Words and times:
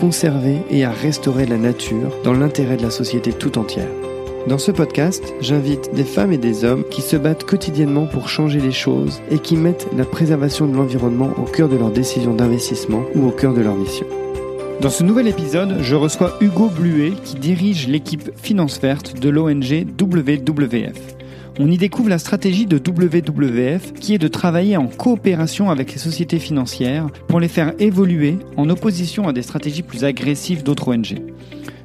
conserver 0.00 0.56
et 0.70 0.84
à 0.84 0.90
restaurer 0.90 1.44
la 1.44 1.58
nature 1.58 2.10
dans 2.24 2.32
l'intérêt 2.32 2.78
de 2.78 2.82
la 2.82 2.90
société 2.90 3.34
tout 3.34 3.58
entière. 3.58 3.88
Dans 4.48 4.56
ce 4.56 4.72
podcast, 4.72 5.34
j'invite 5.42 5.94
des 5.94 6.04
femmes 6.04 6.32
et 6.32 6.38
des 6.38 6.64
hommes 6.64 6.84
qui 6.90 7.02
se 7.02 7.16
battent 7.16 7.44
quotidiennement 7.44 8.06
pour 8.06 8.30
changer 8.30 8.58
les 8.60 8.72
choses 8.72 9.20
et 9.30 9.38
qui 9.38 9.56
mettent 9.56 9.86
la 9.94 10.06
préservation 10.06 10.66
de 10.66 10.74
l'environnement 10.74 11.30
au 11.36 11.42
cœur 11.42 11.68
de 11.68 11.76
leurs 11.76 11.90
décisions 11.90 12.32
d'investissement 12.32 13.02
ou 13.14 13.28
au 13.28 13.30
cœur 13.30 13.52
de 13.52 13.60
leur 13.60 13.74
mission. 13.74 14.06
Dans 14.80 14.88
ce 14.88 15.04
nouvel 15.04 15.28
épisode, 15.28 15.76
je 15.82 15.94
reçois 15.94 16.38
Hugo 16.40 16.70
Bluet 16.70 17.12
qui 17.22 17.36
dirige 17.36 17.86
l'équipe 17.86 18.30
Finance 18.42 18.80
Verte 18.80 19.20
de 19.20 19.28
l'ONG 19.28 19.86
WWF. 20.00 21.19
On 21.58 21.70
y 21.70 21.76
découvre 21.76 22.08
la 22.08 22.18
stratégie 22.18 22.66
de 22.66 22.76
WWF 22.76 23.92
qui 23.94 24.14
est 24.14 24.18
de 24.18 24.28
travailler 24.28 24.76
en 24.76 24.86
coopération 24.86 25.70
avec 25.70 25.92
les 25.92 25.98
sociétés 25.98 26.38
financières 26.38 27.08
pour 27.28 27.40
les 27.40 27.48
faire 27.48 27.72
évoluer 27.78 28.38
en 28.56 28.70
opposition 28.70 29.28
à 29.28 29.32
des 29.32 29.42
stratégies 29.42 29.82
plus 29.82 30.04
agressives 30.04 30.62
d'autres 30.62 30.88
ONG. 30.88 31.16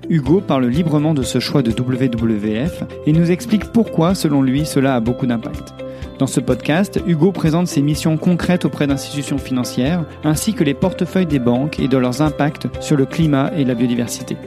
Hugo 0.09 0.40
parle 0.40 0.68
librement 0.68 1.16
de 1.16 1.23
ce 1.23 1.39
choix 1.39 1.64
de 1.64 1.72
WWF 1.72 2.84
et 3.08 3.12
nous 3.12 3.31
explique 3.31 3.66
pourquoi, 3.66 4.14
selon 4.14 4.44
lui, 4.44 4.66
cela 4.66 4.95
a 4.95 5.00
beaucoup 5.00 5.26
d'impact. 5.26 5.73
Dans 6.20 6.28
ce 6.28 6.39
podcast, 6.39 7.02
Hugo 7.08 7.32
présente 7.32 7.67
ses 7.67 7.82
missions 7.82 8.17
concrètes 8.17 8.66
auprès 8.66 8.88
d'institutions 8.88 9.39
financières, 9.39 10.06
ainsi 10.23 10.54
que 10.54 10.64
les 10.64 10.76
portefeuilles 10.76 11.26
des 11.26 11.39
banques 11.39 11.80
et 11.80 11.88
de 11.88 11.98
leurs 11.98 12.22
impacts 12.22 12.67
sur 12.82 12.95
le 12.95 13.06
climat 13.06 13.52
et 13.58 13.66
la 13.66 13.73
biodiversité. 13.73 14.38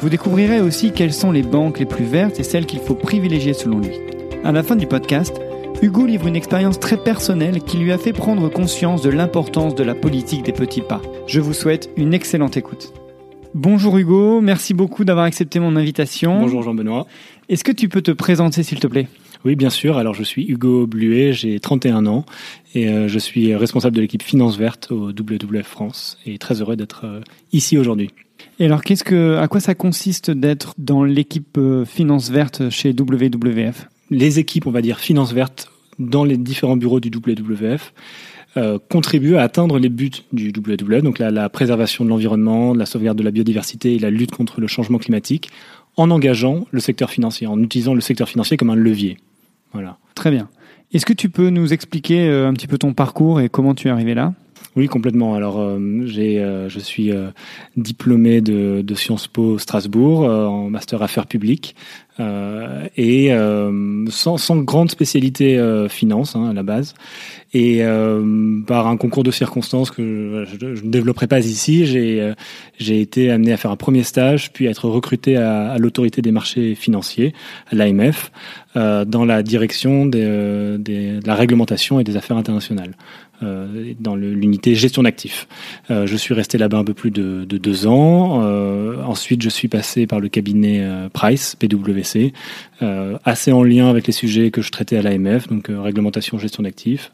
Vous 0.00 0.08
découvrirez 0.08 0.60
aussi 0.60 0.92
quelles 0.92 1.14
sont 1.14 1.30
les 1.30 1.42
banques 1.42 1.78
les 1.78 1.86
plus 1.86 2.04
vertes 2.04 2.40
et 2.40 2.42
celles 2.42 2.66
qu'il 2.66 2.80
faut 2.80 2.94
privilégier 2.94 3.54
selon 3.54 3.78
lui. 3.78 3.92
À 4.42 4.52
la 4.52 4.62
fin 4.62 4.74
du 4.74 4.86
podcast, 4.86 5.38
Hugo 5.82 6.06
livre 6.06 6.26
une 6.26 6.34
expérience 6.34 6.80
très 6.80 6.96
personnelle 6.96 7.60
qui 7.60 7.76
lui 7.76 7.92
a 7.92 7.98
fait 7.98 8.14
prendre 8.14 8.48
conscience 8.48 9.02
de 9.02 9.10
l'importance 9.10 9.74
de 9.74 9.84
la 9.84 9.94
politique 9.94 10.44
des 10.44 10.52
petits 10.52 10.80
pas. 10.80 11.02
Je 11.26 11.40
vous 11.40 11.52
souhaite 11.52 11.90
une 11.98 12.14
excellente 12.14 12.56
écoute. 12.56 12.94
Bonjour 13.54 13.98
Hugo, 13.98 14.40
merci 14.40 14.72
beaucoup 14.72 15.04
d'avoir 15.04 15.26
accepté 15.26 15.60
mon 15.60 15.76
invitation. 15.76 16.40
Bonjour 16.40 16.62
Jean-Benoît. 16.62 17.06
Est-ce 17.50 17.64
que 17.64 17.72
tu 17.72 17.90
peux 17.90 18.00
te 18.00 18.12
présenter 18.12 18.62
s'il 18.62 18.80
te 18.80 18.86
plaît? 18.86 19.08
Oui, 19.44 19.56
bien 19.56 19.70
sûr. 19.70 19.98
Alors 19.98 20.14
je 20.14 20.22
suis 20.22 20.46
Hugo 20.46 20.86
Bluet, 20.86 21.34
j'ai 21.34 21.60
31 21.60 22.06
ans 22.06 22.24
et 22.74 22.88
euh, 22.88 23.08
je 23.08 23.18
suis 23.18 23.54
responsable 23.54 23.94
de 23.94 24.00
l'équipe 24.00 24.22
Finance 24.22 24.56
Verte 24.56 24.90
au 24.90 25.08
WWF 25.08 25.66
France 25.66 26.18
et 26.24 26.38
très 26.38 26.62
heureux 26.62 26.76
d'être 26.76 27.04
euh, 27.04 27.20
ici 27.52 27.76
aujourd'hui. 27.76 28.10
Et 28.58 28.64
alors, 28.64 28.82
qu'est-ce 28.82 29.04
que, 29.04 29.36
à 29.36 29.48
quoi 29.48 29.60
ça 29.60 29.74
consiste 29.74 30.30
d'être 30.30 30.74
dans 30.78 31.04
l'équipe 31.04 31.58
euh, 31.58 31.84
Finance 31.84 32.30
Verte 32.30 32.70
chez 32.70 32.94
WWF 32.98 33.88
les 34.10 34.38
équipes, 34.38 34.66
on 34.66 34.70
va 34.70 34.82
dire, 34.82 34.98
finance 34.98 35.32
verte 35.32 35.70
dans 35.98 36.24
les 36.24 36.36
différents 36.36 36.76
bureaux 36.76 37.00
du 37.00 37.10
WWF 37.10 37.92
euh, 38.56 38.78
contribuent 38.90 39.36
à 39.36 39.42
atteindre 39.42 39.78
les 39.78 39.88
buts 39.88 40.10
du 40.32 40.50
WWF, 40.50 41.02
donc 41.02 41.18
la, 41.18 41.30
la 41.30 41.48
préservation 41.48 42.04
de 42.04 42.10
l'environnement, 42.10 42.74
la 42.74 42.86
sauvegarde 42.86 43.16
de 43.16 43.22
la 43.22 43.30
biodiversité 43.30 43.94
et 43.94 43.98
la 43.98 44.10
lutte 44.10 44.32
contre 44.32 44.60
le 44.60 44.66
changement 44.66 44.98
climatique, 44.98 45.50
en 45.96 46.10
engageant 46.10 46.66
le 46.70 46.80
secteur 46.80 47.10
financier, 47.10 47.46
en 47.46 47.62
utilisant 47.62 47.94
le 47.94 48.00
secteur 48.00 48.28
financier 48.28 48.56
comme 48.56 48.70
un 48.70 48.74
levier. 48.74 49.18
Voilà. 49.72 49.98
Très 50.14 50.30
bien. 50.30 50.48
Est-ce 50.92 51.06
que 51.06 51.12
tu 51.12 51.28
peux 51.28 51.50
nous 51.50 51.72
expliquer 51.72 52.28
euh, 52.28 52.48
un 52.48 52.52
petit 52.54 52.66
peu 52.66 52.78
ton 52.78 52.92
parcours 52.92 53.40
et 53.40 53.48
comment 53.48 53.74
tu 53.74 53.86
es 53.86 53.90
arrivé 53.90 54.14
là? 54.14 54.34
Oui, 54.76 54.86
complètement. 54.86 55.34
Alors, 55.34 55.58
euh, 55.58 55.78
j'ai, 56.06 56.38
euh, 56.38 56.68
je 56.68 56.78
suis 56.78 57.10
euh, 57.10 57.30
diplômé 57.76 58.40
de, 58.40 58.82
de, 58.82 58.94
Sciences 58.94 59.26
Po 59.26 59.58
Strasbourg 59.58 60.20
en 60.20 60.70
master 60.70 61.02
affaires 61.02 61.26
publiques 61.26 61.74
et 62.98 63.30
sans, 64.10 64.36
sans, 64.36 64.56
grande 64.58 64.90
spécialité 64.90 65.58
finance 65.88 66.36
hein, 66.36 66.50
à 66.50 66.52
la 66.52 66.62
base. 66.62 66.94
Et 67.54 67.82
par 68.66 68.88
un 68.88 68.98
concours 68.98 69.22
de 69.22 69.30
circonstances 69.30 69.90
que 69.90 70.44
je, 70.46 70.74
je 70.74 70.84
ne 70.84 70.90
développerai 70.90 71.28
pas 71.28 71.38
ici, 71.38 71.86
j'ai, 71.86 72.34
j'ai 72.78 73.00
été 73.00 73.30
amené 73.30 73.54
à 73.54 73.56
faire 73.56 73.70
un 73.70 73.76
premier 73.76 74.02
stage, 74.02 74.52
puis 74.52 74.68
à 74.68 74.70
être 74.70 74.86
recruté 74.86 75.38
à, 75.38 75.70
à 75.70 75.78
l'autorité 75.78 76.20
des 76.20 76.30
marchés 76.30 76.74
financiers, 76.74 77.32
à 77.72 77.74
l'AMF, 77.74 78.30
dans 78.74 79.24
la 79.24 79.42
direction 79.42 80.04
des, 80.04 80.76
des, 80.78 81.20
de 81.20 81.26
la 81.26 81.34
réglementation 81.34 82.00
et 82.00 82.04
des 82.04 82.18
affaires 82.18 82.36
internationales. 82.36 82.96
Euh, 83.42 83.94
dans 83.98 84.16
l'unité 84.16 84.74
gestion 84.74 85.02
d'actifs. 85.02 85.48
Euh, 85.90 86.06
je 86.06 86.16
suis 86.16 86.34
resté 86.34 86.58
là-bas 86.58 86.78
un 86.78 86.84
peu 86.84 86.92
plus 86.92 87.10
de, 87.10 87.44
de 87.44 87.58
deux 87.58 87.86
ans. 87.86 88.42
Euh, 88.42 89.02
ensuite, 89.04 89.40
je 89.42 89.48
suis 89.48 89.68
passé 89.68 90.06
par 90.06 90.20
le 90.20 90.28
cabinet 90.28 90.86
Price, 91.12 91.56
PwC, 91.56 92.32
assez 93.24 93.52
en 93.52 93.62
lien 93.62 93.88
avec 93.88 94.06
les 94.06 94.12
sujets 94.12 94.50
que 94.50 94.62
je 94.62 94.70
traitais 94.70 94.96
à 94.96 95.02
l'AMF, 95.02 95.48
donc 95.48 95.70
réglementation, 95.70 96.38
gestion 96.38 96.62
d'actifs. 96.62 97.10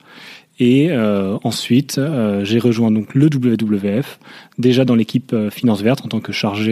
Et 0.58 0.90
euh, 0.90 1.36
ensuite, 1.44 1.98
euh, 1.98 2.44
j'ai 2.44 2.58
rejoint 2.58 2.90
donc 2.90 3.14
le 3.14 3.26
WWF, 3.26 4.18
déjà 4.58 4.86
dans 4.86 4.94
l'équipe 4.94 5.32
euh, 5.34 5.50
Finance 5.50 5.82
Verte 5.82 6.04
en 6.04 6.08
tant 6.08 6.20
que 6.20 6.32
chargé 6.32 6.66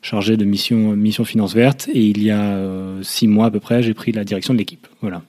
chargé 0.00 0.36
de 0.36 0.44
mission 0.44 0.96
mission 0.96 1.24
Finance 1.24 1.54
Verte. 1.54 1.88
Et 1.92 2.06
il 2.06 2.22
y 2.22 2.30
a 2.30 2.58
six 3.02 3.28
mois 3.28 3.46
à 3.46 3.50
peu 3.50 3.60
près, 3.60 3.82
j'ai 3.82 3.94
pris 3.94 4.12
la 4.12 4.24
direction 4.24 4.54
de 4.54 4.58
l'équipe. 4.58 4.86
Voilà. 5.02 5.22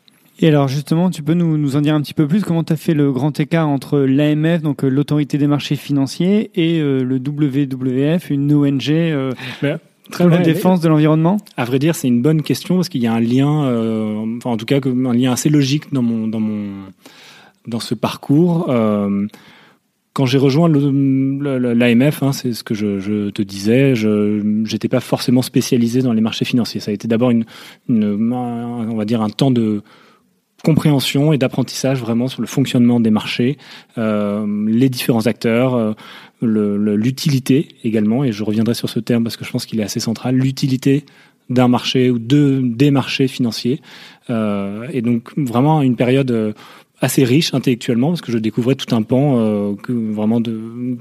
Et 0.44 0.48
alors 0.48 0.68
justement, 0.68 1.12
tu 1.12 1.22
peux 1.22 1.36
nous, 1.36 1.56
nous 1.58 1.76
en 1.76 1.82
dire 1.82 1.94
un 1.94 2.02
petit 2.02 2.16
peu 2.16 2.28
plus? 2.28 2.42
Comment 2.42 2.64
tu 2.64 2.74
as 2.74 2.76
fait 2.76 2.96
le 2.96 3.12
grand 3.12 3.40
écart 3.40 3.70
entre 3.70 4.00
l'AMF, 4.00 4.64
donc 4.64 4.84
euh, 4.84 4.90
l'autorité 4.90 5.38
des 5.38 5.46
marchés 5.46 5.76
financiers, 5.76 6.50
et 6.56 6.80
euh, 6.82 7.04
le 7.04 7.18
WWF, 7.18 8.32
une 8.32 8.52
ONG 8.52 8.90
euh, 8.90 9.34
la 10.20 10.38
défense 10.40 10.82
de 10.82 10.90
l'environnement? 10.90 11.38
À 11.58 11.66
vrai 11.66 11.78
dire, 11.78 11.96
c'est 11.96 12.08
une 12.08 12.24
bonne 12.24 12.42
question 12.42 12.76
parce 12.76 12.90
qu'il 12.90 13.02
y 13.04 13.08
a 13.08 13.14
un 13.14 13.20
lien, 13.20 13.66
euh, 13.66 14.38
enfin 14.38 14.50
en 14.50 14.58
tout 14.58 14.66
cas 14.66 14.80
un 14.84 15.14
lien 15.14 15.32
assez 15.32 15.50
logique 15.50 15.94
dans 15.94 16.02
mon 16.02 16.28
dans 16.28 16.40
mon 16.40 16.70
dans 17.68 17.80
ce 17.80 17.94
parcours. 17.94 18.66
Euh, 18.70 19.28
quand 20.14 20.26
j'ai 20.26 20.40
rejoint 20.40 20.68
l'AMF, 20.68 22.22
hein, 22.22 22.34
c'est 22.34 22.52
ce 22.52 22.66
que 22.66 22.74
je, 22.74 23.00
je, 23.00 23.30
te 23.30 23.42
disais, 23.42 23.96
je 23.96 24.42
n'étais 24.42 24.90
pas 24.90 25.00
forcément 25.00 25.42
spécialisé 25.42 26.02
dans 26.02 26.12
les 26.12 26.20
marchés 26.20 26.44
financiers. 26.44 26.82
Ça 26.82 26.92
a 26.92 26.94
été 26.94 27.08
d'abord 27.08 27.32
une, 27.32 27.46
une, 27.88 28.34
on 28.34 28.96
va 28.98 29.06
dire 29.06 29.22
un 29.22 29.30
temps 29.30 29.52
de 29.52 29.82
compréhension 30.64 31.34
et 31.34 31.38
d'apprentissage 31.38 32.00
vraiment 32.00 32.28
sur 32.28 32.42
le 32.42 32.48
fonctionnement 32.48 33.00
des 33.00 33.10
marchés, 33.10 33.58
euh, 33.98 34.46
les 34.68 34.90
différents 34.90 35.28
acteurs, 35.28 35.76
euh, 35.76 35.94
l'utilité 36.42 37.70
également, 37.84 38.24
et 38.24 38.32
je 38.32 38.44
reviendrai 38.44 38.74
sur 38.74 38.90
ce 38.90 39.00
terme 39.00 39.24
parce 39.24 39.38
que 39.38 39.46
je 39.46 39.52
pense 39.52 39.66
qu'il 39.66 39.80
est 39.80 39.84
assez 39.84 40.00
central, 40.00 40.36
l'utilité 40.36 41.06
d'un 41.50 41.68
marché 41.68 42.10
ou 42.10 42.18
de, 42.18 42.62
des 42.64 42.92
marchés 42.92 43.28
financiers. 43.28 43.82
Euh, 44.30 44.88
et 44.92 45.02
donc 45.02 45.32
vraiment 45.38 45.82
une 45.82 45.96
période 45.96 46.32
euh, 46.32 46.54
assez 47.02 47.24
riche 47.24 47.54
intellectuellement 47.54 48.10
parce 48.10 48.22
que 48.22 48.32
je 48.32 48.38
découvrais 48.38 48.76
tout 48.76 48.96
un 48.96 49.02
pan 49.02 49.40
euh, 49.40 49.74
que 49.76 49.92
vraiment 49.92 50.40
de 50.40 50.98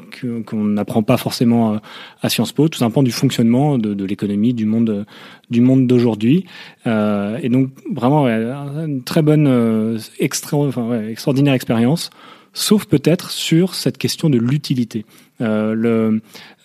qu'on 0.46 0.64
n'apprend 0.64 1.02
pas 1.02 1.18
forcément 1.18 1.78
à 2.22 2.28
Sciences 2.28 2.52
Po, 2.52 2.68
tout 2.68 2.82
un 2.84 2.90
pan 2.90 3.02
du 3.02 3.12
fonctionnement 3.12 3.78
de, 3.78 3.94
de 3.94 4.04
l'économie 4.04 4.54
du 4.54 4.66
monde 4.66 5.06
du 5.50 5.60
monde 5.60 5.86
d'aujourd'hui 5.86 6.46
euh, 6.86 7.38
et 7.42 7.48
donc 7.48 7.70
vraiment 7.92 8.26
une 8.26 9.02
très 9.04 9.22
bonne 9.22 9.46
euh, 9.46 9.98
extra, 10.18 10.56
enfin, 10.56 10.86
ouais, 10.88 11.10
extraordinaire 11.10 11.54
expérience 11.54 12.10
sauf 12.52 12.86
peut-être 12.86 13.30
sur 13.30 13.74
cette 13.74 13.98
question 13.98 14.30
de 14.30 14.38
l'utilité. 14.38 15.04
Euh, 15.40 15.74
le, 15.74 16.20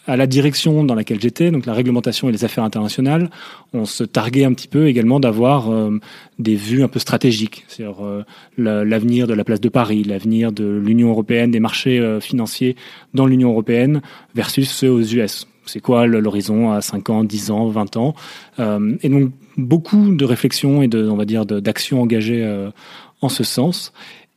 à 0.07 0.17
la 0.17 0.27
direction 0.27 0.83
dans 0.83 0.95
laquelle 0.95 1.19
j'étais, 1.19 1.51
donc 1.51 1.65
la 1.65 1.73
réglementation 1.73 2.29
et 2.29 2.31
les 2.31 2.45
affaires 2.45 2.63
internationales, 2.63 3.29
on 3.73 3.85
se 3.85 4.03
targuait 4.03 4.45
un 4.45 4.53
petit 4.53 4.67
peu 4.67 4.87
également 4.87 5.19
d'avoir 5.19 5.71
euh, 5.71 5.99
des 6.39 6.55
vues 6.55 6.83
un 6.83 6.87
peu 6.87 6.99
stratégiques 6.99 7.65
sur 7.67 8.05
euh, 8.05 8.23
l'avenir 8.57 9.27
de 9.27 9.33
la 9.33 9.43
place 9.43 9.61
de 9.61 9.69
Paris, 9.69 10.03
l'avenir 10.03 10.51
de 10.51 10.65
l'Union 10.65 11.09
européenne, 11.09 11.51
des 11.51 11.59
marchés 11.59 11.99
euh, 11.99 12.19
financiers 12.19 12.75
dans 13.13 13.25
l'Union 13.25 13.49
européenne 13.51 14.01
versus 14.35 14.69
ceux 14.69 14.91
aux 14.91 15.01
US. 15.01 15.47
C'est 15.65 15.79
quoi 15.79 16.05
l'horizon 16.05 16.71
à 16.71 16.81
5 16.81 17.09
ans, 17.09 17.23
10 17.23 17.49
ans, 17.49 17.67
20 17.67 17.97
ans? 17.97 18.15
Euh, 18.59 18.95
Et 19.01 19.09
donc 19.09 19.31
beaucoup 19.57 20.15
de 20.15 20.25
réflexions 20.25 20.83
et 20.83 20.87
de, 20.87 21.09
on 21.09 21.15
va 21.15 21.25
dire, 21.25 21.45
d'actions 21.45 22.01
engagées 22.01 22.45
en 23.21 23.29
ce 23.29 23.43
sens. 23.43 23.91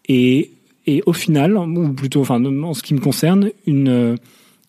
Et, 0.08 0.52
et 0.86 1.02
au 1.04 1.12
final, 1.12 1.58
ou 1.58 1.92
plutôt, 1.92 2.22
enfin, 2.22 2.42
en 2.42 2.72
ce 2.72 2.82
qui 2.82 2.94
me 2.94 3.00
concerne, 3.00 3.50
une 3.66 4.16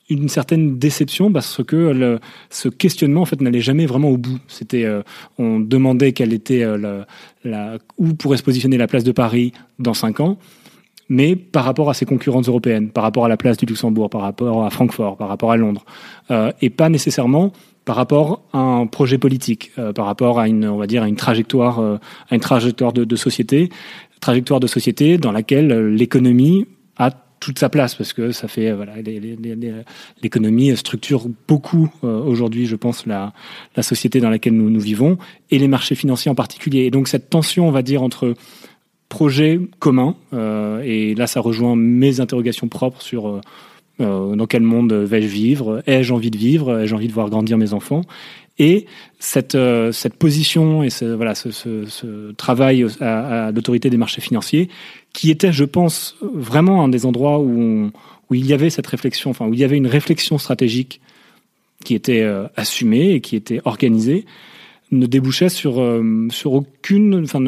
une 0.10 0.28
certaine 0.28 0.78
déception 0.78 1.32
parce 1.32 1.64
que 1.64 2.20
ce 2.50 2.68
questionnement 2.68 3.22
en 3.22 3.26
fait 3.26 3.42
n'allait 3.42 3.62
jamais 3.62 3.86
vraiment 3.86 4.10
au 4.10 4.18
bout. 4.18 4.40
C'était, 4.48 4.84
euh, 4.84 5.04
on 5.38 5.60
demandait 5.60 6.14
quelle 6.14 6.34
était 6.34 6.64
euh, 6.64 7.04
la, 7.44 7.78
où 7.98 8.14
pourrait 8.14 8.38
se 8.38 8.44
positionner 8.44 8.78
la 8.78 8.88
place 8.88 9.04
de 9.04 9.12
Paris 9.12 9.54
dans 9.78 9.94
cinq 9.94 10.20
ans, 10.20 10.38
mais 11.10 11.36
par 11.36 11.64
rapport 11.64 11.90
à 11.90 11.94
ses 11.94 12.06
concurrentes 12.06 12.48
européennes, 12.48 12.90
par 12.90 13.04
rapport 13.04 13.26
à 13.26 13.28
la 13.30 13.38
place 13.38 13.58
du 13.58 13.66
Luxembourg, 13.66 14.10
par 14.10 14.22
rapport 14.22 14.66
à 14.66 14.70
Francfort, 14.72 15.18
par 15.18 15.28
rapport 15.28 15.52
à 15.52 15.58
Londres, 15.58 15.86
euh, 16.32 16.52
et 16.62 16.70
pas 16.70 16.90
nécessairement 16.90 17.52
par 17.86 17.96
rapport 17.96 18.44
à 18.54 18.60
un 18.60 18.86
projet 18.86 19.18
politique, 19.18 19.72
par 19.96 20.06
rapport 20.06 20.40
à 20.40 20.48
une, 20.48 20.68
on 20.68 20.78
va 20.78 20.86
dire, 20.86 21.06
une 21.06 21.16
trajectoire, 21.16 22.00
une 22.30 22.40
trajectoire 22.40 22.94
de, 22.94 23.04
de 23.04 23.16
société, 23.16 23.70
trajectoire 24.22 24.60
de 24.60 24.68
société 24.68 25.18
dans 25.18 25.32
laquelle 25.32 25.88
l'économie 25.88 26.68
a 26.98 27.10
toute 27.40 27.60
sa 27.60 27.70
place 27.70 27.96
parce 27.96 28.14
que 28.14 28.32
ça 28.32 28.48
fait 28.48 28.72
voilà 28.72 28.94
l'économie 30.22 30.76
structure 30.76 31.28
beaucoup 31.48 31.90
aujourd'hui 32.02 32.66
je 32.66 32.76
pense 32.76 33.06
la, 33.06 33.34
la 33.76 33.84
société 33.84 34.20
dans 34.20 34.30
laquelle 34.30 34.56
nous 34.56 34.70
nous 34.70 34.80
vivons 34.80 35.18
et 35.50 35.60
les 35.60 35.68
marchés 35.68 35.96
financiers 35.96 36.30
en 36.30 36.36
particulier 36.36 36.82
et 36.82 36.92
donc 36.92 37.08
cette 37.08 37.30
tension 37.30 37.68
on 37.68 37.72
va 37.72 37.82
dire 37.82 38.04
entre 38.04 38.36
projet 39.10 39.60
commun. 39.80 40.16
Euh, 40.34 40.82
et 40.86 41.16
là, 41.16 41.28
ça 41.28 41.42
rejoint 41.42 41.76
mes 41.76 42.22
interrogations 42.22 42.68
propres 42.68 43.02
sur 43.02 43.42
euh, 44.00 44.32
euh, 44.32 44.36
dans 44.36 44.46
quel 44.46 44.62
monde 44.62 44.94
vais-je 44.94 45.28
vivre? 45.28 45.82
Ai-je 45.88 46.14
envie 46.14 46.32
de 46.32 46.38
vivre? 46.38 46.80
Ai-je 46.80 46.96
envie 46.96 47.08
de 47.08 47.14
voir 47.14 47.30
grandir 47.30 47.58
mes 47.58 47.74
enfants? 47.74 48.02
Et 48.58 48.88
cette, 49.20 49.58
cette 49.92 50.16
position 50.16 50.84
et 50.84 50.90
ce, 50.90 51.06
voilà, 51.06 51.34
ce, 51.34 51.50
ce, 51.50 51.86
ce 51.86 52.32
travail 52.34 52.86
à, 53.00 53.48
à 53.48 53.52
l'autorité 53.52 53.90
des 53.90 53.96
marchés 53.96 54.20
financiers, 54.20 54.68
qui 55.14 55.32
était, 55.32 55.54
je 55.54 55.64
pense, 55.64 56.18
vraiment 56.22 56.84
un 56.84 56.90
des 56.90 57.06
endroits 57.06 57.40
où, 57.40 57.90
où 58.30 58.36
il 58.36 58.46
y 58.46 58.52
avait 58.52 58.70
cette 58.70 58.88
réflexion, 58.88 59.30
enfin 59.30 59.48
où 59.48 59.54
il 59.54 59.60
y 59.62 59.64
avait 59.64 59.78
une 59.78 59.88
réflexion 59.88 60.38
stratégique 60.38 61.00
qui 61.86 61.96
était 61.96 62.28
assumée 62.58 63.12
et 63.12 63.22
qui 63.22 63.38
était 63.38 63.62
organisée, 63.64 64.26
ne 64.92 65.06
débouchait 65.06 65.50
sur 65.50 65.80
euh, 65.80 66.28
sur 66.32 66.54
aucune 66.54 67.24
enfin 67.24 67.40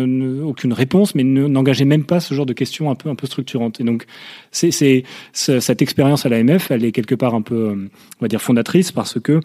aucune 0.43 0.73
réponse 0.73 1.15
mais 1.15 1.23
n'engageait 1.23 1.85
même 1.85 2.03
pas 2.03 2.19
ce 2.19 2.33
genre 2.33 2.45
de 2.45 2.53
questions 2.53 2.91
un 2.91 2.95
peu 2.95 3.09
un 3.09 3.15
peu 3.15 3.27
structurantes 3.27 3.79
et 3.79 3.83
donc 3.83 4.05
c'est 4.51 4.71
c'est 4.71 5.03
cette 5.33 5.81
expérience 5.81 6.25
à 6.25 6.29
l'AMF 6.29 6.71
elle 6.71 6.85
est 6.85 6.91
quelque 6.91 7.15
part 7.15 7.33
un 7.33 7.41
peu 7.41 7.55
euh, 7.55 7.89
on 8.19 8.21
va 8.21 8.27
dire 8.27 8.41
fondatrice 8.41 8.91
parce 8.91 9.19
que 9.19 9.39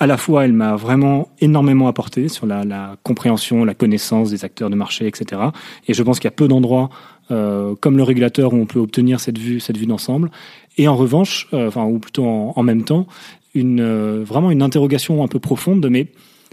à 0.00 0.06
la 0.08 0.16
fois, 0.16 0.44
elle 0.44 0.52
m'a 0.52 0.74
vraiment 0.74 1.28
énormément 1.40 1.86
apporté 1.86 2.26
sur 2.26 2.44
la, 2.44 2.64
la, 2.64 2.96
compréhension, 3.04 3.64
la 3.64 3.74
connaissance 3.74 4.30
des 4.30 4.44
acteurs 4.44 4.68
de 4.68 4.74
marché, 4.74 5.06
etc. 5.06 5.40
Et 5.86 5.94
je 5.94 6.02
pense 6.02 6.18
qu'il 6.18 6.26
y 6.26 6.32
a 6.32 6.32
peu 6.32 6.48
d'endroits 6.48 6.90
euh, 7.30 7.74
comme 7.80 7.96
le 7.96 8.02
régulateur 8.02 8.52
où 8.52 8.56
on 8.56 8.66
peut 8.66 8.80
obtenir 8.80 9.20
cette 9.20 9.38
vue, 9.38 9.60
cette 9.60 9.76
vue 9.76 9.86
d'ensemble. 9.86 10.30
Et 10.76 10.88
en 10.88 10.96
revanche, 10.96 11.48
euh, 11.52 11.68
enfin 11.68 11.84
ou 11.84 11.98
plutôt 11.98 12.26
en, 12.26 12.62
même 12.64 12.84
temps, 12.84 13.06
une 13.54 14.22
vraiment 14.22 14.50
une 14.50 14.62
interrogation 14.62 15.22
un 15.22 15.28
peu 15.28 15.38
profonde 15.38 15.80
de 15.80 15.88
mais 15.88 16.08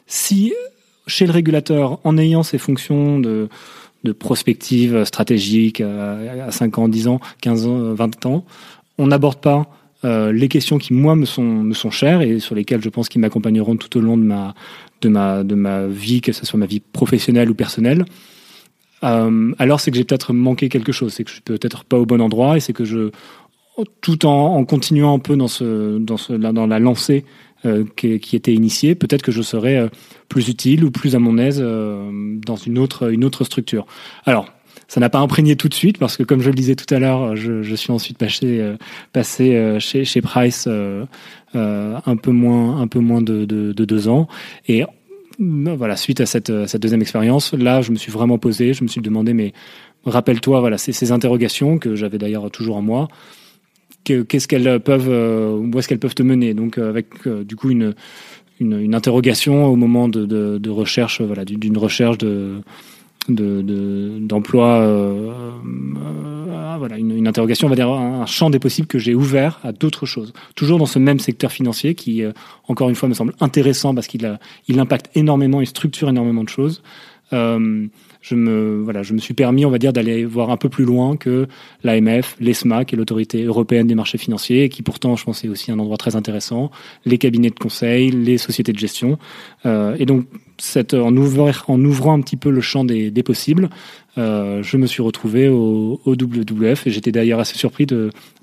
si 0.07 0.53
chez 1.07 1.25
le 1.25 1.31
régulateur, 1.31 1.99
en 2.03 2.17
ayant 2.17 2.43
ces 2.43 2.57
fonctions 2.57 3.19
de, 3.19 3.49
prospective 4.19 5.05
stratégique 5.05 5.79
euh, 5.79 6.47
à 6.47 6.51
5 6.51 6.77
ans, 6.77 6.87
10 6.89 7.07
ans, 7.07 7.19
15 7.41 7.67
ans, 7.67 7.93
20 7.93 8.25
ans, 8.25 8.45
on 8.97 9.07
n'aborde 9.07 9.39
pas 9.39 9.69
euh, 10.03 10.33
les 10.33 10.49
questions 10.49 10.77
qui 10.77 10.93
moi 10.93 11.15
me 11.15 11.25
sont 11.25 11.91
chères 11.91 12.21
et 12.21 12.39
sur 12.39 12.55
lesquelles 12.55 12.81
je 12.81 12.89
pense 12.89 13.07
qu'ils 13.07 13.21
m'accompagneront 13.21 13.77
tout 13.77 13.97
au 13.97 14.01
long 14.01 14.17
de 14.17 14.23
ma 15.07 15.87
vie, 15.87 16.19
que 16.19 16.33
ce 16.33 16.45
soit 16.45 16.59
ma 16.59 16.65
vie 16.65 16.81
professionnelle 16.81 17.49
ou 17.49 17.55
personnelle. 17.55 18.05
Euh, 19.03 19.53
alors 19.59 19.79
c'est 19.79 19.91
que 19.91 19.97
j'ai 19.97 20.03
peut-être 20.03 20.33
manqué 20.33 20.69
quelque 20.69 20.91
chose, 20.91 21.13
c'est 21.13 21.23
que 21.23 21.29
je 21.29 21.35
suis 21.35 21.41
peut-être 21.41 21.83
pas 21.83 21.97
au 21.97 22.05
bon 22.05 22.21
endroit 22.21 22.57
et 22.57 22.59
c'est 22.59 22.73
que 22.73 22.85
je 22.85 23.11
tout 24.01 24.25
en, 24.25 24.63
continuant 24.65 25.15
un 25.15 25.19
peu 25.19 25.35
dans 25.35 26.67
la 26.67 26.79
lancée 26.79 27.25
euh, 27.65 27.85
qui, 27.95 28.19
qui, 28.19 28.35
était 28.35 28.53
initié, 28.53 28.93
peut-être 28.93 29.21
que 29.21 29.31
je 29.31 29.41
serais 29.41 29.77
euh, 29.77 29.87
plus 30.27 30.49
utile 30.49 30.83
ou 30.83 30.91
plus 30.91 31.15
à 31.15 31.19
mon 31.19 31.37
aise 31.37 31.59
euh, 31.61 32.37
dans 32.45 32.57
une 32.57 32.77
autre, 32.77 33.11
une 33.11 33.23
autre 33.23 33.45
structure. 33.45 33.85
Alors, 34.25 34.47
ça 34.89 34.99
n'a 34.99 35.09
pas 35.09 35.19
imprégné 35.19 35.55
tout 35.55 35.69
de 35.69 35.73
suite 35.73 35.97
parce 35.97 36.17
que, 36.17 36.23
comme 36.23 36.41
je 36.41 36.49
le 36.49 36.55
disais 36.55 36.75
tout 36.75 36.93
à 36.93 36.99
l'heure, 36.99 37.37
je, 37.37 37.63
je, 37.63 37.75
suis 37.75 37.91
ensuite 37.91 38.17
passé, 38.17 38.61
passé 39.13 39.77
chez, 39.79 40.03
chez 40.03 40.21
Price 40.21 40.67
un 40.67 42.15
peu 42.21 42.31
moins, 42.31 42.81
un 42.81 42.87
peu 42.87 42.99
moins 42.99 43.21
de, 43.21 43.45
de, 43.45 43.71
de 43.71 43.85
deux 43.85 44.09
ans. 44.09 44.27
Et 44.67 44.83
voilà, 45.39 45.95
suite 45.95 46.19
à 46.19 46.25
cette, 46.25 46.67
cette 46.67 46.81
deuxième 46.81 47.01
expérience, 47.01 47.53
là, 47.53 47.81
je 47.81 47.91
me 47.91 47.95
suis 47.95 48.11
vraiment 48.11 48.37
posé, 48.37 48.73
je 48.73 48.83
me 48.83 48.89
suis 48.89 49.01
demandé, 49.01 49.33
mais 49.33 49.53
rappelle-toi, 50.05 50.59
voilà, 50.59 50.77
ces, 50.77 50.91
ces 50.91 51.11
interrogations 51.11 51.79
que 51.79 51.95
j'avais 51.95 52.17
d'ailleurs 52.17 52.51
toujours 52.51 52.75
en 52.75 52.81
moi 52.81 53.07
qu'est-ce 54.03 54.47
qu'elles 54.47 54.79
peuvent, 54.79 55.09
euh, 55.09 55.57
où 55.57 55.79
est-ce 55.79 55.87
qu'elles 55.87 55.99
peuvent 55.99 56.15
te 56.15 56.23
mener. 56.23 56.53
Donc 56.53 56.77
euh, 56.77 56.89
avec 56.89 57.07
euh, 57.25 57.43
du 57.43 57.55
coup 57.55 57.69
une, 57.69 57.95
une, 58.59 58.95
interrogation 58.95 59.65
au 59.65 59.75
moment 59.75 60.07
de, 60.07 60.25
de, 60.25 60.69
recherche, 60.69 61.21
voilà, 61.21 61.45
d'une 61.45 61.77
recherche 61.77 62.17
de 62.17 62.61
d'emploi, 63.29 64.81
de, 64.81 64.85
euh, 64.85 66.75
voilà, 66.77 66.97
une, 66.97 67.25
interrogation, 67.25 67.67
on 67.67 67.69
va 67.69 67.77
dire 67.77 67.89
un, 67.89 68.25
champ 68.25 68.49
des 68.49 68.59
possibles 68.59 68.87
que 68.87 68.99
j'ai 68.99 69.15
ouvert 69.15 69.61
à 69.63 69.71
d'autres 69.71 70.05
choses. 70.05 70.33
Toujours 70.55 70.77
dans 70.77 70.85
ce 70.85 70.99
même 70.99 71.19
secteur 71.19 71.49
financier 71.49 71.95
qui, 71.95 72.21
encore 72.67 72.89
une 72.89 72.95
fois, 72.95 73.07
me 73.07 73.13
semble 73.13 73.33
intéressant 73.39 73.95
parce 73.95 74.07
qu'il 74.07 74.37
il 74.67 74.79
impacte 74.79 75.09
énormément 75.15 75.61
et 75.61 75.65
structure 75.65 76.09
énormément 76.09 76.43
de 76.43 76.49
choses. 76.49 76.83
Euh, 77.33 77.87
je 78.23 78.35
me, 78.35 78.81
voilà, 78.81 79.03
je 79.03 79.13
me 79.13 79.19
suis 79.19 79.33
permis, 79.33 79.65
on 79.65 79.69
va 79.69 79.77
dire, 79.77 79.91
d'aller 79.91 80.23
voir 80.23 80.49
un 80.49 80.57
peu 80.57 80.69
plus 80.69 80.85
loin 80.85 81.17
que 81.17 81.47
l'AMF, 81.83 82.37
l'ESMA, 82.39 82.85
qui 82.85 82.95
est 82.95 82.97
l'autorité 82.97 83.43
européenne 83.43 83.85
des 83.85 83.95
marchés 83.95 84.17
financiers, 84.17 84.69
qui 84.69 84.81
pourtant, 84.81 85.17
je 85.17 85.25
pense, 85.25 85.43
est 85.43 85.49
aussi 85.49 85.71
un 85.71 85.77
endroit 85.77 85.97
très 85.97 86.15
intéressant, 86.15 86.71
les 87.05 87.17
cabinets 87.17 87.49
de 87.49 87.59
conseil, 87.59 88.11
les 88.11 88.37
sociétés 88.37 88.71
de 88.71 88.79
gestion. 88.79 89.19
Euh, 89.65 89.97
et 89.99 90.05
donc, 90.05 90.25
cette, 90.57 90.93
en, 90.93 91.15
ouvrant, 91.15 91.51
en 91.67 91.83
ouvrant 91.83 92.13
un 92.13 92.21
petit 92.21 92.37
peu 92.37 92.49
le 92.49 92.61
champ 92.61 92.83
des, 92.83 93.11
des 93.11 93.23
possibles, 93.23 93.69
euh, 94.17 94.61
je 94.61 94.77
me 94.77 94.85
suis 94.85 95.01
retrouvé 95.01 95.49
au, 95.49 95.99
au 96.05 96.11
WWF 96.11 96.85
et 96.85 96.91
j'étais 96.91 97.11
d'ailleurs 97.11 97.39
assez 97.39 97.57
surpris 97.57 97.87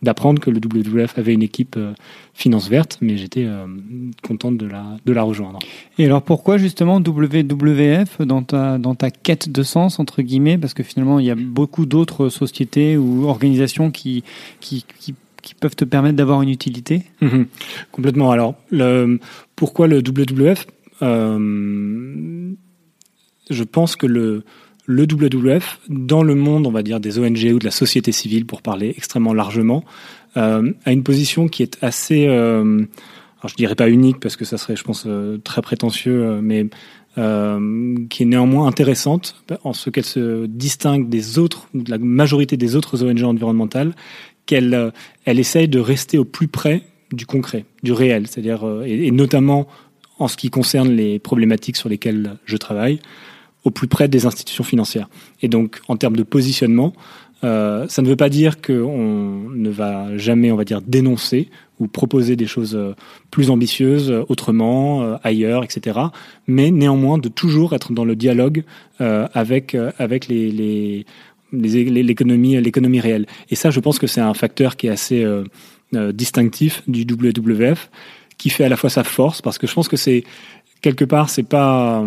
d'apprendre 0.03 0.41
que 0.41 0.51
le 0.51 0.59
WWF 0.59 1.17
avait 1.17 1.33
une 1.33 1.43
équipe 1.43 1.77
euh, 1.77 1.93
finance 2.35 2.69
verte, 2.69 2.99
mais 3.01 3.17
j'étais 3.17 3.45
euh, 3.45 3.67
contente 4.23 4.57
de 4.57 4.67
la, 4.67 4.97
de 5.07 5.13
la 5.13 5.23
rejoindre. 5.23 5.61
Et 5.99 6.07
alors 6.07 6.23
pourquoi 6.23 6.59
justement 6.59 6.99
WWF 6.99 8.23
dans 8.23 8.43
ta, 8.43 8.79
dans 8.79 8.97
ta 8.97 9.11
quête 9.11 9.51
de 9.51 9.63
sens, 9.63 10.01
entre 10.01 10.23
guillemets, 10.23 10.59
parce 10.59 10.75
que 10.75 10.83
finalement 10.83 11.21
il 11.21 11.27
y 11.27 11.31
a 11.31 11.37
beaucoup 11.37 11.87
d'autres 11.87 12.29
sociétés 12.31 12.97
ou 12.97 13.27
organisations 13.27 13.91
qui, 13.91 14.25
qui, 14.61 14.85
qui 14.99 15.15
qui 15.43 15.55
peuvent 15.55 15.75
te 15.75 15.87
permettre 15.87 16.17
d'avoir 16.17 16.43
une 16.43 16.51
utilité? 16.51 17.05
Mmh, 17.23 17.45
Complètement. 17.93 18.31
Alors, 18.31 18.57
le, 18.71 19.19
pourquoi 19.57 19.87
le 19.87 19.99
WWF 19.99 20.67
euh, 21.03 22.53
Je 23.51 23.65
pense 23.65 23.97
que 23.97 24.07
le, 24.07 24.45
le 24.91 25.05
WWF, 25.05 25.81
dans 25.89 26.23
le 26.23 26.35
monde, 26.35 26.67
on 26.67 26.73
va 26.73 26.83
dire, 26.83 27.01
des 27.01 27.19
ONG 27.19 27.53
ou 27.55 27.59
de 27.59 27.65
la 27.65 27.71
société 27.71 28.13
civile, 28.13 28.45
pour 28.45 28.61
parler 28.61 28.93
extrêmement 28.97 29.33
largement, 29.33 29.85
euh, 30.37 30.73
a 30.85 30.93
une 30.93 31.03
position 31.03 31.49
qui 31.49 31.63
est 31.63 31.79
assez, 31.83 32.27
euh, 32.27 32.63
alors 32.65 33.49
je 33.49 33.55
dirais 33.55 33.77
pas 33.77 33.89
unique 33.89 34.19
parce 34.19 34.37
que 34.37 34.45
ça 34.45 34.59
serait, 34.59 34.77
je 34.77 34.83
pense, 34.83 35.05
euh, 35.07 35.39
très 35.39 35.63
prétentieux, 35.63 36.41
mais 36.43 36.67
qui 37.17 38.23
est 38.23 38.27
néanmoins 38.27 38.67
intéressante 38.67 39.35
en 39.63 39.75
ce 39.75 39.91
qu'elle 39.91 40.07
se 40.07 40.47
distingue 40.47 41.11
des 41.11 41.39
autres, 41.39 41.69
ou 41.75 41.83
de 41.83 41.91
la 41.91 41.99
majorité 41.99 42.57
des 42.57 42.77
autres 42.77 43.05
ONG 43.05 43.23
environnementales, 43.25 43.95
qu'elle 44.47 44.93
elle 45.27 45.39
essaye 45.39 45.69
de 45.69 45.81
rester 45.81 46.17
au 46.17 46.25
plus 46.25 46.49
près 46.49 46.83
du 47.13 47.27
concret, 47.27 47.67
du 47.83 47.93
réel, 47.93 48.27
c'est-à-dire 48.27 48.65
et 48.87 49.11
notamment 49.11 49.67
en 50.21 50.29
ce 50.29 50.37
qui 50.37 50.51
concerne 50.51 50.91
les 50.91 51.19
problématiques 51.19 51.77
sur 51.77 51.89
lesquelles 51.89 52.37
je 52.45 52.57
travaille 52.57 53.01
au 53.65 53.71
plus 53.71 53.89
près 53.89 54.09
des 54.09 54.27
institutions 54.27 54.65
financières. 54.65 55.09
Et 55.43 55.49
donc, 55.49 55.81
en 55.89 55.97
termes 55.97 56.17
de 56.17 56.23
positionnement, 56.23 56.93
euh, 57.43 57.87
ça 57.89 58.03
ne 58.03 58.09
veut 58.09 58.17
pas 58.17 58.29
dire 58.29 58.61
qu'on 58.61 59.49
ne 59.51 59.71
va 59.71 60.17
jamais, 60.17 60.53
on 60.53 60.57
va 60.57 60.65
dire, 60.65 60.83
dénoncer 60.83 61.49
ou 61.79 61.87
proposer 61.87 62.37
des 62.37 62.47
choses 62.47 62.75
euh, 62.75 62.95
plus 63.31 63.51
ambitieuses, 63.51 64.11
euh, 64.11 64.25
autrement, 64.29 65.17
ailleurs, 65.23 65.65
etc. 65.65 65.99
Mais 66.47 66.71
néanmoins, 66.71 67.17
de 67.19 67.29
toujours 67.29 67.75
être 67.75 67.93
dans 67.93 68.05
le 68.05 68.17
dialogue 68.17 68.65
avec 68.99 69.75
avec 69.99 70.29
les, 70.29 70.51
les 70.53 71.07
l'économie 71.53 72.61
l'économie 72.61 73.01
réelle. 73.01 73.27
Et 73.49 73.57
ça, 73.57 73.71
je 73.71 73.81
pense 73.81 73.99
que 73.99 74.07
c'est 74.07 74.21
un 74.21 74.35
facteur 74.35 74.77
qui 74.77 74.89
est 74.89 74.91
assez 74.91 75.27
distinctif 76.13 76.83
du 76.87 77.07
WWF, 77.11 77.91
qui 78.41 78.51
fait 78.51 78.65
à 78.65 78.69
la 78.69 78.77
fois 78.77 78.91
sa 78.91 79.05
force, 79.05 79.43
parce 79.43 79.59
que 79.59 79.67
je 79.67 79.75
pense 79.75 79.89
que 79.89 79.97
c'est 79.97 80.25
quelque 80.81 81.05
part, 81.05 81.29
c'est 81.29 81.43
pas 81.43 82.05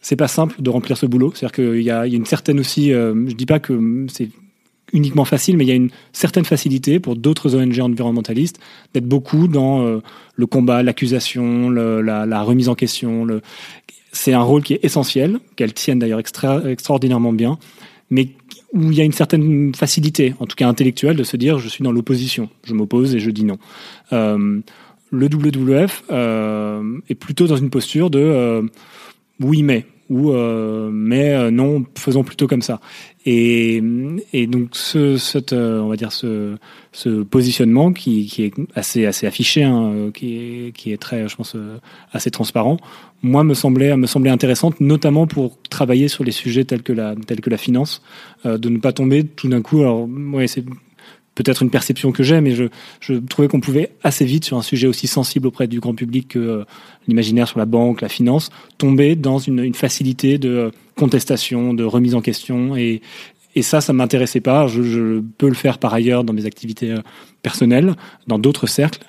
c'est 0.00 0.16
pas 0.16 0.28
simple 0.28 0.62
de 0.62 0.70
remplir 0.70 0.96
ce 0.96 1.06
boulot. 1.06 1.32
C'est-à-dire 1.34 1.52
qu'il 1.52 1.82
y 1.82 1.90
a, 1.90 2.06
une 2.06 2.24
certaine 2.24 2.60
aussi, 2.60 2.92
euh, 2.92 3.28
je 3.28 3.34
dis 3.34 3.46
pas 3.46 3.58
que 3.58 4.06
c'est 4.08 4.30
uniquement 4.92 5.26
facile, 5.26 5.56
mais 5.58 5.64
il 5.64 5.68
y 5.68 5.72
a 5.72 5.74
une 5.74 5.90
certaine 6.12 6.46
facilité 6.46 6.98
pour 7.00 7.16
d'autres 7.16 7.54
ONG 7.54 7.78
environnementalistes 7.80 8.58
d'être 8.94 9.06
beaucoup 9.06 9.46
dans 9.46 9.82
euh, 9.82 9.98
le 10.36 10.46
combat, 10.46 10.82
l'accusation, 10.82 11.68
la, 11.68 12.42
remise 12.42 12.70
en 12.70 12.74
question. 12.74 13.26
C'est 14.12 14.32
un 14.32 14.40
rôle 14.40 14.62
qui 14.62 14.74
est 14.74 14.84
essentiel, 14.84 15.38
qu'elles 15.56 15.74
tiennent 15.74 15.98
d'ailleurs 15.98 16.20
extra, 16.20 16.62
extraordinairement 16.70 17.34
bien, 17.34 17.58
mais 18.08 18.28
où 18.72 18.90
il 18.90 18.96
y 18.96 19.00
a 19.02 19.04
une 19.04 19.12
certaine 19.12 19.74
facilité, 19.74 20.34
en 20.40 20.46
tout 20.46 20.56
cas 20.56 20.68
intellectuelle, 20.68 21.16
de 21.16 21.24
se 21.24 21.36
dire 21.36 21.58
je 21.58 21.68
suis 21.68 21.84
dans 21.84 21.92
l'opposition, 21.92 22.48
je 22.64 22.72
m'oppose 22.72 23.14
et 23.14 23.20
je 23.20 23.30
dis 23.30 23.44
non. 23.44 23.58
Euh, 24.12 24.60
le 25.10 25.26
WWF 25.26 26.04
euh, 26.10 26.98
est 27.08 27.14
plutôt 27.14 27.46
dans 27.46 27.56
une 27.56 27.70
posture 27.70 28.10
de 28.10 28.62
oui 29.40 29.62
mais 29.62 29.86
ou 30.10 30.32
mais 30.32 31.50
non, 31.50 31.84
faisons 31.94 32.24
plutôt 32.24 32.46
comme 32.46 32.62
ça. 32.62 32.80
Et, 33.26 33.82
et 34.32 34.46
donc 34.46 34.70
ce, 34.72 35.18
cette, 35.18 35.52
on 35.52 35.88
va 35.88 35.96
dire 35.96 36.12
ce, 36.12 36.56
ce 36.92 37.22
positionnement 37.22 37.92
qui, 37.92 38.24
qui 38.24 38.44
est 38.44 38.54
assez 38.74 39.04
assez 39.04 39.26
affiché, 39.26 39.64
hein, 39.64 40.10
qui 40.14 40.36
est 40.38 40.72
qui 40.72 40.92
est 40.92 40.96
très, 40.96 41.28
je 41.28 41.36
pense, 41.36 41.54
assez 42.10 42.30
transparent. 42.30 42.78
Moi, 43.22 43.44
me 43.44 43.52
semblait 43.52 43.94
me 43.98 44.06
semblait 44.06 44.30
intéressante, 44.30 44.80
notamment 44.80 45.26
pour 45.26 45.58
travailler 45.68 46.08
sur 46.08 46.24
les 46.24 46.32
sujets 46.32 46.64
tels 46.64 46.82
que 46.82 46.94
la 46.94 47.14
tels 47.26 47.42
que 47.42 47.50
la 47.50 47.58
finance, 47.58 48.00
de 48.46 48.68
ne 48.70 48.78
pas 48.78 48.92
tomber 48.94 49.24
tout 49.24 49.48
d'un 49.48 49.60
coup. 49.60 49.80
Alors, 49.80 50.08
ouais, 50.32 50.46
c'est 50.46 50.64
peut-être 51.38 51.62
une 51.62 51.70
perception 51.70 52.10
que 52.10 52.24
j'ai, 52.24 52.40
mais 52.40 52.52
je, 52.56 53.14
trouvais 53.28 53.46
qu'on 53.46 53.60
pouvait 53.60 53.92
assez 54.02 54.24
vite, 54.24 54.44
sur 54.44 54.56
un 54.56 54.62
sujet 54.62 54.88
aussi 54.88 55.06
sensible 55.06 55.46
auprès 55.46 55.68
du 55.68 55.78
grand 55.78 55.94
public 55.94 56.26
que 56.28 56.38
euh, 56.40 56.64
l'imaginaire 57.06 57.46
sur 57.46 57.60
la 57.60 57.64
banque, 57.64 58.00
la 58.00 58.08
finance, 58.08 58.50
tomber 58.76 59.14
dans 59.14 59.38
une, 59.38 59.72
facilité 59.72 60.38
de 60.38 60.48
euh, 60.48 60.70
contestation, 60.96 61.74
de 61.74 61.84
remise 61.84 62.16
en 62.16 62.22
question. 62.22 62.76
Et, 62.76 63.02
et 63.54 63.62
ça, 63.62 63.80
ça 63.80 63.92
m'intéressait 63.92 64.40
pas. 64.40 64.66
Je, 64.66 65.20
peux 65.38 65.46
le 65.46 65.54
faire 65.54 65.78
par 65.78 65.94
ailleurs 65.94 66.24
dans 66.24 66.32
mes 66.32 66.44
activités 66.44 66.90
euh, 66.90 67.02
personnelles, 67.40 67.94
dans 68.26 68.40
d'autres 68.40 68.66
cercles. 68.66 69.04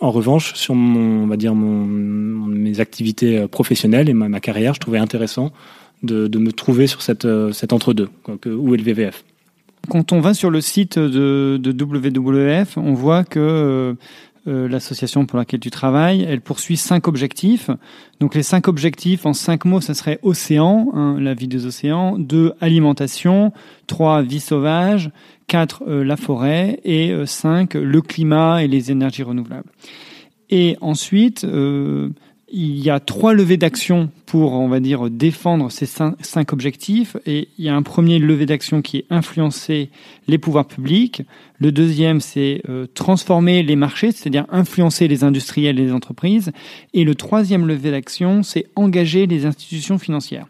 En 0.00 0.10
revanche, 0.10 0.54
sur 0.54 0.74
on 0.74 1.26
va 1.28 1.36
dire 1.36 1.54
mes 1.54 2.80
activités 2.80 3.46
professionnelles 3.48 4.08
et 4.08 4.14
ma, 4.14 4.40
carrière, 4.40 4.74
je 4.74 4.80
trouvais 4.80 4.98
intéressant 4.98 5.52
de, 6.02 6.26
de 6.28 6.38
me 6.38 6.52
trouver 6.52 6.86
sur 6.86 7.02
cette, 7.02 7.26
cet 7.52 7.72
entre-deux, 7.72 8.08
où 8.46 8.74
est 8.74 8.78
le 8.78 8.84
VVF. 8.84 9.24
Quand 9.88 10.12
on 10.12 10.20
va 10.20 10.34
sur 10.34 10.50
le 10.50 10.60
site 10.60 10.98
de, 10.98 11.58
de 11.60 11.84
WWF, 11.84 12.76
on 12.76 12.92
voit 12.92 13.24
que 13.24 13.38
euh, 13.38 13.94
euh, 14.46 14.68
l'association 14.68 15.24
pour 15.24 15.38
laquelle 15.38 15.60
tu 15.60 15.70
travailles, 15.70 16.26
elle 16.28 16.40
poursuit 16.40 16.76
cinq 16.76 17.08
objectifs. 17.08 17.70
Donc 18.20 18.34
les 18.34 18.42
cinq 18.42 18.68
objectifs, 18.68 19.24
en 19.24 19.32
cinq 19.32 19.64
mots, 19.64 19.80
ça 19.80 19.94
serait 19.94 20.18
océan, 20.22 20.90
hein, 20.94 21.16
la 21.18 21.34
vie 21.34 21.48
des 21.48 21.66
océans, 21.66 22.18
deux, 22.18 22.52
alimentation, 22.60 23.52
trois, 23.86 24.22
vie 24.22 24.40
sauvage, 24.40 25.10
quatre, 25.46 25.82
euh, 25.88 26.04
la 26.04 26.16
forêt, 26.16 26.80
et 26.84 27.14
cinq, 27.26 27.74
le 27.74 28.02
climat 28.02 28.62
et 28.62 28.68
les 28.68 28.90
énergies 28.90 29.22
renouvelables. 29.22 29.70
Et 30.50 30.76
ensuite, 30.80 31.46
il 32.50 32.78
y 32.78 32.88
a 32.88 32.98
trois 33.00 33.34
levées 33.34 33.56
d'action 33.56 34.10
pour, 34.26 34.52
on 34.52 34.68
va 34.68 34.80
dire, 34.80 35.10
défendre 35.10 35.70
ces 35.70 35.86
cinq, 35.86 36.52
objectifs. 36.52 37.16
Et 37.26 37.48
il 37.58 37.64
y 37.64 37.68
a 37.68 37.76
un 37.76 37.82
premier 37.82 38.18
levée 38.18 38.46
d'action 38.46 38.82
qui 38.82 38.98
est 38.98 39.04
influencer 39.10 39.90
les 40.26 40.38
pouvoirs 40.38 40.66
publics. 40.66 41.22
Le 41.58 41.72
deuxième, 41.72 42.20
c'est 42.20 42.62
euh, 42.68 42.86
transformer 42.94 43.62
les 43.62 43.76
marchés, 43.76 44.12
c'est-à-dire 44.12 44.46
influencer 44.50 45.08
les 45.08 45.24
industriels 45.24 45.78
et 45.78 45.84
les 45.84 45.92
entreprises. 45.92 46.52
Et 46.94 47.04
le 47.04 47.14
troisième 47.14 47.66
levée 47.66 47.90
d'action, 47.90 48.42
c'est 48.42 48.66
engager 48.76 49.26
les 49.26 49.44
institutions 49.44 49.98
financières. 49.98 50.46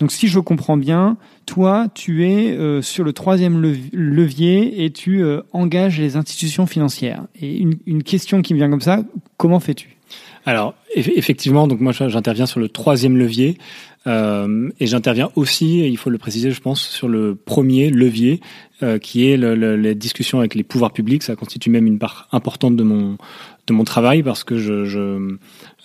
Donc, 0.00 0.12
si 0.12 0.28
je 0.28 0.40
comprends 0.40 0.76
bien, 0.76 1.16
toi, 1.46 1.88
tu 1.94 2.26
es 2.26 2.50
euh, 2.52 2.82
sur 2.82 3.04
le 3.04 3.12
troisième 3.12 3.60
levier 3.92 4.84
et 4.84 4.90
tu 4.90 5.22
euh, 5.22 5.42
engages 5.52 6.00
les 6.00 6.16
institutions 6.16 6.66
financières. 6.66 7.24
Et 7.40 7.58
une 7.58 8.02
question 8.02 8.42
qui 8.42 8.54
me 8.54 8.58
vient 8.58 8.70
comme 8.70 8.80
ça, 8.80 9.02
comment 9.36 9.60
fais-tu? 9.60 9.94
Alors 10.46 10.74
effectivement, 10.94 11.66
donc 11.66 11.80
moi 11.80 11.92
j'interviens 11.92 12.46
sur 12.46 12.60
le 12.60 12.68
troisième 12.68 13.16
levier 13.16 13.58
euh, 14.06 14.68
et 14.80 14.86
j'interviens 14.86 15.30
aussi, 15.34 15.80
il 15.80 15.96
faut 15.96 16.10
le 16.10 16.18
préciser, 16.18 16.50
je 16.50 16.60
pense, 16.60 16.82
sur 16.82 17.08
le 17.08 17.34
premier 17.34 17.88
levier 17.88 18.40
euh, 18.82 18.98
qui 18.98 19.30
est 19.30 19.36
le, 19.36 19.54
le, 19.54 19.76
les 19.76 19.94
discussions 19.94 20.40
avec 20.40 20.54
les 20.54 20.62
pouvoirs 20.62 20.92
publics. 20.92 21.22
Ça 21.22 21.36
constitue 21.36 21.70
même 21.70 21.86
une 21.86 21.98
part 21.98 22.28
importante 22.32 22.76
de 22.76 22.82
mon 22.82 23.16
de 23.66 23.72
mon 23.72 23.84
travail 23.84 24.22
parce 24.22 24.44
que 24.44 24.58
je, 24.58 25.36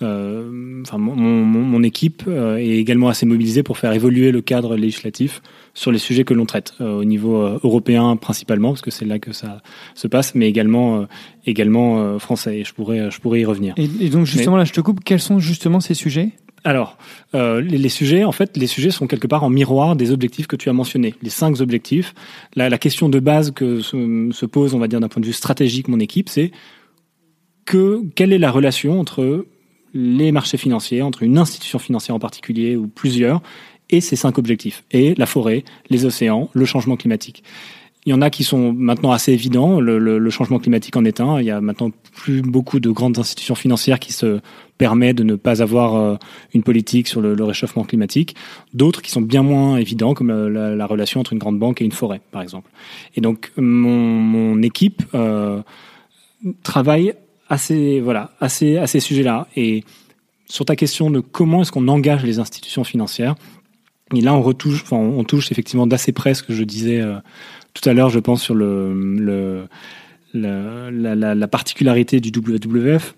enfin 0.01 0.97
mon, 0.97 1.15
mon, 1.15 1.43
mon 1.43 1.83
équipe 1.83 2.23
euh, 2.27 2.57
est 2.57 2.77
également 2.77 3.09
assez 3.09 3.25
mobilisée 3.25 3.63
pour 3.63 3.77
faire 3.77 3.91
évoluer 3.93 4.31
le 4.31 4.41
cadre 4.41 4.75
législatif 4.75 5.41
sur 5.73 5.91
les 5.91 5.97
sujets 5.97 6.23
que 6.23 6.33
l'on 6.33 6.45
traite 6.45 6.73
euh, 6.81 6.99
au 6.99 7.03
niveau 7.03 7.41
euh, 7.41 7.59
européen 7.63 8.15
principalement 8.15 8.69
parce 8.69 8.81
que 8.81 8.91
c'est 8.91 9.05
là 9.05 9.19
que 9.19 9.33
ça 9.33 9.61
se 9.95 10.07
passe, 10.07 10.35
mais 10.35 10.47
également 10.47 11.01
euh, 11.01 11.05
également 11.45 12.19
français. 12.19 12.59
Et 12.59 12.63
je 12.63 12.73
pourrais 12.73 13.11
je 13.11 13.19
pourrais 13.19 13.41
y 13.41 13.45
revenir. 13.45 13.73
Et, 13.77 13.89
et 13.99 14.09
donc 14.09 14.25
justement 14.25 14.55
mais, 14.55 14.61
là, 14.61 14.65
je 14.65 14.73
te 14.73 14.81
coupe. 14.81 15.03
Quels 15.03 15.19
sont 15.19 15.39
justement 15.39 15.79
ces 15.79 15.93
sujets? 15.93 16.31
Alors, 16.63 16.97
euh, 17.35 17.61
les, 17.61 17.77
les, 17.77 17.89
sujets, 17.89 18.23
en 18.23 18.31
fait, 18.31 18.57
les 18.57 18.67
sujets 18.67 18.91
sont 18.91 19.07
quelque 19.07 19.27
part 19.27 19.43
en 19.43 19.49
miroir 19.49 19.95
des 19.95 20.11
objectifs 20.11 20.47
que 20.47 20.55
tu 20.55 20.69
as 20.69 20.73
mentionnés. 20.73 21.15
Les 21.21 21.29
cinq 21.29 21.59
objectifs. 21.61 22.13
La, 22.55 22.69
la 22.69 22.77
question 22.77 23.09
de 23.09 23.19
base 23.19 23.51
que 23.51 23.81
se, 23.81 24.29
se 24.31 24.45
pose, 24.45 24.73
on 24.73 24.79
va 24.79 24.87
dire 24.87 24.99
d'un 24.99 25.07
point 25.07 25.21
de 25.21 25.25
vue 25.25 25.33
stratégique, 25.33 25.87
mon 25.87 25.99
équipe, 25.99 26.29
c'est 26.29 26.51
que 27.65 28.01
quelle 28.15 28.33
est 28.33 28.39
la 28.39 28.51
relation 28.51 28.99
entre 28.99 29.45
les 29.93 30.31
marchés 30.31 30.57
financiers, 30.57 31.01
entre 31.01 31.23
une 31.23 31.37
institution 31.37 31.79
financière 31.79 32.15
en 32.15 32.19
particulier 32.19 32.75
ou 32.75 32.87
plusieurs, 32.87 33.41
et 33.89 34.01
ces 34.01 34.15
cinq 34.15 34.37
objectifs, 34.37 34.83
et 34.91 35.15
la 35.15 35.25
forêt, 35.25 35.63
les 35.89 36.05
océans, 36.05 36.49
le 36.53 36.65
changement 36.65 36.95
climatique. 36.95 37.43
Il 38.05 38.11
y 38.11 38.13
en 38.13 38.21
a 38.21 38.29
qui 38.29 38.43
sont 38.45 38.71
maintenant 38.71 39.11
assez 39.11 39.33
évidents. 39.33 39.81
Le, 39.81 39.99
le, 39.99 40.19
le, 40.19 40.29
changement 40.29 40.57
climatique 40.57 40.95
en 40.95 41.03
est 41.03 41.19
un. 41.19 41.39
Il 41.39 41.45
y 41.45 41.51
a 41.51 41.59
maintenant 41.59 41.91
plus 42.13 42.41
beaucoup 42.41 42.79
de 42.79 42.89
grandes 42.89 43.19
institutions 43.19 43.55
financières 43.55 43.99
qui 43.99 44.13
se 44.13 44.39
permettent 44.77 45.17
de 45.17 45.23
ne 45.23 45.35
pas 45.35 45.61
avoir 45.61 45.95
euh, 45.95 46.15
une 46.53 46.63
politique 46.63 47.09
sur 47.09 47.19
le, 47.19 47.33
le 47.33 47.43
réchauffement 47.43 47.83
climatique. 47.83 48.35
D'autres 48.73 49.01
qui 49.01 49.11
sont 49.11 49.21
bien 49.21 49.43
moins 49.43 49.77
évidents, 49.77 50.13
comme 50.13 50.31
euh, 50.31 50.49
la, 50.49 50.75
la, 50.75 50.85
relation 50.85 51.19
entre 51.19 51.33
une 51.33 51.39
grande 51.39 51.59
banque 51.59 51.81
et 51.81 51.85
une 51.85 51.91
forêt, 51.91 52.21
par 52.31 52.41
exemple. 52.41 52.71
Et 53.15 53.21
donc 53.21 53.51
mon, 53.57 53.97
mon 53.97 54.61
équipe 54.61 55.03
euh, 55.13 55.61
travaille 56.63 57.13
assez 57.49 57.99
voilà 57.99 58.31
assez 58.39 58.77
à 58.77 58.87
ces 58.87 58.99
sujets-là. 58.99 59.47
Et 59.55 59.83
sur 60.47 60.65
ta 60.65 60.75
question 60.75 61.09
de 61.11 61.19
comment 61.19 61.61
est-ce 61.61 61.71
qu'on 61.71 61.87
engage 61.87 62.23
les 62.23 62.39
institutions 62.39 62.83
financières, 62.83 63.35
et 64.15 64.21
là, 64.21 64.33
on 64.33 64.41
retouche, 64.41 64.81
enfin, 64.83 64.97
on 64.97 65.23
touche 65.23 65.51
effectivement 65.51 65.85
d'assez 65.85 66.11
près 66.11 66.33
ce 66.33 66.41
que 66.41 66.53
je 66.53 66.63
disais 66.63 66.99
euh, 66.99 67.15
tout 67.73 67.87
à 67.87 67.93
l'heure, 67.93 68.09
je 68.09 68.19
pense, 68.19 68.41
sur 68.41 68.55
le, 68.55 69.67
la, 70.33 70.89
la, 70.91 71.35
la, 71.35 71.47
particularité 71.47 72.19
du 72.19 72.31
WWF, 72.35 73.15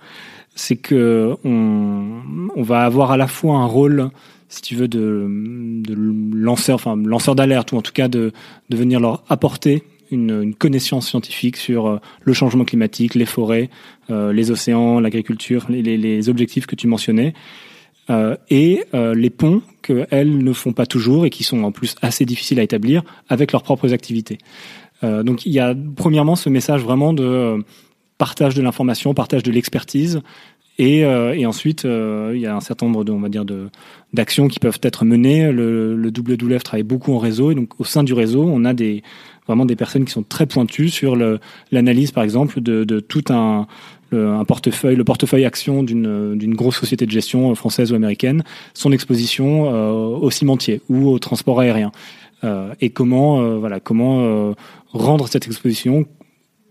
c'est 0.54 0.76
que 0.76 1.36
on, 1.46 2.62
va 2.62 2.84
avoir 2.84 3.12
à 3.12 3.18
la 3.18 3.28
fois 3.28 3.56
un 3.56 3.66
rôle, 3.66 4.10
si 4.50 4.62
tu 4.62 4.76
veux, 4.76 4.90
de, 4.90 5.28
de 5.30 5.96
lanceur, 6.36 6.76
enfin 6.76 6.98
lanceur 6.98 7.36
d'alerte, 7.36 7.72
ou 7.72 7.78
en 7.78 7.82
tout 7.82 7.94
cas 7.94 8.10
de, 8.10 8.34
de 8.70 8.78
venir 8.78 9.00
leur 9.00 9.24
apporter 9.30 9.84
une, 10.12 10.54
connaissance 10.56 11.08
scientifique 11.08 11.58
sur 11.58 11.88
euh, 11.88 12.00
le 12.22 12.34
changement 12.34 12.66
climatique, 12.66 13.16
les 13.16 13.26
forêts, 13.26 13.70
euh, 14.10 14.34
les 14.34 14.52
océans, 14.52 15.00
l'agriculture, 15.00 15.66
les, 15.70 16.30
objectifs 16.30 16.66
que 16.66 16.76
tu 16.76 16.88
mentionnais, 16.88 17.34
euh, 18.10 18.36
et 18.50 18.84
les 18.94 19.30
ponts 19.30 19.62
qu'elles 19.82 20.38
ne 20.38 20.54
font 20.54 20.74
pas 20.74 20.86
toujours 20.86 21.26
et 21.26 21.30
qui 21.30 21.44
sont 21.44 21.64
en 21.64 21.72
plus 21.72 21.96
assez 22.02 22.26
difficiles 22.26 22.60
à 22.60 22.64
établir 22.64 23.04
avec 23.30 23.52
leurs 23.52 23.64
propres 23.64 23.94
activités. 23.94 24.38
Donc 25.02 25.48
il 25.48 25.52
y 25.52 25.60
a 25.60 25.74
premièrement 25.96 26.36
ce 26.36 26.50
message 26.50 26.84
vraiment 26.84 27.14
de 27.14 27.64
partage 28.20 28.54
de 28.54 28.62
l'information, 28.62 29.16
partage 29.16 29.42
de 29.42 29.52
l'expertise, 29.52 30.22
et, 30.82 31.06
euh, 31.06 31.34
et, 31.36 31.46
ensuite 31.46 31.84
il 31.84 32.40
y 32.40 32.46
a 32.46 32.56
un 32.56 32.62
certain 32.62 32.86
nombre 32.86 33.04
de, 33.04 33.12
on 33.12 33.20
va 33.20 33.30
dire, 33.30 33.46
d'actions 34.14 34.48
qui 34.48 34.60
peuvent 34.60 34.80
être 34.82 35.06
menées. 35.06 35.52
Le, 35.52 35.96
le 35.96 36.10
WWF 36.10 36.64
travaille 36.64 36.84
beaucoup 36.84 37.14
en 37.14 37.20
réseau, 37.20 37.52
et 37.52 37.56
donc 37.56 37.80
au 37.80 37.84
sein 37.84 38.04
du 38.04 38.14
réseau, 38.14 38.44
on 38.44 38.66
a 38.66 38.74
des 38.74 39.04
vraiment 39.48 39.66
des 39.66 39.76
personnes 39.76 40.06
qui 40.06 40.12
sont 40.12 40.24
très 40.24 40.46
pointues 40.46 40.90
sur 40.90 41.16
l'analyse, 41.72 42.12
par 42.12 42.24
exemple, 42.24 42.62
de, 42.62 42.84
de 42.84 43.00
tout 43.00 43.24
un 43.30 43.68
un 44.14 44.44
portefeuille, 44.44 44.98
le 44.98 45.06
portefeuille 45.06 45.46
action 45.46 45.84
d'une 45.84 46.38
d'une 46.38 46.54
grosse 46.54 46.78
société 46.78 47.06
de 47.06 47.12
gestion 47.12 47.56
française 47.56 47.94
ou 47.94 47.96
américaine, 47.96 48.44
son 48.74 48.92
exposition 48.92 49.74
euh, 49.74 49.92
au 49.92 50.30
cimentier 50.32 50.82
ou 50.90 51.08
au 51.08 51.18
transport 51.18 51.62
aérien, 51.62 51.94
euh, 52.44 52.74
et 52.82 52.90
comment 52.90 53.42
euh, 53.42 53.58
voilà 53.58 53.80
comment 53.80 54.22
euh, 54.22 54.54
rendre 54.94 55.28
cette 55.28 55.46
exposition 55.46 56.06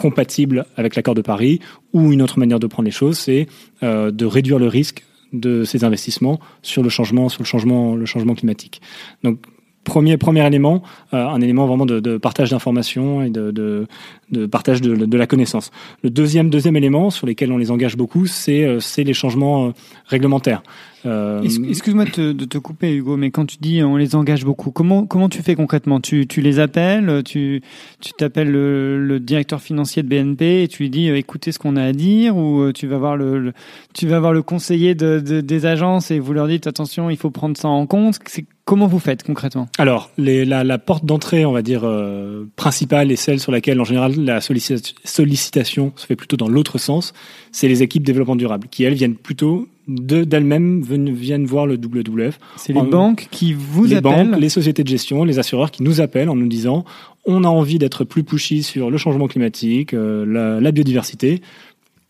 compatible 0.01 0.65
avec 0.77 0.97
l'accord 0.97 1.15
de 1.15 1.21
Paris 1.21 1.61
ou 1.93 2.11
une 2.11 2.23
autre 2.23 2.39
manière 2.39 2.59
de 2.59 2.67
prendre 2.67 2.87
les 2.87 2.91
choses, 2.91 3.19
c'est 3.19 3.47
euh, 3.83 4.11
de 4.11 4.25
réduire 4.25 4.59
le 4.59 4.67
risque 4.67 5.05
de 5.35 5.63
ces 5.65 5.85
investissements 5.85 6.41
sur 6.63 6.83
le 6.83 6.89
changement 6.89 7.29
sur 7.29 7.43
le 7.45 8.35
climatique. 8.35 8.81
Donc 9.23 9.39
premier 9.85 10.17
premier 10.17 10.47
élément, 10.47 10.83
euh, 11.13 11.27
un 11.27 11.41
élément 11.43 11.67
vraiment 11.67 11.85
de, 11.85 12.17
partage 12.17 12.51
d'informations 12.51 13.23
et 13.23 13.31
de, 13.31 13.87
de 14.31 14.47
partage 14.47 14.81
de, 14.81 14.95
de, 14.95 15.17
la 15.17 15.27
connaissance. 15.27 15.71
Le 16.03 16.11
deuxième 16.11 16.51
deuxième 16.51 16.77
élément 16.77 17.11
sur 17.11 17.27
lesquels 17.27 17.53
on 17.53 17.59
les 17.59 17.71
engage 17.71 17.97
beaucoup, 17.97 18.27
c'est 18.27 18.65
euh, 18.65 18.81
c'est 18.81 19.05
les 19.05 19.15
changements 19.15 19.67
euh, 19.67 19.71
réglementaires. 20.07 20.63
Euh... 21.07 21.43
Excuse-moi 21.43 22.05
de, 22.05 22.33
de, 22.33 22.45
te 22.45 22.59
couper, 22.59 22.95
Hugo, 22.95 23.17
mais 23.17 23.31
quand 23.31 23.47
tu 23.47 23.57
dis 23.59 23.83
on 23.83 23.97
les 23.97 24.15
engage 24.15 24.45
beaucoup, 24.45 24.71
comment 24.71 25.07
comment 25.07 25.29
tu 25.29 25.43
fais 25.43 25.55
concrètement? 25.55 26.01
Tu 26.01 26.27
tu 26.27 26.43
les 26.43 26.59
appelles, 26.59 27.23
tu 27.25 27.63
tu 28.01 28.13
t'appelles 28.13 28.51
le, 28.51 29.05
le, 29.05 29.19
directeur 29.19 29.63
financier 29.63 30.03
de 30.03 30.09
BNP 30.09 30.63
et 30.63 30.69
tu 30.69 30.83
lui 30.83 30.91
dis 30.91 31.09
écoutez 31.09 31.53
ce 31.53 31.59
qu'on 31.59 31.77
a 31.77 31.85
à 31.85 31.93
dire, 31.93 32.37
ou 32.37 32.71
tu 32.73 32.87
vas 32.87 32.99
voir 32.99 33.17
le, 33.17 33.39
le 33.39 33.53
tu 33.95 34.07
vas 34.07 34.21
voir 34.21 34.33
le 34.33 34.43
conseiller 34.43 34.95
de, 34.95 35.21
de, 35.21 35.41
des 35.41 35.65
agences 35.65 36.11
et 36.11 36.19
vous 36.19 36.35
leur 36.35 36.49
dites 36.49 36.67
attention 36.67 37.09
il 37.09 37.17
faut 37.17 37.31
prendre 37.31 37.57
ça 37.57 37.69
en 37.69 37.87
compte. 37.87 38.19
C'est 38.27 38.45
Comment 38.71 38.87
vous 38.87 39.01
faites 39.01 39.25
concrètement? 39.25 39.67
Alors, 39.79 40.11
les, 40.17 40.45
la, 40.45 40.63
la, 40.63 40.79
porte 40.79 41.05
d'entrée, 41.05 41.45
on 41.45 41.51
va 41.51 41.61
dire, 41.61 41.81
euh, 41.83 42.45
principale 42.55 43.11
et 43.11 43.17
celle 43.17 43.41
sur 43.41 43.51
laquelle, 43.51 43.81
en 43.81 43.85
général, 43.85 44.13
la 44.25 44.41
sollicitation 44.41 45.93
se 45.97 46.07
fait 46.07 46.17
plutôt 46.17 46.37
dans 46.37 46.49
l'autre 46.49 46.79
sens, 46.79 47.13
c'est 47.53 47.69
les 47.69 47.83
équipes 47.83 48.05
développement 48.05 48.37
durable 48.37 48.69
qui 48.71 48.85
elles 48.85 48.95
viennent 48.95 49.17
plutôt 49.17 49.69
d'elles-mêmes 49.89 50.83
viennent 50.83 51.47
voir 51.47 51.67
le 51.67 51.75
WWF. 51.75 52.39
C'est 52.57 52.73
les 52.73 52.83
banques 52.83 53.29
qui 53.31 53.53
vous 53.53 53.85
les 53.85 53.97
appellent. 53.97 54.31
Banques, 54.31 54.41
les 54.41 54.49
sociétés 54.49 54.85
de 54.85 54.89
gestion, 54.89 55.25
les 55.25 55.39
assureurs 55.39 55.71
qui 55.71 55.83
nous 55.83 56.01
appellent 56.01 56.29
en 56.29 56.37
nous 56.37 56.49
disant 56.49 56.85
on 57.27 57.45
a 57.45 57.49
envie 57.49 57.79
d'être 57.79 58.05
plus 58.05 58.25
pushy 58.25 58.63
sur 58.63 58.91
le 58.91 58.99
changement 58.99 59.27
climatique, 59.27 59.95
euh, 59.95 60.61
la, 60.61 60.73
biodiversité. 60.73 61.43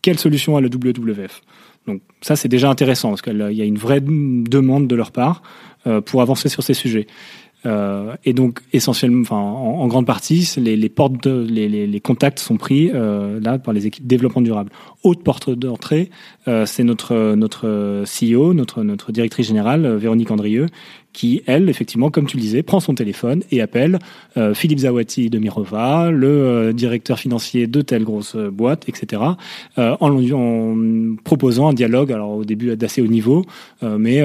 Quelle 0.01 0.19
solution 0.19 0.57
a 0.57 0.61
le 0.61 0.69
WWF 0.69 1.41
Donc 1.87 2.01
ça 2.21 2.35
c'est 2.35 2.47
déjà 2.47 2.69
intéressant 2.69 3.09
parce 3.09 3.21
qu'il 3.21 3.37
y 3.51 3.61
a 3.61 3.65
une 3.65 3.77
vraie 3.77 4.01
demande 4.01 4.87
de 4.87 4.95
leur 4.95 5.11
part 5.11 5.41
euh, 5.87 6.01
pour 6.01 6.21
avancer 6.21 6.49
sur 6.49 6.63
ces 6.63 6.73
sujets. 6.73 7.07
Euh, 7.65 8.15
et 8.25 8.33
donc 8.33 8.61
essentiellement, 8.73 9.21
enfin 9.21 9.37
en, 9.37 9.87
grande 9.87 10.07
partie, 10.07 10.51
les, 10.57 10.75
les 10.75 10.89
portes, 10.89 11.23
de, 11.23 11.45
les, 11.47 11.69
les, 11.69 11.85
les, 11.85 11.99
contacts 11.99 12.39
sont 12.39 12.57
pris 12.57 12.89
euh, 12.91 13.39
là 13.39 13.59
par 13.59 13.73
les 13.73 13.85
équipes 13.85 14.07
développement 14.07 14.41
durable. 14.41 14.71
Autre 15.03 15.21
porte 15.21 15.51
d'entrée, 15.51 16.09
euh, 16.47 16.65
c'est 16.65 16.83
notre 16.83 17.35
notre 17.35 18.03
CEO, 18.05 18.53
notre 18.53 18.83
notre 18.83 19.11
directrice 19.11 19.47
générale 19.47 19.95
Véronique 19.95 20.31
Andrieux, 20.31 20.67
qui, 21.13 21.41
elle, 21.45 21.69
effectivement, 21.69 22.09
comme 22.09 22.25
tu 22.25 22.37
le 22.37 22.41
disais, 22.41 22.63
prend 22.63 22.79
son 22.79 22.95
téléphone 22.95 23.43
et 23.51 23.61
appelle 23.61 23.99
euh, 24.37 24.53
Philippe 24.53 24.79
Zawati 24.79 25.29
de 25.29 25.39
Mirova, 25.39 26.09
le 26.11 26.27
euh, 26.27 26.73
directeur 26.73 27.19
financier 27.19 27.67
de 27.67 27.81
telle 27.81 28.03
grosse 28.03 28.35
euh, 28.35 28.49
boîte, 28.49 28.87
etc., 28.87 29.21
en, 29.77 29.95
en, 29.99 31.15
proposant 31.23 31.67
un 31.69 31.73
dialogue, 31.73 32.11
alors 32.11 32.31
au 32.31 32.45
début 32.45 32.75
d'assez 32.75 33.01
haut 33.01 33.07
niveau, 33.07 33.45
mais 33.81 34.21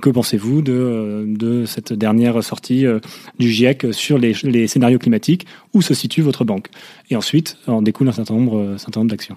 que 0.00 0.10
pensez-vous 0.10 0.62
de, 0.62 1.24
de 1.26 1.64
cette 1.64 1.92
dernière 1.92 2.42
sortie 2.42 2.84
du 3.38 3.50
GIEC 3.50 3.92
sur 3.92 4.18
les, 4.18 4.34
les 4.44 4.66
scénarios 4.66 4.98
climatiques? 4.98 5.46
Où 5.74 5.82
se 5.82 5.94
situe 5.94 6.22
votre 6.22 6.44
banque? 6.44 6.68
Et 7.10 7.16
ensuite, 7.16 7.58
en 7.66 7.82
découle 7.82 8.08
un 8.08 8.12
certain 8.12 8.34
nombre, 8.34 8.76
certain 8.78 9.00
nombre 9.00 9.10
d'actions. 9.10 9.36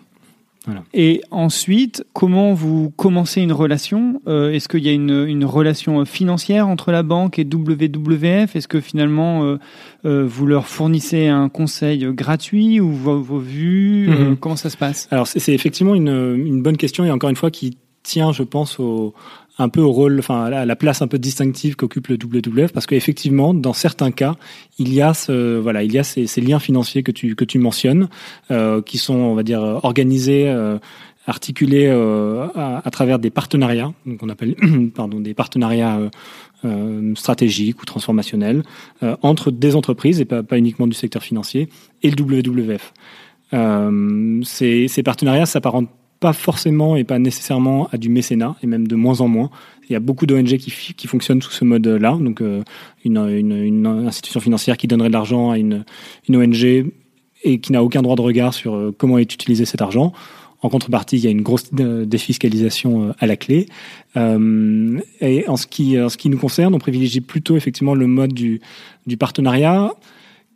Et 0.94 1.22
ensuite, 1.32 2.06
comment 2.14 2.54
vous 2.54 2.92
commencez 2.92 3.42
une 3.42 3.52
relation? 3.52 4.22
Euh, 4.28 4.52
Est-ce 4.52 4.70
qu'il 4.70 4.84
y 4.84 4.90
a 4.90 4.92
une, 4.92 5.26
une, 5.28 5.44
relation 5.44 6.06
financière 6.06 6.68
entre 6.68 6.92
la 6.92 7.02
banque 7.02 7.40
et 7.40 7.46
WWF 7.46 8.56
Est-ce 8.56 8.68
que 8.68 8.80
finalement 8.80 9.44
euh, 9.44 9.58
euh, 10.06 10.26
vous 10.28 10.46
leur 10.46 10.68
fournissez 10.68 11.28
un 11.28 11.50
conseil 11.50 12.06
gratuit 12.14 12.80
ou 12.80 12.92
vos, 12.92 13.20
vos 13.20 13.40
vues 13.40 14.10
mhm. 14.10 14.38
Comment 14.38 14.56
ça 14.56 14.70
se 14.70 14.78
passe? 14.78 15.08
Alors 15.10 15.26
c'est 15.26 15.54
effectivement 15.54 15.96
une, 15.96 16.10
une, 16.10 16.62
bonne 16.62 16.78
question 16.78 17.06
et 17.06 17.12
encore 17.12 17.32
une 17.32 17.36
fois 17.36 17.50
qui 17.50 17.78
tient, 18.04 18.32
je 18.32 18.44
pense, 18.44 18.80
au, 18.80 19.14
un 19.58 19.70
peu 19.70 19.82
au 19.82 19.92
rôle, 19.92 20.18
enfin 20.20 20.46
à 20.46 20.66
la 20.66 20.76
place 20.76 21.02
un 21.02 21.08
peu 21.08 21.20
distinctive 21.20 21.76
qu'occupe 21.76 22.08
le 22.08 22.16
WWF, 22.16 22.72
parce 22.72 22.86
qu'effectivement, 22.86 23.54
dans 23.54 23.74
certains 23.74 24.12
cas, 24.12 24.36
il 24.80 24.94
y 24.94 25.02
a 25.02 25.14
ce, 25.14 25.58
voilà, 25.58 25.84
il 25.84 25.92
y 25.94 26.00
a 26.00 26.04
ces, 26.04 26.42
liens 26.42 26.60
financiers 26.60 27.04
que 27.04 27.12
tu 27.12 27.36
que 27.36 27.46
tu 27.46 27.60
mentionnes, 27.60 28.10
euh, 28.50 28.82
qui 28.82 28.98
sont, 28.98 29.16
on 29.16 29.36
va 29.36 29.44
dire, 29.44 29.62
organisés. 29.62 30.50
Euh, 30.50 30.78
articulés 31.28 31.88
euh, 31.88 32.48
à, 32.56 32.86
à, 32.86 32.92
travers 32.92 33.20
des 33.20 33.30
partenariats, 33.30 33.94
donc 34.06 34.22
on 34.24 34.30
appelle 34.30 34.56
pardon 34.96 35.20
des 35.20 35.34
partenariats 35.34 35.98
euh, 35.98 36.10
euh, 36.66 37.16
stratégiques 37.16 37.82
ou 37.82 37.86
transformationnels 37.86 38.64
entre 39.22 39.52
des 39.52 39.76
entreprises 39.76 40.22
et 40.22 40.26
pas, 40.26 40.44
pas, 40.44 40.58
uniquement 40.58 40.88
du 40.88 40.94
secteur 40.94 41.24
financier 41.24 41.70
et 42.04 42.12
le 42.12 42.22
WWF. 42.22 42.94
ces, 44.46 44.88
ces 44.88 45.04
partenariats 45.04 45.46
s'apparentent 45.46 45.90
pas 46.22 46.34
forcément 46.34 46.96
et 46.96 47.04
pas 47.04 47.18
nécessairement 47.20 47.90
à 47.92 47.98
du 47.98 48.08
mécénat, 48.08 48.56
et 48.62 48.68
même 48.68 48.88
de 48.88 48.96
moins 48.96 49.20
en 49.22 49.28
moins. 49.28 49.50
Il 49.90 49.94
y 49.94 49.96
a 49.96 50.00
beaucoup 50.00 50.28
d'ONG 50.28 50.56
qui, 50.58 50.94
qui 50.94 51.08
fonctionnent 51.08 51.42
sous 51.42 51.52
ce 51.52 51.66
mode-là, 51.66 52.16
donc 52.22 52.42
euh, 52.42 52.62
une, 53.04 53.18
une, 53.18 53.52
une, 53.52 53.88
institution 53.88 54.40
financière 54.40 54.78
qui 54.78 54.88
donnerait 54.88 55.10
de 55.10 55.14
l'argent 55.14 55.50
à 55.50 55.58
une, 55.58 55.84
une 56.30 56.38
ONG 56.38 56.92
et 57.44 57.60
qui 57.60 57.72
n'a 57.72 57.84
aucun 57.84 58.04
droit 58.04 58.16
de 58.16 58.22
regard 58.22 58.54
sur 58.54 58.76
euh, 58.76 58.96
comment 58.96 59.18
est 59.18 59.34
utilisé 59.34 59.66
cet 59.66 59.82
argent. 59.82 60.14
En 60.62 60.70
contrepartie, 60.70 61.18
il 61.18 61.24
y 61.24 61.28
a 61.28 61.32
une 61.32 61.42
grosse 61.42 61.72
euh, 61.80 62.06
défiscalisation 62.06 63.16
à 63.18 63.26
la 63.26 63.36
clé. 63.36 63.66
Et 64.16 65.44
en 65.48 65.58
ce, 65.58 65.66
qui, 65.66 66.00
en 66.00 66.10
ce 66.10 66.18
qui 66.18 66.30
nous 66.30 66.38
concerne, 66.38 66.76
on 66.76 66.80
privilégie 66.80 67.22
plutôt 67.22 67.58
effectivement 67.58 67.96
le 67.96 68.06
mode 68.06 68.34
du, 68.34 68.62
du 69.08 69.18
partenariat 69.18 69.92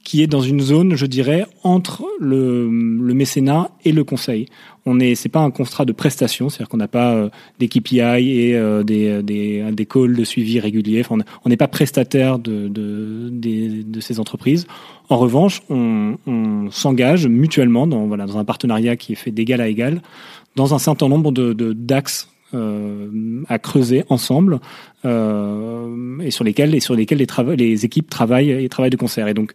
qui 0.06 0.22
est 0.22 0.28
dans 0.28 0.40
une 0.40 0.62
zone, 0.62 0.96
je 0.96 1.08
dirais, 1.08 1.46
entre 1.64 2.06
le, 2.20 2.70
le 2.70 3.14
mécénat 3.16 3.72
et 3.84 3.92
le 3.92 4.04
conseil. 4.04 4.46
On 4.86 5.00
est, 5.00 5.16
c'est 5.16 5.30
pas 5.30 5.40
un 5.40 5.50
contrat 5.50 5.84
de 5.84 5.92
prestation, 5.92 6.48
c'est-à-dire 6.48 6.70
qu'on 6.70 6.78
n'a 6.78 6.88
pas 6.88 7.16
euh, 7.16 7.30
des 7.60 7.68
KPI 7.68 8.00
et 8.00 8.56
euh, 8.56 8.84
des, 8.84 9.24
des, 9.24 9.64
des 9.72 9.86
calls 9.88 10.16
de 10.16 10.24
suivi 10.24 10.60
réguliers. 10.60 11.02
Enfin, 11.02 11.18
on 11.44 11.50
n'est 11.50 11.58
pas 11.58 11.68
prestataire 11.68 12.38
de, 12.38 12.68
de, 12.68 13.30
de, 13.32 13.82
de, 13.82 14.00
ces 14.00 14.20
entreprises. 14.20 14.68
En 15.10 15.18
revanche, 15.18 15.64
on, 15.72 16.18
on 16.28 16.70
s'engage 16.70 17.28
mutuellement 17.28 17.88
dans, 17.88 18.06
voilà, 18.06 18.28
dans 18.28 18.38
un 18.38 18.46
partenariat 18.46 18.96
qui 18.96 19.14
est 19.14 19.16
fait 19.16 19.32
d'égal 19.32 19.60
à 19.60 19.68
égal 19.68 20.02
dans 20.56 20.76
un 20.76 20.80
certain 20.80 21.10
nombre 21.10 21.32
de, 21.32 21.74
d'axes 21.74 22.30
euh, 22.54 23.42
à 23.50 23.58
creuser 23.58 24.06
ensemble 24.10 24.60
euh, 25.04 26.20
et 26.20 26.30
sur 26.30 26.44
lesquels 26.44 26.76
et 26.76 26.80
sur 26.80 26.96
lesquels 26.96 27.18
les, 27.18 27.56
les 27.58 27.86
équipes 27.86 28.10
travaillent 28.10 28.52
et 28.52 28.70
travaillent 28.70 28.92
de 28.92 28.98
concert. 28.98 29.28
Et 29.28 29.34
donc 29.34 29.52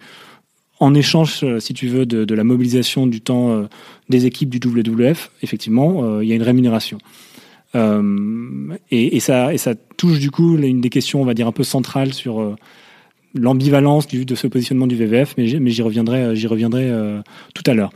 en 0.80 0.94
échange, 0.94 1.40
euh, 1.42 1.60
si 1.60 1.74
tu 1.74 1.86
veux, 1.86 2.06
de, 2.06 2.34
la 2.34 2.44
mobilisation 2.44 3.06
du 3.06 3.20
temps 3.20 3.50
euh, 3.50 3.66
des 4.08 4.26
équipes 4.26 4.50
du 4.50 4.58
WWF, 4.58 5.30
effectivement, 5.42 6.02
euh, 6.02 6.24
il 6.24 6.28
y 6.28 6.32
a 6.32 6.36
une 6.36 6.42
rémunération. 6.42 6.98
Et, 8.90 9.20
ça, 9.20 9.52
touche 9.96 10.18
du 10.18 10.32
coup 10.32 10.58
une 10.58 10.80
des 10.80 10.90
questions, 10.90 11.22
on 11.22 11.24
va 11.24 11.34
dire, 11.34 11.46
un 11.46 11.52
peu 11.52 11.62
centrales 11.62 12.12
sur 12.12 12.56
l'ambivalence 13.32 14.08
de 14.08 14.34
ce 14.34 14.48
positionnement 14.48 14.88
du 14.88 14.96
VVF, 14.96 15.36
mais 15.36 15.46
j'y 15.46 15.82
reviendrai, 15.82 16.34
j'y 16.34 16.48
reviendrai 16.48 16.90
tout 17.54 17.62
à 17.66 17.74
l'heure. 17.74 17.92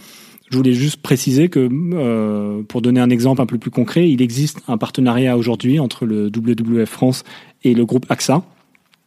Je 0.50 0.56
voulais 0.56 0.72
juste 0.72 0.98
préciser 0.98 1.48
que, 1.48 1.68
euh, 1.72 2.62
pour 2.62 2.82
donner 2.82 3.00
un 3.00 3.10
exemple 3.10 3.40
un 3.40 3.46
peu 3.46 3.58
plus 3.58 3.70
concret, 3.70 4.08
il 4.08 4.20
existe 4.22 4.60
un 4.68 4.76
partenariat 4.76 5.36
aujourd'hui 5.36 5.80
entre 5.80 6.04
le 6.06 6.26
WWF 6.26 6.88
France 6.88 7.24
et 7.64 7.74
le 7.74 7.84
groupe 7.86 8.06
AXA, 8.10 8.44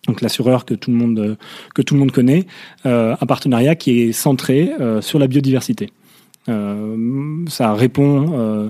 donc 0.07 0.21
l'assureur 0.21 0.65
que 0.65 0.73
tout 0.73 0.91
le 0.91 0.97
monde 0.97 1.37
que 1.75 1.81
tout 1.81 1.93
le 1.93 1.99
monde 1.99 2.11
connaît, 2.11 2.45
euh, 2.85 3.15
un 3.19 3.25
partenariat 3.25 3.75
qui 3.75 4.01
est 4.01 4.11
centré 4.11 4.71
euh, 4.79 5.01
sur 5.01 5.19
la 5.19 5.27
biodiversité. 5.27 5.89
Euh, 6.49 7.45
ça 7.47 7.73
répond 7.73 8.27
euh, 8.33 8.69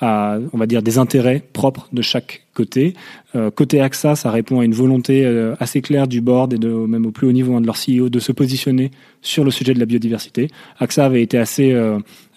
à, 0.00 0.38
on 0.52 0.58
va 0.58 0.66
dire, 0.66 0.82
des 0.82 0.98
intérêts 0.98 1.42
propres 1.52 1.88
de 1.92 2.02
chaque 2.02 2.44
côté. 2.52 2.94
Euh, 3.34 3.50
côté 3.50 3.80
AXA, 3.80 4.14
ça 4.16 4.30
répond 4.30 4.60
à 4.60 4.64
une 4.64 4.74
volonté 4.74 5.24
euh, 5.24 5.54
assez 5.58 5.80
claire 5.80 6.06
du 6.06 6.20
board 6.20 6.52
et 6.52 6.58
de, 6.58 6.68
même 6.68 7.06
au 7.06 7.10
plus 7.10 7.26
haut 7.26 7.32
niveau 7.32 7.54
hein, 7.56 7.60
de 7.60 7.66
leur 7.66 7.76
CEO 7.76 8.08
de 8.10 8.18
se 8.18 8.32
positionner 8.32 8.90
sur 9.22 9.44
le 9.44 9.50
sujet 9.50 9.72
de 9.72 9.80
la 9.80 9.86
biodiversité. 9.86 10.48
AXA 10.78 11.06
avait 11.06 11.22
été 11.22 11.38
assez 11.38 11.74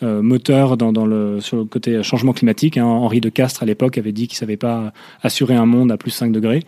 moteur 0.01 0.77
dans, 0.77 0.93
dans, 0.93 1.05
le, 1.07 1.41
sur 1.41 1.57
le 1.57 1.65
côté 1.65 2.01
changement 2.03 2.31
climatique. 2.31 2.77
Hein. 2.77 2.85
Henri 2.85 3.19
de 3.19 3.29
Castres, 3.29 3.63
à 3.63 3.65
l'époque, 3.65 3.97
avait 3.97 4.11
dit 4.11 4.27
qu'il 4.27 4.37
savait 4.37 4.55
pas 4.55 4.93
assurer 5.21 5.55
un 5.55 5.65
monde 5.65 5.91
à 5.91 5.97
plus 5.97 6.11
5 6.11 6.31
degrés 6.31 6.63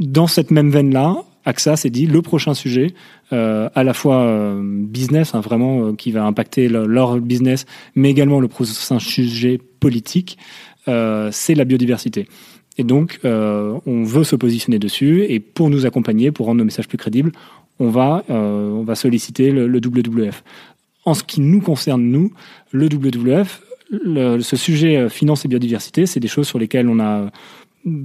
dans 0.00 0.26
cette 0.26 0.50
même 0.50 0.70
veine-là, 0.70 1.24
AXA 1.44 1.76
s'est 1.76 1.90
dit 1.90 2.06
le 2.06 2.22
prochain 2.22 2.54
sujet, 2.54 2.94
euh, 3.32 3.68
à 3.74 3.84
la 3.84 3.94
fois 3.94 4.22
euh, 4.22 4.60
business, 4.62 5.34
hein, 5.34 5.40
vraiment 5.40 5.86
euh, 5.86 5.92
qui 5.94 6.10
va 6.10 6.24
impacter 6.24 6.68
leur 6.68 7.18
business, 7.18 7.66
mais 7.94 8.10
également 8.10 8.40
le 8.40 8.48
prochain 8.48 8.98
sujet 8.98 9.60
politique, 9.80 10.38
c'est 10.86 11.54
la 11.54 11.64
biodiversité. 11.64 12.26
Et 12.76 12.82
donc, 12.82 13.20
on 13.22 14.02
veut 14.02 14.24
se 14.24 14.34
positionner 14.34 14.80
dessus, 14.80 15.24
et 15.28 15.38
pour 15.38 15.70
nous 15.70 15.86
accompagner, 15.86 16.32
pour 16.32 16.46
rendre 16.46 16.58
nos 16.58 16.64
messages 16.64 16.88
plus 16.88 16.98
crédibles, 16.98 17.30
on 17.78 17.90
va, 17.90 18.24
on 18.28 18.82
va 18.82 18.96
solliciter 18.96 19.52
le, 19.52 19.66
WWF. 19.66 20.42
En 21.04 21.14
ce 21.14 21.22
qui 21.22 21.40
nous 21.40 21.60
concerne, 21.60 22.02
nous, 22.02 22.32
le 22.72 22.86
WWF, 22.86 23.62
ce 23.92 24.56
sujet 24.56 25.08
finance 25.08 25.44
et 25.44 25.48
biodiversité, 25.48 26.06
c'est 26.06 26.18
des 26.18 26.28
choses 26.28 26.48
sur 26.48 26.58
lesquelles 26.58 26.88
on 26.88 26.98
a 26.98 27.30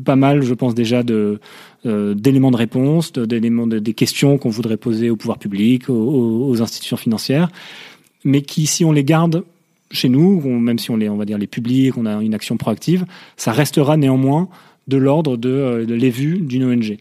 pas 0.05 0.15
mal, 0.15 0.41
je 0.41 0.53
pense 0.53 0.75
déjà, 0.75 1.03
de 1.03 1.13
euh, 1.13 1.37
d'éléments 1.85 2.51
de 2.51 2.57
réponse, 2.57 3.13
d'éléments 3.13 3.67
de, 3.67 3.79
des 3.79 3.93
questions 3.93 4.37
qu'on 4.37 4.49
voudrait 4.49 4.77
poser 4.77 5.09
au 5.09 5.15
pouvoir 5.15 5.37
public, 5.37 5.89
aux, 5.89 6.61
institutions 6.61 6.97
financières, 6.97 7.49
mais 8.23 8.41
qui, 8.41 8.65
si 8.65 8.83
on 8.83 8.91
les 8.91 9.03
garde 9.03 9.43
chez 9.91 10.09
nous, 10.09 10.41
même 10.41 10.79
si 10.79 10.91
on 10.91 10.97
les, 10.97 11.09
on 11.09 11.17
dire, 11.23 11.37
les 11.37 11.47
publie, 11.47 11.89
qu'on 11.89 12.05
a 12.05 12.21
une 12.21 12.33
action 12.33 12.57
proactive, 12.57 13.05
ça 13.37 13.51
restera 13.51 13.97
néanmoins 13.97 14.49
de 14.87 14.97
l'ordre 14.97 15.37
de, 15.37 15.49
euh, 15.49 15.85
de 15.85 15.93
les 15.93 16.09
vues 16.09 16.39
d'une 16.39 16.63
ONG. 16.63 16.97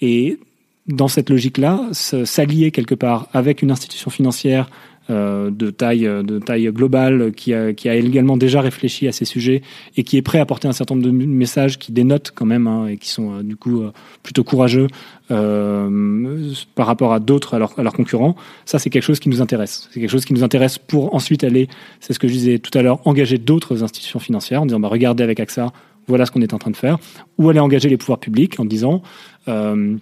Et 0.00 0.38
dans 0.86 1.08
cette 1.08 1.30
logique-là, 1.30 1.88
s'allier 1.92 2.70
quelque 2.70 2.94
part 2.94 3.28
avec 3.32 3.62
une 3.62 3.70
institution 3.70 4.10
financière 4.10 4.66
euh, 4.66 4.87
de 5.08 5.70
taille 5.70 6.02
de 6.02 6.38
taille 6.38 6.70
globale 6.70 7.32
qui 7.32 7.54
a, 7.54 7.72
qui 7.72 7.88
a 7.88 7.94
également 7.94 8.36
déjà 8.36 8.60
réfléchi 8.60 9.08
à 9.08 9.12
ces 9.12 9.24
sujets 9.24 9.62
et 9.96 10.04
qui 10.04 10.16
est 10.16 10.22
prêt 10.22 10.38
à 10.38 10.46
porter 10.46 10.68
un 10.68 10.72
certain 10.72 10.94
nombre 10.94 11.06
de 11.06 11.10
messages 11.10 11.78
qui 11.78 11.92
dénotent 11.92 12.32
quand 12.34 12.46
même 12.46 12.66
hein, 12.66 12.86
et 12.88 12.96
qui 12.96 13.08
sont 13.08 13.34
euh, 13.34 13.42
du 13.42 13.56
coup 13.56 13.82
euh, 13.82 13.92
plutôt 14.22 14.44
courageux 14.44 14.86
euh, 15.30 16.52
par 16.74 16.86
rapport 16.86 17.12
à 17.12 17.20
d'autres 17.20 17.54
à, 17.54 17.58
leurs 17.58 17.92
concurrents. 17.92 18.36
Ça 18.64 18.78
c'est 18.78 18.90
quelque 18.90 19.02
chose 19.02 19.20
qui 19.20 19.28
nous 19.28 19.40
intéresse. 19.40 19.88
C'est 19.92 20.00
quelque 20.00 20.10
chose 20.10 20.24
qui 20.24 20.34
nous 20.34 20.44
intéresse 20.44 20.78
pour 20.78 21.14
ensuite 21.14 21.44
aller 21.44 21.68
c'est 22.00 22.12
ce 22.12 22.18
que 22.18 22.28
je 22.28 22.32
disais 22.32 22.58
tout 22.58 22.76
à 22.76 22.82
l'heure 22.82 23.06
engager 23.06 23.38
d'autres 23.38 23.82
institutions 23.82 24.18
financières 24.18 24.62
en 24.62 24.66
disant 24.66 24.80
bah 24.80 24.88
regardez 24.88 25.22
avec 25.22 25.40
AXA 25.40 25.72
voilà 26.06 26.24
ce 26.24 26.30
qu'on 26.30 26.42
est 26.42 26.54
en 26.54 26.58
train 26.58 26.70
de 26.70 26.76
faire. 26.76 26.98
Ou 27.38 27.48
aller 27.50 27.60
engager 27.60 27.88
les 27.88 27.96
pouvoirs 27.96 28.18
publics 28.18 28.58
en 28.60 28.64
disant 28.64 29.02
euh, 29.48 29.96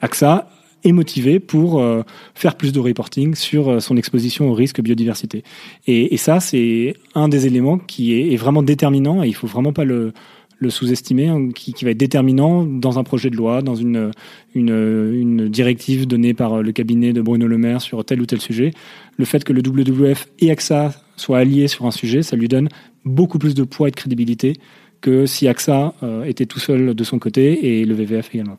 AXA 0.00 0.48
est 0.84 0.92
motivé 0.92 1.40
pour 1.40 1.82
faire 2.34 2.56
plus 2.56 2.72
de 2.72 2.80
reporting 2.80 3.34
sur 3.34 3.80
son 3.82 3.96
exposition 3.96 4.50
au 4.50 4.54
risque 4.54 4.80
biodiversité. 4.80 5.42
Et, 5.86 6.16
ça, 6.16 6.40
c'est 6.40 6.94
un 7.14 7.28
des 7.28 7.46
éléments 7.46 7.78
qui 7.78 8.14
est, 8.14 8.36
vraiment 8.36 8.62
déterminant 8.62 9.22
et 9.22 9.28
il 9.28 9.34
faut 9.34 9.46
vraiment 9.46 9.72
pas 9.72 9.84
le, 9.84 10.12
sous-estimer, 10.68 11.28
hein, 11.28 11.50
qui, 11.54 11.84
va 11.84 11.90
être 11.90 11.98
déterminant 11.98 12.64
dans 12.64 12.98
un 12.98 13.04
projet 13.04 13.28
de 13.28 13.36
loi, 13.36 13.62
dans 13.62 13.74
une, 13.74 14.10
directive 14.54 16.06
donnée 16.06 16.34
par 16.34 16.62
le 16.62 16.72
cabinet 16.72 17.12
de 17.12 17.20
Bruno 17.20 17.46
Le 17.46 17.58
Maire 17.58 17.82
sur 17.82 18.04
tel 18.04 18.20
ou 18.20 18.26
tel 18.26 18.40
sujet. 18.40 18.70
Le 19.18 19.24
fait 19.24 19.44
que 19.44 19.52
le 19.52 19.60
WWF 19.60 20.28
et 20.40 20.50
AXA 20.50 20.92
soient 21.16 21.38
alliés 21.38 21.68
sur 21.68 21.86
un 21.86 21.90
sujet, 21.90 22.22
ça 22.22 22.36
lui 22.36 22.48
donne 22.48 22.68
beaucoup 23.04 23.38
plus 23.38 23.54
de 23.54 23.64
poids 23.64 23.88
et 23.88 23.90
de 23.90 23.96
crédibilité 23.96 24.54
que 25.00 25.26
si 25.26 25.46
AXA 25.46 25.94
euh, 26.02 26.24
était 26.24 26.46
tout 26.46 26.60
seul 26.60 26.94
de 26.94 27.04
son 27.04 27.18
côté 27.18 27.80
et 27.80 27.84
le 27.84 27.94
VVF 27.94 28.34
également. 28.34 28.58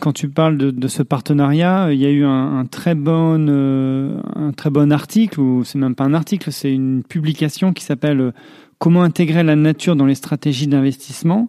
Quand 0.00 0.12
tu 0.12 0.28
parles 0.28 0.56
de, 0.56 0.88
ce 0.88 1.02
partenariat, 1.02 1.92
il 1.92 1.98
y 1.98 2.06
a 2.06 2.10
eu 2.10 2.24
un, 2.24 2.64
très 2.66 2.94
bon, 2.94 3.46
euh, 3.48 4.20
un 4.34 4.52
très 4.52 4.70
bon 4.70 4.92
article, 4.92 5.40
ou 5.40 5.64
c'est 5.64 5.78
même 5.78 5.94
pas 5.94 6.04
un 6.04 6.14
article, 6.14 6.52
c'est 6.52 6.72
une 6.72 7.02
publication 7.02 7.72
qui 7.72 7.84
s'appelle 7.84 8.32
Comment 8.78 9.02
intégrer 9.02 9.42
la 9.42 9.56
nature 9.56 9.96
dans 9.96 10.04
les 10.04 10.14
stratégies 10.14 10.66
d'investissement, 10.66 11.48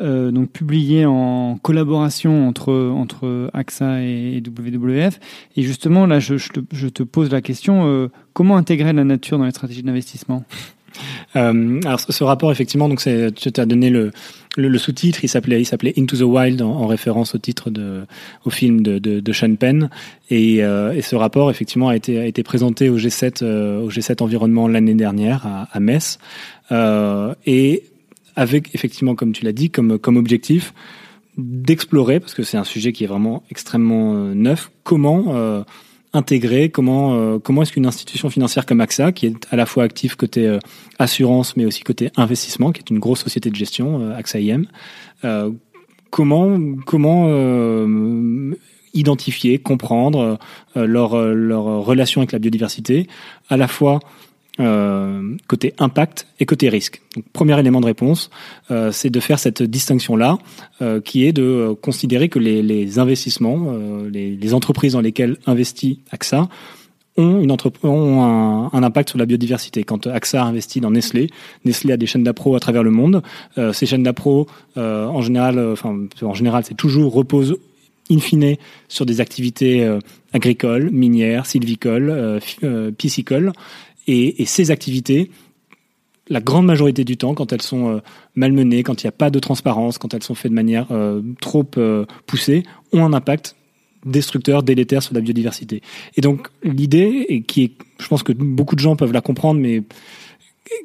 euh, 0.00 0.30
donc 0.30 0.50
publié 0.50 1.06
en 1.06 1.58
collaboration 1.60 2.46
entre 2.46 2.72
entre 2.72 3.50
AXA 3.52 4.02
et 4.02 4.40
WWF. 4.46 5.18
Et 5.56 5.62
justement, 5.62 6.06
là, 6.06 6.20
je, 6.20 6.36
te, 6.36 7.02
pose 7.02 7.32
la 7.32 7.40
question 7.40 7.86
euh, 7.86 8.08
comment 8.32 8.56
intégrer 8.56 8.92
la 8.92 9.02
nature 9.02 9.38
dans 9.38 9.44
les 9.44 9.50
stratégies 9.50 9.82
d'investissement? 9.82 10.44
Euh, 11.36 11.80
alors 11.84 12.00
ce 12.00 12.24
rapport 12.24 12.50
effectivement 12.50 12.88
donc 12.88 13.00
tu 13.00 13.60
as 13.60 13.66
donné 13.66 13.90
le 13.90 14.10
le, 14.58 14.78
sous-titre 14.78 15.20
il 15.22 15.28
s'appelait 15.28 15.60
il 15.60 15.64
s'appelait 15.64 15.94
Into 15.96 16.16
the 16.16 16.22
Wild 16.22 16.60
en, 16.62 16.70
en, 16.70 16.86
référence 16.86 17.34
au 17.34 17.38
titre 17.38 17.70
de 17.70 18.02
au 18.44 18.50
film 18.50 18.82
de 18.82 18.98
de, 18.98 19.20
de 19.20 19.32
Sean 19.32 19.54
Penn. 19.54 19.88
Et, 20.30 20.62
euh, 20.62 20.92
et 20.92 21.02
ce 21.02 21.16
rapport 21.16 21.50
effectivement 21.50 21.88
a 21.88 21.96
été 21.96 22.18
a 22.18 22.26
été 22.26 22.42
présenté 22.42 22.90
au 22.90 22.98
G7 22.98 23.42
euh, 23.42 23.80
au 23.80 23.90
G7 23.90 24.22
environnement 24.22 24.68
l'année 24.68 24.94
dernière 24.94 25.46
à, 25.46 25.68
à 25.72 25.80
Metz. 25.80 26.18
Euh, 26.72 27.34
et 27.46 27.84
avec 28.38 28.74
effectivement, 28.74 29.16
comme 29.16 29.32
tu 29.32 29.44
l'as 29.44 29.52
dit, 29.52 29.68
comme, 29.68 29.98
comme 29.98 30.16
objectif 30.16 30.72
d'explorer, 31.36 32.20
parce 32.20 32.34
que 32.34 32.42
c'est 32.44 32.56
un 32.56 32.64
sujet 32.64 32.92
qui 32.92 33.04
est 33.04 33.08
vraiment 33.08 33.42
extrêmement 33.50 34.14
euh, 34.14 34.34
neuf, 34.34 34.70
comment 34.84 35.24
euh, 35.28 35.62
intégrer, 36.12 36.70
comment, 36.70 37.14
euh, 37.14 37.38
comment 37.38 37.62
est-ce 37.62 37.72
qu'une 37.72 37.86
institution 37.86 38.30
financière 38.30 38.66
comme 38.66 38.80
AXA, 38.80 39.12
qui 39.12 39.26
est 39.26 39.46
à 39.50 39.56
la 39.56 39.66
fois 39.66 39.84
active 39.84 40.16
côté 40.16 40.46
euh, 40.46 40.58
assurance, 40.98 41.56
mais 41.56 41.64
aussi 41.64 41.82
côté 41.82 42.10
investissement, 42.16 42.72
qui 42.72 42.80
est 42.80 42.90
une 42.90 42.98
grosse 42.98 43.20
société 43.20 43.50
de 43.50 43.56
gestion, 43.56 44.10
AXA 44.12 44.40
IM, 44.40 44.66
comment, 46.10 46.58
comment 46.86 47.28
identifier, 48.94 49.58
comprendre 49.58 50.38
leur, 50.74 51.22
leur 51.34 51.64
relation 51.84 52.22
avec 52.22 52.32
la 52.32 52.38
biodiversité, 52.38 53.06
à 53.48 53.56
la 53.56 53.68
fois 53.68 54.00
euh, 54.60 55.36
côté 55.46 55.74
impact 55.78 56.26
et 56.40 56.46
côté 56.46 56.68
risque. 56.68 57.00
Donc, 57.14 57.24
premier 57.32 57.58
élément 57.58 57.80
de 57.80 57.86
réponse, 57.86 58.30
euh, 58.70 58.90
c'est 58.92 59.10
de 59.10 59.20
faire 59.20 59.38
cette 59.38 59.62
distinction-là, 59.62 60.38
euh, 60.82 61.00
qui 61.00 61.24
est 61.24 61.32
de 61.32 61.42
euh, 61.42 61.74
considérer 61.74 62.28
que 62.28 62.38
les, 62.38 62.98
investissements, 62.98 63.72
les, 64.10 64.34
les, 64.34 64.54
entreprises 64.54 64.94
dans 64.94 65.00
lesquelles 65.00 65.36
investit 65.46 66.00
AXA 66.10 66.48
ont, 67.16 67.40
une 67.40 67.56
ont 67.84 68.70
un, 68.72 68.82
impact 68.82 69.10
sur 69.10 69.18
la 69.18 69.26
biodiversité. 69.26 69.84
Quand 69.84 70.06
AXA 70.06 70.42
investit 70.42 70.80
dans 70.80 70.90
Nestlé, 70.90 71.28
Nestlé 71.64 71.92
a 71.92 71.96
des 71.96 72.06
chaînes 72.06 72.24
d'appro 72.24 72.54
à 72.54 72.60
travers 72.60 72.82
le 72.82 72.90
monde. 72.90 73.22
Ces 73.72 73.86
chaînes 73.86 74.04
d'appro, 74.04 74.46
en 74.76 75.20
général, 75.20 75.58
enfin 75.72 76.06
en 76.22 76.34
général, 76.34 76.62
c'est 76.64 76.76
toujours 76.76 77.12
repose 77.12 77.56
in 78.10 78.20
fine 78.20 78.56
sur 78.86 79.04
des 79.04 79.20
activités 79.20 79.98
agricoles, 80.32 80.90
minières, 80.90 81.46
sylvicoles, 81.46 82.40
piscicoles. 82.96 83.52
Et, 84.08 84.46
ces 84.46 84.70
activités, 84.70 85.30
la 86.28 86.40
grande 86.40 86.64
majorité 86.64 87.04
du 87.04 87.18
temps, 87.18 87.34
quand 87.34 87.52
elles 87.52 87.62
sont 87.62 87.88
euh, 87.88 87.98
malmenées, 88.34 88.82
quand 88.82 89.02
il 89.02 89.06
n'y 89.06 89.10
a 89.10 89.12
pas 89.12 89.30
de 89.30 89.38
transparence, 89.38 89.98
quand 89.98 90.14
elles 90.14 90.22
sont 90.22 90.34
faites 90.34 90.50
de 90.50 90.56
manière 90.56 90.86
euh, 90.90 91.20
trop 91.40 91.66
euh, 91.76 92.06
poussée, 92.26 92.62
ont 92.92 93.04
un 93.04 93.12
impact 93.12 93.54
destructeur, 94.06 94.62
délétère 94.62 95.02
sur 95.02 95.14
la 95.14 95.20
biodiversité. 95.20 95.82
Et 96.16 96.22
donc 96.22 96.48
l'idée, 96.62 97.26
et 97.28 97.42
qui 97.42 97.64
est, 97.64 97.72
je 98.00 98.08
pense 98.08 98.22
que 98.22 98.32
beaucoup 98.32 98.76
de 98.76 98.80
gens 98.80 98.96
peuvent 98.96 99.12
la 99.12 99.20
comprendre, 99.20 99.60
mais 99.60 99.82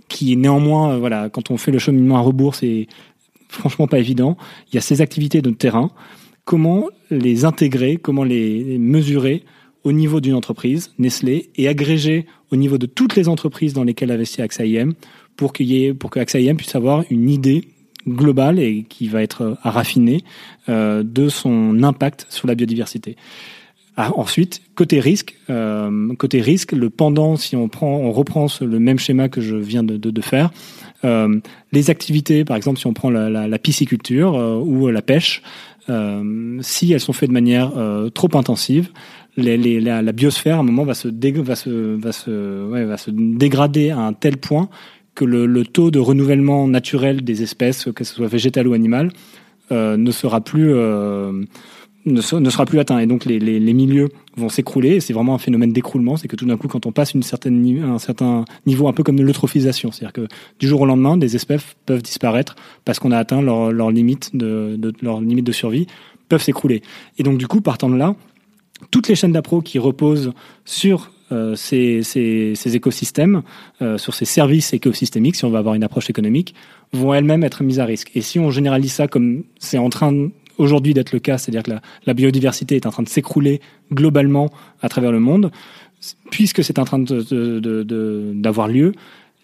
qui 0.10 0.34
est 0.34 0.36
néanmoins, 0.36 0.98
voilà, 0.98 1.30
quand 1.30 1.50
on 1.50 1.58
fait 1.58 1.72
le 1.72 1.80
cheminement 1.80 2.18
à 2.18 2.22
rebours, 2.22 2.56
c'est 2.56 2.88
franchement 3.48 3.88
pas 3.88 4.00
évident. 4.00 4.36
Il 4.72 4.76
y 4.76 4.78
a 4.78 4.82
ces 4.82 5.00
activités 5.00 5.42
de 5.42 5.52
terrain. 5.52 5.92
Comment 6.44 6.90
les 7.10 7.46
intégrer, 7.46 7.98
comment 7.98 8.24
les 8.26 8.78
mesurer 8.78 9.44
au 9.84 9.92
niveau 9.92 10.22
d'une 10.22 10.34
entreprise, 10.34 10.92
Nestlé, 10.98 11.50
et 11.56 11.68
agrégé 11.68 12.26
au 12.52 12.56
niveau 12.56 12.78
de 12.78 12.86
toutes 12.86 13.16
les 13.16 13.28
entreprises 13.28 13.74
dans 13.74 13.84
lesquelles 13.84 14.12
investit 14.12 14.42
AXA 14.42 14.66
IM 14.66 14.94
pour, 15.36 15.54
qu'il 15.54 15.68
y 15.68 15.86
ait, 15.86 15.94
pour 15.94 16.10
que 16.10 16.20
AXA 16.20 16.40
IM 16.40 16.56
puisse 16.56 16.76
avoir 16.76 17.04
une 17.10 17.30
idée 17.30 17.68
globale 18.08 18.60
et 18.60 18.84
qui 18.84 19.08
va 19.08 19.22
être 19.22 19.58
à 19.64 19.72
raffiner 19.72 20.24
euh, 20.70 21.04
de 21.04 21.30
son 21.30 21.84
impact 21.84 22.26
sur 22.30 22.48
la 22.48 22.56
biodiversité. 22.56 23.16
Ah, 23.96 24.12
ensuite, 24.16 24.62
côté 24.74 25.00
risque, 25.00 25.36
euh, 25.52 26.14
côté 26.16 26.42
risque, 26.42 26.72
le 26.72 26.90
pendant, 26.90 27.36
si 27.36 27.56
on 27.56 27.70
prend, 27.70 27.96
on 27.98 28.12
reprend 28.12 28.48
le 28.60 28.80
même 28.80 28.98
schéma 28.98 29.30
que 29.30 29.40
je 29.40 29.56
viens 29.56 29.84
de, 29.84 29.98
de, 29.98 30.10
de 30.10 30.22
faire, 30.22 30.50
euh, 31.06 31.40
les 31.72 31.90
activités, 31.92 32.44
par 32.44 32.58
exemple, 32.58 32.80
si 32.80 32.88
on 32.88 32.94
prend 32.94 33.12
la, 33.12 33.30
la, 33.30 33.48
la 33.48 33.60
pisciculture 33.60 34.36
euh, 34.36 34.58
ou 34.58 34.88
la 34.88 35.02
pêche, 35.04 35.44
euh, 35.90 36.58
si 36.62 36.94
elles 36.94 37.00
sont 37.00 37.14
faites 37.14 37.30
de 37.30 37.34
manière 37.34 37.78
euh, 37.78 38.10
trop 38.10 38.30
intensive, 38.36 38.90
la, 39.38 40.12
biosphère 40.12 40.58
à 40.58 40.60
un 40.60 40.64
moment 40.64 40.84
va 40.84 40.94
se, 40.94 41.08
dégrader 43.10 43.90
à 43.90 44.00
un 44.00 44.14
tel 44.14 44.38
point 44.38 44.70
que 45.16 45.26
le, 45.26 45.66
taux 45.66 45.92
de 45.92 46.00
renouvellement 46.00 46.68
naturel 46.68 47.24
des 47.24 47.44
espèces, 47.44 47.88
que 47.96 48.04
ce 48.04 48.16
soit 48.16 48.28
végétal 48.28 48.68
ou 48.68 48.74
animal, 48.74 49.12
euh, 49.72 49.96
ne 49.98 50.12
sera 50.12 50.42
plus 50.42 50.74
euh, 50.74 51.32
ne, 52.06 52.22
sera 52.22 52.66
plus 52.66 52.80
atteint 52.80 53.00
et 53.00 53.06
donc 53.06 53.26
les, 53.26 53.40
milieux 53.74 54.10
vont 54.36 54.50
s'écrouler. 54.50 55.00
C'est 55.00 55.14
vraiment 55.14 55.36
un 55.36 55.40
phénomène 55.40 55.72
d'écroulement, 55.72 56.18
c'est 56.18 56.28
que 56.28 56.36
tout 56.36 56.46
d'un 56.46 56.58
coup, 56.58 56.68
quand 56.68 56.86
on 56.86 56.92
passe 56.92 57.14
une 57.14 57.24
certaine 57.24 57.84
un 57.84 58.00
certain 58.00 58.46
niveau, 58.66 58.88
un 58.88 58.94
peu 58.94 59.04
comme 59.04 59.16
de 59.16 59.24
l'eutrophisation, 59.24 59.92
c'est-à-dire 59.92 60.14
que 60.14 60.28
du 60.60 60.68
jour 60.68 60.82
au 60.82 60.86
lendemain, 60.86 61.18
des 61.18 61.36
espèces 61.36 61.64
peuvent 61.86 62.02
disparaître 62.02 62.56
parce 62.86 63.00
qu'on 63.00 63.12
a 63.12 63.18
atteint 63.18 63.42
leur, 63.42 63.92
limite 63.92 64.36
de 64.36 64.94
leur 65.02 65.22
limite 65.22 65.46
de 65.46 65.52
survie, 65.52 65.88
peuvent 66.30 66.42
s'écrouler. 66.42 66.82
Et 67.18 67.24
donc 67.24 67.38
du 67.38 67.48
coup, 67.48 67.62
partant 67.62 67.90
de 67.90 67.96
là, 67.96 68.16
toutes 68.92 69.08
les 69.08 69.16
chaînes 69.16 69.32
d'appro 69.32 69.62
qui 69.62 69.80
reposent 69.80 70.34
sur 70.66 71.12
euh, 71.32 71.56
ces, 71.56 72.04
ces, 72.04 72.54
ces, 72.56 72.76
écosystèmes, 72.76 73.42
euh, 73.82 73.98
sur 73.98 74.14
ces 74.14 74.26
services 74.26 74.74
écosystémiques, 74.74 75.36
si 75.36 75.46
on 75.46 75.50
va 75.50 75.60
avoir 75.60 75.74
une 75.74 75.84
approche 75.84 76.10
économique, 76.10 76.54
vont 76.92 77.14
elles-mêmes 77.14 77.44
être 77.44 77.64
mises 77.64 77.80
à 77.80 77.86
risque. 77.86 78.12
Et 78.14 78.22
si 78.22 78.40
on 78.40 78.52
généralise 78.52 78.94
ça 78.94 79.08
comme 79.08 79.44
c'est 79.58 79.78
en 79.78 79.90
train 79.90 80.30
aujourd'hui 80.58 80.94
d'être 80.94 81.12
le 81.12 81.20
cas, 81.20 81.38
c'est-à-dire 81.38 81.64
que 81.64 81.72
la, 81.72 81.82
la, 82.06 82.14
biodiversité 82.14 82.76
est 82.76 82.86
en 82.86 82.92
train 82.92 83.04
de 83.04 83.10
s'écrouler 83.10 83.62
globalement 83.92 84.52
à 84.82 84.90
travers 84.90 85.12
le 85.12 85.20
monde, 85.20 85.52
puisque 86.30 86.64
c'est 86.64 86.78
en 86.78 86.86
train 86.86 87.00
d'avoir 87.00 88.68
de, 88.68 88.74
de, 88.74 88.80
lieu, 88.80 88.94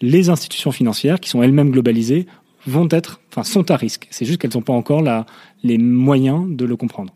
les 0.00 0.28
institutions 0.28 0.70
financières, 0.70 1.18
qui 1.18 1.28
sont 1.28 1.42
elles-mêmes 1.42 1.70
globalisées, 1.70 2.26
vont 2.66 2.88
être, 2.90 3.20
enfin, 3.30 3.42
sont 3.42 3.70
à 3.70 3.76
risque. 3.76 4.06
C'est 4.10 4.24
juste 4.24 4.40
qu'elles 4.40 4.54
n'ont 4.54 4.62
pas 4.62 4.72
encore 4.72 5.02
la, 5.02 5.26
les 5.62 5.78
moyens 5.78 6.44
de 6.48 6.64
le 6.64 6.76
comprendre 6.76 7.12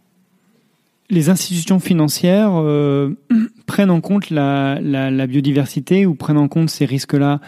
les 1.10 1.28
institutions 1.28 1.80
financières 1.80 2.52
euh, 2.54 3.14
prennent 3.66 3.90
en 3.90 4.00
compte 4.00 4.30
la, 4.30 4.80
la, 4.80 5.26
biodiversité 5.26 6.06
ou 6.06 6.14
prennent 6.14 6.38
en 6.38 6.48
compte 6.48 6.70
ces 6.70 6.84
risques-là 6.84 7.40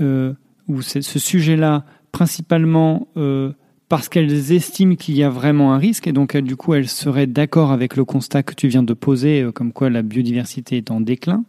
euh, 0.00 0.34
ou 0.68 0.82
ce 0.82 1.00
sujet-là 1.00 1.84
principalement 2.12 3.08
euh, 3.16 3.52
parce 3.90 4.08
qu'elles 4.08 4.52
estiment 4.52 4.94
qu'il 4.94 5.16
y 5.16 5.24
a 5.24 5.28
vraiment 5.28 5.74
un 5.74 5.78
risque 5.78 6.06
et 6.06 6.12
donc 6.12 6.36
du 6.36 6.54
coup 6.54 6.74
elles 6.74 6.88
seraient 6.88 7.26
d'accord 7.26 7.72
avec 7.72 7.96
le 7.96 8.04
constat 8.04 8.44
que 8.44 8.54
tu 8.54 8.68
viens 8.68 8.84
de 8.84 8.94
poser 8.94 9.42
euh, 9.42 9.50
comme 9.50 9.72
quoi 9.72 9.90
la 9.90 10.02
biodiversité 10.02 10.76
est 10.76 10.92
en 10.92 11.00
déclin. 11.00 11.42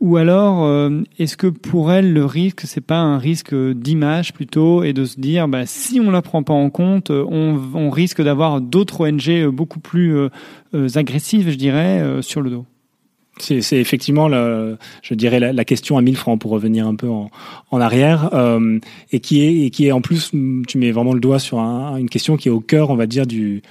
Ou 0.00 0.16
alors 0.16 0.64
euh, 0.64 1.02
est-ce 1.18 1.36
que 1.36 1.48
pour 1.48 1.90
elles 1.90 2.12
le 2.12 2.24
risque 2.24 2.62
c'est 2.66 2.80
pas 2.80 3.00
un 3.00 3.18
risque 3.18 3.52
d'image 3.52 4.32
plutôt 4.32 4.84
et 4.84 4.92
de 4.92 5.04
se 5.04 5.18
dire 5.18 5.48
bah, 5.48 5.66
si 5.66 5.98
on 5.98 6.12
la 6.12 6.22
prend 6.22 6.44
pas 6.44 6.54
en 6.54 6.70
compte 6.70 7.10
on, 7.10 7.90
risque 7.90 8.22
d'avoir 8.22 8.60
d'autres 8.60 9.00
ONG 9.00 9.48
beaucoup 9.48 9.80
plus 9.80 10.16
euh, 10.16 10.88
agressives 10.94 11.50
je 11.50 11.56
dirais 11.56 12.22
sur 12.22 12.42
le 12.42 12.50
dos? 12.50 12.64
C'est 13.42 13.76
effectivement, 13.76 14.28
je 14.28 15.14
dirais, 15.14 15.40
la, 15.40 15.64
question 15.64 15.98
à 15.98 16.02
1000 16.02 16.16
francs 16.16 16.40
pour 16.40 16.50
revenir 16.50 16.86
un 16.86 16.94
peu 16.94 17.08
en, 17.08 17.30
arrière, 17.80 18.30
euh, 18.34 18.78
et 19.10 19.20
qui 19.20 19.42
est 19.42 19.66
et 19.66 19.70
qui 19.70 19.86
est 19.86 19.92
en 19.92 20.00
plus, 20.00 20.30
tu 20.68 20.78
mets 20.78 20.92
vraiment 20.92 21.12
le 21.12 21.20
doigt 21.20 21.38
sur 21.38 21.58
un, 21.58 21.96
une 21.96 22.08
question 22.08 22.36
qui 22.36 22.48
est 22.48 22.50
au 22.50 22.60
cœur, 22.60 22.90
on 22.90 22.96
va 22.96 23.06
dire, 23.06 23.26
du 23.26 23.62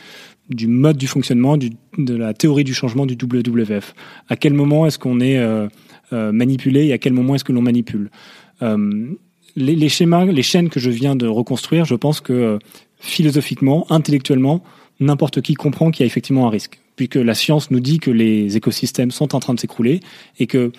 mode 0.68 0.98
du 0.98 1.08
fonctionnement, 1.08 1.58
de 1.58 2.16
la 2.16 2.34
théorie 2.34 2.64
du 2.64 2.74
changement 2.74 3.06
du 3.06 3.16
WWF. 3.22 3.94
À 4.28 4.36
quel 4.36 4.54
moment 4.54 4.86
est-ce 4.86 5.00
qu'on 5.00 5.20
est, 5.22 5.38
euh, 5.38 5.68
euh, 6.12 6.32
manipulé 6.32 6.88
et 6.88 6.94
à 6.94 6.98
quel 6.98 7.14
moment 7.14 7.36
est-ce 7.36 7.46
que 7.46 7.54
l'on 7.54 7.62
manipule? 7.62 8.10
Les, 9.58 9.90
schémas, 9.90 10.26
les 10.26 10.44
chaînes 10.44 10.70
que 10.70 10.80
je 10.80 10.90
viens 10.90 11.16
de 11.16 11.28
reconstruire, 11.28 11.86
je 11.86 11.96
pense 11.96 12.22
que 12.22 12.60
philosophiquement, 13.00 13.86
intellectuellement, 13.90 14.64
n'importe 15.00 15.42
qui 15.42 15.56
comprend 15.56 15.92
qu'il 15.92 16.04
y 16.04 16.06
a 16.06 16.08
effectivement 16.08 16.48
un 16.48 16.50
risque. 16.50 16.81
Puisque 16.96 17.16
la 17.16 17.34
science 17.34 17.72
nous 17.72 17.80
dit 17.80 18.00
que 18.00 18.12
les 18.12 18.58
écosystèmes 18.58 19.12
sont 19.12 19.36
en 19.36 19.40
train 19.40 19.54
de 19.54 19.60
s'écrouler 19.60 20.00
et 20.40 20.48
que 20.48 20.72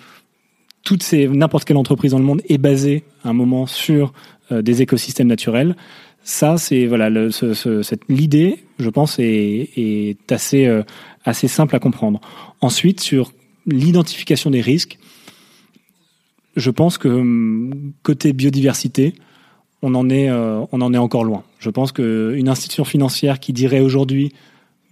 n'importe 1.13 1.65
quelle 1.65 1.77
entreprise 1.77 2.11
dans 2.11 2.19
le 2.19 2.25
monde 2.25 2.41
est 2.49 2.57
basée 2.57 3.03
à 3.23 3.29
un 3.29 3.33
moment 3.33 3.65
sur 3.65 4.13
euh, 4.51 4.61
des 4.61 4.81
écosystèmes 4.81 5.27
naturels. 5.27 5.75
Ça, 6.23 6.57
c'est 6.57 6.85
voilà 6.85 7.09
l'idée, 8.09 8.63
je 8.79 8.89
pense, 8.89 9.19
est, 9.19 10.17
euh, 10.53 10.83
assez 11.25 11.47
simple 11.47 11.75
à 11.75 11.79
comprendre. 11.79 12.21
Ensuite, 12.61 13.01
sur 13.01 13.33
l'identification 13.65 14.49
des 14.49 14.61
risques, 14.61 14.99
je 16.55 16.69
pense 16.69 16.97
que 16.97 17.07
hum, 17.07 17.93
côté 18.03 18.31
biodiversité, 18.33 19.15
on 19.81 20.09
euh, 20.09 20.65
on 20.71 20.81
en 20.81 20.93
est 20.93 20.97
encore 20.97 21.25
loin. 21.25 21.43
Je 21.59 21.69
pense 21.69 21.91
qu'une 21.91 22.47
institution 22.47 22.85
financière 22.85 23.39
qui 23.39 23.51
dirait 23.51 23.81
aujourd'hui 23.81 24.31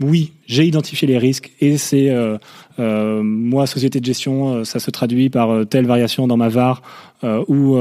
oui, 0.02 0.34
j'ai 0.46 0.66
identifié 0.66 1.08
les 1.08 1.18
risques 1.18 1.52
et 1.60 1.78
c'est 1.78 2.10
euh, 2.10 2.38
euh, 2.80 3.22
moi 3.24 3.68
société 3.68 4.00
de 4.00 4.06
gestion, 4.06 4.56
euh, 4.56 4.64
ça 4.64 4.80
se 4.80 4.90
traduit 4.92 5.30
par 5.30 5.66
telle 5.68 5.86
variation 5.86 6.28
dans 6.28 6.38
ma 6.38 6.50
VAR 6.50 6.82
ou 7.24 7.78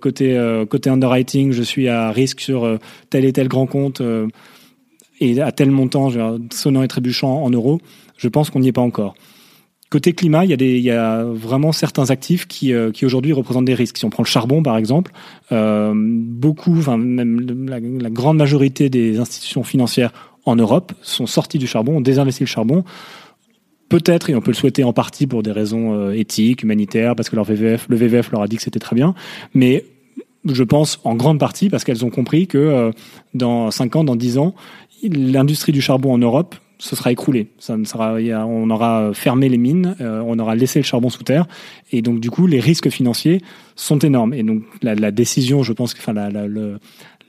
côté 0.00 0.64
côté 0.70 0.90
underwriting, 0.90 1.52
je 1.52 1.62
suis 1.62 1.88
à 1.88 2.10
risque 2.12 2.40
sur 2.40 2.78
tel 3.10 3.24
et 3.24 3.32
tel 3.32 3.48
grand 3.48 3.66
compte 3.66 4.00
et 5.20 5.40
à 5.40 5.52
tel 5.52 5.70
montant, 5.70 6.10
sonnant 6.50 6.82
et 6.82 6.88
trébuchant 6.88 7.42
en 7.42 7.50
euros. 7.50 7.80
Je 8.16 8.28
pense 8.28 8.50
qu'on 8.50 8.60
n'y 8.60 8.68
est 8.68 8.72
pas 8.72 8.80
encore. 8.80 9.14
Côté 9.90 10.12
climat, 10.12 10.44
il 10.44 10.62
y 10.62 10.90
a, 10.90 11.24
vraiment 11.24 11.72
certains 11.72 12.10
actifs 12.10 12.46
qui, 12.46 12.72
qui 12.94 13.04
aujourd'hui 13.04 13.32
représentent 13.32 13.64
des 13.64 13.74
risques. 13.74 13.98
Si 13.98 14.04
on 14.04 14.10
prend 14.10 14.22
le 14.22 14.28
charbon, 14.28 14.62
par 14.62 14.76
exemple, 14.76 15.10
beaucoup, 15.50 16.78
enfin 16.78 16.96
même 16.96 17.68
la, 17.68 18.10
grande 18.10 18.36
majorité 18.36 18.88
des 18.88 19.18
institutions 19.18 19.64
financières 19.64 20.12
en 20.50 20.56
Europe 20.56 20.92
sont 21.02 21.26
sortis 21.26 21.58
du 21.58 21.66
charbon, 21.66 21.96
ont 21.96 22.00
désinvesti 22.00 22.42
le 22.42 22.48
charbon. 22.48 22.84
Peut-être, 23.88 24.30
et 24.30 24.34
on 24.34 24.40
peut 24.40 24.52
le 24.52 24.56
souhaiter 24.56 24.84
en 24.84 24.92
partie 24.92 25.26
pour 25.26 25.42
des 25.42 25.50
raisons 25.50 25.94
euh, 25.94 26.12
éthiques, 26.12 26.62
humanitaires, 26.62 27.16
parce 27.16 27.28
que 27.28 27.36
leur 27.36 27.44
VVF, 27.44 27.86
le 27.88 27.96
VVF 27.96 28.30
leur 28.30 28.42
a 28.42 28.46
dit 28.46 28.56
que 28.56 28.62
c'était 28.62 28.78
très 28.78 28.94
bien, 28.94 29.14
mais 29.52 29.84
je 30.44 30.62
pense 30.62 31.00
en 31.04 31.16
grande 31.16 31.38
partie 31.38 31.68
parce 31.68 31.84
qu'elles 31.84 32.04
ont 32.04 32.10
compris 32.10 32.46
que 32.46 32.58
euh, 32.58 32.92
dans 33.34 33.70
5 33.70 33.96
ans, 33.96 34.04
dans 34.04 34.16
10 34.16 34.38
ans, 34.38 34.54
l'industrie 35.02 35.72
du 35.72 35.80
charbon 35.80 36.12
en 36.12 36.18
Europe 36.18 36.54
se 36.78 36.96
sera 36.96 37.12
écroulée. 37.12 37.48
Ça 37.58 37.76
ne 37.76 37.84
sera, 37.84 38.14
on 38.46 38.70
aura 38.70 39.10
fermé 39.12 39.48
les 39.48 39.58
mines, 39.58 39.96
euh, 40.00 40.22
on 40.24 40.38
aura 40.38 40.54
laissé 40.54 40.78
le 40.78 40.84
charbon 40.84 41.10
sous 41.10 41.22
terre, 41.22 41.46
et 41.92 42.00
donc 42.00 42.20
du 42.20 42.30
coup 42.30 42.46
les 42.46 42.60
risques 42.60 42.88
financiers 42.88 43.42
sont 43.76 43.98
énormes. 43.98 44.34
Et 44.34 44.42
donc 44.42 44.62
la, 44.82 45.10
décision, 45.10 45.62
je 45.62 45.72
pense 45.72 45.94
enfin 45.98 46.12
la, 46.12 46.30
le, 46.30 46.78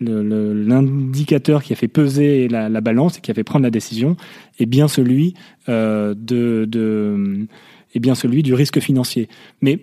l'indicateur 0.02 1.64
qui 1.64 1.74
a 1.74 1.76
fait 1.76 1.88
peser 1.88 2.48
la, 2.48 2.70
la, 2.70 2.82
balance 2.82 3.18
et 3.18 3.22
qui 3.22 3.32
a 3.32 3.34
fait 3.34 3.44
prendre 3.44 3.64
la 3.64 3.70
décision 3.70 4.18
est 4.60 4.66
bien 4.66 4.88
celui 4.88 5.36
euh, 5.70 6.14
de, 6.18 7.48
bien 7.96 8.16
celui 8.16 8.44
du 8.44 8.54
risque 8.54 8.80
financier. 8.80 9.30
Mais 9.62 9.80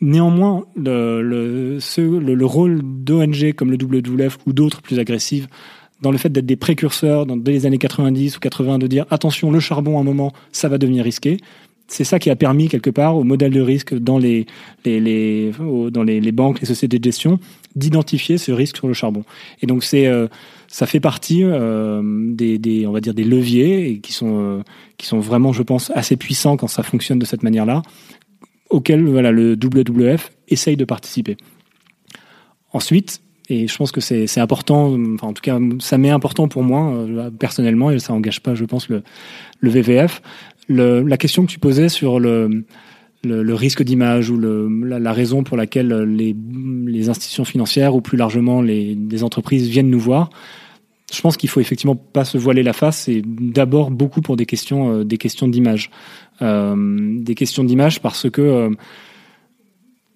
néanmoins, 0.00 0.64
le, 0.76 1.22
le, 1.22 1.78
le, 1.78 2.34
le 2.34 2.46
rôle 2.46 2.80
d'ONG 2.82 3.52
comme 3.52 3.70
le 3.70 3.76
WWF 3.76 4.38
ou 4.46 4.52
d'autres 4.52 4.82
plus 4.82 4.98
agressives 4.98 5.46
dans 6.04 6.10
le 6.10 6.18
fait 6.18 6.28
d'être 6.28 6.46
des 6.46 6.56
précurseurs 6.56 7.26
dans, 7.26 7.36
les 7.36 7.66
années 7.66 7.78
90 7.78 8.36
ou 8.36 8.40
80, 8.40 8.78
de 8.78 8.86
dire 8.86 9.06
attention, 9.10 9.50
le 9.50 9.60
charbon 9.60 9.96
à 9.98 10.00
un 10.00 10.04
moment, 10.04 10.32
ça 10.52 10.68
va 10.68 10.78
devenir 10.78 11.04
risqué. 11.04 11.38
C'est 11.86 12.04
ça 12.04 12.18
qui 12.18 12.30
a 12.30 12.36
permis 12.36 12.68
quelque 12.68 12.90
part 12.90 13.16
au 13.16 13.24
modèle 13.24 13.52
de 13.52 13.60
risque 13.60 13.94
dans 13.94 14.18
les, 14.18 14.46
les, 14.84 15.52
dans 15.90 16.02
les, 16.02 16.32
banques, 16.32 16.60
les 16.60 16.66
sociétés 16.66 16.98
de 16.98 17.04
gestion, 17.04 17.38
d'identifier 17.76 18.38
ce 18.38 18.52
risque 18.52 18.76
sur 18.76 18.88
le 18.88 18.94
charbon. 18.94 19.24
Et 19.62 19.66
donc 19.66 19.84
c'est 19.84 20.06
euh, 20.06 20.28
ça 20.68 20.86
fait 20.86 21.00
partie 21.00 21.42
euh, 21.42 22.02
des, 22.04 22.58
des, 22.58 22.86
on 22.86 22.92
va 22.92 23.00
dire 23.00 23.14
des 23.14 23.24
leviers 23.24 23.90
et 23.90 23.98
qui 23.98 24.12
sont 24.12 24.38
euh, 24.38 24.62
qui 24.96 25.06
sont 25.06 25.18
vraiment, 25.18 25.52
je 25.52 25.62
pense, 25.62 25.90
assez 25.94 26.16
puissants 26.16 26.56
quand 26.56 26.68
ça 26.68 26.82
fonctionne 26.82 27.18
de 27.18 27.24
cette 27.24 27.42
manière-là, 27.42 27.82
auxquels 28.70 29.04
voilà 29.04 29.32
le 29.32 29.52
WWF 29.52 30.32
essaye 30.48 30.76
de 30.76 30.84
participer. 30.84 31.36
Ensuite, 32.72 33.20
et 33.48 33.68
je 33.68 33.76
pense 33.76 33.92
que 33.92 34.00
c'est 34.00 34.40
important, 34.40 34.96
enfin 35.14 35.28
en 35.28 35.32
tout 35.32 35.42
cas 35.42 35.58
ça 35.78 35.98
m'est 35.98 36.10
important 36.10 36.48
pour 36.48 36.62
moi 36.62 37.06
personnellement 37.38 37.90
et 37.90 37.98
ça 37.98 38.14
engage 38.14 38.40
pas, 38.40 38.54
je 38.54 38.64
pense 38.64 38.88
le 38.88 39.02
le 39.60 39.70
VVF. 39.70 40.22
Le, 40.66 41.02
la 41.02 41.18
question 41.18 41.44
que 41.44 41.50
tu 41.50 41.58
posais 41.58 41.90
sur 41.90 42.18
le 42.18 42.64
le, 43.24 43.54
risque 43.54 43.82
d'image 43.82 44.30
ou 44.30 44.38
la, 44.38 45.12
raison 45.12 45.42
pour 45.42 45.56
laquelle 45.56 45.92
les, 46.04 47.08
institutions 47.08 47.44
financières 47.44 47.94
ou 47.94 48.00
plus 48.00 48.16
largement 48.16 48.62
les, 48.62 48.94
les 48.94 49.24
entreprises 49.24 49.68
viennent 49.68 49.90
nous 49.90 50.00
voir, 50.00 50.30
je 51.12 51.20
pense 51.20 51.36
qu'il 51.36 51.48
faut 51.48 51.60
effectivement 51.60 51.96
pas 51.96 52.24
se 52.24 52.38
voiler 52.38 52.62
la 52.62 52.72
face 52.72 53.08
et 53.08 53.22
d'abord 53.24 53.90
beaucoup 53.90 54.20
pour 54.20 54.36
des 54.36 54.46
questions 54.46 54.92
euh, 54.92 55.04
des 55.04 55.18
questions 55.18 55.48
d'image, 55.48 55.90
euh, 56.42 57.18
des 57.20 57.34
questions 57.34 57.64
d'image 57.64 58.00
parce 58.00 58.28
que 58.30 58.40
euh, 58.40 58.70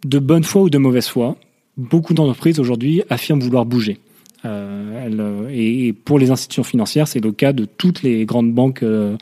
de 0.04 0.18
bonne 0.18 0.44
foi 0.44 0.62
ou 0.62 0.70
de 0.70 0.78
mauvaise 0.78 1.06
foi, 1.06 1.36
beaucoup 1.76 2.14
d'entreprises 2.14 2.58
aujourd'hui 2.58 3.02
affirment 3.10 3.42
vouloir 3.42 3.66
bouger. 3.66 3.98
Euh, 4.44 5.08
euh, 5.18 5.48
et, 5.50 5.92
pour 5.92 6.18
les 6.18 6.30
institutions 6.30 6.62
financières, 6.62 7.08
c'est 7.08 7.20
le 7.20 7.32
cas 7.32 7.52
de 7.52 7.64
toutes 7.64 8.02
les 8.02 8.24
grandes 8.24 8.52
banques 8.52 8.82
euh, 8.82 9.16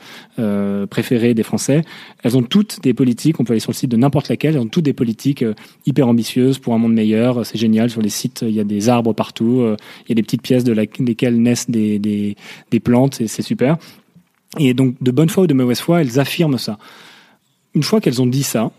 préférées 0.87 1.33
des 1.33 1.43
Français. 1.43 1.81
Elles 2.23 2.37
ont 2.37 2.43
toutes 2.43 2.81
des 2.81 2.93
politiques, 2.93 3.39
on 3.39 3.43
peut 3.43 3.53
aller 3.53 3.59
sur 3.59 3.71
le 3.71 3.75
site 3.75 3.89
de 3.89 3.97
n'importe 3.97 4.29
laquelle, 4.29 4.55
elles 4.55 4.61
ont 4.61 4.67
toutes 4.67 4.85
des 4.85 4.93
politiques 4.93 5.43
hyper 5.85 6.07
ambitieuses 6.07 6.59
pour 6.59 6.73
un 6.73 6.77
monde 6.77 6.93
meilleur. 6.93 7.45
C'est 7.45 7.57
génial, 7.57 7.89
sur 7.89 8.01
les 8.01 8.09
sites, 8.09 8.43
il 8.47 8.53
y 8.53 8.59
a 8.59 8.63
des 8.63 8.89
arbres 8.89 9.13
partout, 9.13 9.63
il 10.05 10.09
y 10.09 10.11
a 10.11 10.15
des 10.15 10.23
petites 10.23 10.41
pièces 10.41 10.63
de 10.63 10.73
la, 10.73 10.85
desquelles 10.85 11.41
naissent 11.41 11.69
des, 11.69 11.99
des, 11.99 12.35
des 12.71 12.79
plantes, 12.79 13.21
c'est 13.25 13.41
super. 13.41 13.77
Et 14.59 14.73
donc, 14.73 14.95
de 15.01 15.11
bonne 15.11 15.29
foi 15.29 15.43
ou 15.43 15.47
de 15.47 15.53
mauvaise 15.53 15.79
foi, 15.79 16.01
elles 16.01 16.19
affirment 16.19 16.57
ça. 16.57 16.77
Une 17.73 17.83
fois 17.83 18.01
qu'elles 18.01 18.21
ont 18.21 18.27
dit 18.27 18.43
ça, 18.43 18.71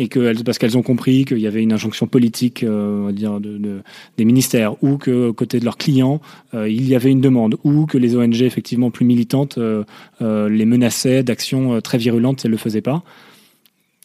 et 0.00 0.08
parce 0.44 0.58
qu'elles 0.58 0.78
ont 0.78 0.82
compris 0.82 1.24
qu'il 1.26 1.38
y 1.38 1.46
avait 1.46 1.62
une 1.62 1.72
injonction 1.72 2.06
politique, 2.06 2.62
euh, 2.62 3.12
de, 3.12 3.38
de, 3.38 3.82
des 4.16 4.24
ministères, 4.24 4.82
ou 4.82 4.96
que 4.96 5.30
côté 5.30 5.60
de 5.60 5.64
leurs 5.64 5.76
clients, 5.76 6.20
euh, 6.54 6.68
il 6.68 6.88
y 6.88 6.96
avait 6.96 7.10
une 7.10 7.20
demande, 7.20 7.58
ou 7.64 7.84
que 7.84 7.98
les 7.98 8.16
ONG 8.16 8.42
effectivement 8.42 8.90
plus 8.90 9.04
militantes 9.04 9.58
euh, 9.58 9.84
les 10.48 10.64
menaçaient 10.64 11.22
d'actions 11.22 11.80
très 11.82 11.98
virulentes 11.98 12.40
si 12.40 12.46
elles 12.46 12.52
le 12.52 12.56
faisaient 12.56 12.80
pas. 12.80 13.02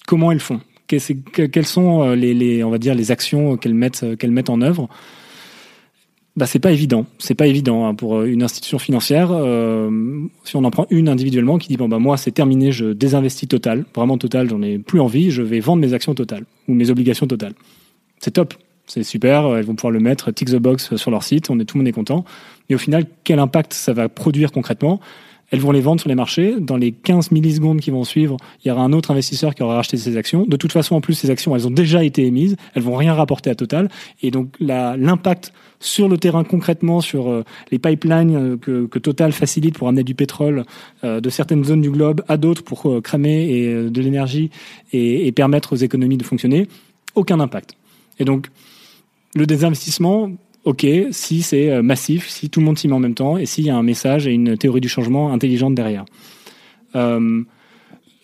Comment 0.05 0.31
elles 0.31 0.41
font? 0.41 0.59
Quelles 0.87 1.65
sont 1.65 2.11
les, 2.11 2.33
les, 2.33 2.63
on 2.63 2.69
va 2.69 2.77
dire, 2.77 2.93
les 2.93 3.09
actions 3.09 3.57
qu'elles 3.57 3.73
mettent, 3.73 4.05
qu'elles 4.17 4.31
mettent 4.31 4.51
en 4.51 4.61
œuvre? 4.61 4.87
Bah, 6.35 6.45
c'est 6.45 6.59
pas 6.59 6.71
évident. 6.71 7.05
C'est 7.17 7.35
pas 7.35 7.47
évident 7.47 7.85
hein, 7.85 7.95
pour 7.95 8.17
euh, 8.17 8.25
une 8.25 8.43
institution 8.43 8.77
financière. 8.77 9.29
Euh, 9.31 9.89
si 10.43 10.55
on 10.55 10.63
en 10.63 10.71
prend 10.71 10.85
une 10.89 11.07
individuellement 11.07 11.57
qui 11.57 11.69
dit 11.69 11.77
bon 11.77 11.87
bah 11.87 11.99
moi 11.99 12.17
c'est 12.17 12.31
terminé, 12.31 12.71
je 12.71 12.87
désinvestis 12.87 13.47
total, 13.47 13.85
vraiment 13.95 14.17
total, 14.17 14.49
j'en 14.49 14.61
ai 14.61 14.77
plus 14.77 14.99
envie, 14.99 15.31
je 15.31 15.41
vais 15.41 15.61
vendre 15.61 15.81
mes 15.81 15.93
actions 15.93 16.13
totales 16.13 16.43
ou 16.67 16.73
mes 16.73 16.89
obligations 16.89 17.27
totales. 17.27 17.53
C'est 18.19 18.31
top, 18.31 18.53
c'est 18.85 19.03
super. 19.03 19.55
Elles 19.55 19.65
vont 19.65 19.75
pouvoir 19.75 19.91
le 19.91 19.99
mettre 19.99 20.31
tick 20.31 20.49
the 20.49 20.57
box 20.57 20.95
sur 20.95 21.11
leur 21.11 21.23
site, 21.23 21.49
on 21.49 21.59
est 21.59 21.65
tout 21.65 21.77
le 21.77 21.83
monde 21.83 21.87
est 21.87 21.93
content. 21.93 22.25
Mais 22.69 22.75
au 22.75 22.79
final, 22.79 23.05
quel 23.23 23.39
impact 23.39 23.73
ça 23.73 23.93
va 23.93 24.09
produire 24.09 24.51
concrètement? 24.51 24.99
Elles 25.51 25.59
vont 25.59 25.71
les 25.71 25.81
vendre 25.81 25.99
sur 25.99 26.09
les 26.09 26.15
marchés. 26.15 26.55
Dans 26.59 26.77
les 26.77 26.91
15 26.91 27.31
millisecondes 27.31 27.79
qui 27.79 27.91
vont 27.91 28.03
suivre, 28.03 28.37
il 28.63 28.67
y 28.67 28.71
aura 28.71 28.83
un 28.83 28.93
autre 28.93 29.11
investisseur 29.11 29.53
qui 29.53 29.63
aura 29.63 29.75
racheté 29.75 29.97
ces 29.97 30.17
actions. 30.17 30.45
De 30.45 30.57
toute 30.57 30.71
façon, 30.71 30.95
en 30.95 31.01
plus, 31.01 31.13
ces 31.13 31.29
actions, 31.29 31.55
elles 31.55 31.67
ont 31.67 31.71
déjà 31.71 32.03
été 32.03 32.25
émises. 32.25 32.55
Elles 32.73 32.83
vont 32.83 32.95
rien 32.95 33.13
rapporter 33.13 33.49
à 33.49 33.55
Total. 33.55 33.89
Et 34.21 34.31
donc, 34.31 34.49
l'impact 34.59 35.53
sur 35.79 36.09
le 36.09 36.17
terrain 36.17 36.43
concrètement, 36.43 37.01
sur 37.01 37.29
euh, 37.29 37.43
les 37.71 37.79
pipelines 37.79 38.35
euh, 38.35 38.87
que, 38.87 38.99
Total 38.99 39.31
facilite 39.33 39.77
pour 39.77 39.87
amener 39.87 40.03
du 40.03 40.15
pétrole 40.15 40.65
euh, 41.03 41.19
de 41.21 41.29
certaines 41.29 41.63
zones 41.63 41.81
du 41.81 41.91
globe 41.91 42.23
à 42.27 42.37
d'autres 42.37 42.63
pour 42.63 43.01
cramer 43.03 43.49
et, 43.51 43.89
de 43.89 44.01
l'énergie 44.01 44.49
et 44.93 45.31
permettre 45.31 45.73
aux 45.73 45.75
économies 45.75 46.17
de 46.17 46.23
fonctionner, 46.23 46.67
aucun 47.13 47.39
impact. 47.39 47.75
Et 48.19 48.25
donc, 48.25 48.47
le 49.35 49.45
désinvestissement, 49.45 50.31
ok, 50.65 50.85
si 51.11 51.41
c'est 51.43 51.69
euh, 51.69 51.81
massif, 51.81 52.27
si 52.27 52.49
tout 52.49 52.59
le 52.59 52.65
monde 52.65 52.77
s'y 52.77 52.87
met 52.87 52.93
en 52.95 52.99
même 52.99 53.13
temps, 53.13 53.37
et 53.37 53.45
s'il 53.45 53.65
y 53.65 53.69
a 53.69 53.77
un 53.77 53.83
message 53.83 54.27
et 54.27 54.31
une 54.31 54.57
théorie 54.57 54.81
du 54.81 54.89
changement 54.89 55.31
intelligente 55.31 55.75
derrière. 55.75 56.05
Euh, 56.95 57.41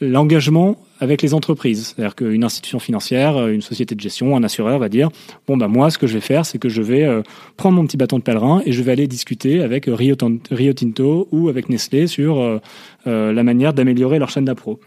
L'engagement 0.03 0.77
avec 0.99 1.21
les 1.21 1.35
entreprises, 1.35 1.93
c'est-à-dire 1.95 2.15
qu'une 2.15 2.43
institution 2.43 2.79
financière, 2.79 3.37
euh, 3.37 3.51
une 3.51 3.61
société 3.61 3.93
de 3.93 3.99
gestion, 3.99 4.35
un 4.35 4.43
assureur 4.43 4.79
va 4.79 4.89
dire 4.89 5.09
bon 5.45 5.57
bah 5.57 5.67
moi 5.67 5.91
ce 5.91 5.99
que 5.99 6.07
je 6.07 6.15
vais 6.15 6.21
faire, 6.21 6.43
c'est 6.43 6.57
que 6.57 6.69
je 6.69 6.81
vais 6.81 7.07
prendre 7.55 7.75
mon 7.75 7.85
petit 7.85 7.97
bâton 7.97 8.17
de 8.17 8.23
pèlerin 8.23 8.63
et 8.65 8.71
je 8.71 8.81
vais 8.81 8.93
aller 8.93 9.05
discuter 9.05 9.61
avec 9.61 9.85
Rio, 9.87 10.15
Tinto 10.15 11.27
ou 11.31 11.49
avec 11.49 11.69
Nestlé 11.69 12.07
sur 12.07 12.59
la 13.05 13.43
manière 13.43 13.75
d'améliorer 13.75 14.17
leur 14.17 14.31
chaîne 14.31 14.45
d'appro. 14.45 14.79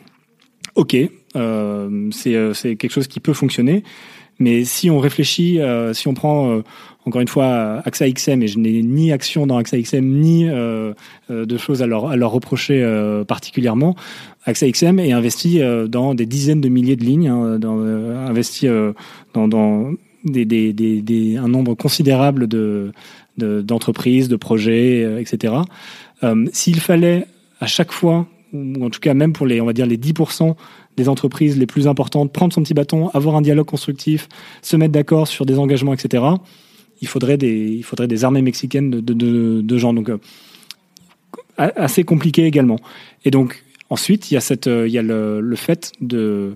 Ok, 0.74 0.96
c'est 0.96 2.76
quelque 2.76 2.90
chose 2.90 3.06
qui 3.06 3.20
peut 3.20 3.34
fonctionner, 3.34 3.84
mais 4.40 4.64
si 4.64 4.90
on 4.90 4.98
réfléchit, 4.98 5.60
si 5.92 6.08
on 6.08 6.14
prend 6.14 6.62
encore 7.06 7.20
une 7.20 7.28
fois, 7.28 7.82
AXA 7.84 8.10
XM, 8.10 8.42
et 8.42 8.48
je 8.48 8.58
n'ai 8.58 8.82
ni 8.82 9.12
action 9.12 9.46
dans 9.46 9.58
AXA 9.58 9.78
XM, 9.78 10.04
ni 10.04 10.48
euh, 10.48 10.94
euh, 11.30 11.44
de 11.44 11.56
choses 11.58 11.82
à 11.82 11.86
leur, 11.86 12.08
à 12.08 12.16
leur 12.16 12.30
reprocher 12.30 12.82
euh, 12.82 13.24
particulièrement. 13.24 13.94
AXA 14.46 14.70
XM 14.70 14.98
est 14.98 15.12
investi 15.12 15.60
euh, 15.60 15.86
dans 15.86 16.14
des 16.14 16.26
dizaines 16.26 16.60
de 16.60 16.68
milliers 16.68 16.96
de 16.96 17.04
lignes, 17.04 17.28
hein, 17.28 17.60
euh, 17.62 18.26
investi 18.26 18.68
dans, 19.34 19.48
dans 19.48 19.92
des, 20.24 20.46
des, 20.46 20.72
des, 20.72 21.02
des, 21.02 21.36
un 21.36 21.48
nombre 21.48 21.74
considérable 21.74 22.46
de 22.46 22.92
d'entreprises, 23.36 24.28
de, 24.28 24.36
projets, 24.36 25.20
etc. 25.20 25.54
S'il 26.52 26.78
fallait 26.78 27.26
à 27.58 27.66
chaque 27.66 27.90
fois, 27.90 28.28
ou 28.52 28.84
en 28.84 28.90
tout 28.90 29.00
cas 29.00 29.12
même 29.12 29.32
pour 29.32 29.44
les, 29.44 29.60
on 29.60 29.66
va 29.66 29.72
dire 29.72 29.86
les 29.86 29.98
10% 29.98 30.54
des 30.96 31.08
entreprises 31.08 31.58
les 31.58 31.66
plus 31.66 31.88
importantes, 31.88 32.32
prendre 32.32 32.52
son 32.52 32.62
petit 32.62 32.74
bâton, 32.74 33.08
avoir 33.08 33.34
un 33.34 33.42
dialogue 33.42 33.66
constructif, 33.66 34.28
se 34.62 34.76
mettre 34.76 34.92
d'accord 34.92 35.26
sur 35.26 35.46
des 35.46 35.58
engagements, 35.58 35.92
etc. 35.92 36.22
Il 37.04 37.08
faudrait 37.08 37.36
des, 37.36 37.68
il 37.70 37.84
faudrait 37.84 38.08
des 38.08 38.24
armées 38.24 38.42
mexicaines 38.42 38.90
de, 38.90 39.00
de, 39.60 39.78
gens. 39.78 39.92
Donc, 39.92 40.08
euh, 40.08 40.18
assez 41.56 42.04
compliqué 42.04 42.46
également. 42.46 42.78
Et 43.24 43.30
donc, 43.30 43.62
ensuite, 43.90 44.30
il 44.30 44.34
y 44.34 44.36
a, 44.36 44.40
cette, 44.40 44.66
il 44.66 44.90
y 44.90 44.98
a 44.98 45.02
le, 45.02 45.40
le 45.40 45.56
fait 45.56 45.92
de 46.00 46.54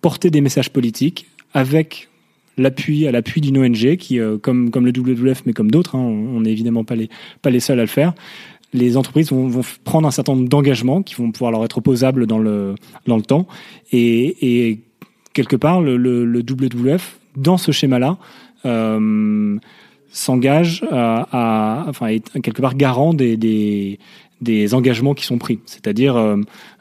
porter 0.00 0.30
des 0.30 0.40
messages 0.40 0.70
politiques 0.70 1.26
avec 1.52 2.08
l'appui 2.56 3.06
à 3.06 3.12
l'appui 3.12 3.40
d'une 3.40 3.58
ONG 3.58 3.96
qui, 3.96 4.18
euh, 4.18 4.38
comme, 4.38 4.70
comme 4.70 4.86
le 4.86 4.92
WWF, 4.96 5.42
mais 5.46 5.52
comme 5.52 5.70
d'autres, 5.70 5.96
hein, 5.96 6.00
on 6.00 6.40
n'est 6.40 6.52
évidemment 6.52 6.84
pas 6.84 6.94
les, 6.94 7.08
pas 7.42 7.50
les 7.50 7.60
seuls 7.60 7.78
à 7.78 7.82
le 7.82 7.88
faire, 7.88 8.14
les 8.72 8.96
entreprises 8.96 9.30
vont, 9.30 9.62
prendre 9.84 10.06
un 10.06 10.10
certain 10.10 10.34
nombre 10.34 10.48
d'engagements 10.48 11.02
qui 11.02 11.14
vont 11.14 11.32
pouvoir 11.32 11.50
leur 11.50 11.64
être 11.64 11.78
opposables 11.78 12.26
dans 12.26 12.38
le, 12.38 12.74
dans 13.06 13.16
le 13.16 13.22
temps. 13.22 13.48
Et, 13.92 14.80
quelque 15.32 15.56
part, 15.56 15.80
le, 15.80 15.96
WWF, 16.40 17.18
dans 17.36 17.56
ce 17.56 17.72
schéma-là, 17.72 18.18
euh, 18.66 19.56
s'engage 20.10 20.84
à, 20.90 21.26
à, 21.32 21.88
enfin, 21.88 22.18
quelque 22.42 22.60
part 22.60 22.74
garant 22.74 23.14
des, 23.14 23.98
engagements 24.72 25.14
qui 25.14 25.24
sont 25.24 25.38
pris. 25.38 25.60
C'est-à-dire, 25.66 26.16
euh, 26.16 26.36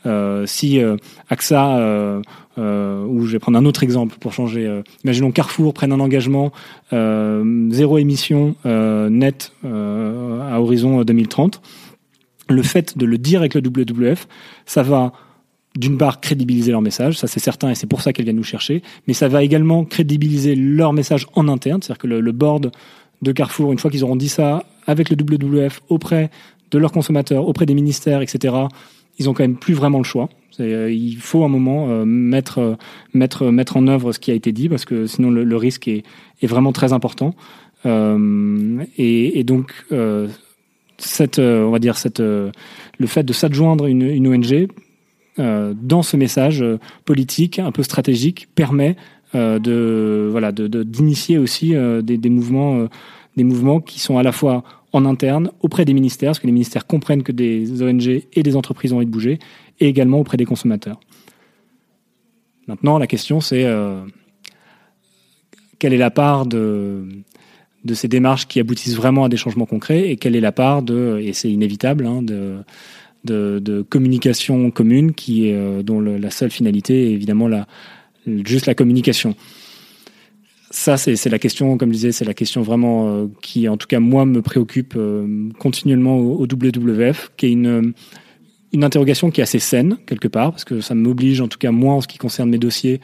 euh, 0.05 0.45
si 0.45 0.79
euh, 0.79 0.97
AXA, 1.29 1.77
euh, 1.77 2.21
euh, 2.57 3.05
ou 3.05 3.25
je 3.25 3.33
vais 3.33 3.39
prendre 3.39 3.57
un 3.57 3.65
autre 3.65 3.83
exemple 3.83 4.17
pour 4.19 4.33
changer, 4.33 4.65
euh, 4.65 4.81
imaginons 5.03 5.31
Carrefour 5.31 5.73
prenne 5.73 5.91
un 5.91 5.99
engagement 5.99 6.51
zéro 6.91 7.97
émission 7.97 8.55
net 8.65 9.53
à 9.63 10.59
horizon 10.59 11.03
2030, 11.03 11.61
le 12.49 12.63
fait 12.63 12.97
de 12.97 13.05
le 13.05 13.17
dire 13.19 13.41
avec 13.41 13.53
le 13.53 13.61
WWF, 13.61 14.27
ça 14.65 14.81
va 14.81 15.13
d'une 15.77 15.99
part 15.99 16.19
crédibiliser 16.19 16.71
leur 16.71 16.81
message, 16.81 17.19
ça 17.19 17.27
c'est 17.27 17.39
certain 17.39 17.69
et 17.69 17.75
c'est 17.75 17.85
pour 17.85 18.01
ça 18.01 18.11
qu'elles 18.11 18.25
viennent 18.25 18.35
nous 18.35 18.43
chercher, 18.43 18.81
mais 19.07 19.13
ça 19.13 19.27
va 19.27 19.43
également 19.43 19.85
crédibiliser 19.85 20.55
leur 20.55 20.93
message 20.93 21.27
en 21.35 21.47
interne, 21.47 21.81
c'est-à-dire 21.83 21.99
que 21.99 22.07
le 22.07 22.31
board 22.31 22.71
de 23.21 23.32
Carrefour, 23.32 23.71
une 23.71 23.79
fois 23.79 23.91
qu'ils 23.91 24.03
auront 24.03 24.15
dit 24.15 24.29
ça 24.29 24.63
avec 24.88 25.10
le 25.10 25.15
WWF 25.15 25.82
auprès 25.89 26.29
de 26.71 26.77
leurs 26.77 26.91
consommateurs, 26.91 27.47
auprès 27.47 27.65
des 27.65 27.73
ministères, 27.73 28.21
etc., 28.21 28.55
ils 29.17 29.29
ont 29.29 29.34
quand 29.34 29.43
même 29.43 29.58
plus 29.58 29.73
vraiment 29.73 29.97
le 29.97 30.05
choix. 30.05 30.29
Euh, 30.60 30.91
il 30.91 31.17
faut 31.17 31.43
un 31.43 31.47
moment 31.47 31.89
euh, 31.89 32.05
mettre, 32.05 32.60
euh, 32.60 32.75
mettre, 33.13 33.45
mettre 33.51 33.77
en 33.77 33.88
œuvre 33.88 34.12
ce 34.12 34.19
qui 34.19 34.32
a 34.32 34.34
été 34.34 34.51
dit 34.51 34.69
parce 34.69 34.86
que 34.86 35.05
sinon 35.08 35.29
le, 35.29 35.55
risque 35.55 35.88
est, 35.88 36.03
est, 36.41 36.47
vraiment 36.47 36.71
très 36.71 36.93
important. 36.93 37.36
Et, 37.86 39.43
donc, 39.45 39.73
cette, 40.97 41.39
on 41.39 41.71
va 41.71 41.79
dire 41.79 41.97
cette, 41.97 42.19
le 42.19 42.51
fait 43.05 43.23
de 43.23 43.32
s'adjoindre 43.32 43.86
une 43.86 44.27
ONG 44.27 44.67
dans 45.38 46.01
ce 46.01 46.17
message 46.17 46.63
politique 47.05 47.58
un 47.58 47.71
peu 47.71 47.84
stratégique 47.84 48.49
permet 48.53 48.97
de 49.33 50.27
voilà 50.31 50.51
de 50.51 50.83
d'initier 50.83 51.37
aussi 51.37 51.73
des, 52.03 52.17
des 52.17 52.29
mouvements 52.29 52.87
des 53.37 53.43
mouvements 53.43 53.79
qui 53.79 53.99
sont 53.99 54.17
à 54.17 54.23
la 54.23 54.31
fois 54.31 54.63
en 54.91 55.05
interne, 55.05 55.51
auprès 55.61 55.85
des 55.85 55.93
ministères, 55.93 56.29
parce 56.29 56.39
que 56.39 56.47
les 56.47 56.53
ministères 56.53 56.87
comprennent 56.87 57.23
que 57.23 57.31
des 57.31 57.81
ONG 57.81 58.23
et 58.33 58.43
des 58.43 58.55
entreprises 58.55 58.91
ont 58.91 58.97
envie 58.97 59.05
de 59.05 59.11
bouger, 59.11 59.39
et 59.79 59.87
également 59.87 60.19
auprès 60.19 60.37
des 60.37 60.45
consommateurs. 60.45 60.99
Maintenant, 62.67 62.97
la 62.97 63.07
question, 63.07 63.39
c'est 63.39 63.65
euh, 63.65 64.01
quelle 65.77 65.93
est 65.93 65.97
la 65.97 66.11
part 66.11 66.45
de, 66.45 67.07
de 67.85 67.93
ces 67.93 68.07
démarches 68.07 68.47
qui 68.47 68.59
aboutissent 68.59 68.95
vraiment 68.95 69.25
à 69.25 69.29
des 69.29 69.37
changements 69.37 69.65
concrets, 69.65 70.09
et 70.09 70.17
quelle 70.17 70.35
est 70.35 70.41
la 70.41 70.51
part 70.51 70.81
de, 70.81 71.19
et 71.23 71.33
c'est 71.33 71.51
inévitable, 71.51 72.05
hein, 72.05 72.21
de, 72.23 72.57
de, 73.25 73.59
de, 73.59 73.81
communication 73.83 74.71
commune 74.71 75.13
qui 75.13 75.51
euh, 75.51 75.83
dont 75.83 75.99
la 75.99 76.31
seule 76.31 76.51
finalité 76.51 77.09
est 77.09 77.13
évidemment 77.13 77.47
la, 77.47 77.67
juste 78.45 78.65
la 78.65 78.75
communication. 78.75 79.35
Ça, 80.71 80.97
c'est 80.97 81.29
la 81.29 81.39
question, 81.39 81.77
comme 81.77 81.89
je 81.89 81.95
disais, 81.95 82.11
c'est 82.11 82.25
la 82.25 82.35
question 82.35 82.61
vraiment 82.61 83.09
euh, 83.09 83.25
qui, 83.41 83.67
en 83.67 83.75
tout 83.75 83.87
cas, 83.87 83.99
moi, 83.99 84.25
me 84.25 84.43
préoccupe 84.43 84.93
euh, 84.95 85.49
continuellement 85.57 86.17
au, 86.17 86.43
WWF, 86.43 87.31
qui 87.37 87.47
est 87.47 87.51
une, 87.51 87.93
une 88.71 88.83
interrogation 88.83 89.31
qui 89.31 89.41
est 89.41 89.43
assez 89.43 89.57
saine, 89.57 89.97
quelque 90.05 90.27
part, 90.27 90.51
parce 90.51 90.65
que 90.65 90.79
ça 90.79 90.93
m'oblige, 90.93 91.41
en 91.41 91.47
tout 91.47 91.57
cas, 91.57 91.71
moi, 91.71 91.95
en 91.95 92.01
ce 92.01 92.07
qui 92.07 92.19
concerne 92.19 92.51
mes 92.51 92.59
dossiers, 92.59 93.01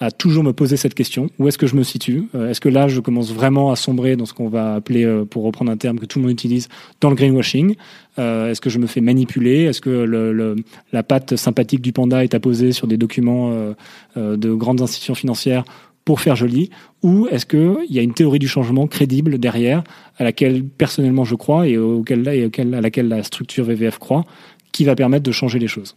à 0.00 0.10
toujours 0.10 0.44
me 0.44 0.52
poser 0.52 0.76
cette 0.76 0.94
question. 0.94 1.28
Où 1.38 1.48
est-ce 1.48 1.58
que 1.58 1.66
je 1.66 1.74
me 1.74 1.82
situe? 1.82 2.28
Euh, 2.34 2.50
Est-ce 2.50 2.60
que 2.60 2.68
là, 2.68 2.88
je 2.88 3.00
commence 3.00 3.32
vraiment 3.32 3.70
à 3.70 3.76
sombrer 3.76 4.16
dans 4.16 4.26
ce 4.26 4.32
qu'on 4.32 4.48
va 4.48 4.74
appeler, 4.74 5.24
pour 5.28 5.42
reprendre 5.42 5.70
un 5.72 5.76
terme 5.76 5.98
que 5.98 6.06
tout 6.06 6.18
le 6.18 6.24
monde 6.24 6.32
utilise, 6.32 6.68
dans 7.00 7.10
le 7.10 7.16
greenwashing? 7.16 7.74
Est-ce 8.16 8.60
que 8.60 8.68
je 8.68 8.80
me 8.80 8.86
fais 8.86 9.00
manipuler? 9.00 9.62
Est-ce 9.62 9.80
que 9.80 9.90
le, 9.90 10.32
le, 10.32 10.56
la 10.92 11.04
patte 11.04 11.36
sympathique 11.36 11.80
du 11.80 11.92
panda 11.92 12.24
est 12.24 12.34
apposée 12.34 12.72
sur 12.72 12.88
des 12.88 12.96
documents 12.96 13.74
de 14.16 14.54
grandes 14.54 14.82
institutions 14.82 15.14
financières 15.14 15.64
pour 16.04 16.20
faire 16.20 16.34
joli? 16.34 16.70
Ou 17.04 17.28
est-ce 17.30 17.46
qu'il 17.46 17.76
y 17.90 18.00
a 18.00 18.02
une 18.02 18.14
théorie 18.14 18.40
du 18.40 18.48
changement 18.48 18.88
crédible 18.88 19.38
derrière, 19.38 19.84
à 20.16 20.24
laquelle 20.24 20.64
personnellement 20.64 21.24
je 21.24 21.36
crois 21.36 21.68
et, 21.68 21.78
auquel, 21.78 22.26
et 22.26 22.50
à 22.74 22.80
laquelle 22.80 23.06
la 23.06 23.22
structure 23.22 23.64
VVF 23.64 23.98
croit, 23.98 24.24
qui 24.72 24.84
va 24.84 24.96
permettre 24.96 25.22
de 25.22 25.32
changer 25.32 25.60
les 25.60 25.68
choses? 25.68 25.94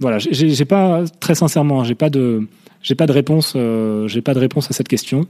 Voilà, 0.00 0.18
j'ai 0.18 0.64
pas, 0.64 1.04
très 1.20 1.34
sincèrement, 1.34 1.84
j'ai 1.84 1.94
pas 1.94 2.08
de, 2.08 2.46
j'ai 2.82 2.94
pas 2.94 3.06
de 3.06 3.12
réponse, 3.12 3.54
euh, 3.56 4.08
j'ai 4.08 4.22
pas 4.22 4.34
de 4.34 4.38
réponse 4.38 4.70
à 4.70 4.74
cette 4.74 4.88
question. 4.88 5.26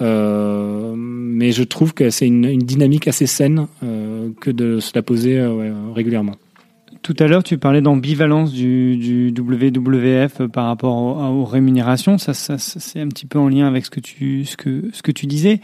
Euh, 0.00 0.94
mais 0.96 1.52
je 1.52 1.62
trouve 1.62 1.94
que 1.94 2.10
c'est 2.10 2.26
une, 2.26 2.44
une, 2.44 2.60
dynamique 2.60 3.08
assez 3.08 3.26
saine 3.26 3.66
euh, 3.82 4.28
que 4.40 4.50
de 4.50 4.78
se 4.78 4.92
la 4.94 5.02
poser 5.02 5.38
euh, 5.38 5.54
ouais, 5.54 5.72
régulièrement. 5.94 6.34
Tout 7.00 7.14
à 7.18 7.26
l'heure, 7.26 7.44
tu 7.44 7.56
parlais 7.56 7.80
d'ambivalence 7.80 8.52
du, 8.52 8.96
du, 8.96 9.32
WWF 9.38 10.48
par 10.48 10.66
rapport 10.66 10.96
aux, 10.96 11.40
aux 11.40 11.44
rémunérations. 11.44 12.18
Ça, 12.18 12.34
ça 12.34 12.58
c'est 12.58 13.00
un 13.00 13.08
petit 13.08 13.26
peu 13.26 13.38
en 13.38 13.48
lien 13.48 13.66
avec 13.66 13.86
ce 13.86 13.90
que 13.90 14.00
tu, 14.00 14.44
ce 14.44 14.56
que, 14.56 14.90
ce 14.92 15.02
que 15.02 15.12
tu 15.12 15.26
disais. 15.26 15.60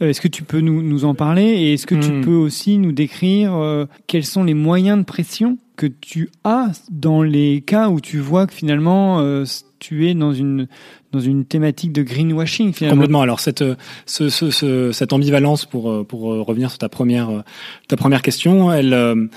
Est-ce 0.00 0.22
que 0.22 0.28
tu 0.28 0.44
peux 0.44 0.60
nous, 0.60 0.82
nous 0.82 1.04
en 1.04 1.14
parler 1.14 1.42
et 1.42 1.74
est-ce 1.74 1.86
que 1.86 1.94
mmh. 1.94 2.00
tu 2.00 2.12
hmm. 2.12 2.20
peux 2.22 2.34
aussi 2.34 2.78
nous 2.78 2.92
décrire 2.92 3.54
euh, 3.54 3.84
quels 4.06 4.24
sont 4.24 4.44
les 4.44 4.54
moyens 4.54 4.98
de 4.98 5.04
pression 5.04 5.58
que 5.76 5.86
tu 5.86 6.30
as 6.42 6.72
dans 6.90 7.22
les 7.22 7.60
cas 7.60 7.90
où 7.90 8.00
tu 8.00 8.18
vois 8.18 8.46
que 8.46 8.54
finalement 8.54 9.20
euh, 9.20 9.44
tu 9.80 10.08
es 10.08 10.14
dans 10.14 10.32
une 10.32 10.68
dans 11.10 11.20
une 11.20 11.44
thématique 11.44 11.92
de 11.92 12.02
greenwashing 12.02 12.72
finalement. 12.72 12.96
Complètement. 12.96 13.22
Alors 13.22 13.40
cette 13.40 13.64
ce, 14.06 14.28
ce, 14.28 14.50
ce, 14.50 14.92
cette 14.92 15.12
ambivalence 15.12 15.66
pour 15.66 16.06
pour 16.06 16.20
revenir 16.20 16.70
sur 16.70 16.78
ta 16.78 16.88
première 16.88 17.42
ta 17.88 17.96
première 17.96 18.22
question, 18.22 18.72
elle 18.72 19.28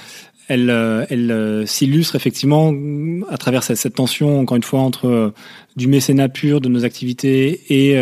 elle, 0.48 0.70
euh, 0.70 1.06
elle 1.10 1.32
euh, 1.32 1.66
s'illustre 1.66 2.16
effectivement 2.16 2.74
à 3.30 3.38
travers 3.38 3.64
cette, 3.64 3.94
tension, 3.94 4.40
encore 4.40 4.58
une 4.58 4.64
fois, 4.64 4.82
entre 4.82 5.08
euh, 5.08 5.34
du 5.76 5.88
mécénat 5.88 6.30
pur 6.30 6.62
de 6.62 6.70
nos 6.70 6.86
activités 6.86 7.62
et 7.70 7.96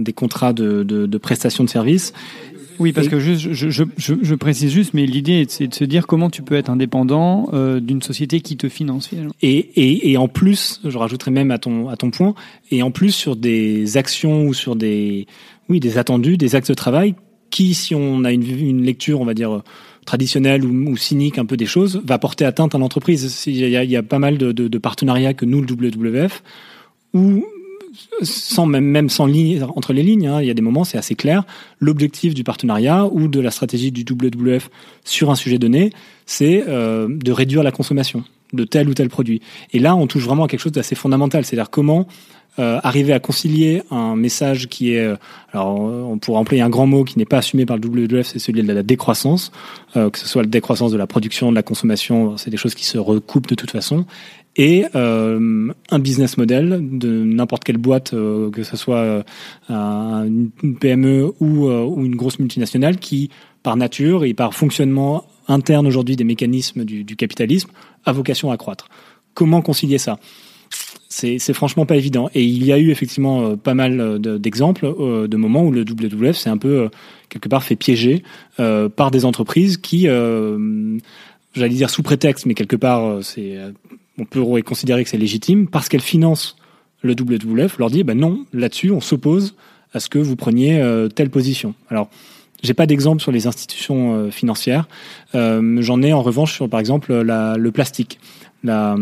des 0.00 0.12
contrats 0.12 0.52
de, 0.52 0.82
de, 0.82 1.06
de 1.06 1.18
prestations 1.18 1.64
de 1.64 1.70
services. 1.70 2.12
Oui, 2.78 2.92
parce 2.92 3.06
et... 3.06 3.10
que 3.10 3.18
juste, 3.18 3.52
je, 3.52 3.70
je, 3.70 3.84
je, 3.96 4.14
je, 4.20 4.34
précise 4.34 4.72
juste, 4.72 4.94
mais 4.94 5.06
l'idée 5.06 5.44
c'est 5.48 5.66
de 5.66 5.74
se 5.74 5.84
dire 5.84 6.06
comment 6.06 6.30
tu 6.30 6.42
peux 6.42 6.54
être 6.54 6.70
indépendant 6.70 7.48
euh, 7.52 7.80
d'une 7.80 8.02
société 8.02 8.40
qui 8.40 8.56
te 8.56 8.68
finance 8.68 9.08
finalement. 9.08 9.34
Et, 9.42 9.56
et, 9.56 10.10
et, 10.10 10.16
en 10.16 10.28
plus, 10.28 10.80
je 10.84 10.96
rajouterais 10.96 11.30
même 11.30 11.50
à 11.50 11.58
ton, 11.58 11.88
à 11.88 11.96
ton 11.96 12.10
point, 12.10 12.34
et 12.70 12.82
en 12.82 12.90
plus 12.90 13.12
sur 13.12 13.36
des 13.36 13.96
actions 13.96 14.46
ou 14.46 14.54
sur 14.54 14.76
des, 14.76 15.26
oui, 15.68 15.80
des 15.80 15.98
attendus, 15.98 16.36
des 16.36 16.54
axes 16.54 16.68
de 16.68 16.74
travail 16.74 17.14
qui, 17.50 17.74
si 17.74 17.94
on 17.94 18.24
a 18.24 18.32
une, 18.32 18.42
une 18.42 18.82
lecture, 18.82 19.20
on 19.20 19.24
va 19.24 19.34
dire 19.34 19.62
traditionnel 20.04 20.64
ou, 20.64 20.90
ou, 20.90 20.96
cynique 20.96 21.38
un 21.38 21.44
peu 21.44 21.56
des 21.56 21.66
choses 21.66 22.00
va 22.04 22.18
porter 22.18 22.44
atteinte 22.44 22.74
à 22.74 22.78
l'entreprise. 22.78 23.44
Il, 23.46 23.56
y 23.56 23.76
a, 23.76 23.84
il 23.84 23.90
y 23.90 23.96
a 23.96 24.02
pas 24.02 24.18
mal 24.18 24.38
de, 24.38 24.52
de, 24.52 24.66
de, 24.66 24.78
partenariats 24.78 25.34
que 25.34 25.44
nous, 25.44 25.60
le 25.60 25.66
WWF, 25.70 26.42
où 27.12 27.44
sans 28.22 28.66
même, 28.66 28.84
même 28.84 29.08
sans 29.08 29.26
ligne 29.26 29.62
entre 29.76 29.92
les 29.92 30.02
lignes, 30.02 30.26
hein, 30.26 30.40
il 30.40 30.46
y 30.46 30.50
a 30.50 30.54
des 30.54 30.62
moments 30.62 30.84
c'est 30.84 30.98
assez 30.98 31.14
clair. 31.14 31.44
L'objectif 31.80 32.34
du 32.34 32.44
partenariat 32.44 33.06
ou 33.06 33.28
de 33.28 33.40
la 33.40 33.50
stratégie 33.50 33.92
du 33.92 34.04
WWF 34.08 34.70
sur 35.04 35.30
un 35.30 35.34
sujet 35.34 35.58
donné, 35.58 35.92
c'est 36.26 36.64
euh, 36.68 37.08
de 37.08 37.32
réduire 37.32 37.62
la 37.62 37.72
consommation 37.72 38.24
de 38.52 38.64
tel 38.64 38.88
ou 38.88 38.94
tel 38.94 39.08
produit. 39.08 39.42
Et 39.72 39.78
là, 39.78 39.94
on 39.94 40.06
touche 40.06 40.24
vraiment 40.24 40.44
à 40.44 40.48
quelque 40.48 40.60
chose 40.60 40.72
d'assez 40.72 40.94
fondamental, 40.94 41.44
c'est-à-dire 41.44 41.70
comment 41.70 42.06
euh, 42.58 42.80
arriver 42.82 43.12
à 43.12 43.20
concilier 43.20 43.82
un 43.92 44.16
message 44.16 44.66
qui 44.66 44.94
est, 44.94 45.04
euh, 45.04 45.14
alors 45.52 45.78
on 45.78 46.18
pourrait 46.18 46.38
employer 46.38 46.60
un 46.60 46.68
grand 46.68 46.88
mot 46.88 47.04
qui 47.04 47.16
n'est 47.16 47.24
pas 47.24 47.38
assumé 47.38 47.66
par 47.66 47.76
le 47.76 47.86
WWF, 47.86 48.26
c'est 48.26 48.40
celui 48.40 48.64
de 48.64 48.72
la 48.72 48.82
décroissance, 48.82 49.52
euh, 49.96 50.10
que 50.10 50.18
ce 50.18 50.26
soit 50.26 50.42
la 50.42 50.48
décroissance 50.48 50.90
de 50.90 50.96
la 50.96 51.06
production, 51.06 51.50
de 51.50 51.54
la 51.54 51.62
consommation, 51.62 52.36
c'est 52.36 52.50
des 52.50 52.56
choses 52.56 52.74
qui 52.74 52.84
se 52.84 52.98
recoupent 52.98 53.46
de 53.46 53.54
toute 53.54 53.70
façon, 53.70 54.06
et 54.58 54.84
euh, 54.94 55.72
un 55.90 55.98
business 55.98 56.36
model 56.36 56.80
de 56.98 57.08
n'importe 57.08 57.64
quelle 57.64 57.78
boîte, 57.78 58.12
euh, 58.12 58.50
que 58.50 58.62
ce 58.62 58.76
soit 58.76 59.24
une 59.70 60.50
PME 60.78 61.32
ou, 61.40 61.70
ou, 61.70 62.04
une 62.04 62.16
grosse 62.16 62.38
multinationale, 62.38 62.98
qui 62.98 63.30
par 63.62 63.76
nature 63.76 64.24
et 64.24 64.34
par 64.34 64.54
fonctionnement 64.54 65.24
interne 65.48 65.86
aujourd'hui 65.86 66.16
des 66.16 66.24
mécanismes 66.24 66.84
du, 66.84 67.04
du 67.04 67.16
capitalisme 67.16 67.70
a 68.04 68.12
vocation 68.12 68.50
à 68.50 68.56
croître. 68.56 68.88
Comment 69.34 69.62
concilier 69.62 69.98
ça? 69.98 70.18
C'est 71.08 71.52
franchement 71.52 71.86
pas 71.86 71.96
évident. 71.96 72.30
Et 72.34 72.44
il 72.44 72.64
y 72.64 72.72
a 72.72 72.78
eu 72.78 72.90
effectivement 72.90 73.42
euh, 73.42 73.56
pas 73.56 73.74
mal 73.74 74.00
euh, 74.00 74.38
d'exemples 74.38 74.84
euh, 74.84 75.26
de 75.26 75.36
moments 75.36 75.64
où 75.64 75.72
le 75.72 75.80
WWF 75.80 76.36
s'est 76.36 76.50
un 76.50 76.58
peu 76.58 76.90
quelque 77.28 77.48
part 77.48 77.64
fait 77.64 77.76
piéger 77.76 78.22
par 78.56 79.10
des 79.10 79.24
entreprises 79.24 79.76
qui 79.76 80.06
j'allais 81.54 81.74
dire 81.74 81.90
sous 81.90 82.02
prétexte, 82.02 82.46
mais 82.46 82.54
quelque 82.54 82.76
part, 82.76 83.22
c'est, 83.22 83.58
on 84.18 84.24
peut 84.24 84.42
considérer 84.62 85.04
que 85.04 85.10
c'est 85.10 85.18
légitime, 85.18 85.68
parce 85.68 85.88
qu'elle 85.88 86.00
finance 86.00 86.56
le 87.02 87.12
WWF, 87.12 87.78
leur 87.78 87.90
dit, 87.90 88.02
ben 88.02 88.18
non, 88.18 88.44
là-dessus, 88.52 88.90
on 88.90 89.00
s'oppose 89.00 89.54
à 89.94 90.00
ce 90.00 90.08
que 90.08 90.18
vous 90.18 90.36
preniez 90.36 90.82
telle 91.14 91.30
position. 91.30 91.74
Alors, 91.88 92.10
j'ai 92.62 92.74
pas 92.74 92.86
d'exemple 92.86 93.22
sur 93.22 93.30
les 93.30 93.46
institutions 93.46 94.30
financières. 94.32 94.88
J'en 95.32 96.02
ai 96.02 96.12
en 96.12 96.22
revanche 96.22 96.54
sur, 96.54 96.68
par 96.68 96.80
exemple, 96.80 97.14
le 97.14 97.70
plastique. 97.70 98.18
La, 98.64 98.96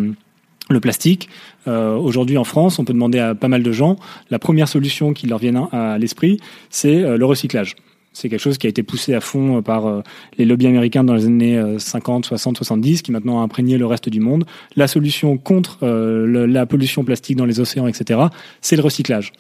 le 0.69 0.81
plastique. 0.81 1.29
Euh, 1.69 1.97
Aujourd'hui 1.97 2.39
en 2.39 2.45
France, 2.45 2.79
on 2.79 2.85
peut 2.85 2.93
demander 2.93 3.19
à 3.19 3.35
pas 3.35 3.49
mal 3.49 3.63
de 3.63 3.73
gens, 3.73 3.97
la 4.31 4.39
première 4.39 4.69
solution 4.69 5.13
qui 5.13 5.27
leur 5.27 5.39
vient 5.39 5.69
à 5.73 5.99
l'esprit, 5.99 6.41
c'est 6.71 7.03
euh, 7.03 7.17
le 7.17 7.25
recyclage. 7.25 7.77
C'est 8.19 8.31
quelque 8.31 8.41
chose 8.41 8.57
qui 8.57 8.67
a 8.67 8.71
été 8.71 8.83
poussé 8.83 9.13
à 9.13 9.21
fond 9.21 9.59
euh, 9.59 9.61
par 9.61 9.87
euh, 9.87 10.01
les 10.39 10.47
lobbies 10.47 10.67
américains 10.67 11.05
dans 11.05 11.15
les 11.15 11.27
années 11.27 11.63
50, 11.77 12.25
60, 12.25 12.57
70, 12.57 13.03
qui 13.03 13.13
maintenant 13.13 13.41
a 13.41 13.43
imprégné 13.43 13.77
le 13.77 13.85
reste 13.85 14.09
du 14.09 14.21
monde. 14.21 14.47
La 14.75 14.89
solution 14.89 15.37
contre 15.37 15.87
la 15.87 16.65
pollution 16.65 17.05
plastique 17.05 17.37
dans 17.37 17.45
les 17.45 17.61
océans, 17.61 17.87
etc., 17.87 18.21
c'est 18.63 18.77
le 18.77 18.83
recyclage. 18.83 19.33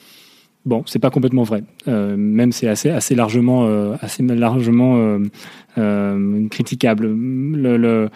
Bon, 0.66 0.82
c'est 0.84 0.98
pas 0.98 1.10
complètement 1.10 1.44
vrai. 1.44 1.62
Euh, 1.86 2.16
même 2.16 2.50
c'est 2.50 2.66
assez 2.66 2.90
assez 2.90 3.14
largement 3.14 3.66
euh, 3.66 3.94
assez 4.00 4.24
largement 4.24 4.96
euh, 5.78 6.48
critiquable. 6.48 7.06
Le, 7.06 7.76
le, 7.76 8.10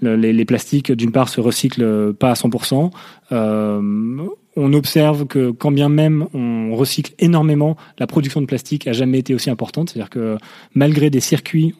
les, 0.00 0.32
les, 0.32 0.44
plastiques, 0.44 0.92
d'une 0.92 1.10
part, 1.10 1.28
se 1.28 1.40
recyclent 1.40 2.14
pas 2.14 2.30
à 2.30 2.34
100%. 2.34 2.90
on 4.58 4.72
observe 4.72 5.26
que 5.26 5.50
quand 5.50 5.72
bien 5.72 5.88
même 5.88 6.26
on 6.32 6.76
recycle 6.76 7.12
énormément, 7.18 7.76
la 7.98 8.06
production 8.06 8.40
de 8.40 8.46
plastique 8.46 8.86
a 8.86 8.92
jamais 8.92 9.18
été 9.18 9.34
aussi 9.34 9.50
importante. 9.50 9.90
C'est-à-dire 9.90 10.10
que 10.10 10.38
malgré 10.74 11.10
des 11.10 11.20
circuits 11.20 11.74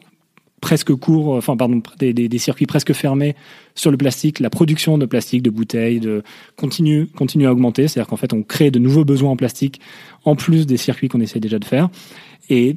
presque 0.61 0.93
courts, 0.95 1.35
enfin 1.35 1.55
pardon, 1.55 1.81
des, 1.99 2.37
circuits 2.37 2.65
presque 2.65 2.93
fermés 2.93 3.35
sur 3.75 3.91
le 3.91 3.97
plastique, 3.97 4.39
la 4.39 4.49
production 4.49 4.97
de 4.97 5.05
plastique, 5.05 5.43
de 5.43 5.49
bouteilles, 5.49 5.99
de 5.99 6.23
continue 6.55 7.07
continue 7.07 7.45
à 7.45 7.51
augmenter. 7.51 7.87
C'est-à-dire 7.87 8.07
qu'en 8.07 8.17
fait, 8.17 8.33
on 8.33 8.43
crée 8.43 8.71
de 8.71 8.79
nouveaux 8.79 9.05
besoins 9.05 9.31
en 9.31 9.35
plastique 9.35 9.79
en 10.25 10.35
plus 10.35 10.65
des 10.65 10.77
circuits 10.77 11.09
qu'on 11.09 11.21
essaie 11.21 11.39
déjà 11.39 11.59
de 11.59 11.65
faire. 11.65 11.89
Et 12.49 12.75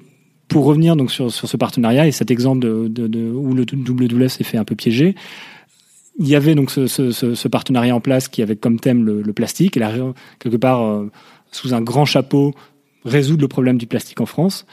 pour 0.48 0.64
revenir 0.64 0.96
donc 0.96 1.10
sur, 1.10 1.32
sur 1.32 1.48
ce 1.48 1.56
partenariat 1.56 2.06
et 2.06 2.12
cet 2.12 2.30
exemple 2.30 2.60
de, 2.60 2.88
de, 2.88 3.06
de 3.06 3.30
où 3.30 3.54
le 3.54 3.62
WWF 3.62 4.32
s'est 4.32 4.44
fait 4.44 4.58
un 4.58 4.64
peu 4.64 4.74
piéger, 4.74 5.14
il 6.18 6.28
y 6.28 6.34
avait 6.34 6.54
donc 6.54 6.70
ce, 6.70 6.86
ce, 6.86 7.12
ce, 7.12 7.48
partenariat 7.48 7.94
en 7.94 8.00
place 8.00 8.28
qui 8.28 8.42
avait 8.42 8.56
comme 8.56 8.78
thème 8.78 9.04
le, 9.04 9.22
le 9.22 9.32
plastique 9.32 9.76
et 9.76 9.80
là 9.80 9.92
quelque 10.38 10.56
part 10.56 10.82
euh, 10.82 11.10
sous 11.50 11.72
un 11.72 11.80
grand 11.80 12.04
chapeau 12.04 12.52
résoudre 13.04 13.40
le 13.40 13.48
problème 13.48 13.78
du 13.78 13.86
plastique 13.86 14.20
en 14.20 14.26
France. 14.26 14.66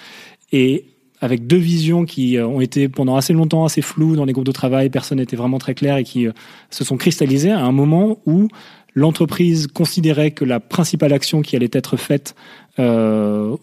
Et 0.52 0.86
avec 1.22 1.48
deux 1.48 1.58
visions 1.58 2.06
qui 2.06 2.38
euh, 2.38 2.48
ont 2.48 2.62
été 2.62 2.90
pendant 2.90 3.16
assez 3.16 3.34
longtemps 3.34 3.66
assez 3.66 3.82
floues 3.82 4.16
dans 4.16 4.26
les 4.26 4.34
groupes 4.34 4.46
de 4.46 4.52
travail, 4.52 4.90
personne 4.90 5.18
n'était 5.18 5.36
vraiment 5.36 5.58
très 5.58 5.74
clair 5.74 5.98
et 5.98 6.04
qui 6.04 6.28
euh, 6.28 6.32
se 6.70 6.84
sont 6.84 6.98
cristallisées 6.98 7.52
à 7.52 7.62
un 7.64 7.72
moment 7.72 8.20
où 8.26 8.48
l'entreprise 8.94 9.68
considérait 9.68 10.32
que 10.32 10.46
la 10.46 10.60
principale 10.60 11.14
action 11.14 11.42
qui 11.42 11.56
allait 11.56 11.70
être 11.72 11.98
faite 11.98 12.36
euh, 12.80 13.56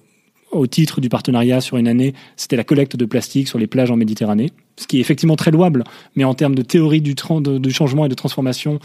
au 0.50 0.66
titre 0.66 1.00
du 1.00 1.08
partenariat 1.08 1.60
sur 1.60 1.76
une 1.76 1.88
année, 1.88 2.14
c'était 2.36 2.56
la 2.56 2.62
collecte 2.62 2.96
de 2.96 3.04
plastique 3.04 3.48
sur 3.48 3.58
les 3.58 3.66
plages 3.66 3.90
en 3.90 3.96
Méditerranée, 3.96 4.52
ce 4.76 4.86
qui 4.86 4.98
est 4.98 5.00
effectivement 5.00 5.34
très 5.34 5.50
louable, 5.50 5.82
mais 6.14 6.22
en 6.22 6.34
termes 6.34 6.54
de 6.54 6.62
théorie 6.62 7.00
du, 7.00 7.14
du 7.14 7.70
changement 7.72 8.06
et 8.06 8.08
de 8.08 8.14
transformation, 8.14 8.78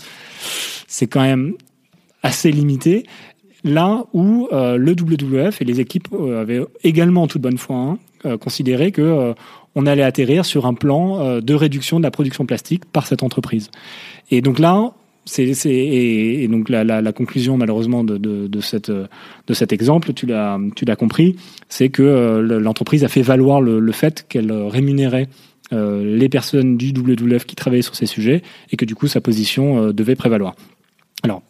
c'est 0.88 1.06
quand 1.06 1.22
même 1.22 1.54
assez 2.24 2.52
limité 2.52 3.06
là 3.64 4.06
où 4.14 4.48
euh, 4.52 4.78
le 4.78 4.92
WWF 4.92 5.62
et 5.62 5.66
les 5.66 5.80
équipes 5.80 6.08
euh, 6.14 6.42
avaient 6.42 6.62
également 6.84 7.24
en 7.24 7.28
toute 7.28 7.42
bonne 7.42 7.58
foi 7.58 7.76
hein, 7.76 7.98
euh, 8.26 8.38
considéré 8.38 8.92
que 8.92 9.34
on 9.76 9.86
allait 9.86 10.04
atterrir 10.04 10.46
sur 10.46 10.66
un 10.66 10.74
plan 10.74 11.40
de 11.40 11.54
réduction 11.54 12.00
de 12.00 12.04
la 12.04 12.12
production 12.12 12.46
plastique 12.46 12.86
par 12.86 13.06
cette 13.06 13.22
entreprise. 13.22 13.70
Et 14.32 14.42
donc 14.42 14.58
là, 14.58 14.94
c'est 15.26 15.46
et, 15.46 16.44
et, 16.44 16.48
donc 16.48 16.70
la, 16.70 16.84
la, 16.84 17.02
la, 17.02 17.14
conclusion 17.14 17.56
malheureusement 17.56 18.04
de, 18.04 18.18
de, 18.18 18.48
de, 18.48 18.62
cette, 18.62 18.90
de 18.90 19.54
cet 19.54 19.72
exemple, 19.72 20.14
tu 20.14 20.26
l'as 20.26 20.60
tu 20.76 20.86
l'as 20.86 20.96
compris, 20.96 21.36
c'est 21.70 21.90
que 21.90 22.40
l'entreprise 22.42 23.04
a 23.04 23.10
fait 23.10 23.22
valoir 23.22 23.62
le, 23.62 23.80
le 23.80 23.92
fait 23.92 24.26
qu'elle 24.28 24.52
rémunérait 24.52 25.30
les 25.72 26.30
personnes 26.30 26.76
du 26.76 26.90
WWF 26.90 27.46
qui 27.46 27.56
travaillaient 27.56 27.84
sur 27.84 27.96
ces 27.96 28.08
sujets 28.08 28.42
et 28.72 28.76
que 28.76 28.86
du 28.86 28.96
coup 28.96 29.08
sa 29.08 29.22
position 29.22 29.92
devait 29.92 30.16
prévaloir. 30.16 30.56
Alors 31.22 31.44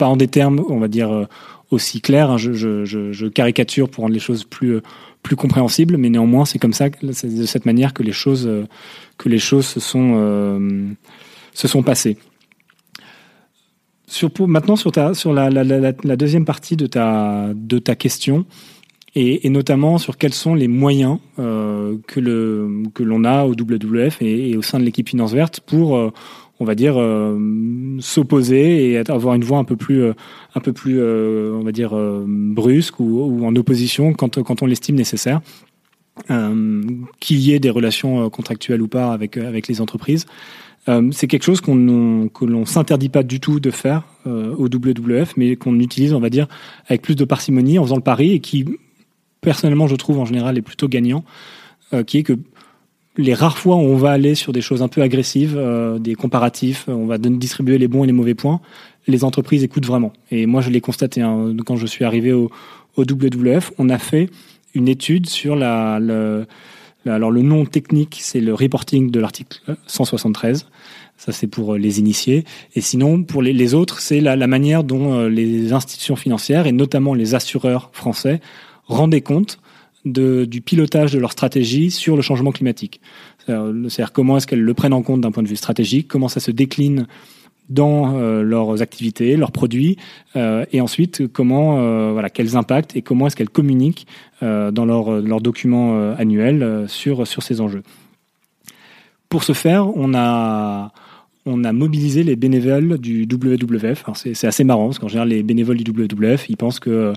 pas 0.00 0.06
en 0.06 0.16
des 0.16 0.28
termes, 0.28 0.64
on 0.70 0.78
va 0.78 0.88
dire, 0.88 1.12
euh, 1.12 1.26
aussi 1.70 2.00
clairs. 2.00 2.30
Hein. 2.30 2.38
Je, 2.38 3.28
caricature 3.28 3.90
pour 3.90 4.02
rendre 4.02 4.14
les 4.14 4.20
choses 4.20 4.44
plus, 4.44 4.76
euh, 4.76 4.82
plus 5.22 5.36
compréhensibles, 5.36 5.98
mais 5.98 6.08
néanmoins, 6.08 6.46
c'est 6.46 6.58
comme 6.58 6.72
ça, 6.72 6.86
c'est 7.12 7.32
de 7.32 7.44
cette 7.44 7.66
manière 7.66 7.92
que 7.92 8.02
les 8.02 8.12
choses, 8.12 8.46
euh, 8.46 8.64
que 9.18 9.28
les 9.28 9.38
choses 9.38 9.66
se 9.66 9.78
sont, 9.78 10.96
se 11.52 11.68
sont 11.68 11.82
passées. 11.82 12.16
Maintenant, 14.40 14.76
sur, 14.76 14.90
ta, 14.90 15.12
sur 15.12 15.34
la, 15.34 16.16
deuxième 16.16 16.46
partie 16.46 16.76
de 16.76 16.86
ta, 16.86 17.50
de 17.54 17.78
ta 17.78 17.94
question, 17.94 18.46
et, 19.14 19.48
notamment 19.50 19.98
sur 19.98 20.16
quels 20.16 20.32
sont 20.32 20.54
les 20.54 20.68
moyens 20.68 21.18
que 21.36 23.02
l'on 23.02 23.24
a 23.24 23.44
au 23.44 23.50
WWF 23.50 24.22
et, 24.22 24.56
au 24.56 24.62
sein 24.62 24.80
de 24.80 24.84
l'équipe 24.84 25.10
Finance 25.10 25.34
Verte 25.34 25.60
pour 25.60 26.10
on 26.60 26.66
va 26.66 26.74
dire 26.74 26.94
euh, 26.98 27.38
s'opposer 28.00 28.92
et 28.92 28.98
avoir 29.10 29.34
une 29.34 29.44
voix 29.44 29.58
un 29.58 29.64
peu 29.64 29.76
plus 29.76 30.02
euh, 30.02 30.12
un 30.54 30.60
euh, 30.62 32.24
brusque 32.26 33.00
ou, 33.00 33.44
en 33.44 33.56
opposition 33.56 34.12
quand 34.12 34.62
on 34.62 34.66
l'estime 34.66 34.94
nécessaire 34.94 35.40
qu'il 37.18 37.38
y 37.38 37.54
ait 37.54 37.60
des 37.60 37.70
relations 37.70 38.28
contractuelles 38.28 38.82
ou 38.82 38.88
pas 38.88 39.12
avec 39.12 39.68
les 39.68 39.80
entreprises. 39.80 40.26
C'est 41.12 41.26
quelque 41.28 41.44
chose 41.44 41.62
que 41.62 42.44
l'on 42.44 42.66
s'interdit 42.66 43.08
pas 43.08 43.22
du 43.22 43.40
tout 43.40 43.58
de 43.58 43.70
faire 43.70 44.02
au 44.26 44.66
WWF 44.66 45.38
mais 45.38 45.56
qu'on 45.56 45.78
utilise 45.78 46.12
on 46.12 46.20
va 46.20 46.28
dire 46.28 46.46
avec 46.88 47.00
plus 47.00 47.16
de 47.16 47.24
parcimonie 47.24 47.78
en 47.78 47.84
faisant 47.84 47.96
le 47.96 48.02
pari 48.02 48.32
et 48.32 48.40
qui 48.40 48.66
personnellement 49.40 49.86
je 49.86 49.96
trouve 49.96 50.18
en 50.18 50.26
général 50.26 50.58
est 50.58 50.62
plutôt 50.62 50.88
gagnant 50.88 51.24
qui 52.06 52.18
est 52.18 52.22
que 52.22 52.36
les 53.16 53.34
rares 53.34 53.58
fois 53.58 53.76
où 53.76 53.80
on 53.80 53.96
va 53.96 54.10
aller 54.10 54.34
sur 54.34 54.52
des 54.52 54.60
choses 54.60 54.82
un 54.82 54.88
peu 54.88 55.02
agressives, 55.02 55.56
euh, 55.56 55.98
des 55.98 56.14
comparatifs, 56.14 56.84
on 56.88 57.06
va 57.06 57.18
distribuer 57.18 57.78
les 57.78 57.88
bons 57.88 58.04
et 58.04 58.06
les 58.06 58.12
mauvais 58.12 58.34
points, 58.34 58.60
les 59.06 59.24
entreprises 59.24 59.64
écoutent 59.64 59.86
vraiment. 59.86 60.12
Et 60.30 60.46
moi, 60.46 60.60
je 60.60 60.70
l'ai 60.70 60.80
constaté 60.80 61.20
hein, 61.20 61.54
quand 61.64 61.76
je 61.76 61.86
suis 61.86 62.04
arrivé 62.04 62.32
au, 62.32 62.50
au, 62.96 63.02
WWF, 63.02 63.72
on 63.78 63.88
a 63.88 63.98
fait 63.98 64.30
une 64.74 64.88
étude 64.88 65.28
sur 65.28 65.56
la, 65.56 65.98
le, 65.98 66.46
alors 67.06 67.30
le 67.30 67.42
nom 67.42 67.64
technique, 67.64 68.18
c'est 68.20 68.40
le 68.40 68.54
reporting 68.54 69.10
de 69.10 69.20
l'article 69.20 69.60
173. 69.86 70.66
Ça, 71.16 71.32
c'est 71.32 71.48
pour 71.48 71.74
euh, 71.74 71.78
les 71.78 71.98
initiés. 71.98 72.44
Et 72.74 72.80
sinon, 72.80 73.22
pour 73.24 73.42
les, 73.42 73.52
les 73.52 73.74
autres, 73.74 74.00
c'est 74.00 74.20
la, 74.20 74.36
la, 74.36 74.46
manière 74.46 74.84
dont 74.84 75.14
euh, 75.14 75.28
les 75.28 75.72
institutions 75.72 76.16
financières, 76.16 76.66
et 76.66 76.72
notamment 76.72 77.12
les 77.12 77.34
assureurs 77.34 77.90
français, 77.92 78.40
rendaient 78.86 79.20
compte 79.20 79.58
de, 80.04 80.44
du 80.44 80.60
pilotage 80.60 81.12
de 81.12 81.18
leur 81.18 81.32
stratégie 81.32 81.90
sur 81.90 82.16
le 82.16 82.22
changement 82.22 82.52
climatique. 82.52 83.00
C'est-à-dire 83.46 84.12
comment 84.12 84.36
est-ce 84.36 84.46
qu'elles 84.46 84.62
le 84.62 84.74
prennent 84.74 84.92
en 84.92 85.02
compte 85.02 85.20
d'un 85.20 85.32
point 85.32 85.42
de 85.42 85.48
vue 85.48 85.56
stratégique, 85.56 86.06
comment 86.08 86.28
ça 86.28 86.40
se 86.40 86.50
décline 86.50 87.06
dans 87.70 88.16
euh, 88.16 88.42
leurs 88.42 88.82
activités, 88.82 89.36
leurs 89.36 89.52
produits, 89.52 89.96
euh, 90.36 90.66
et 90.72 90.80
ensuite 90.80 91.28
comment, 91.32 91.78
euh, 91.78 92.10
voilà, 92.12 92.28
quels 92.28 92.56
impacts 92.56 92.96
et 92.96 93.02
comment 93.02 93.28
est-ce 93.28 93.36
qu'elles 93.36 93.48
communiquent 93.48 94.06
dans 94.42 94.86
leurs 94.86 95.20
leur 95.20 95.42
documents 95.42 96.14
annuels 96.14 96.86
sur 96.88 97.26
sur 97.26 97.42
ces 97.42 97.60
enjeux. 97.60 97.82
Pour 99.28 99.44
ce 99.44 99.52
faire, 99.52 99.94
on 99.94 100.14
a 100.14 100.92
on 101.50 101.64
a 101.64 101.72
mobilisé 101.72 102.22
les 102.22 102.36
bénévoles 102.36 102.98
du 102.98 103.26
WWF. 103.30 104.04
C'est 104.14 104.46
assez 104.46 104.64
marrant 104.64 104.86
parce 104.86 104.98
qu'en 104.98 105.08
général, 105.08 105.28
les 105.28 105.42
bénévoles 105.42 105.76
du 105.76 105.90
WWF, 105.90 106.48
ils 106.48 106.56
pensent 106.56 106.80
que 106.80 106.90
euh, 106.90 107.12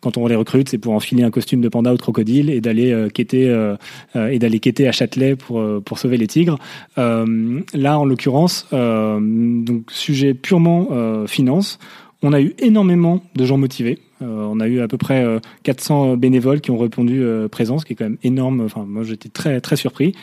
quand 0.00 0.16
on 0.16 0.26
les 0.26 0.36
recrute, 0.36 0.68
c'est 0.68 0.78
pour 0.78 0.92
enfiler 0.92 1.24
un 1.24 1.30
costume 1.30 1.60
de 1.60 1.68
panda 1.68 1.92
ou 1.92 1.96
de 1.96 2.02
crocodile 2.02 2.50
et 2.50 2.60
d'aller 2.60 2.92
euh, 2.92 3.08
quêter 3.08 3.48
euh, 3.48 3.76
quêter 4.60 4.88
à 4.88 4.92
Châtelet 4.92 5.36
pour 5.36 5.64
pour 5.84 5.98
sauver 5.98 6.16
les 6.16 6.26
tigres. 6.26 6.58
là, 6.96 7.98
en 7.98 8.04
l'occurrence, 8.04 8.66
sujet 9.88 10.34
purement 10.34 10.88
finance. 11.26 11.78
On 12.22 12.32
a 12.32 12.40
eu 12.40 12.54
énormément 12.58 13.22
de 13.36 13.44
gens 13.44 13.56
motivés. 13.56 13.98
on 14.20 14.58
a 14.58 14.66
eu 14.66 14.80
à 14.80 14.88
peu 14.88 14.98
près 14.98 15.24
400 15.62 16.16
bénévoles 16.16 16.60
qui 16.60 16.72
ont 16.72 16.78
répondu 16.78 17.22
présent, 17.50 17.78
ce 17.78 17.84
qui 17.84 17.92
est 17.92 17.96
quand 17.96 18.06
même 18.06 18.18
énorme. 18.24 18.60
Enfin, 18.62 18.84
moi, 18.86 19.04
j'étais 19.04 19.28
très 19.28 19.60
très 19.60 19.76
surpris. 19.76 20.14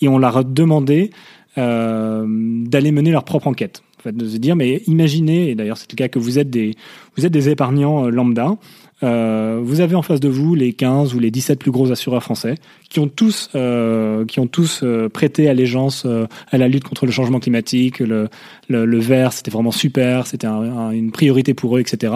Et 0.00 0.08
on 0.08 0.18
leur 0.18 0.36
a 0.36 0.44
demandé 0.44 1.10
euh, 1.10 1.14
d'aller 1.56 2.92
mener 2.92 3.10
leur 3.10 3.24
propre 3.24 3.48
enquête. 3.48 3.82
En 4.00 4.02
fait, 4.02 4.16
de 4.16 4.26
se 4.26 4.38
dire, 4.38 4.56
mais 4.56 4.82
imaginez, 4.86 5.50
et 5.50 5.54
d'ailleurs 5.54 5.76
c'est 5.76 5.90
le 5.92 5.96
cas 5.96 6.08
que 6.08 6.18
vous 6.18 6.38
êtes 6.38 6.48
des, 6.48 6.74
vous 7.16 7.26
êtes 7.26 7.32
des 7.32 7.50
épargnants 7.50 8.06
euh, 8.06 8.10
lambda, 8.10 8.56
euh, 9.02 9.60
vous 9.62 9.80
avez 9.80 9.94
en 9.94 10.00
face 10.02 10.20
de 10.20 10.28
vous 10.28 10.54
les 10.54 10.72
15 10.72 11.14
ou 11.14 11.18
les 11.18 11.30
17 11.30 11.58
plus 11.58 11.70
gros 11.70 11.90
assureurs 11.90 12.22
français 12.22 12.54
qui 12.88 12.98
ont 12.98 13.08
tous, 13.08 13.50
euh, 13.54 14.24
qui 14.24 14.40
ont 14.40 14.46
tous 14.46 14.80
euh, 14.82 15.08
prêté 15.08 15.48
allégeance 15.48 16.06
à 16.50 16.58
la 16.58 16.68
lutte 16.68 16.84
contre 16.84 17.04
le 17.04 17.12
changement 17.12 17.40
climatique. 17.40 17.98
Le, 17.98 18.28
le, 18.68 18.86
le 18.86 18.98
vert, 18.98 19.34
c'était 19.34 19.50
vraiment 19.50 19.70
super, 19.70 20.26
c'était 20.26 20.46
un, 20.46 20.90
une 20.90 21.12
priorité 21.12 21.52
pour 21.52 21.76
eux, 21.76 21.80
etc. 21.80 22.14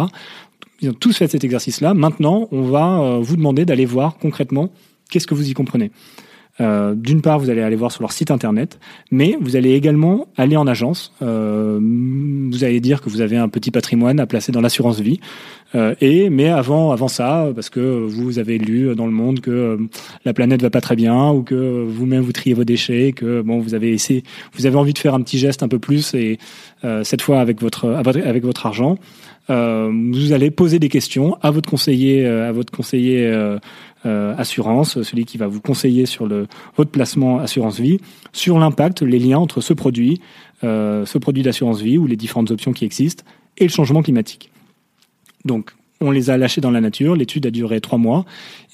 Ils 0.80 0.91
ont 0.91 0.95
tous 0.95 1.16
fait 1.16 1.28
cet 1.28 1.45
exercice-là. 1.45 1.93
Maintenant, 1.93 2.49
on 2.51 2.62
va 2.62 3.18
vous 3.20 3.37
demander 3.37 3.64
d'aller 3.64 3.87
voir 3.87 4.16
concrètement 4.16 4.70
qu'est-ce 5.11 5.26
que 5.26 5.35
vous 5.35 5.51
y 5.51 5.53
comprenez. 5.53 5.91
Euh, 6.61 6.94
D'une 6.94 7.20
part, 7.20 7.38
vous 7.38 7.50
allez 7.50 7.62
aller 7.62 7.76
voir 7.76 7.90
sur 7.90 8.02
leur 8.02 8.12
site 8.12 8.30
internet, 8.30 8.78
mais 9.11 9.36
vous 9.40 9.57
allez 9.57 9.72
également 9.72 10.28
aller 10.36 10.57
en 10.57 10.66
agence. 10.66 11.12
Euh, 11.22 11.78
vous 11.80 12.64
allez 12.64 12.80
dire 12.80 13.00
que 13.00 13.11
vous 13.11 13.20
avez 13.20 13.36
un 13.36 13.48
petit 13.48 13.70
patrimoine 13.70 14.20
à 14.20 14.26
placer 14.26 14.52
dans 14.52 14.61
l'assurance 14.61 15.00
vie. 15.00 15.20
Euh, 15.74 15.94
et 16.00 16.30
mais 16.30 16.48
avant, 16.48 16.92
avant 16.92 17.09
ça, 17.09 17.48
parce 17.55 17.70
que 17.70 17.80
vous 17.80 18.38
avez 18.38 18.59
lu 18.59 18.94
dans 18.94 19.07
le 19.07 19.12
monde 19.12 19.40
que 19.40 19.50
euh, 19.50 19.76
la 20.24 20.32
planète 20.32 20.62
va 20.62 20.70
pas 20.70 20.80
très 20.80 20.94
bien, 20.94 21.30
ou 21.30 21.42
que 21.42 21.84
vous-même 21.84 22.22
vous 22.22 22.32
triez 22.32 22.55
vos 22.55 22.64
déchets, 22.64 23.12
que 23.12 23.42
bon, 23.42 23.59
vous 23.59 23.74
avez 23.74 23.92
essayé, 23.92 24.22
vous 24.52 24.66
avez 24.66 24.76
envie 24.76 24.92
de 24.92 24.98
faire 24.98 25.14
un 25.14 25.22
petit 25.22 25.38
geste 25.38 25.62
un 25.62 25.68
peu 25.68 25.80
plus, 25.80 26.14
et 26.14 26.38
euh, 26.84 27.02
cette 27.02 27.22
fois 27.22 27.40
avec 27.40 27.61
votre 27.61 27.88
avec 27.88 28.44
votre 28.44 28.66
argent, 28.66 28.98
vous 29.49 30.32
allez 30.32 30.51
poser 30.51 30.78
des 30.78 30.88
questions 30.88 31.36
à 31.42 31.51
votre 31.51 31.68
conseiller, 31.68 32.26
à 32.26 32.53
votre 32.53 32.72
conseiller 32.72 33.30
assurance, 34.05 35.03
celui 35.03 35.24
qui 35.24 35.38
va 35.38 35.47
vous 35.47 35.61
conseiller 35.61 36.07
sur 36.07 36.26
le 36.26 36.47
votre 36.76 36.90
placement 36.90 37.38
assurance 37.38 37.80
vie, 37.80 37.99
sur 38.32 38.59
l'impact, 38.59 39.03
les 39.03 39.18
liens 39.18 39.38
entre 39.38 39.61
ce 39.61 39.72
produit, 39.72 40.20
ce 40.62 41.18
produit 41.18 41.42
d'assurance 41.42 41.80
vie 41.80 41.99
ou 41.99 42.07
les 42.07 42.16
différentes 42.16 42.51
options 42.51 42.72
qui 42.72 42.84
existent 42.84 43.24
et 43.59 43.64
le 43.64 43.70
changement 43.70 44.03
climatique. 44.03 44.51
Donc, 45.45 45.72
on 46.01 46.11
les 46.11 46.30
a 46.30 46.36
lâchés 46.36 46.61
dans 46.61 46.70
la 46.70 46.80
nature. 46.80 47.14
L'étude 47.14 47.47
a 47.47 47.51
duré 47.51 47.80
trois 47.80 47.99
mois. 47.99 48.24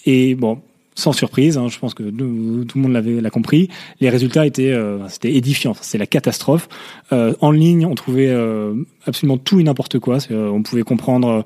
Et 0.06 0.34
bon, 0.34 0.60
sans 0.94 1.12
surprise, 1.12 1.56
hein, 1.56 1.68
je 1.68 1.78
pense 1.78 1.94
que 1.94 2.02
tout 2.02 2.76
le 2.76 2.80
monde 2.80 2.92
l'avait 2.92 3.20
l'a 3.20 3.30
compris. 3.30 3.68
Les 4.00 4.10
résultats 4.10 4.46
étaient 4.46 4.72
euh, 4.72 5.08
c'était 5.08 5.34
édifiant, 5.34 5.74
c'est 5.80 5.98
la 5.98 6.06
catastrophe. 6.06 6.68
Euh, 7.12 7.32
en 7.40 7.50
ligne, 7.50 7.86
on 7.86 7.94
trouvait 7.94 8.28
euh, 8.28 8.74
absolument 9.06 9.38
tout 9.38 9.60
et 9.60 9.62
n'importe 9.62 9.98
quoi. 9.98 10.18
on 10.30 10.62
pouvait 10.62 10.82
comprendre 10.82 11.44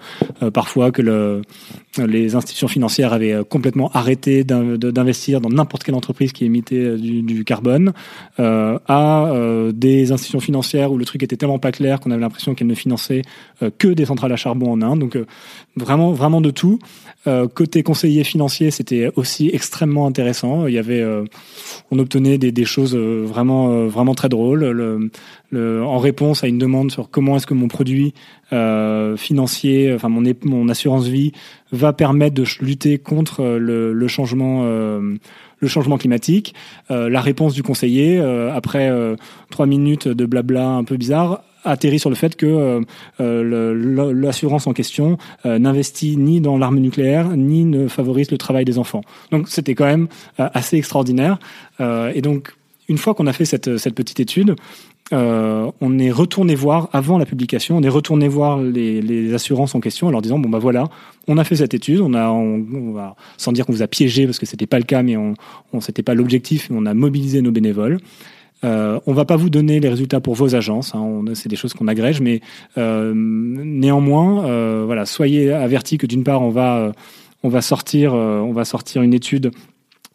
parfois 0.53 0.91
que 0.91 1.03
le, 1.03 1.43
les 1.99 2.35
institutions 2.35 2.69
financières 2.69 3.13
avaient 3.13 3.37
complètement 3.49 3.91
arrêté 3.93 4.43
d'investir 4.45 5.41
dans 5.41 5.51
n'importe 5.51 5.85
quelle 5.85 5.95
entreprise 5.95 6.33
qui 6.33 6.45
émettait 6.45 6.97
du, 6.97 7.23
du 7.23 7.45
carbone, 7.45 7.93
à 8.39 9.33
des 9.73 10.11
institutions 10.11 10.41
financières 10.41 10.91
où 10.91 10.99
le 10.99 11.05
truc 11.05 11.23
était 11.23 11.37
tellement 11.37 11.61
pas 11.61 11.71
clair 11.71 12.01
qu'on 12.01 12.11
avait 12.11 12.21
l'impression 12.21 12.55
qu'elles 12.55 12.67
ne 12.67 12.75
finançaient 12.75 13.23
que 13.79 13.89
des 13.89 14.07
centrales 14.07 14.33
à 14.33 14.37
charbon 14.37 14.73
en 14.73 14.83
Inde. 14.83 14.99
Donc 14.99 15.17
vraiment 15.77 16.13
vraiment 16.13 16.41
de 16.41 16.51
tout. 16.51 16.79
côté 17.55 17.83
conseiller 17.83 18.23
financier, 18.23 18.71
c'était 18.71 19.11
aussi 19.17 19.51
extrêmement 19.53 20.07
intéressant. 20.07 20.67
Il 20.67 20.75
y 20.75 20.79
avait, 20.79 21.01
euh, 21.01 21.25
on 21.91 21.99
obtenait 21.99 22.37
des, 22.37 22.53
des 22.53 22.67
choses 22.67 22.95
euh, 22.95 23.25
vraiment, 23.27 23.71
euh, 23.71 23.87
vraiment 23.89 24.15
très 24.15 24.29
drôles. 24.29 24.65
Le, 24.65 25.11
le, 25.51 25.83
en 25.83 25.99
réponse 25.99 26.45
à 26.45 26.49
une 26.49 26.59
demande 26.59 26.91
sur 26.91 27.11
comment 27.11 27.37
est-ce 27.37 27.47
que 27.47 27.55
mon 27.55 27.69
produit 27.69 28.13
euh, 28.53 29.17
financier, 29.17 29.93
enfin 29.95 30.11
mon, 30.11 30.23
mon 30.45 30.69
assurance 30.69 31.07
vie, 31.07 31.33
va 31.73 31.93
permettre 31.93 32.35
de 32.35 32.45
lutter 32.61 32.99
contre 32.99 33.43
le, 33.43 33.93
le 33.95 34.09
changement, 34.09 34.63
euh, 34.65 35.17
le 35.61 35.69
changement 35.69 35.97
climatique. 35.97 36.55
Euh, 36.91 37.09
la 37.09 37.23
réponse 37.23 37.55
du 37.55 37.63
conseiller, 37.63 38.19
après 38.21 38.91
trois 39.51 39.67
minutes 39.67 40.09
de 40.09 40.27
blabla 40.27 40.69
un 40.69 40.85
peu 40.85 40.97
bizarre, 40.97 41.43
atterrit 41.65 41.99
sur 41.99 42.11
le 42.11 42.17
fait 42.17 42.37
que 42.37 42.47
euh, 42.47 42.81
euh 43.21 44.13
l'assurance 44.13 44.67
en 44.67 44.73
question 44.73 45.19
euh, 45.47 45.59
n'investit 45.59 46.17
ni 46.17 46.41
dans 46.41 46.59
l'arme 46.59 46.79
nucléaire 46.79 47.37
ni 47.37 47.65
ne 47.65 47.89
favorise 47.89 48.31
le 48.31 48.39
travail 48.39 48.65
des 48.65 48.79
enfants. 48.79 49.03
Donc 49.31 49.49
c'était 49.49 49.75
quand 49.75 49.87
même 49.87 50.09
euh, 50.41 50.49
assez 50.55 50.77
extraordinaire. 50.77 51.39
et 51.81 52.21
donc 52.21 52.55
une 52.89 52.99
fois 52.99 53.15
qu'on 53.15 53.27
a 53.27 53.33
fait 53.33 53.47
cette, 53.47 53.79
cette 53.79 53.95
petite 53.95 54.21
étude, 54.21 54.57
euh, 55.13 55.71
on 55.83 55.99
est 55.99 56.11
retourné 56.11 56.55
voir 56.55 56.89
avant 56.95 57.19
la 57.19 57.27
publication, 57.27 57.77
on 57.77 57.83
est 57.83 57.91
retourné 57.91 58.27
voir 58.27 58.59
les, 58.59 59.03
les, 59.03 59.35
assurances 59.35 59.75
en 59.75 59.81
question 59.81 60.07
en 60.07 60.11
leur 60.11 60.23
disant 60.23 60.39
bon 60.39 60.49
bah 60.49 60.59
voilà, 60.59 60.89
on 61.29 61.37
a 61.37 61.45
fait 61.45 61.57
cette 61.57 61.75
étude, 61.75 62.01
on 62.01 62.15
a, 62.15 62.31
on, 62.31 62.93
va, 62.93 63.15
sans 63.37 63.53
dire 63.53 63.67
qu'on 63.67 63.73
vous 63.73 63.83
a 63.83 63.87
piégé 63.87 64.25
parce 64.25 64.39
que 64.39 64.47
c'était 64.47 64.67
pas 64.67 64.79
le 64.79 64.85
cas, 64.85 65.03
mais 65.03 65.19
on, 65.19 65.35
on 65.75 65.83
c'était 65.83 66.03
pas 66.03 66.15
l'objectif, 66.15 66.69
on 66.73 66.87
a 66.87 66.95
mobilisé 66.95 67.43
nos 67.43 67.53
bénévoles. 67.53 67.99
Euh, 68.63 68.99
on 69.07 69.13
va 69.13 69.25
pas 69.25 69.37
vous 69.37 69.51
donner 69.51 69.81
les 69.81 69.89
résultats 69.89 70.21
pour 70.21 70.35
vos 70.35 70.55
agences, 70.55 70.95
hein, 70.95 71.23
c'est 71.35 71.49
des 71.49 71.57
choses 71.57 71.75
qu'on 71.75 71.89
agrège, 71.89 72.21
mais 72.21 72.41
euh, 72.79 73.13
néanmoins, 73.15 74.47
euh, 74.47 74.85
voilà, 74.87 75.05
soyez 75.07 75.53
avertis 75.53 75.99
que 75.99 76.07
d'une 76.07 76.25
part, 76.25 76.41
on 76.41 76.51
va, 76.51 76.93
on 77.43 77.49
va 77.49 77.61
sortir, 77.61 78.15
on 78.15 78.53
va 78.53 78.65
sortir 78.65 79.03
une 79.03 79.13
étude 79.13 79.51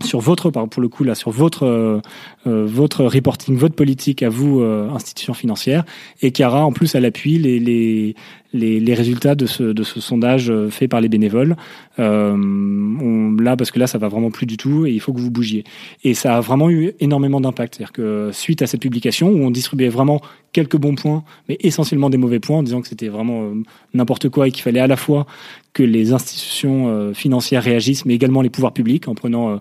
sur 0.03 0.21
votre, 0.21 0.49
pour 0.49 0.81
le 0.81 0.87
coup 0.87 1.03
là, 1.03 1.13
sur 1.13 1.29
votre 1.29 2.01
votre 2.45 3.03
reporting, 3.03 3.57
votre 3.57 3.75
politique 3.75 4.23
à 4.23 4.29
vous, 4.29 4.61
institution 4.61 5.33
financière, 5.33 5.83
et 6.21 6.31
qui 6.31 6.43
aura 6.43 6.65
en 6.65 6.71
plus 6.71 6.95
à 6.95 6.99
l'appui 6.99 7.37
les 7.37 8.15
les, 8.53 8.79
les, 8.79 8.93
résultats 8.93 9.35
de 9.35 9.45
ce, 9.45 9.63
de 9.63 9.83
ce 9.83 10.01
sondage 10.01 10.49
euh, 10.49 10.69
fait 10.69 10.87
par 10.87 11.01
les 11.01 11.09
bénévoles. 11.09 11.55
Euh, 11.99 12.33
on, 12.33 13.35
là, 13.39 13.55
parce 13.55 13.71
que 13.71 13.79
là, 13.79 13.87
ça 13.87 13.97
va 13.97 14.07
vraiment 14.07 14.31
plus 14.31 14.45
du 14.45 14.57
tout 14.57 14.85
et 14.85 14.91
il 14.91 14.99
faut 14.99 15.13
que 15.13 15.19
vous 15.19 15.31
bougiez. 15.31 15.63
Et 16.03 16.13
ça 16.13 16.37
a 16.37 16.41
vraiment 16.41 16.69
eu 16.69 16.93
énormément 16.99 17.41
d'impact. 17.41 17.75
C'est-à-dire 17.75 17.91
que 17.91 18.29
suite 18.33 18.61
à 18.61 18.67
cette 18.67 18.81
publication, 18.81 19.29
où 19.29 19.43
on 19.43 19.51
distribuait 19.51 19.89
vraiment 19.89 20.21
quelques 20.51 20.77
bons 20.77 20.95
points, 20.95 21.23
mais 21.47 21.57
essentiellement 21.61 22.09
des 22.09 22.17
mauvais 22.17 22.39
points, 22.39 22.57
en 22.57 22.63
disant 22.63 22.81
que 22.81 22.87
c'était 22.87 23.09
vraiment 23.09 23.43
euh, 23.43 23.53
n'importe 23.93 24.29
quoi 24.29 24.47
et 24.47 24.51
qu'il 24.51 24.63
fallait 24.63 24.79
à 24.79 24.87
la 24.87 24.97
fois 24.97 25.27
que 25.73 25.83
les 25.83 26.11
institutions 26.11 26.87
euh, 26.87 27.13
financières 27.13 27.63
réagissent, 27.63 28.05
mais 28.05 28.15
également 28.15 28.41
les 28.41 28.49
pouvoirs 28.49 28.73
publics, 28.73 29.07
en 29.07 29.15
prenant 29.15 29.59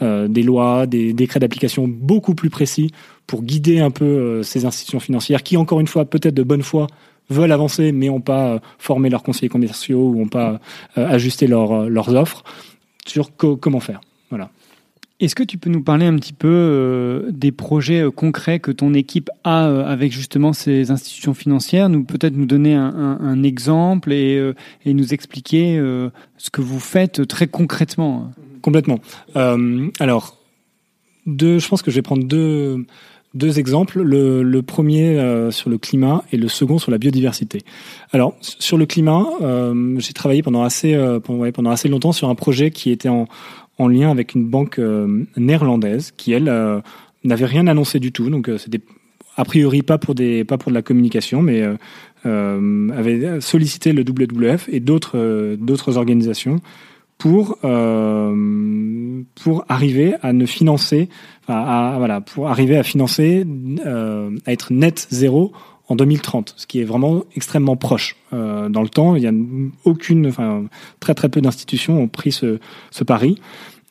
des 0.00 0.42
lois, 0.42 0.86
des 0.86 1.12
décrets 1.12 1.40
d'application 1.40 1.86
beaucoup 1.86 2.34
plus 2.34 2.48
précis 2.48 2.90
pour 3.26 3.42
guider 3.42 3.80
un 3.80 3.90
peu 3.90 4.42
ces 4.42 4.64
institutions 4.64 4.98
financières 4.98 5.42
qui, 5.42 5.58
encore 5.58 5.78
une 5.78 5.86
fois, 5.86 6.06
peut-être 6.06 6.32
de 6.32 6.42
bonne 6.42 6.62
foi, 6.62 6.86
veulent 7.30 7.52
avancer 7.52 7.92
mais 7.92 8.08
n'ont 8.08 8.20
pas 8.20 8.48
euh, 8.48 8.58
formé 8.78 9.08
leurs 9.08 9.22
conseillers 9.22 9.48
commerciaux 9.48 10.10
ou 10.10 10.16
n'ont 10.16 10.28
pas 10.28 10.60
euh, 10.98 11.08
ajusté 11.08 11.46
leur, 11.46 11.72
euh, 11.72 11.88
leurs 11.88 12.14
offres 12.14 12.44
sur 13.06 13.34
comment 13.36 13.80
faire. 13.80 14.00
Voilà. 14.28 14.50
Est-ce 15.20 15.34
que 15.34 15.42
tu 15.42 15.58
peux 15.58 15.70
nous 15.70 15.82
parler 15.82 16.06
un 16.06 16.16
petit 16.16 16.32
peu 16.32 17.28
des 17.30 17.52
projets 17.52 18.04
concrets 18.14 18.58
que 18.58 18.70
ton 18.70 18.94
équipe 18.94 19.28
a 19.44 19.66
avec 19.86 20.12
justement 20.12 20.52
ces 20.52 20.90
institutions 20.90 21.34
financières? 21.34 21.88
Nous 21.88 22.04
peut-être 22.04 22.36
nous 22.36 22.46
donner 22.46 22.74
un, 22.74 23.42
exemple 23.42 24.12
et, 24.12 24.52
et, 24.86 24.94
nous 24.94 25.12
expliquer 25.12 25.76
ce 26.38 26.50
que 26.50 26.62
vous 26.62 26.80
faites 26.80 27.26
très 27.26 27.48
concrètement. 27.48 28.30
Complètement. 28.62 29.00
alors, 29.34 30.38
deux, 31.26 31.58
je 31.58 31.68
pense 31.68 31.82
que 31.82 31.90
je 31.90 31.96
vais 31.96 32.02
prendre 32.02 32.24
deux 32.24 32.86
deux 33.34 33.58
exemples. 33.58 34.02
Le, 34.02 34.60
premier 34.62 35.18
euh, 35.18 35.50
sur 35.50 35.70
le 35.70 35.78
climat 35.78 36.24
et 36.32 36.36
le 36.36 36.48
second 36.48 36.78
sur 36.78 36.90
la 36.90 36.98
biodiversité. 36.98 37.62
Alors 38.12 38.36
sur 38.40 38.76
le 38.76 38.86
climat, 38.86 39.26
euh, 39.40 39.98
j'ai 39.98 40.12
travaillé 40.12 40.42
pendant 40.42 40.62
assez 40.62 40.94
euh, 40.94 41.20
pendant, 41.20 41.70
assez 41.70 41.88
longtemps 41.88 42.12
sur 42.12 42.28
un 42.28 42.34
projet 42.34 42.70
qui 42.70 42.90
était 42.90 43.08
en, 43.08 43.26
en 43.78 43.88
lien 43.88 44.10
avec 44.10 44.34
une 44.34 44.44
banque 44.44 44.80
néerlandaise 45.36 46.12
qui 46.16 46.32
elle 46.32 46.52
n'avait 47.24 47.46
rien 47.46 47.66
annoncé 47.66 47.98
du 48.00 48.12
tout. 48.12 48.30
Donc 48.30 48.50
c'était 48.58 48.80
a 49.36 49.44
priori 49.44 49.82
pas 49.82 49.98
pour 49.98 50.14
des 50.14 50.44
pas 50.44 50.58
pour 50.58 50.70
de 50.70 50.74
la 50.74 50.82
communication, 50.82 51.42
mais 51.42 51.62
avait 52.24 53.40
sollicité 53.40 53.92
le 53.92 54.02
WWF 54.02 54.68
et 54.70 54.80
d'autres 54.80 55.56
d'autres 55.56 55.96
organisations 55.96 56.60
pour 57.20 57.58
euh, 57.64 59.22
pour 59.42 59.64
arriver 59.68 60.14
à 60.22 60.32
ne 60.32 60.46
financer, 60.46 61.10
à, 61.46 61.94
voilà, 61.98 62.22
pour 62.22 62.48
arriver 62.48 62.78
à 62.78 62.82
financer, 62.82 63.46
euh, 63.86 64.36
à 64.46 64.52
être 64.52 64.72
net 64.72 65.06
zéro 65.10 65.52
en 65.88 65.96
2030, 65.96 66.54
ce 66.56 66.66
qui 66.66 66.80
est 66.80 66.84
vraiment 66.84 67.24
extrêmement 67.36 67.76
proche 67.76 68.16
euh, 68.32 68.70
dans 68.70 68.80
le 68.80 68.88
temps. 68.88 69.16
Il 69.16 69.22
y 69.22 69.26
a 69.26 69.32
aucune, 69.84 70.28
enfin 70.28 70.64
très 70.98 71.14
très 71.14 71.28
peu 71.28 71.42
d'institutions 71.42 72.02
ont 72.02 72.08
pris 72.08 72.32
ce, 72.32 72.58
ce 72.90 73.04
pari. 73.04 73.36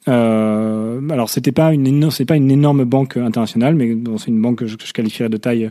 Euh, 0.07 1.01
alors 1.09 1.30
c'était 1.30 1.51
pas 1.51 1.73
une 1.73 2.09
c'est 2.09 2.25
pas 2.25 2.38
une 2.38 2.49
énorme 2.49 2.86
banque 2.86 3.17
internationale, 3.17 3.75
mais 3.75 3.95
c'est 4.17 4.30
une 4.30 4.41
banque 4.41 4.59
que 4.59 4.65
je, 4.65 4.77
qualifierais 4.93 5.30
de 5.30 5.38
taille 5.38 5.69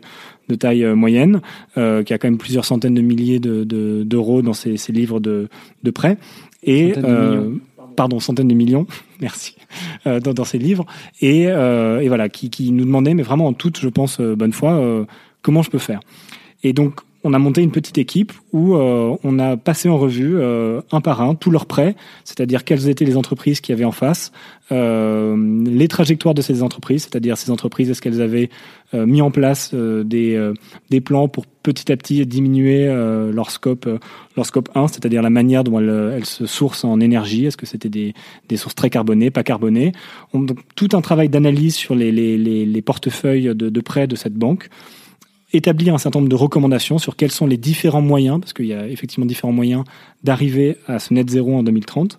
de 0.48 0.54
taille 0.54 0.84
euh, 0.84 0.94
moyenne, 0.94 1.40
euh, 1.78 2.02
qui 2.02 2.12
a 2.12 2.18
quand 2.18 2.28
même 2.28 2.38
plusieurs 2.38 2.64
centaines 2.64 2.94
de 2.94 3.00
milliers 3.00 3.40
de 3.40 3.64
d'euros 4.04 4.42
dans 4.42 4.52
ses, 4.52 4.76
ses, 4.76 4.92
livres 4.92 5.18
de, 5.18 5.48
de 5.82 5.90
prêts 5.90 6.18
et 6.62 6.94
euh, 6.96 7.54
pardon 7.96 8.20
centaines 8.20 8.48
de 8.48 8.54
millions, 8.54 8.86
merci 9.20 9.56
euh, 10.06 10.20
dans, 10.20 10.34
dans 10.34 10.44
ses 10.44 10.58
livres 10.58 10.86
et, 11.20 11.42
et 11.42 12.08
voilà 12.08 12.28
qui, 12.28 12.50
qui 12.50 12.72
nous 12.72 12.84
demandait 12.84 13.14
mais 13.14 13.22
vraiment 13.22 13.46
en 13.46 13.52
toute 13.52 13.78
je 13.80 13.88
pense 13.88 14.20
bonne 14.20 14.52
foi 14.52 15.06
comment 15.42 15.62
je 15.62 15.70
peux 15.70 15.78
faire. 15.78 16.00
Et 16.62 16.72
donc 16.72 17.00
on 17.24 17.32
a 17.32 17.38
monté 17.38 17.62
une 17.62 17.72
petite 17.72 17.98
équipe 17.98 18.32
où 18.52 18.74
euh, 18.74 19.16
on 19.24 19.38
a 19.38 19.56
passé 19.56 19.88
en 19.88 19.98
revue 19.98 20.36
euh, 20.36 20.80
un 20.92 21.00
par 21.00 21.20
un 21.20 21.34
tous 21.34 21.50
leurs 21.50 21.66
prêts, 21.66 21.96
c'est-à-dire 22.24 22.64
quelles 22.64 22.88
étaient 22.88 23.04
les 23.04 23.16
entreprises 23.16 23.60
qui 23.60 23.72
avaient 23.72 23.84
en 23.84 23.92
face, 23.92 24.30
euh, 24.70 25.64
les 25.66 25.88
trajectoires 25.88 26.34
de 26.34 26.42
ces 26.42 26.62
entreprises, 26.62 27.02
c'est-à-dire 27.02 27.36
ces 27.36 27.50
entreprises, 27.50 27.90
est-ce 27.90 28.00
qu'elles 28.02 28.22
avaient 28.22 28.50
mis 28.94 29.20
en 29.20 29.30
place 29.30 29.74
des, 29.74 30.52
des 30.88 31.00
plans 31.02 31.28
pour 31.28 31.44
petit 31.44 31.92
à 31.92 31.96
petit 31.98 32.24
diminuer 32.24 32.86
leur 32.86 33.50
scope 33.50 33.86
leur 34.34 34.46
scope 34.46 34.70
1, 34.74 34.88
c'est-à-dire 34.88 35.20
la 35.20 35.28
manière 35.28 35.62
dont 35.62 35.78
elles, 35.78 36.24
se 36.24 36.46
sourcent 36.46 36.86
en 36.86 36.98
énergie, 36.98 37.44
est-ce 37.44 37.58
que 37.58 37.66
c'était 37.66 37.90
des, 37.90 38.14
des 38.48 38.56
sources 38.56 38.74
très 38.74 38.88
carbonées, 38.88 39.30
pas 39.30 39.42
carbonées. 39.42 39.92
donc, 40.32 40.58
tout 40.74 40.88
un 40.94 41.02
travail 41.02 41.28
d'analyse 41.28 41.74
sur 41.74 41.94
les, 41.94 42.10
les, 42.12 42.38
les, 42.38 42.64
les 42.64 42.82
portefeuilles 42.82 43.54
de, 43.54 43.68
de 43.68 43.80
prêts 43.82 44.06
de 44.06 44.16
cette 44.16 44.34
banque 44.34 44.70
établir 45.52 45.94
un 45.94 45.98
certain 45.98 46.20
nombre 46.20 46.28
de 46.28 46.36
recommandations 46.36 46.98
sur 46.98 47.16
quels 47.16 47.30
sont 47.30 47.46
les 47.46 47.56
différents 47.56 48.02
moyens, 48.02 48.40
parce 48.40 48.52
qu'il 48.52 48.66
y 48.66 48.74
a 48.74 48.86
effectivement 48.86 49.26
différents 49.26 49.52
moyens 49.52 49.84
d'arriver 50.22 50.76
à 50.86 50.98
ce 50.98 51.14
net 51.14 51.28
zéro 51.30 51.56
en 51.56 51.62
2030. 51.62 52.18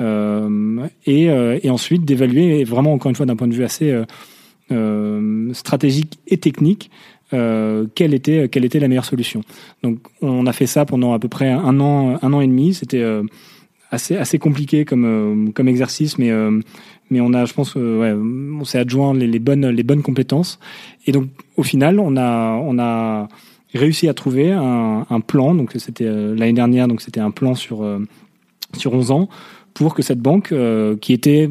et, 0.00 1.24
et, 1.24 1.70
ensuite 1.70 2.04
d'évaluer 2.04 2.62
vraiment 2.64 2.92
encore 2.92 3.10
une 3.10 3.16
fois 3.16 3.26
d'un 3.26 3.36
point 3.36 3.48
de 3.48 3.54
vue 3.54 3.64
assez 3.64 3.92
stratégique 5.54 6.20
et 6.28 6.36
technique 6.36 6.90
quelle 7.30 8.14
était 8.14 8.48
quelle 8.48 8.64
était 8.64 8.78
la 8.78 8.86
meilleure 8.86 9.04
solution. 9.04 9.42
Donc 9.82 9.98
on 10.22 10.46
a 10.46 10.52
fait 10.52 10.66
ça 10.66 10.84
pendant 10.84 11.12
à 11.14 11.18
peu 11.18 11.28
près 11.28 11.50
un 11.50 11.80
an 11.80 12.18
un 12.22 12.32
an 12.32 12.40
et 12.40 12.46
demi. 12.46 12.74
C'était 12.74 13.04
assez 13.90 14.16
assez 14.16 14.38
compliqué 14.38 14.84
comme 14.84 15.50
comme 15.52 15.66
exercice, 15.66 16.16
mais 16.16 16.30
mais 17.10 17.20
on 17.20 17.32
a, 17.32 17.44
je 17.44 17.54
pense, 17.54 17.76
on 17.76 18.64
s'est 18.64 18.78
adjoint 18.78 19.14
les, 19.14 19.38
bonnes 19.38 19.68
les 19.68 19.82
bonnes 19.82 20.02
compétences. 20.02 20.58
Et 21.06 21.12
donc 21.12 21.28
au 21.56 21.62
final, 21.62 22.00
on 22.00 22.16
a 22.16 22.60
on 22.62 22.78
a 22.78 23.28
réussi 23.74 24.08
à 24.08 24.14
trouver 24.14 24.52
un, 24.52 25.20
plan. 25.26 25.54
Donc 25.54 25.72
c'était 25.76 26.04
euh, 26.06 26.34
l'année 26.34 26.52
dernière, 26.52 26.88
donc 26.88 27.00
c'était 27.00 27.20
un 27.20 27.30
plan 27.30 27.54
sur 27.54 27.82
euh, 27.82 27.98
sur 28.76 28.92
11 28.92 29.10
ans 29.10 29.28
pour 29.74 29.94
que 29.94 30.02
cette 30.02 30.20
banque 30.20 30.52
euh, 30.52 30.96
qui 30.96 31.12
était 31.12 31.48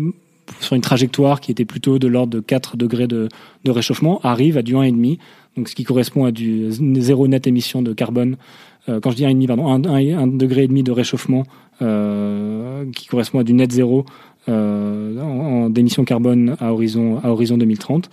sur 0.60 0.76
une 0.76 0.82
trajectoire 0.82 1.42
qui 1.42 1.52
était 1.52 1.66
plutôt 1.66 2.00
de 2.00 2.08
l'ordre 2.08 2.34
de 2.34 2.40
4 2.40 2.78
degrés 2.78 3.08
de, 3.08 3.28
de 3.66 3.72
réchauffement 3.72 4.20
arrive 4.24 4.58
à 4.58 4.62
du 4.62 4.76
1,5 4.76 5.18
donc 5.58 5.68
ce 5.68 5.76
qui 5.76 5.84
correspond 5.84 6.26
à 6.26 6.32
du 6.32 6.68
zéro 7.00 7.28
net 7.28 7.48
émission 7.48 7.82
de 7.82 7.92
carbone. 7.92 8.38
quand 8.86 9.10
je 9.10 9.16
dis 9.16 9.24
1,5, 9.24 9.48
pardon, 9.48 9.68
1, 9.68 10.28
degré 10.28 10.64
et 10.64 10.68
demi 10.68 10.84
de 10.84 10.92
réchauffement 10.92 11.44
qui 11.80 13.08
correspond 13.08 13.40
à 13.40 13.44
du 13.44 13.54
net 13.54 13.72
zéro 13.72 14.06
euh, 14.50 15.70
d'émissions 15.70 16.06
carbone 16.06 16.56
à 16.60 16.74
horizon, 16.74 17.20
à 17.24 17.30
horizon 17.30 17.58
2030 17.58 18.10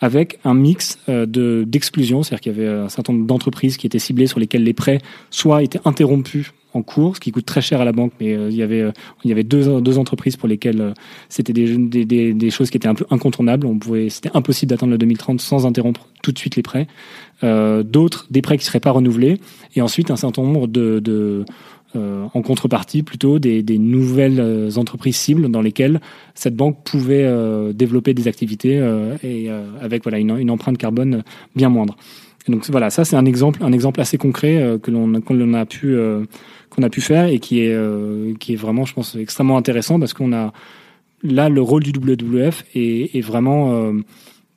avec 0.00 0.38
un 0.44 0.54
mix 0.54 0.98
euh, 1.08 1.26
de 1.26 1.64
d'exclusion, 1.66 2.22
c'est-à-dire 2.22 2.40
qu'il 2.40 2.52
y 2.52 2.60
avait 2.60 2.82
un 2.84 2.88
certain 2.88 3.12
nombre 3.12 3.26
d'entreprises 3.26 3.76
qui 3.76 3.86
étaient 3.86 3.98
ciblées 3.98 4.26
sur 4.26 4.38
lesquelles 4.38 4.64
les 4.64 4.74
prêts 4.74 4.98
soit 5.30 5.62
étaient 5.62 5.80
interrompus 5.84 6.52
en 6.74 6.82
cours, 6.82 7.14
ce 7.14 7.20
qui 7.20 7.30
coûte 7.30 7.46
très 7.46 7.62
cher 7.62 7.80
à 7.80 7.84
la 7.84 7.92
banque, 7.92 8.12
mais 8.20 8.34
euh, 8.34 8.50
il 8.50 8.56
y 8.56 8.62
avait 8.62 8.84
il 9.22 9.28
y 9.28 9.32
avait 9.32 9.44
deux, 9.44 9.80
deux 9.80 9.98
entreprises 9.98 10.36
pour 10.36 10.48
lesquelles 10.48 10.92
c'était 11.28 11.52
des, 11.52 11.76
des, 11.78 12.34
des, 12.34 12.50
choses 12.50 12.68
qui 12.68 12.76
étaient 12.76 12.88
un 12.88 12.96
peu 12.96 13.06
incontournables. 13.10 13.66
C'était 14.08 14.30
impossible 14.34 14.70
d'atteindre 14.70 14.92
le 14.92 14.98
2030 14.98 15.40
sans 15.40 15.66
interrompre 15.66 16.08
tout 16.22 16.32
de 16.32 16.38
suite 16.38 16.56
les 16.56 16.62
prêts. 16.62 16.88
Euh, 17.44 17.84
D'autres 17.84 18.26
des 18.30 18.42
prêts 18.42 18.58
qui 18.58 18.64
seraient 18.64 18.80
pas 18.80 18.90
renouvelés, 18.90 19.40
et 19.76 19.82
ensuite 19.82 20.10
un 20.10 20.16
certain 20.16 20.42
nombre 20.42 20.66
de 20.66 21.44
euh, 21.96 22.26
en 22.34 22.42
contrepartie 22.42 23.02
plutôt 23.02 23.38
des, 23.38 23.62
nouvelles 23.78 24.40
euh, 24.40 24.70
entreprises 24.76 25.16
cibles 25.16 25.50
dans 25.50 25.62
lesquelles 25.62 26.00
cette 26.34 26.56
banque 26.56 26.82
pouvait 26.84 27.24
euh, 27.24 27.72
développer 27.72 28.14
des 28.14 28.26
activités 28.26 28.82
et 29.22 29.48
avec 29.80 30.02
voilà 30.02 30.18
une, 30.18 30.50
empreinte 30.50 30.78
carbone 30.78 31.22
bien 31.54 31.68
moindre. 31.68 31.96
Donc 32.48 32.68
voilà, 32.70 32.90
ça 32.90 33.04
c'est 33.04 33.16
un 33.16 33.24
exemple, 33.24 33.62
un 33.62 33.72
exemple 33.72 34.00
assez 34.00 34.18
concret 34.18 34.78
que 34.82 34.90
l'on 34.90 35.54
a 35.54 35.66
pu 35.66 35.96
qu'on 36.70 36.82
a 36.82 36.90
pu 36.90 37.00
faire 37.00 37.26
et 37.26 37.38
qui 37.38 37.60
est 37.60 38.38
qui 38.38 38.52
est 38.54 38.56
vraiment, 38.56 38.84
je 38.84 38.94
pense, 38.94 39.16
extrêmement 39.16 39.56
intéressant 39.56 39.98
parce 39.98 40.12
qu'on 40.12 40.32
a 40.32 40.52
là 41.22 41.48
le 41.48 41.60
rôle 41.62 41.82
du 41.82 41.90
WWF 41.90 42.64
est 42.74 43.20
vraiment 43.20 43.92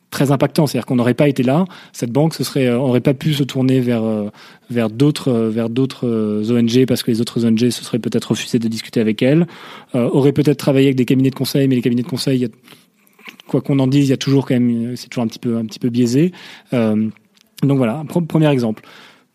très 0.09 0.31
impactant. 0.31 0.67
C'est-à-dire 0.67 0.85
qu'on 0.85 0.95
n'aurait 0.95 1.13
pas 1.13 1.27
été 1.27 1.43
là, 1.43 1.65
cette 1.93 2.11
banque 2.11 2.33
ce 2.33 2.43
serait, 2.43 2.67
euh, 2.67 2.77
aurait 2.77 3.01
pas 3.01 3.13
pu 3.13 3.33
se 3.33 3.43
tourner 3.43 3.79
vers 3.79 4.03
euh, 4.03 4.29
vers 4.69 4.89
d'autres 4.89 5.29
euh, 5.29 5.49
vers 5.49 5.69
d'autres 5.69 6.07
ONG 6.49 6.85
parce 6.85 7.03
que 7.03 7.11
les 7.11 7.21
autres 7.21 7.45
ONG 7.45 7.69
se 7.69 7.83
seraient 7.83 7.99
peut-être 7.99 8.25
refusé 8.25 8.59
de 8.59 8.67
discuter 8.67 8.99
avec 8.99 9.21
elle, 9.21 9.47
aurait 9.93 10.31
peut-être 10.31 10.57
travaillé 10.57 10.87
avec 10.87 10.97
des 10.97 11.05
cabinets 11.05 11.29
de 11.29 11.35
conseil, 11.35 11.67
mais 11.67 11.75
les 11.75 11.81
cabinets 11.81 12.03
de 12.03 12.07
conseil, 12.07 12.47
quoi 13.47 13.61
qu'on 13.61 13.79
en 13.79 13.87
dise, 13.87 14.07
il 14.07 14.09
y 14.11 14.13
a 14.13 14.17
toujours 14.17 14.45
quand 14.45 14.53
même, 14.53 14.95
c'est 14.95 15.09
toujours 15.09 15.23
un 15.23 15.27
petit 15.27 15.39
peu 15.39 15.57
un 15.57 15.65
petit 15.65 15.79
peu 15.79 15.89
biaisé. 15.89 16.31
donc 16.71 17.77
voilà, 17.77 18.03
premier 18.27 18.51
exemple. 18.51 18.83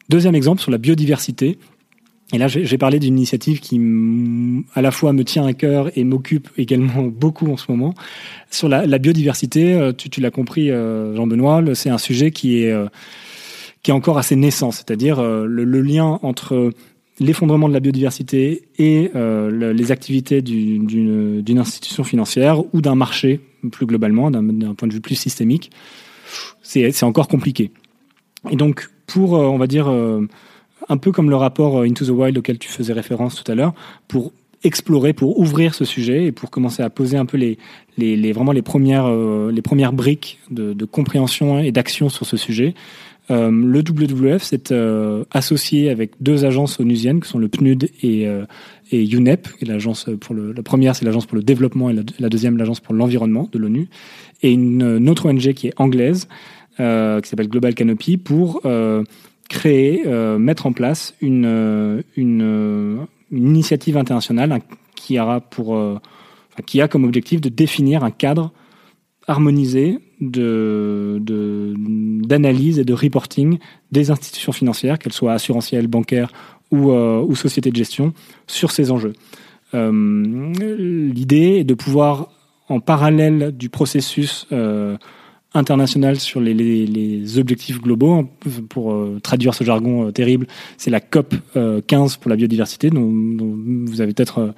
Deuxième 0.08 0.34
exemple 0.34 0.60
sur 0.60 0.70
la 0.70 0.78
biodiversité. 0.78 1.58
Et 2.32 2.38
là, 2.38 2.48
j'ai 2.48 2.78
parlé 2.78 2.98
d'une 2.98 3.18
initiative 3.18 3.60
qui, 3.60 3.78
à 4.74 4.80
la 4.80 4.90
fois, 4.90 5.12
me 5.12 5.22
tient 5.22 5.44
à 5.44 5.52
cœur 5.52 5.90
et 5.96 6.02
m'occupe 6.02 6.48
également 6.56 7.02
beaucoup 7.06 7.52
en 7.52 7.58
ce 7.58 7.70
moment. 7.70 7.94
Sur 8.50 8.68
la, 8.68 8.98
biodiversité, 8.98 9.74
euh, 9.74 9.92
tu, 9.92 10.20
l'as 10.20 10.30
compris, 10.30 10.70
euh, 10.70 11.14
Jean-Benoît, 11.14 11.62
c'est 11.74 11.90
un 11.90 11.98
sujet 11.98 12.30
qui 12.30 12.62
est, 12.62 12.72
euh, 12.72 12.86
qui 13.82 13.90
est 13.90 13.94
encore 13.94 14.16
assez 14.16 14.36
naissant, 14.36 14.70
c'est-à-dire 14.70 15.22
le, 15.22 15.64
lien 15.82 16.18
entre 16.22 16.70
l'effondrement 17.20 17.68
de 17.68 17.74
la 17.74 17.80
biodiversité 17.80 18.62
et 18.78 19.10
les 19.14 19.92
activités 19.92 20.40
d'une 20.40 21.58
institution 21.58 22.04
financière 22.04 22.62
ou 22.72 22.80
d'un 22.80 22.94
marché, 22.94 23.40
plus 23.72 23.86
globalement, 23.86 24.30
d'un 24.30 24.74
point 24.74 24.88
de 24.88 24.94
vue 24.94 25.00
plus 25.00 25.16
systémique, 25.16 25.72
c'est 26.62 27.02
encore 27.02 27.26
compliqué. 27.26 27.72
Et 28.50 28.56
donc, 28.56 28.88
pour, 29.06 29.32
on 29.32 29.58
va 29.58 29.66
dire 29.66 29.92
un 30.88 30.96
peu 30.96 31.12
comme 31.12 31.30
le 31.30 31.36
rapport 31.36 31.78
euh, 31.78 31.86
Into 31.86 32.04
the 32.04 32.10
Wild 32.10 32.38
auquel 32.38 32.58
tu 32.58 32.68
faisais 32.68 32.92
référence 32.92 33.42
tout 33.42 33.50
à 33.50 33.54
l'heure, 33.54 33.74
pour 34.08 34.32
explorer, 34.64 35.12
pour 35.12 35.38
ouvrir 35.40 35.74
ce 35.74 35.84
sujet 35.84 36.26
et 36.26 36.32
pour 36.32 36.50
commencer 36.50 36.82
à 36.82 36.90
poser 36.90 37.16
un 37.16 37.26
peu 37.26 37.36
les, 37.36 38.32
vraiment 38.32 38.52
les 38.52 38.62
premières, 38.62 39.06
euh, 39.06 39.50
les 39.50 39.62
premières 39.62 39.92
briques 39.92 40.38
de, 40.50 40.84
compréhension 40.84 41.58
et 41.58 41.72
d'action 41.72 42.08
sur 42.08 42.26
ce 42.26 42.36
sujet. 42.36 42.74
Euh, 43.30 43.50
le 43.50 43.80
WWF 43.80 44.42
s'est 44.42 44.72
associé 45.32 45.90
avec 45.90 46.12
deux 46.20 46.44
agences 46.44 46.78
onusiennes, 46.78 47.20
qui 47.20 47.28
sont 47.28 47.38
le 47.38 47.48
PNUD 47.48 47.90
et, 48.02 48.28
et 48.92 49.10
UNEP. 49.10 49.48
Pour 50.20 50.36
la 50.36 50.62
première, 50.62 50.94
c'est 50.94 51.04
l'agence 51.04 51.26
pour 51.26 51.36
le 51.36 51.42
développement 51.42 51.90
et 51.90 51.96
la, 52.20 52.28
deuxième, 52.28 52.56
l'agence 52.56 52.78
pour 52.78 52.94
l'environnement 52.94 53.48
de 53.50 53.58
l'ONU. 53.58 53.88
Et 54.42 54.52
une, 54.52 55.08
autre 55.08 55.28
ONG 55.28 55.54
qui 55.54 55.68
est 55.68 55.74
anglaise, 55.76 56.28
qui 56.76 57.28
s'appelle 57.28 57.48
Global 57.48 57.74
Canopy, 57.74 58.16
pour 58.16 58.60
créer, 59.52 60.04
euh, 60.06 60.38
mettre 60.38 60.64
en 60.64 60.72
place 60.72 61.14
une, 61.20 61.44
euh, 61.44 62.02
euh, 62.16 62.96
une 63.30 63.46
initiative 63.46 63.98
internationale 63.98 64.60
qui 64.96 65.20
aura 65.20 65.42
pour 65.42 65.78
qui 66.66 66.80
a 66.80 66.88
comme 66.88 67.04
objectif 67.04 67.40
de 67.40 67.48
définir 67.48 68.02
un 68.02 68.10
cadre 68.10 68.52
harmonisé 69.26 69.98
de 70.20 71.20
d'analyse 72.26 72.78
et 72.78 72.84
de 72.84 72.94
reporting 72.94 73.58
des 73.90 74.10
institutions 74.10 74.52
financières, 74.52 74.98
qu'elles 74.98 75.12
soient 75.12 75.32
assurantielles, 75.32 75.86
bancaires 75.86 76.32
ou, 76.70 76.92
ou 76.92 77.34
sociétés 77.34 77.70
de 77.70 77.76
gestion, 77.76 78.14
sur 78.46 78.70
ces 78.70 78.90
enjeux. 78.90 79.14
L'idée 79.74 81.58
est 81.60 81.64
de 81.64 81.74
pouvoir, 81.74 82.28
en 82.68 82.80
parallèle 82.80 83.56
du 83.56 83.68
processus 83.68 84.46
internationale 85.54 86.18
sur 86.18 86.40
les, 86.40 86.54
les, 86.54 86.86
les, 86.86 87.38
objectifs 87.38 87.80
globaux. 87.80 88.28
Pour 88.68 88.92
euh, 88.92 89.18
traduire 89.22 89.54
ce 89.54 89.64
jargon 89.64 90.08
euh, 90.08 90.10
terrible, 90.10 90.46
c'est 90.76 90.90
la 90.90 91.00
COP 91.00 91.34
15 91.54 91.54
euh, 91.56 92.20
pour 92.20 92.30
la 92.30 92.36
biodiversité, 92.36 92.90
dont, 92.90 93.10
dont 93.10 93.54
vous 93.86 94.00
avez 94.00 94.12
peut-être 94.12 94.54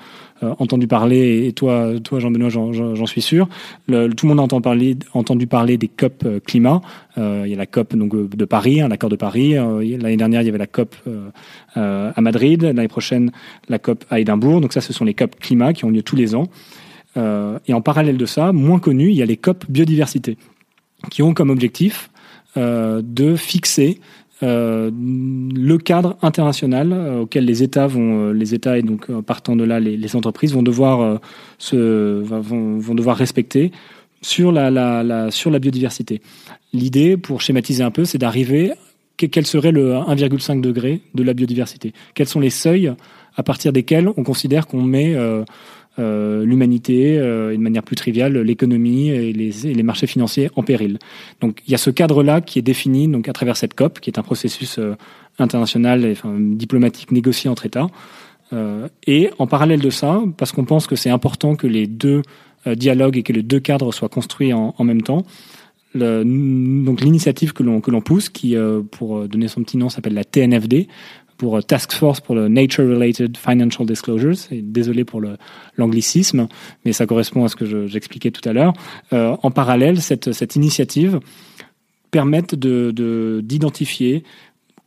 entendu 0.58 0.86
parler, 0.86 1.46
et 1.46 1.52
toi, 1.52 1.92
toi 2.02 2.18
Jean-Benoît, 2.18 2.50
j'en 2.50 3.06
suis 3.06 3.22
sûr. 3.22 3.48
Le, 3.88 4.08
tout 4.08 4.26
le 4.26 4.34
monde 4.34 4.40
a 4.40 4.42
entendu 4.42 4.62
parler, 4.62 4.96
entendu 5.14 5.46
parler 5.46 5.78
des 5.78 5.88
COP 5.88 6.26
climat. 6.44 6.82
il 7.16 7.46
y 7.46 7.54
a 7.54 7.56
la 7.56 7.66
COP 7.66 7.96
donc, 7.96 8.14
de 8.14 8.44
Paris, 8.44 8.82
hein, 8.82 8.88
l'accord 8.88 9.08
de 9.08 9.16
Paris. 9.16 9.54
L'année 9.54 10.16
dernière, 10.16 10.42
il 10.42 10.46
y 10.46 10.48
avait 10.48 10.58
la 10.58 10.66
COP 10.66 10.96
à 11.76 12.20
Madrid. 12.20 12.62
L'année 12.62 12.88
prochaine, 12.88 13.32
la 13.68 13.78
COP 13.78 14.04
à 14.10 14.20
Édimbourg. 14.20 14.60
Donc 14.60 14.74
ça, 14.74 14.82
ce 14.82 14.92
sont 14.92 15.04
les 15.04 15.14
COP 15.14 15.36
climat 15.36 15.72
qui 15.72 15.86
ont 15.86 15.90
lieu 15.90 16.02
tous 16.02 16.16
les 16.16 16.34
ans. 16.34 16.48
et 17.16 17.72
en 17.72 17.80
parallèle 17.80 18.18
de 18.18 18.26
ça, 18.26 18.52
moins 18.52 18.80
connu, 18.80 19.08
il 19.08 19.16
y 19.16 19.22
a 19.22 19.26
les 19.26 19.38
COP 19.38 19.64
biodiversité 19.70 20.36
qui 21.10 21.22
ont 21.22 21.34
comme 21.34 21.50
objectif 21.50 22.10
euh, 22.56 23.02
de 23.04 23.34
fixer 23.34 24.00
euh, 24.44 24.90
le 24.92 25.76
cadre 25.78 26.16
international 26.22 26.92
euh, 26.92 27.20
auquel 27.22 27.44
les 27.44 27.64
États 27.64 27.88
vont, 27.88 28.30
les 28.30 28.54
États 28.54 28.78
et 28.78 28.82
donc 28.82 29.10
partant 29.22 29.56
de 29.56 29.64
là 29.64 29.80
les, 29.80 30.16
entreprises 30.16 30.52
vont 30.54 30.62
devoir 30.62 31.20
se 31.58 32.20
vont, 32.22 32.78
vont, 32.78 32.94
devoir 32.94 33.16
respecter 33.16 33.72
sur 34.22 34.52
la 34.52 35.30
sur 35.32 35.50
la 35.50 35.58
biodiversité. 35.58 36.20
L'idée, 36.72 37.16
pour 37.16 37.40
schématiser 37.40 37.82
un 37.82 37.90
peu, 37.90 38.04
c'est 38.04 38.18
d'arriver 38.18 38.72
quel 39.16 39.46
serait 39.46 39.72
le 39.72 39.94
1,5 39.94 40.60
degré 40.60 41.00
de 41.14 41.22
la 41.22 41.34
biodiversité? 41.34 41.92
Quels 42.14 42.28
sont 42.28 42.40
les 42.40 42.50
seuils 42.50 42.92
à 43.36 43.42
partir 43.42 43.72
desquels 43.72 44.08
on 44.16 44.22
considère 44.22 44.66
qu'on 44.66 44.82
met 44.82 45.16
euh, 46.00 46.44
l'humanité 46.44 47.18
euh, 47.18 47.52
de 47.52 47.60
manière 47.60 47.84
plus 47.84 47.94
triviale 47.94 48.36
l'économie 48.38 49.10
et 49.10 49.32
les, 49.32 49.82
marchés 49.84 50.08
financiers 50.08 50.50
en 50.56 50.62
péril. 50.64 50.98
Donc 51.40 51.62
il 51.66 51.70
y 51.70 51.74
a 51.74 51.78
ce 51.78 51.90
cadre-là 51.90 52.40
qui 52.40 52.58
est 52.58 52.62
défini 52.62 53.06
donc 53.06 53.28
à 53.28 53.32
travers 53.32 53.56
cette 53.56 53.74
COP, 53.74 54.00
qui 54.00 54.10
est 54.10 54.18
un 54.18 54.24
processus 54.24 54.78
euh, 54.78 54.96
international 55.38 56.04
et 56.04 56.16
diplomatique 56.24 57.12
négocié 57.12 57.48
entre 57.48 57.66
États. 57.66 57.86
Euh, 58.52 58.88
et 59.06 59.30
en 59.38 59.46
parallèle 59.46 59.80
de 59.80 59.90
ça, 59.90 60.20
parce 60.36 60.50
qu'on 60.50 60.64
pense 60.64 60.86
que 60.88 60.96
c'est 60.96 61.10
important 61.10 61.54
que 61.54 61.66
les 61.66 61.86
deux 61.86 62.22
dialogues 62.66 63.18
et 63.18 63.22
que 63.22 63.32
les 63.32 63.42
deux 63.42 63.60
cadres 63.60 63.92
soient 63.92 64.08
construits 64.08 64.54
en, 64.54 64.72
même 64.80 65.02
temps, 65.02 65.22
donc 65.94 67.00
l'initiative 67.02 67.52
que 67.52 67.62
l'on 67.62 67.82
que 67.82 67.90
l'on 67.90 68.00
pousse, 68.00 68.30
qui 68.30 68.56
pour 68.90 69.28
donner 69.28 69.48
son 69.48 69.62
petit 69.62 69.76
nom 69.76 69.90
s'appelle 69.90 70.14
la 70.14 70.24
TNFD, 70.24 70.88
pour 71.36 71.56
euh, 71.56 71.60
Task 71.60 71.92
Force 71.92 72.20
pour 72.20 72.34
le 72.34 72.48
Nature 72.48 72.84
Related 72.84 73.36
Financial 73.36 73.86
Disclosures. 73.86 74.36
Et 74.50 74.62
désolé 74.62 75.04
pour 75.04 75.20
l'anglicisme, 75.76 76.48
mais 76.84 76.92
ça 76.92 77.06
correspond 77.06 77.44
à 77.44 77.48
ce 77.48 77.56
que 77.56 77.86
j'expliquais 77.86 78.30
tout 78.30 78.46
à 78.48 78.52
l'heure. 78.52 78.72
Euh, 79.12 79.36
en 79.42 79.50
parallèle, 79.50 80.00
cette, 80.00 80.56
initiative 80.56 81.20
permet 82.10 82.42
d'identifier 82.42 84.20
de, 84.20 84.24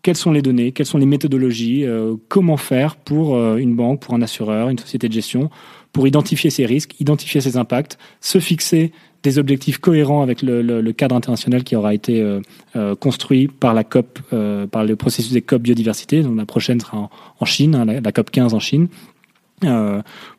quelles 0.02 0.16
sont 0.16 0.32
les 0.32 0.42
données, 0.42 0.72
quelles 0.72 0.86
sont 0.86 0.98
les 0.98 1.06
méthodologies, 1.06 1.86
euh, 1.86 2.16
comment 2.30 2.58
faire 2.58 2.96
pour 2.96 3.38
une 3.58 3.76
banque, 3.76 4.02
pour 4.02 4.14
un 4.14 4.22
assureur, 4.22 4.70
une 4.70 4.80
société 4.80 5.10
de 5.10 5.14
gestion, 5.14 5.50
pour 5.92 6.08
identifier 6.08 6.50
ces 6.50 6.66
risques, 6.66 6.96
identifier 7.00 7.42
ces 7.42 7.58
impacts, 7.58 7.98
se 8.22 8.40
fixer 8.40 8.92
des 9.24 9.40
objectifs 9.40 9.80
cohérents 9.80 10.22
avec 10.22 10.42
le, 10.42 10.92
cadre 10.92 11.16
international 11.16 11.64
qui 11.64 11.76
aura 11.76 11.94
été 11.94 12.22
euh, 12.22 12.42
euh, 12.76 12.96
construit 12.96 13.48
par 13.48 13.74
la 13.74 13.84
COP, 13.84 14.20
euh, 14.34 14.68
par 14.68 14.84
le 14.86 14.96
processus 14.96 15.34
des 15.34 15.42
COP 15.42 15.62
biodiversité. 15.62 16.22
Donc 16.22 16.38
la 16.38 16.46
prochaine 16.46 16.80
sera 16.80 17.10
en, 17.40 17.46
Chine, 17.46 17.76
hein, 17.76 17.86
la, 17.86 18.12
COP 18.12 18.32
15 18.32 18.54
en 18.54 18.60
Chine, 18.60 18.88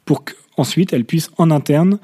pour 0.05 0.25
qu'ensuite 0.25 0.93
elles 0.93 1.05
puissent 1.05 1.31
en 1.39 1.51
interne, 1.51 1.99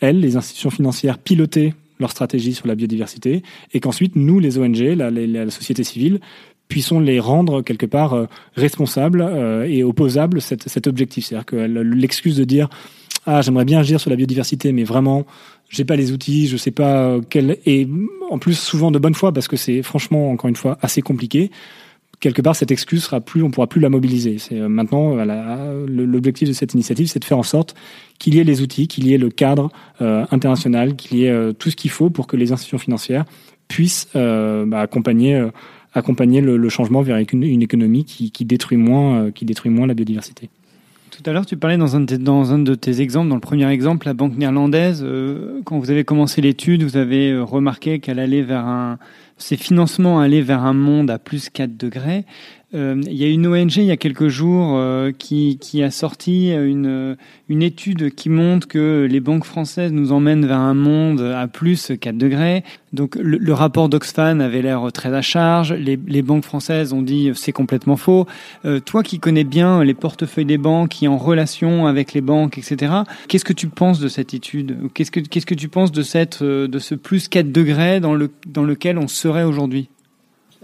elles, 0.00 0.20
les 0.20 0.36
institutions 0.36 0.70
financières, 0.70 1.18
piloter 1.18 1.74
leur 1.98 2.10
stratégie 2.10 2.52
sur 2.52 2.66
la 2.66 2.74
biodiversité 2.74 3.42
et 3.72 3.80
qu'ensuite 3.80 4.16
nous, 4.16 4.38
les 4.38 4.58
ONG, 4.58 4.78
la, 4.78 5.50
société 5.50 5.82
civile, 5.82 6.20
puissons 6.68 7.00
les 7.00 7.20
rendre 7.20 7.62
quelque 7.62 7.86
part 7.86 8.26
responsables 8.54 9.22
et 9.66 9.82
opposables 9.82 10.40
cet 10.40 10.86
objectif. 10.86 11.26
C'est-à-dire 11.26 11.46
que 11.46 11.56
l'excuse 11.56 12.36
de 12.36 12.44
dire 12.44 12.68
ah 13.26 13.42
j'aimerais 13.42 13.64
bien 13.64 13.80
agir 13.80 14.00
sur 14.00 14.08
la 14.08 14.16
biodiversité, 14.16 14.72
mais 14.72 14.84
vraiment 14.84 15.26
j'ai 15.68 15.84
pas 15.84 15.96
les 15.96 16.12
outils, 16.12 16.46
je 16.46 16.56
sais 16.56 16.70
pas 16.70 17.18
quel 17.28 17.58
et 17.66 17.88
en 18.30 18.38
plus 18.38 18.58
souvent 18.58 18.90
de 18.90 18.98
bonne 18.98 19.14
foi 19.14 19.32
parce 19.32 19.48
que 19.48 19.56
c'est 19.56 19.82
franchement 19.82 20.30
encore 20.30 20.48
une 20.48 20.56
fois 20.56 20.78
assez 20.82 21.02
compliqué. 21.02 21.50
Quelque 22.18 22.40
part, 22.40 22.56
cette 22.56 22.70
excuse 22.70 23.04
sera 23.04 23.20
plus, 23.20 23.42
on 23.42 23.50
pourra 23.50 23.66
plus 23.66 23.80
la 23.80 23.90
mobiliser. 23.90 24.38
C'est 24.38 24.58
euh, 24.58 24.68
maintenant 24.68 25.16
l'objectif 25.86 26.48
de 26.48 26.54
cette 26.54 26.72
initiative, 26.72 27.08
c'est 27.08 27.18
de 27.18 27.24
faire 27.26 27.36
en 27.36 27.42
sorte 27.42 27.74
qu'il 28.18 28.34
y 28.34 28.38
ait 28.38 28.44
les 28.44 28.62
outils, 28.62 28.88
qu'il 28.88 29.06
y 29.06 29.12
ait 29.12 29.18
le 29.18 29.28
cadre 29.28 29.70
euh, 30.00 30.24
international, 30.30 30.96
qu'il 30.96 31.18
y 31.18 31.24
ait 31.24 31.30
euh, 31.30 31.52
tout 31.52 31.68
ce 31.68 31.76
qu'il 31.76 31.90
faut 31.90 32.08
pour 32.08 32.26
que 32.26 32.36
les 32.36 32.52
institutions 32.52 32.78
financières 32.78 33.26
puissent 33.68 34.08
bah, 34.14 34.80
accompagner 34.80 35.44
accompagner 35.92 36.40
le, 36.40 36.68
changement 36.68 37.02
vers 37.02 37.16
une, 37.16 37.62
économie 37.62 38.04
qui 38.04 38.44
détruit 38.44 38.78
moins 38.78 39.32
qui 39.32 39.44
détruit 39.44 39.72
moins 39.72 39.88
la 39.88 39.94
biodiversité. 39.94 40.50
Tout 41.16 41.30
à 41.30 41.32
l'heure, 41.32 41.46
tu 41.46 41.56
parlais 41.56 41.78
dans 41.78 41.96
un, 41.96 42.00
de, 42.00 42.74
tes 42.74 43.00
exemples, 43.00 43.30
dans 43.30 43.36
le 43.36 43.40
premier 43.40 43.66
exemple, 43.70 44.06
la 44.06 44.12
banque 44.12 44.36
néerlandaise. 44.36 45.02
Euh, 45.02 45.62
quand 45.64 45.78
vous 45.78 45.90
avez 45.90 46.04
commencé 46.04 46.42
l'étude, 46.42 46.82
vous 46.82 46.98
avez 46.98 47.30
euh, 47.30 47.42
remarqué 47.42 48.00
qu'elle 48.00 48.18
allait 48.18 48.42
vers 48.42 48.66
un, 48.66 48.98
ses 49.38 49.56
financements 49.56 50.20
allaient 50.20 50.42
vers 50.42 50.62
un 50.62 50.74
monde 50.74 51.10
à 51.10 51.18
plus 51.18 51.48
4 51.48 51.74
degrés. 51.74 52.26
Euh, 52.74 53.00
il 53.06 53.14
y 53.14 53.22
a 53.22 53.28
une 53.28 53.46
ONG 53.46 53.76
il 53.76 53.84
y 53.84 53.92
a 53.92 53.96
quelques 53.96 54.26
jours 54.26 54.74
euh, 54.76 55.12
qui, 55.16 55.56
qui, 55.60 55.84
a 55.84 55.92
sorti 55.92 56.50
une, 56.50 57.16
une 57.48 57.62
étude 57.62 58.12
qui 58.12 58.28
montre 58.28 58.66
que 58.66 59.06
les 59.08 59.20
banques 59.20 59.44
françaises 59.44 59.92
nous 59.92 60.10
emmènent 60.10 60.44
vers 60.44 60.58
un 60.58 60.74
monde 60.74 61.20
à 61.20 61.46
plus 61.46 61.92
4 62.00 62.18
degrés. 62.18 62.64
Donc 62.92 63.16
le, 63.20 63.52
rapport 63.52 63.88
d'Oxfam 63.88 64.40
avait 64.40 64.62
l'air 64.62 64.90
très 64.92 65.14
à 65.14 65.22
charge. 65.22 65.72
Les, 65.74 65.96
les, 66.08 66.22
banques 66.22 66.44
françaises 66.44 66.92
ont 66.92 67.02
dit 67.02 67.30
c'est 67.34 67.52
complètement 67.52 67.96
faux. 67.96 68.26
Euh, 68.64 68.80
toi 68.80 69.04
qui 69.04 69.20
connais 69.20 69.44
bien 69.44 69.84
les 69.84 69.94
portefeuilles 69.94 70.44
des 70.44 70.58
banques, 70.58 70.88
qui 70.88 71.06
en 71.06 71.18
relation 71.18 71.86
avec 71.86 72.14
les 72.14 72.20
banques, 72.20 72.58
etc. 72.58 72.92
Qu'est-ce 73.28 73.44
que 73.44 73.52
tu 73.52 73.68
penses 73.68 74.00
de 74.00 74.08
cette 74.08 74.34
étude? 74.34 74.76
Qu'est-ce 74.92 75.12
que 75.12 75.20
qu'est-ce 75.20 75.46
que 75.46 75.54
tu 75.54 75.68
penses 75.68 75.92
de 75.92 76.02
cette 76.02 76.42
de 76.42 76.78
ce 76.80 76.96
plus 76.96 77.28
4 77.28 77.52
degrés 77.52 78.00
dans 78.00 78.14
le 78.14 78.28
dans 78.46 78.64
lequel 78.64 78.98
on 78.98 79.06
serait 79.06 79.44
aujourd'hui? 79.44 79.88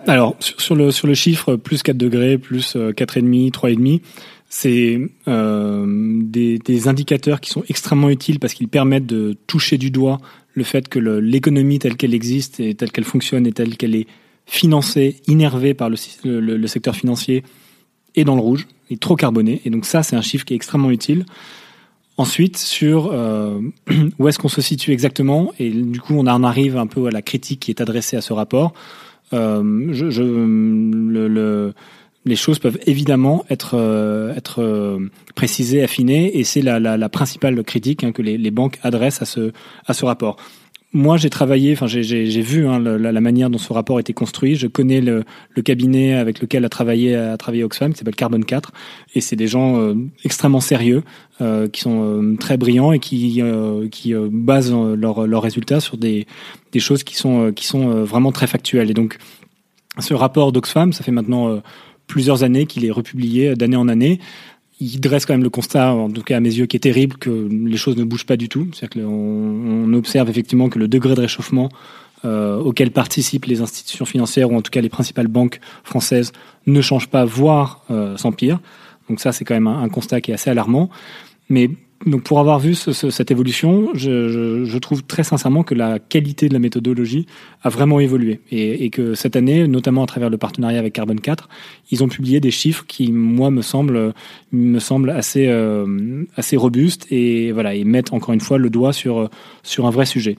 Alors 0.06 0.36
sur, 0.40 0.74
le 0.74 0.90
sur 0.90 1.06
le 1.06 1.14
chiffre 1.14 1.56
plus 1.56 1.82
4 1.82 1.96
degrés, 1.96 2.38
plus 2.38 2.76
4,5, 2.76 2.78
euh, 2.78 3.50
3,5, 3.50 4.00
c'est 4.48 5.00
euh, 5.28 6.20
des, 6.22 6.58
des, 6.58 6.88
indicateurs 6.88 7.40
qui 7.40 7.50
sont 7.50 7.64
extrêmement 7.68 8.10
utiles 8.10 8.38
parce 8.38 8.54
qu'ils 8.54 8.68
permettent 8.68 9.06
de 9.06 9.36
toucher 9.46 9.78
du 9.78 9.90
doigt 9.90 10.20
le 10.54 10.64
fait 10.64 10.88
que 10.88 10.98
l'économie 10.98 11.78
telle 11.78 11.96
qu'elle 11.96 12.14
existe 12.14 12.60
et 12.60 12.74
telle 12.74 12.92
qu'elle 12.92 13.04
fonctionne 13.04 13.46
et 13.46 13.52
telle 13.52 13.76
qu'elle 13.76 13.94
est 13.94 14.06
financée, 14.46 15.16
innervée 15.26 15.72
par 15.72 15.88
le, 15.88 15.96
le, 16.24 16.56
le, 16.56 16.66
secteur 16.66 16.94
financier 16.94 17.44
est 18.14 18.24
dans 18.24 18.34
le 18.34 18.42
rouge, 18.42 18.66
est 18.90 19.00
trop 19.00 19.16
carboné. 19.16 19.62
Et 19.64 19.70
donc 19.70 19.86
ça, 19.86 20.02
c'est 20.02 20.16
un 20.16 20.22
chiffre 20.22 20.44
qui 20.44 20.52
est 20.52 20.56
extrêmement 20.56 20.90
utile. 20.90 21.24
Ensuite, 22.18 22.58
sur 22.58 23.10
euh, 23.12 23.58
où 24.18 24.28
est-ce 24.28 24.38
qu'on 24.38 24.48
se 24.48 24.60
situe 24.60 24.92
exactement, 24.92 25.52
et 25.58 25.70
du 25.70 26.00
coup, 26.00 26.14
on 26.14 26.26
en 26.26 26.44
arrive 26.44 26.76
un 26.76 26.86
peu 26.86 27.06
à 27.06 27.10
la 27.10 27.22
critique 27.22 27.60
qui 27.60 27.70
est 27.70 27.80
adressée 27.80 28.16
à 28.16 28.20
ce 28.20 28.32
rapport. 28.32 28.74
Euh, 29.32 29.62
les 32.24 32.36
choses 32.36 32.60
peuvent 32.60 32.78
évidemment 32.86 33.44
être 33.50 33.74
euh, 33.74 34.34
euh, 34.58 35.08
précisées, 35.34 35.82
affinées, 35.82 36.38
et 36.38 36.44
c'est 36.44 36.62
la, 36.62 36.78
la, 36.78 37.08
principale 37.08 37.62
critique 37.64 38.04
hein, 38.04 38.12
que 38.12 38.22
les, 38.22 38.50
banques 38.50 38.78
adressent 38.82 39.22
à 39.22 39.94
ce 39.94 40.04
rapport 40.04 40.36
moi, 40.94 41.16
j'ai 41.16 41.30
travaillé, 41.30 41.72
enfin, 41.72 41.86
j'ai 41.86 42.42
vu 42.42 42.66
hein, 42.68 42.78
la, 42.78 43.12
la, 43.12 43.20
manière 43.22 43.48
dont 43.48 43.58
ce 43.58 43.72
rapport 43.72 43.98
été 43.98 44.12
construit. 44.12 44.56
Je 44.56 44.66
connais 44.66 45.00
le, 45.00 45.24
le 45.50 45.62
cabinet 45.62 46.14
avec 46.14 46.40
lequel 46.40 46.66
a 46.66 46.68
travaillé, 46.68 47.16
a 47.16 47.36
travaillé 47.38 47.64
Oxfam, 47.64 47.92
qui 47.92 47.98
s'appelle 47.98 48.14
Carbon 48.14 48.40
4, 48.40 48.72
et 49.14 49.22
c'est 49.22 49.36
des 49.36 49.46
gens 49.46 49.80
euh, 49.80 49.94
extrêmement 50.22 50.60
sérieux, 50.60 51.02
euh, 51.40 51.66
qui 51.66 51.80
sont 51.80 52.04
euh, 52.04 52.36
très 52.36 52.58
brillants 52.58 52.92
et 52.92 52.98
qui, 52.98 53.40
euh, 53.40 53.88
qui 53.88 54.12
basent 54.14 54.70
leurs 54.70 55.26
leur 55.26 55.42
résultats 55.42 55.80
sur 55.80 55.96
des, 55.96 56.26
des 56.72 56.78
choses 56.78 57.04
qui 57.04 57.16
sont, 57.16 57.52
qui 57.52 57.66
sont 57.66 58.04
vraiment 58.04 58.30
très 58.30 58.46
factuelles. 58.46 58.90
Et 58.90 58.94
donc, 58.94 59.16
ce 59.98 60.12
rapport 60.12 60.52
d'Oxfam, 60.52 60.92
ça 60.92 61.02
fait 61.02 61.10
maintenant 61.10 61.60
plusieurs 62.06 62.44
années 62.44 62.66
qu'il 62.66 62.84
est 62.84 62.90
republié 62.90 63.54
d'année 63.56 63.76
en 63.76 63.88
année 63.88 64.20
il 64.82 65.00
dresse 65.00 65.26
quand 65.26 65.34
même 65.34 65.42
le 65.42 65.50
constat, 65.50 65.92
en 65.92 66.10
tout 66.10 66.22
cas 66.22 66.36
à 66.36 66.40
mes 66.40 66.52
yeux, 66.52 66.66
qui 66.66 66.76
est 66.76 66.80
terrible, 66.80 67.16
que 67.16 67.48
les 67.50 67.76
choses 67.76 67.96
ne 67.96 68.04
bougent 68.04 68.26
pas 68.26 68.36
du 68.36 68.48
tout. 68.48 68.66
C'est-à-dire 68.72 69.02
qu'on 69.02 69.10
on 69.10 69.92
observe 69.94 70.28
effectivement 70.28 70.68
que 70.68 70.78
le 70.78 70.88
degré 70.88 71.14
de 71.14 71.20
réchauffement 71.20 71.68
euh, 72.24 72.58
auquel 72.58 72.90
participent 72.90 73.46
les 73.46 73.60
institutions 73.60 74.04
financières, 74.04 74.50
ou 74.50 74.56
en 74.56 74.62
tout 74.62 74.70
cas 74.70 74.80
les 74.80 74.88
principales 74.88 75.28
banques 75.28 75.60
françaises, 75.84 76.32
ne 76.66 76.80
change 76.80 77.08
pas, 77.08 77.24
voire 77.24 77.84
euh, 77.90 78.16
s'empire. 78.16 78.60
Donc 79.08 79.20
ça, 79.20 79.32
c'est 79.32 79.44
quand 79.44 79.54
même 79.54 79.66
un, 79.66 79.82
un, 79.82 79.88
constat 79.88 80.20
qui 80.20 80.30
est 80.30 80.34
assez 80.34 80.50
alarmant. 80.50 80.90
Mais 81.48 81.70
donc 82.06 82.22
pour 82.22 82.40
avoir 82.40 82.58
vu 82.58 82.74
ce, 82.74 82.92
ce, 82.92 83.10
cette 83.10 83.30
évolution, 83.30 83.88
je, 83.94 84.28
je, 84.28 84.64
je, 84.64 84.78
trouve 84.78 85.02
très 85.04 85.22
sincèrement 85.22 85.62
que 85.62 85.74
la 85.74 85.98
qualité 85.98 86.48
de 86.48 86.52
la 86.52 86.58
méthodologie 86.58 87.26
a 87.62 87.68
vraiment 87.68 88.00
évolué. 88.00 88.40
Et, 88.50 88.84
et, 88.84 88.90
que 88.90 89.14
cette 89.14 89.36
année, 89.36 89.66
notamment 89.68 90.02
à 90.02 90.06
travers 90.06 90.30
le 90.30 90.38
partenariat 90.38 90.78
avec 90.78 90.92
Carbon 90.94 91.16
4, 91.16 91.48
ils 91.90 92.02
ont 92.02 92.08
publié 92.08 92.40
des 92.40 92.50
chiffres 92.50 92.84
qui, 92.86 93.12
moi, 93.12 93.50
me 93.50 93.62
semblent, 93.62 94.12
me 94.52 94.78
semblent 94.78 95.10
assez, 95.10 95.46
euh, 95.48 96.24
assez 96.36 96.56
robustes 96.56 97.06
et 97.10 97.52
voilà 97.52 97.74
et 97.74 97.84
mettent 97.84 98.12
encore 98.12 98.34
une 98.34 98.40
fois 98.40 98.58
le 98.58 98.70
doigt 98.70 98.92
sur 98.92 99.30
sur 99.62 99.86
un 99.86 99.90
vrai 99.90 100.06
sujet 100.06 100.36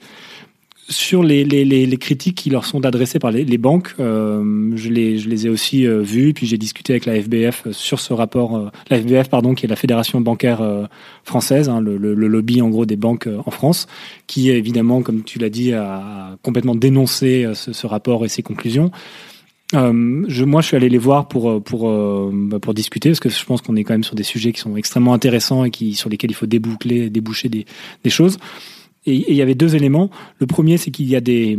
sur 0.88 1.22
les, 1.22 1.44
les, 1.44 1.64
les, 1.64 1.96
critiques 1.96 2.36
qui 2.36 2.50
leur 2.50 2.66
sont 2.66 2.84
adressées 2.84 3.18
par 3.18 3.30
les, 3.30 3.44
les 3.44 3.58
banques, 3.58 3.94
euh, 4.00 4.70
je, 4.74 4.90
les, 4.90 5.18
je 5.18 5.28
les 5.28 5.46
ai 5.46 5.48
aussi 5.48 5.86
euh, 5.86 6.02
vues, 6.02 6.34
puis 6.34 6.46
j'ai 6.46 6.58
discuté 6.58 6.92
avec 6.92 7.06
la 7.06 7.20
FBF 7.20 7.70
sur 7.72 8.00
ce 8.00 8.12
rapport, 8.12 8.56
euh, 8.56 8.68
la 8.90 9.00
FBF 9.00 9.28
pardon, 9.28 9.54
qui 9.54 9.64
est 9.64 9.68
la 9.68 9.76
fédération 9.76 10.20
bancaire 10.20 10.60
euh, 10.60 10.84
française, 11.24 11.68
hein, 11.68 11.80
le, 11.80 11.96
le, 11.96 12.14
lobby 12.14 12.60
en 12.60 12.68
gros 12.68 12.84
des 12.84 12.96
banques 12.96 13.28
en 13.46 13.50
France, 13.50 13.86
qui 14.26 14.50
évidemment, 14.50 15.02
comme 15.02 15.22
tu 15.22 15.38
l'as 15.38 15.48
dit, 15.48 15.72
a 15.72 16.36
complètement 16.42 16.74
dénoncé 16.74 17.46
ce, 17.54 17.72
ce, 17.72 17.86
rapport 17.86 18.24
et 18.24 18.28
ses 18.28 18.42
conclusions. 18.42 18.90
je, 19.72 20.44
moi, 20.44 20.60
je 20.60 20.66
suis 20.66 20.76
allé 20.76 20.88
les 20.88 20.98
voir 20.98 21.28
pour 21.28 21.62
pour 21.62 21.90
bah, 22.32 22.58
pour 22.58 22.74
discuter 22.74 23.10
parce 23.10 23.20
que 23.20 23.28
je 23.28 23.44
pense 23.44 23.62
qu'on 23.62 23.76
est 23.76 23.84
quand 23.84 23.94
même 23.94 24.04
sur 24.04 24.16
des 24.16 24.22
sujets 24.22 24.52
qui 24.52 24.60
sont 24.60 24.76
extrêmement 24.76 25.14
intéressants 25.14 25.64
et 25.64 25.70
qui 25.70 25.94
sur 25.94 26.10
lesquels 26.10 26.30
il 26.30 26.34
faut 26.34 26.46
déboucler, 26.46 27.10
déboucher 27.10 27.48
des, 27.48 27.64
des 28.02 28.10
choses. 28.10 28.38
Et 29.06 29.30
il 29.30 29.36
y 29.36 29.42
avait 29.42 29.54
deux 29.54 29.76
éléments. 29.76 30.10
Le 30.38 30.46
premier, 30.46 30.76
c'est 30.76 30.90
qu'il 30.90 31.08
y 31.08 31.16
a 31.16 31.20
des 31.20 31.58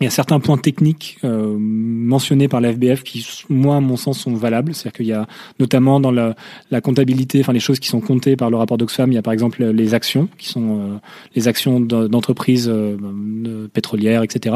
il 0.00 0.04
y 0.04 0.06
a 0.06 0.10
certains 0.10 0.38
points 0.38 0.58
techniques 0.58 1.18
euh, 1.24 1.56
mentionnés 1.58 2.46
par 2.46 2.60
la 2.60 2.72
FBF 2.72 3.02
qui, 3.02 3.26
moi, 3.48 3.76
à 3.76 3.80
mon 3.80 3.96
sens, 3.96 4.20
sont 4.20 4.34
valables. 4.34 4.74
C'est-à-dire 4.74 4.92
qu'il 4.96 5.06
y 5.06 5.12
a 5.12 5.26
notamment 5.58 5.98
dans 5.98 6.12
la, 6.12 6.36
la, 6.70 6.80
comptabilité, 6.80 7.40
enfin 7.40 7.52
les 7.52 7.60
choses 7.60 7.80
qui 7.80 7.88
sont 7.88 8.00
comptées 8.00 8.36
par 8.36 8.48
le 8.50 8.56
rapport 8.56 8.78
d'Oxfam, 8.78 9.10
il 9.10 9.16
y 9.16 9.18
a 9.18 9.22
par 9.22 9.32
exemple 9.32 9.64
les 9.64 9.94
actions, 9.94 10.28
qui 10.38 10.48
sont 10.48 10.78
euh, 10.78 10.98
les 11.34 11.48
actions 11.48 11.80
d'entreprises 11.80 12.68
euh, 12.72 13.66
pétrolières, 13.72 14.22
etc. 14.22 14.54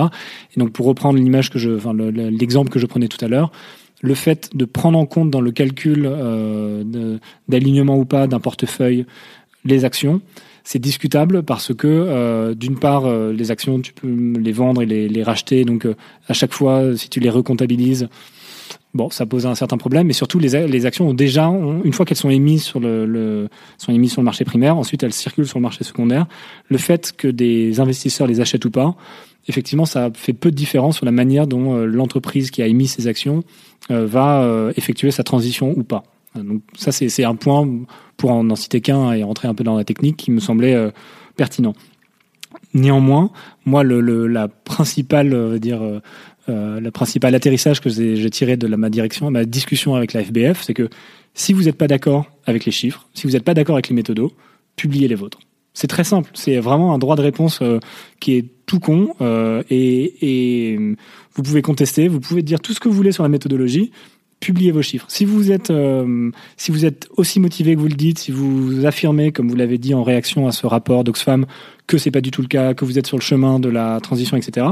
Et 0.57 0.61
donc, 0.61 0.71
pour 0.71 0.87
reprendre 0.87 1.19
l'image 1.19 1.51
que 1.51 1.59
je, 1.59 1.71
enfin 1.71 1.93
l'exemple 1.93 2.71
que 2.71 2.79
je 2.79 2.87
prenais 2.87 3.09
tout 3.09 3.23
à 3.25 3.29
l'heure, 3.29 3.51
le 4.01 4.15
fait 4.15 4.51
de 4.55 4.65
prendre 4.65 4.99
en 4.99 5.07
compte 5.07 5.31
dans 5.31 5.41
le 5.41 5.51
calcul 5.51 6.07
euh, 6.07 7.19
d'alignement 7.49 7.97
ou 7.97 8.05
pas 8.05 8.27
d'un 8.29 8.41
portefeuille 8.41 9.07
les 9.65 9.85
actions, 9.85 10.21
c'est 10.65 10.79
discutable 10.79 11.43
parce 11.43 11.75
que 11.75 11.87
euh, 11.89 12.55
d'une 12.55 12.79
part 12.79 13.07
euh, 13.07 13.33
les 13.33 13.51
actions 13.51 13.81
tu 13.81 13.93
peux 13.93 14.09
les 14.09 14.53
vendre 14.53 14.83
et 14.83 14.87
les, 14.87 15.23
racheter. 15.23 15.65
Donc 15.65 15.87
euh, 15.87 15.95
à 16.29 16.33
chaque 16.33 16.53
fois 16.53 16.97
si 16.97 17.09
tu 17.09 17.21
les 17.21 17.31
recomptabilises 17.31 18.09
bon 18.95 19.11
ça 19.11 19.27
pose 19.27 19.47
un 19.47 19.55
certain 19.55 19.77
problème. 19.77 20.07
Mais 20.07 20.13
surtout 20.13 20.39
les, 20.39 20.87
actions 20.87 21.09
ont 21.09 21.15
déjà 21.15 21.47
une 21.47 21.93
fois 21.93 22.07
qu'elles 22.07 22.17
sont 22.17 22.31
émises 22.31 22.63
sur 22.63 22.81
le, 22.81 23.07
le, 23.07 23.49
sont 23.79 23.93
émises 23.93 24.13
sur 24.13 24.21
le 24.21 24.27
marché 24.27 24.45
primaire 24.45 24.77
ensuite 24.77 25.03
elles 25.03 25.13
circulent 25.13 25.49
sur 25.49 25.59
le 25.59 25.63
marché 25.63 25.85
secondaire. 25.85 26.27
Le 26.69 26.79
fait 26.79 27.13
que 27.17 27.29
des 27.29 27.81
investisseurs 27.81 28.27
les 28.27 28.41
achètent 28.41 28.65
ou 28.65 28.71
pas 28.71 28.95
effectivement 29.49 29.87
ça 29.87 30.11
fait 30.15 30.33
peu 30.33 30.51
de 30.51 30.57
différence 30.57 30.97
sur 30.97 31.07
la 31.07 31.13
manière 31.13 31.49
dont 31.49 31.77
l'entreprise 31.85 32.51
qui 32.53 32.63
a 32.63 32.67
émis 32.67 32.87
ces 32.87 33.09
actions 33.09 33.43
va 33.91 34.71
effectuer 34.77 35.11
sa 35.11 35.25
transition 35.25 35.75
ou 35.77 35.83
pas 35.83 36.05
donc 36.35 36.63
ça, 36.75 36.93
c'est 36.93 37.25
un 37.25 37.35
point, 37.35 37.69
pour 38.17 38.31
en, 38.31 38.55
citer 38.57 38.81
qu'un 38.81 39.13
et 39.13 39.23
rentrer 39.23 39.49
un 39.49 39.55
peu 39.55 39.65
dans 39.65 39.77
la 39.77 39.85
technique, 39.85 40.17
qui 40.17 40.31
me 40.31 40.41
semblait 40.41 40.75
euh, 40.75 40.91
pertinent. 41.37 41.75
Néanmoins, 42.75 43.31
moi, 43.65 43.83
le, 43.83 44.01
le 44.01 44.27
la 44.27 44.49
principale, 44.49 45.35
euh, 45.35 45.59
dire, 45.59 45.83
euh, 45.83 46.01
euh, 46.49 46.81
le 46.81 46.91
principal 46.91 47.35
atterrissage 47.35 47.81
que 47.81 47.89
j'ai 47.89 48.31
tiré 48.31 48.57
de 48.57 48.67
ma 48.75 48.91
direction, 48.91 49.31
ma 49.31 49.45
discussion 49.45 49.95
avec 49.95 50.13
la 50.13 50.25
FBF, 50.25 50.63
c'est 50.63 50.75
que 50.75 50.89
si 51.35 51.53
vous 51.53 51.63
n'êtes 51.63 51.77
pas 51.77 51.87
d'accord 51.87 52.27
avec 52.47 52.65
les 52.65 52.73
chiffres, 52.73 53.09
si 53.15 53.27
vous 53.27 53.35
n'êtes 53.35 53.45
pas 53.45 53.55
d'accord 53.55 53.77
avec 53.77 53.89
les 53.89 53.95
méthodos, 53.95 54.33
publiez 54.75 55.07
les 55.07 55.15
vôtres. 55.15 55.39
C'est 55.73 55.87
très 55.87 56.05
simple. 56.05 56.31
C'est 56.35 56.59
vraiment 56.59 56.93
un 56.95 56.99
droit 56.99 57.15
de 57.15 57.23
réponse 57.23 57.61
euh, 57.63 57.79
qui 58.19 58.35
est 58.35 58.47
tout 58.67 58.81
con 58.81 59.15
euh, 59.21 59.63
et, 59.71 60.73
et, 60.73 60.79
vous 61.35 61.43
pouvez 61.43 61.63
contester, 61.63 62.09
vous 62.09 62.21
pouvez 62.21 62.43
dire 62.43 62.61
tout 62.61 62.75
ce 62.75 62.81
que 62.81 62.89
vous 62.89 62.95
voulez 62.95 63.13
sur 63.13 63.23
la 63.23 63.29
méthodologie. 63.29 63.93
Publiez 64.43 64.73
vos 64.73 64.83
chiffres. 64.83 65.07
Si 65.09 65.25
vous 65.25 65.53
êtes 65.53 65.71
euh, 65.71 66.31
si 66.57 66.73
vous 66.73 66.85
êtes 66.85 67.09
aussi 67.17 67.39
motivé 67.39 67.75
que 67.75 67.81
vous 67.81 67.89
le 67.89 67.95
dites, 67.95 68.19
si 68.19 68.33
vous 68.33 68.85
affirmez, 68.85 69.31
comme 69.31 69.49
vous 69.49 69.55
l'avez 69.57 69.79
dit 69.79 69.95
en 69.95 70.03
réaction 70.03 70.49
à 70.49 70.53
ce 70.53 70.67
rapport 70.67 71.05
d'Oxfam, 71.05 71.47
que 71.87 71.97
c'est 71.97 72.11
pas 72.11 72.21
du 72.21 72.31
tout 72.33 72.43
le 72.43 72.49
cas, 72.49 72.75
que 72.75 72.85
vous 72.85 72.99
êtes 72.99 73.07
sur 73.07 73.17
le 73.17 73.23
chemin 73.23 73.61
de 73.61 73.69
la 73.69 74.01
transition, 74.01 74.37
etc 74.37 74.67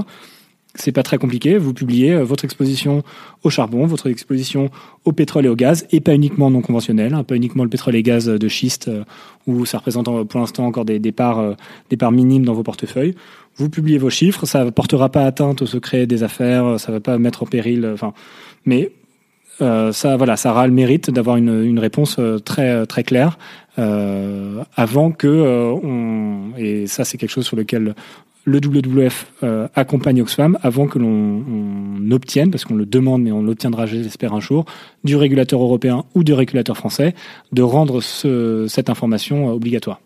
c'est 0.74 0.92
pas 0.92 1.02
très 1.02 1.18
compliqué. 1.18 1.58
Vous 1.58 1.74
publiez 1.74 2.12
euh, 2.12 2.24
votre 2.24 2.44
exposition 2.44 3.02
au 3.42 3.50
charbon, 3.50 3.86
votre 3.86 4.08
exposition 4.08 4.70
au 5.04 5.12
pétrole 5.12 5.46
et 5.46 5.48
au 5.48 5.56
gaz, 5.56 5.86
et 5.90 6.00
pas 6.00 6.14
uniquement 6.14 6.50
non 6.50 6.60
conventionnel, 6.60 7.14
hein, 7.14 7.24
pas 7.24 7.36
uniquement 7.36 7.64
le 7.64 7.70
pétrole 7.70 7.96
et 7.96 8.02
gaz 8.02 8.26
de 8.26 8.48
schiste, 8.48 8.88
euh, 8.88 9.04
où 9.46 9.64
ça 9.66 9.78
représente 9.78 10.06
pour 10.28 10.40
l'instant 10.40 10.66
encore 10.66 10.84
des, 10.84 11.00
parts, 11.12 11.40
euh, 11.40 11.54
des 11.90 11.96
parts 11.96 12.12
minimes 12.12 12.44
dans 12.44 12.54
vos 12.54 12.62
portefeuilles. 12.62 13.14
Vous 13.56 13.68
publiez 13.68 13.98
vos 13.98 14.10
chiffres, 14.10 14.46
ça 14.46 14.64
ne 14.64 14.70
portera 14.70 15.08
pas 15.08 15.24
atteinte 15.24 15.62
au 15.62 15.66
secret 15.66 16.06
des 16.06 16.22
affaires, 16.22 16.78
ça 16.78 16.92
va 16.92 17.00
pas 17.00 17.18
mettre 17.18 17.42
en 17.42 17.46
péril. 17.46 17.88
Enfin, 17.92 18.12
mais 18.64 18.92
ça, 19.60 20.16
voilà, 20.16 20.36
ça 20.36 20.50
aura 20.50 20.66
le 20.66 20.72
mérite 20.72 21.10
d'avoir 21.10 21.36
une, 21.36 21.78
réponse 21.78 22.18
très 22.44 22.86
très 22.86 23.04
claire 23.04 23.38
avant 23.76 25.12
que 25.12 25.72
on, 25.82 26.56
et 26.58 26.86
ça 26.86 27.04
c'est 27.04 27.18
quelque 27.18 27.30
chose 27.30 27.46
sur 27.46 27.56
lequel 27.56 27.94
le 28.44 28.58
WWF 28.58 29.32
euh, 29.42 29.68
accompagne 29.74 30.22
Oxfam 30.22 30.58
avant 30.62 30.86
que 30.86 30.98
l'on 30.98 32.10
obtienne, 32.10 32.50
parce 32.50 32.64
qu'on 32.64 32.74
le 32.74 32.86
demande, 32.86 33.22
mais 33.22 33.32
on 33.32 33.42
l'obtiendra, 33.42 33.86
j'espère, 33.86 34.34
un 34.34 34.40
jour, 34.40 34.64
du 35.04 35.16
régulateur 35.16 35.60
européen 35.62 36.04
ou 36.14 36.24
du 36.24 36.32
régulateur 36.32 36.76
français, 36.76 37.14
de 37.52 37.62
rendre 37.62 38.00
cette 38.02 38.90
information 38.90 39.48
euh, 39.48 39.52
obligatoire. 39.52 40.00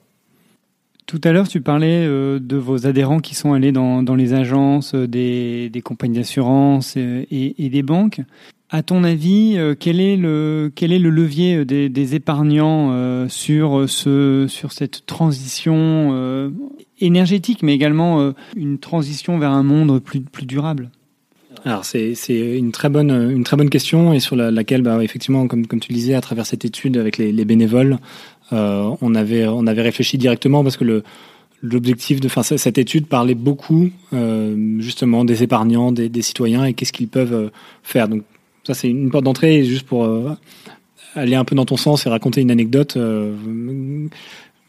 Tout 1.07 1.21
à 1.23 1.33
l'heure, 1.33 1.49
tu 1.49 1.61
parlais 1.61 2.07
euh, 2.07 2.39
de 2.39 2.57
vos 2.57 2.87
adhérents 2.87 3.21
qui 3.21 3.35
sont 3.35 3.53
allés 3.53 3.73
dans, 3.73 4.03
les 4.15 4.33
agences 4.33 4.95
des, 4.95 5.71
compagnies 5.85 6.17
d'assurance 6.17 6.97
et, 6.97 7.55
des 7.59 7.83
banques. 7.83 8.21
À 8.75 8.83
ton 8.83 9.05
avis, 9.05 9.57
quel 9.79 10.01
est 10.01 10.17
le 10.17 10.73
quel 10.75 10.93
est 10.93 10.99
le 10.99 11.11
levier 11.11 11.65
des, 11.65 12.15
épargnants 12.17 13.29
sur 13.29 13.89
ce 13.89 14.47
sur 14.49 14.73
cette 14.73 15.07
transition 15.07 16.51
énergétique, 17.01 17.63
mais 17.63 17.75
également 17.75 18.21
euh, 18.21 18.33
une 18.57 18.79
transition 18.79 19.39
vers 19.39 19.51
un 19.51 19.63
monde 19.63 20.01
plus, 20.01 20.21
plus 20.21 20.47
durable? 20.47 20.91
Alors 21.65 21.85
c'est 21.85 22.15
une 22.29 22.73
très 22.73 22.91
bonne 22.91 23.11
une 23.11 23.45
très 23.45 23.57
bonne 23.57 23.71
question 23.71 24.13
et 24.13 24.21
sur 24.21 24.37
laquelle 24.37 24.83
bah, 24.83 25.03
effectivement 25.03 25.47
comme 25.47 25.67
comme 25.67 25.81
tu 25.81 25.93
le 25.93 25.97
disais 25.97 26.15
à 26.15 26.21
travers 26.21 26.45
cette 26.45 26.65
étude 26.65 26.99
avec 26.99 27.17
les, 27.17 27.33
les 27.33 27.45
bénévoles 27.47 27.99
euh, 28.53 28.91
on 29.01 29.15
avait 29.15 29.47
on 29.47 29.67
avait 29.67 29.81
réfléchi 29.81 30.19
directement 30.19 30.63
parce 30.63 30.77
que 30.77 30.85
le 30.85 31.05
l'objectif 31.63 32.21
de 32.21 32.29
cette 32.59 32.77
étude 32.77 33.07
parlait 33.07 33.35
beaucoup 33.35 33.89
euh, 34.13 34.79
justement 34.81 35.25
des 35.25 35.43
épargnants 35.43 35.93
des, 35.93 36.23
citoyens 36.23 36.67
et 36.67 36.75
qu'est-ce 36.75 36.93
qu'ils 36.93 37.09
peuvent 37.09 37.33
euh, 37.33 37.49
faire. 37.83 38.09
Donc 38.09 38.23
ça 38.67 38.75
c'est 38.75 38.89
une 38.89 39.11
porte 39.11 39.25
d'entrée 39.25 39.65
juste 39.65 39.87
pour 39.87 40.05
euh, 40.05 40.31
aller 41.15 41.35
un 41.35 41.45
peu 41.45 41.55
dans 41.55 41.67
ton 41.67 41.77
sens 41.77 42.07
et 42.07 42.09
raconter 42.09 42.41
une 42.41 42.51
anecdote 42.51 42.97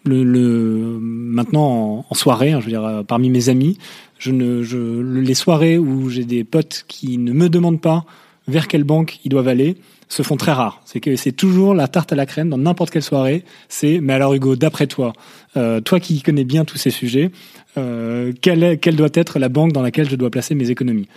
le, 0.05 0.23
le, 0.23 0.97
maintenant 1.01 2.05
en, 2.09 2.13
soirée, 2.13 2.51
hein, 2.51 2.59
je 2.59 2.65
veux 2.65 2.71
dire 2.71 2.85
euh, 2.85 3.03
parmi 3.03 3.29
mes 3.29 3.49
amis, 3.49 3.77
je 4.19 4.31
les 4.31 5.33
soirées 5.33 5.77
où 5.77 6.09
j'ai 6.09 6.23
des 6.23 6.43
potes 6.43 6.85
qui 6.87 7.17
ne 7.17 7.33
me 7.33 7.49
demandent 7.49 7.81
pas 7.81 8.05
vers 8.47 8.67
quelle 8.67 8.83
banque 8.83 9.19
ils 9.25 9.29
doivent 9.29 9.47
aller 9.47 9.75
se 10.07 10.21
font 10.21 10.37
très 10.37 10.51
rares. 10.51 10.81
C'est 10.85 10.99
que 10.99 11.15
c'est 11.15 11.31
toujours 11.31 11.73
la 11.73 11.87
tarte 11.87 12.13
à 12.13 12.15
la 12.15 12.27
crème 12.27 12.49
dans 12.49 12.59
n'importe 12.59 12.91
quelle 12.91 13.03
soirée. 13.03 13.43
C'est 13.69 13.99
mais 13.99 14.13
alors 14.13 14.35
Hugo, 14.35 14.55
d'après 14.55 14.85
toi, 14.85 15.13
euh, 15.57 15.81
toi 15.81 15.99
qui 15.99 16.21
connais 16.21 16.43
bien 16.43 16.63
tous 16.63 16.77
ces 16.77 16.91
sujets, 16.91 17.31
euh, 17.77 18.31
quelle, 18.41 18.79
quelle 18.79 18.95
doit 18.95 19.09
être 19.13 19.39
la 19.39 19.49
banque 19.49 19.73
dans 19.73 19.81
laquelle 19.81 20.07
je 20.07 20.15
dois 20.15 20.29
placer 20.29 20.53
mes 20.53 20.69
économies? 20.69 21.07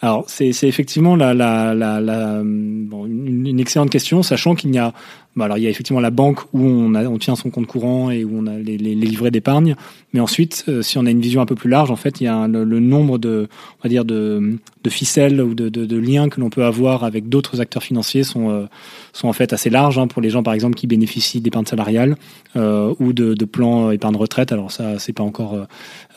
Alors 0.00 0.24
c'est 0.28 0.50
effectivement 0.64 1.16
la, 1.16 1.34
la, 1.34 1.74
la, 1.74 2.00
la 2.00 2.42
bon, 2.44 3.06
une, 3.06 3.46
une, 3.46 3.60
excellente 3.60 3.90
question, 3.90 4.22
sachant 4.22 4.54
qu'il 4.54 4.70
n'y 4.70 4.78
a 4.78 4.92
bah 5.36 5.46
alors 5.46 5.58
il 5.58 5.64
y 5.64 5.66
a 5.66 5.70
effectivement 5.70 6.00
la 6.00 6.10
banque 6.10 6.40
où 6.52 6.60
on, 6.60 6.94
a, 6.94 7.04
on 7.04 7.18
tient 7.18 7.36
son 7.36 7.50
compte 7.50 7.66
courant 7.66 8.10
et 8.10 8.24
où 8.24 8.30
on 8.34 8.46
a 8.46 8.56
les, 8.56 8.78
les, 8.78 8.94
les 8.94 9.06
livrets 9.06 9.30
d'épargne, 9.30 9.74
mais 10.14 10.20
ensuite, 10.20 10.64
euh, 10.68 10.80
si 10.80 10.96
on 10.96 11.06
a 11.06 11.10
une 11.10 11.20
vision 11.20 11.40
un 11.40 11.46
peu 11.46 11.56
plus 11.56 11.68
large, 11.68 11.90
en 11.90 11.96
fait, 11.96 12.20
il 12.20 12.24
y 12.24 12.26
a 12.28 12.46
le, 12.46 12.64
nombre 12.78 13.18
de, 13.18 13.48
on 13.80 13.82
va 13.82 13.88
dire 13.88 14.04
de, 14.04 14.58
de 14.84 14.90
ficelles 14.90 15.40
ou 15.40 15.54
de, 15.54 15.68
de, 15.68 15.96
liens 15.98 16.28
que 16.28 16.40
l'on 16.40 16.50
peut 16.50 16.64
avoir 16.64 17.02
avec 17.02 17.28
d'autres 17.28 17.60
acteurs 17.60 17.82
financiers 17.82 18.22
sont 18.22 18.48
euh, 18.48 18.66
sont 19.12 19.26
en 19.26 19.32
fait 19.32 19.52
assez 19.52 19.70
larges 19.70 19.98
hein, 19.98 20.06
pour 20.06 20.22
les 20.22 20.30
gens, 20.30 20.44
par 20.44 20.54
exemple, 20.54 20.76
qui 20.76 20.86
bénéficient 20.86 21.40
d'épargne 21.40 21.66
salariale 21.66 22.16
euh, 22.54 22.94
ou 23.00 23.12
de, 23.12 23.34
de 23.34 23.44
plans 23.44 23.90
épargne 23.90 24.14
retraite. 24.14 24.52
Alors 24.52 24.70
ça, 24.70 25.00
c'est 25.00 25.12
pas 25.12 25.24
encore 25.24 25.66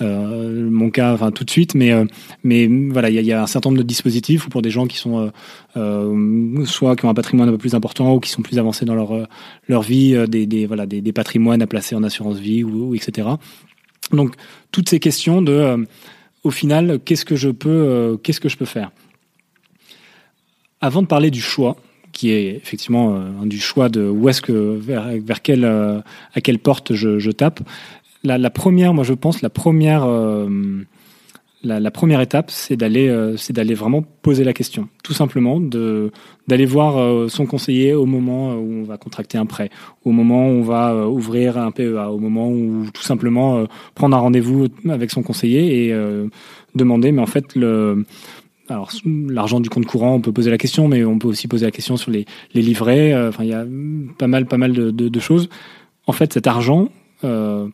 euh, 0.01 0.70
mon 0.70 0.91
cas, 0.91 1.13
enfin 1.13 1.32
tout 1.32 1.43
de 1.43 1.49
suite, 1.49 1.74
mais 1.74 1.91
mais 2.43 2.68
voilà, 2.91 3.09
il 3.09 3.15
y 3.15 3.20
a, 3.20 3.22
y 3.24 3.34
a 3.34 3.41
un 3.41 3.47
certain 3.47 3.70
nombre 3.70 3.82
de 3.82 3.88
dispositifs 3.88 4.45
ou 4.45 4.49
pour 4.49 4.61
des 4.61 4.70
gens 4.70 4.86
qui 4.86 4.97
sont 4.97 5.32
soit 6.65 6.95
qui 6.95 7.05
ont 7.05 7.09
un 7.09 7.15
patrimoine 7.15 7.49
un 7.49 7.53
peu 7.53 7.57
plus 7.57 7.74
important 7.74 8.13
ou 8.13 8.20
qui 8.20 8.30
sont 8.30 8.43
plus 8.43 8.59
avancés 8.59 8.86
dans 8.86 8.95
leur 8.95 9.07
leur, 9.08 9.24
euh, 9.24 9.26
leur 9.68 9.82
vie, 9.82 10.16
euh, 10.16 10.28
des, 10.28 10.66
voilà, 10.66 10.86
des, 10.86 11.14
patrimoines 11.14 11.62
à 11.62 11.68
placer 11.68 11.95
en 11.95 12.03
assurance 12.03 12.38
vie 12.38 12.64
ou, 12.64 12.95
etc. 12.95 13.28
Donc 14.12 14.36
toutes 14.72 14.89
ces 14.89 14.99
questions 14.99 15.41
de, 15.41 15.51
euh, 15.51 15.78
au 16.43 16.51
final, 16.51 16.99
qu'est-ce 17.03 17.26
que 17.26 17.36
je 17.36 17.49
peux, 17.49 18.18
qu'est-ce 18.24 18.39
que 18.39 18.49
je 18.49 18.58
peux 18.58 18.66
faire? 18.66 18.91
Avant 20.82 21.01
de 21.01 21.08
parler 21.08 21.32
du 21.32 21.41
choix, 21.41 21.78
qui 22.14 22.32
est 22.32 22.55
effectivement 22.55 23.20
du 23.45 23.60
choix 23.60 23.89
de 23.89 24.08
où 24.08 24.30
est-ce 24.30 24.41
que 24.41 24.76
vers, 24.76 25.10
vers 25.24 25.41
quelle 25.41 25.66
à 25.66 26.41
quelle 26.41 26.58
porte 26.58 26.93
je, 26.93 27.32
tape. 27.32 27.60
La, 28.24 28.49
première, 28.49 28.93
moi 28.93 29.03
je 29.03 29.14
pense, 29.14 29.41
la 29.41 29.49
première 29.49 30.08
la, 31.64 31.80
la, 31.80 31.91
première 31.91 32.22
étape, 32.22 32.51
c'est 32.51 32.76
d'aller, 32.76 33.08
euh, 33.10 33.36
c'est 33.38 33.53
d'aller 33.53 33.74
vraiment 33.74 34.03
poser 34.22 34.43
la 34.43 34.53
question, 34.53 34.88
tout 35.03 35.14
simplement, 35.14 35.60
de 35.60 36.12
d'aller 36.47 36.66
voir 36.66 36.97
euh, 36.97 37.28
son 37.28 37.45
conseiller 37.45 37.93
au 37.93 38.05
moment 38.05 38.53
où 38.55 38.72
on 38.72 38.84
va 38.84 38.97
contracter 38.97 39.38
un 39.38 39.45
prêt, 39.45 39.70
au 40.05 40.12
moment 40.12 40.47
où 40.47 40.51
on 40.51 40.62
va 40.62 40.91
euh, 40.93 41.05
ouvrir 41.05 41.58
un 41.58 41.72
PEA, 41.72 42.12
au 42.12 42.20
moment 42.20 42.49
où 42.49 42.86
tout 42.93 43.01
simplement 43.01 43.66
prendre 43.95 44.16
un 44.16 44.20
rendez-vous 44.20 44.68
avec 44.88 45.12
son 45.12 45.24
conseiller 45.24 45.88
et 45.88 45.95
demander, 46.76 47.12
mais 47.12 47.22
en 47.22 47.28
fait 47.28 47.55
le 47.55 48.05
alors 48.70 48.91
l'argent 49.05 49.60
du 49.60 49.70
compte 49.70 49.86
courant, 49.86 50.16
on 50.16 50.22
peut 50.22 50.34
poser 50.34 50.51
la 50.51 50.58
question, 50.58 50.88
mais 50.88 51.05
on 51.05 51.20
peut 51.20 51.28
aussi 51.28 51.47
poser 51.47 51.66
la 51.66 51.72
question 51.72 51.95
sur 51.97 52.12
les, 52.12 52.26
les 52.53 52.62
livrets. 52.62 53.16
Enfin, 53.28 53.43
il 53.43 53.49
y 53.49 53.53
a 53.53 53.66
pas 54.18 54.28
mal, 54.28 54.45
pas 54.45 54.58
mal 54.58 54.74
de, 54.74 54.91
de, 54.91 55.08
de 55.08 55.20
choses. 55.20 55.47
En 56.05 56.12
fait, 56.12 56.34
cet 56.34 56.47
argent, 56.47 56.89
euh, 57.24 57.68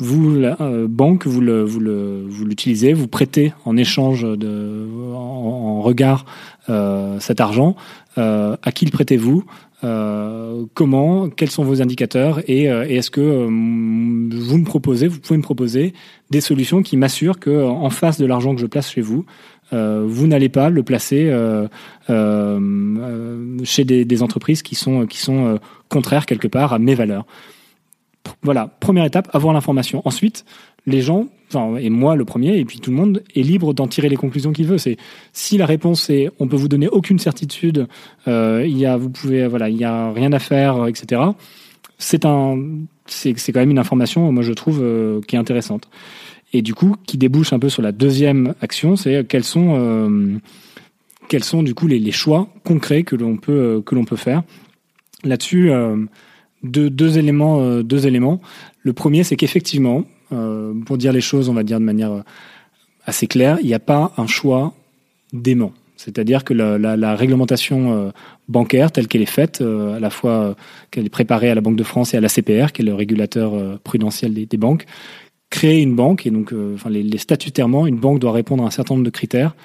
vous, 0.00 0.34
la 0.34 0.56
euh, 0.60 0.86
banque, 0.88 1.26
vous 1.26 1.40
le, 1.40 1.62
vous 1.62 1.80
le, 1.80 2.24
vous 2.28 2.44
l'utilisez, 2.44 2.92
vous 2.92 3.08
prêtez 3.08 3.52
en 3.64 3.76
échange 3.76 4.22
de, 4.22 4.86
en, 5.14 5.80
regard 5.80 6.24
euh, 6.68 7.18
cet 7.20 7.40
argent. 7.40 7.74
Euh, 8.16 8.56
à 8.62 8.72
qui 8.72 8.84
le 8.84 8.90
prêtez-vous? 8.90 9.44
Euh, 9.84 10.64
Comment? 10.74 11.28
Quels 11.28 11.50
sont 11.50 11.64
vos 11.64 11.82
indicateurs? 11.82 12.40
Et, 12.48 12.64
et 12.64 12.96
est-ce 12.96 13.10
que 13.10 13.20
vous 13.20 13.48
me 14.58 14.64
proposez, 14.64 15.08
vous 15.08 15.20
pouvez 15.20 15.36
me 15.36 15.42
proposer 15.42 15.94
des 16.30 16.40
solutions 16.40 16.82
qui 16.82 16.96
m'assurent 16.96 17.38
que 17.38 17.64
en 17.64 17.90
face 17.90 18.18
de 18.18 18.26
l'argent 18.26 18.54
que 18.54 18.60
je 18.60 18.66
place 18.66 18.90
chez 18.90 19.00
vous, 19.00 19.24
vous 19.70 20.26
n'allez 20.26 20.48
pas 20.48 20.68
le 20.70 20.82
placer 20.82 21.32
chez 23.64 23.84
des, 23.84 24.04
des, 24.04 24.22
entreprises 24.22 24.62
qui 24.62 24.74
sont 24.74 25.06
qui 25.06 25.18
sont 25.18 25.60
contraires 25.88 26.26
quelque 26.26 26.48
part 26.48 26.72
à 26.72 26.78
mes 26.78 26.94
valeurs? 26.94 27.24
Voilà, 28.42 28.66
première 28.80 29.04
étape, 29.04 29.28
avoir 29.32 29.52
l'information. 29.52 30.02
Ensuite, 30.04 30.44
les 30.86 31.02
gens, 31.02 31.26
et 31.78 31.90
moi 31.90 32.16
le 32.16 32.24
premier, 32.24 32.58
et 32.58 32.64
puis 32.64 32.80
tout 32.80 32.90
le 32.90 32.96
monde 32.96 33.22
est 33.34 33.42
libre 33.42 33.74
d'en 33.74 33.86
tirer 33.86 34.08
les 34.08 34.16
conclusions 34.16 34.52
qu'il 34.52 34.66
veut. 34.66 34.78
C'est 34.78 34.96
si 35.32 35.58
la 35.58 35.66
réponse 35.66 36.10
est 36.10 36.30
on 36.38 36.48
peut 36.48 36.56
vous 36.56 36.68
donner 36.68 36.88
aucune 36.88 37.18
certitude, 37.18 37.88
euh, 38.26 38.64
il 38.66 38.78
y 38.78 38.86
a, 38.86 38.96
vous 38.96 39.10
pouvez, 39.10 39.46
voilà, 39.46 39.68
il 39.68 39.76
y 39.76 39.84
a 39.84 40.12
rien 40.12 40.32
à 40.32 40.38
faire, 40.38 40.86
etc. 40.86 41.22
C'est 41.98 42.24
un, 42.24 42.58
c'est, 43.06 43.34
quand 43.34 43.60
même 43.60 43.70
une 43.70 43.78
information, 43.78 44.30
moi 44.32 44.42
je 44.42 44.52
trouve, 44.52 44.80
euh, 44.82 45.20
qui 45.26 45.36
est 45.36 45.38
intéressante. 45.38 45.88
Et 46.52 46.62
du 46.62 46.74
coup, 46.74 46.96
qui 47.06 47.18
débouche 47.18 47.52
un 47.52 47.58
peu 47.58 47.68
sur 47.68 47.82
la 47.82 47.92
deuxième 47.92 48.54
action, 48.62 48.96
c'est 48.96 49.26
quels 49.26 49.44
sont, 49.44 49.74
euh, 49.76 50.38
quels 51.28 51.44
sont 51.44 51.62
du 51.62 51.74
coup 51.74 51.86
les, 51.86 51.98
les 51.98 52.12
choix 52.12 52.48
concrets 52.64 53.02
que 53.02 53.16
l'on 53.16 53.36
peut, 53.36 53.52
euh, 53.52 53.80
que 53.82 53.94
l'on 53.94 54.04
peut 54.04 54.16
faire. 54.16 54.42
Là-dessus. 55.24 55.70
Euh, 56.64 57.82
deux, 57.82 58.06
éléments. 58.06 58.40
Le 58.82 58.92
premier, 58.92 59.24
c'est 59.24 59.36
qu'effectivement, 59.36 60.04
euh, 60.32 60.74
pour 60.86 60.98
dire 60.98 61.12
les 61.12 61.20
choses, 61.20 61.48
on 61.48 61.54
va 61.54 61.62
dire 61.62 61.78
de 61.78 61.84
manière 61.84 62.12
euh, 62.12 62.22
assez 63.04 63.26
claire, 63.26 63.58
il 63.60 63.66
n'y 63.66 63.74
a 63.74 63.78
pas 63.78 64.12
un 64.16 64.26
choix 64.26 64.74
dément. 65.32 65.72
C'est-à-dire 65.96 66.44
que 66.44 66.54
la, 66.54 67.16
réglementation 67.16 68.12
bancaire 68.46 68.92
telle 68.92 69.08
qu'elle 69.08 69.22
est 69.22 69.26
faite, 69.26 69.60
à 69.60 69.98
la 69.98 70.10
fois 70.10 70.54
qu'elle 70.92 71.04
est 71.04 71.10
préparée 71.10 71.50
à 71.50 71.56
la 71.56 71.60
Banque 71.60 71.74
de 71.74 71.82
France 71.82 72.14
et 72.14 72.16
à 72.16 72.20
la 72.20 72.28
CPR, 72.28 72.70
qui 72.72 72.82
est 72.82 72.84
le 72.84 72.94
régulateur 72.94 73.80
prudentiel 73.80 74.32
des, 74.32 74.56
banques, 74.56 74.84
créer 75.50 75.82
une 75.82 75.96
banque 75.96 76.24
et 76.24 76.30
donc, 76.30 76.54
statutairement, 77.16 77.88
une 77.88 77.96
banque 77.96 78.20
doit 78.20 78.30
répondre 78.30 78.62
à 78.62 78.68
un 78.68 78.70
certain 78.70 78.94
nombre 78.94 79.06
de 79.06 79.10
critères 79.10 79.56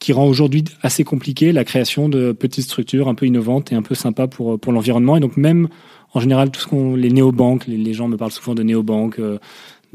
qui 0.00 0.12
rend 0.12 0.26
aujourd'hui 0.26 0.64
assez 0.82 1.04
compliqué 1.04 1.52
la 1.52 1.62
création 1.62 2.08
de 2.08 2.32
petites 2.32 2.64
structures 2.64 3.06
un 3.06 3.14
peu 3.14 3.26
innovantes 3.26 3.70
et 3.70 3.76
un 3.76 3.82
peu 3.82 3.94
sympas 3.94 4.26
pour 4.26 4.58
pour 4.58 4.72
l'environnement 4.72 5.16
et 5.16 5.20
donc 5.20 5.36
même 5.36 5.68
en 6.16 6.20
général, 6.20 6.50
tout 6.50 6.60
ce 6.60 6.66
qu'on, 6.66 6.96
les 6.96 7.10
néobanques, 7.10 7.66
les, 7.66 7.76
les 7.76 7.92
gens 7.92 8.08
me 8.08 8.16
parlent 8.16 8.32
souvent 8.32 8.54
de 8.54 8.62
néobanques. 8.62 9.20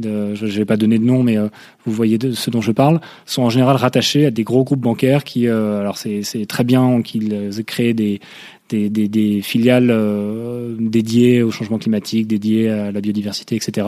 Euh, 0.05 0.35
je 0.35 0.45
ne 0.45 0.51
vais 0.51 0.65
pas 0.65 0.77
donner 0.77 0.97
de 0.97 1.03
nom, 1.03 1.23
mais 1.23 1.37
euh, 1.37 1.47
vous 1.85 1.91
voyez 1.91 2.17
ce 2.33 2.49
dont 2.49 2.61
je 2.61 2.71
parle, 2.71 2.99
sont 3.25 3.43
en 3.43 3.49
général 3.49 3.75
rattachés 3.75 4.25
à 4.25 4.31
des 4.31 4.43
gros 4.43 4.63
groupes 4.63 4.79
bancaires 4.81 5.23
qui, 5.23 5.47
euh, 5.47 5.79
alors 5.79 5.97
c'est, 5.97 6.23
très 6.47 6.63
bien 6.63 7.01
qu'ils 7.01 7.51
créé 7.65 7.93
des, 7.93 8.19
des, 8.69 9.41
filiales 9.41 9.93
dédiées 10.79 11.43
au 11.43 11.51
changement 11.51 11.77
climatique, 11.77 12.27
dédiées 12.27 12.69
à 12.69 12.91
la 12.91 13.01
biodiversité, 13.01 13.55
etc 13.55 13.87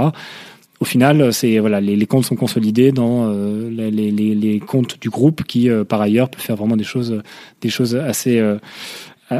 au 0.79 0.85
final, 0.85 1.31
c'est 1.31 1.59
voilà, 1.59 1.79
les, 1.79 2.05
comptes 2.05 2.25
sont 2.25 2.35
consolidés 2.35 2.91
dans 2.91 3.31
les, 3.69 3.89
les, 3.89 4.59
comptes 4.59 4.99
du 4.99 5.09
groupe 5.09 5.43
qui, 5.43 5.69
par 5.87 6.01
ailleurs, 6.01 6.29
peut 6.29 6.41
faire 6.41 6.57
vraiment 6.57 6.75
des 6.75 6.83
choses, 6.83 7.21
des 7.61 7.69
choses 7.69 7.95
assez 7.95 8.41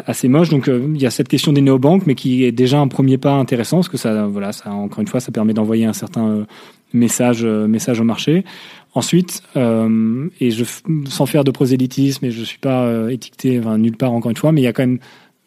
assez 0.05 0.27
moches. 0.27 0.49
Donc, 0.49 0.67
il 0.67 1.01
y 1.01 1.05
a 1.05 1.11
cette 1.11 1.27
question 1.27 1.53
des 1.53 1.61
néobanques, 1.61 2.05
mais 2.05 2.15
qui 2.15 2.43
est 2.43 2.51
déjà 2.51 2.79
un 2.79 2.87
premier 2.87 3.17
pas 3.17 3.33
intéressant, 3.33 3.77
parce 3.77 3.89
que 3.89 3.97
ça, 3.97 4.25
voilà, 4.27 4.51
ça 4.51 4.71
encore 4.71 4.99
une 4.99 5.07
fois, 5.07 5.19
ça 5.19 5.31
permet 5.31 5.53
d'envoyer 5.53 5.85
un 5.85 5.93
certain 5.93 6.45
message, 6.93 7.45
message 7.45 7.99
au 7.99 8.03
marché. 8.03 8.43
Ensuite, 8.95 9.41
et 9.55 10.49
sans 11.07 11.25
faire 11.25 11.43
de 11.43 11.51
prosélytisme, 11.51 12.25
et 12.25 12.31
je 12.31 12.43
suis 12.43 12.59
pas 12.59 13.11
étiqueté 13.11 13.59
nulle 13.77 13.97
part 13.97 14.13
encore 14.13 14.31
une 14.31 14.37
fois, 14.37 14.51
mais 14.51 14.61
il 14.61 14.65
y 14.65 14.67
a 14.67 14.73
quand 14.73 14.83
même, 14.83 14.99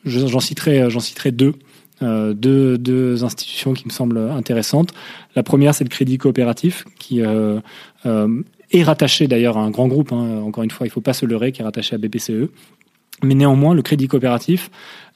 j'en 0.05 0.40
citerai, 0.40 0.90
j'en 0.90 1.01
citerai 1.01 1.30
deux 1.30 1.55
euh, 2.03 2.34
deux, 2.34 2.76
deux, 2.76 3.24
institutions 3.24 3.72
qui 3.72 3.86
me 3.86 3.90
semblent 3.90 4.18
intéressantes. 4.18 4.92
La 5.34 5.42
première, 5.42 5.74
c'est 5.74 5.84
le 5.84 5.88
Crédit 5.88 6.18
coopératif, 6.18 6.84
qui 6.99 7.22
euh, 7.22 7.59
euh, 8.05 8.42
est 8.70 8.82
rattaché 8.82 9.28
d'ailleurs 9.28 9.57
à 9.57 9.62
un 9.62 9.70
grand 9.70 9.88
groupe. 9.88 10.12
Hein. 10.12 10.42
Encore 10.44 10.62
une 10.62 10.70
fois, 10.70 10.86
il 10.86 10.90
ne 10.90 10.92
faut 10.92 11.01
pas 11.01 11.14
se 11.14 11.24
leurrer, 11.24 11.53
qui 11.53 11.62
est 11.62 11.64
rattaché 11.64 11.94
à 11.94 11.99
BPCE. 11.99 12.51
Mais 13.23 13.35
néanmoins, 13.35 13.75
le 13.75 13.83
Crédit 13.83 14.09
coopératif 14.09 14.71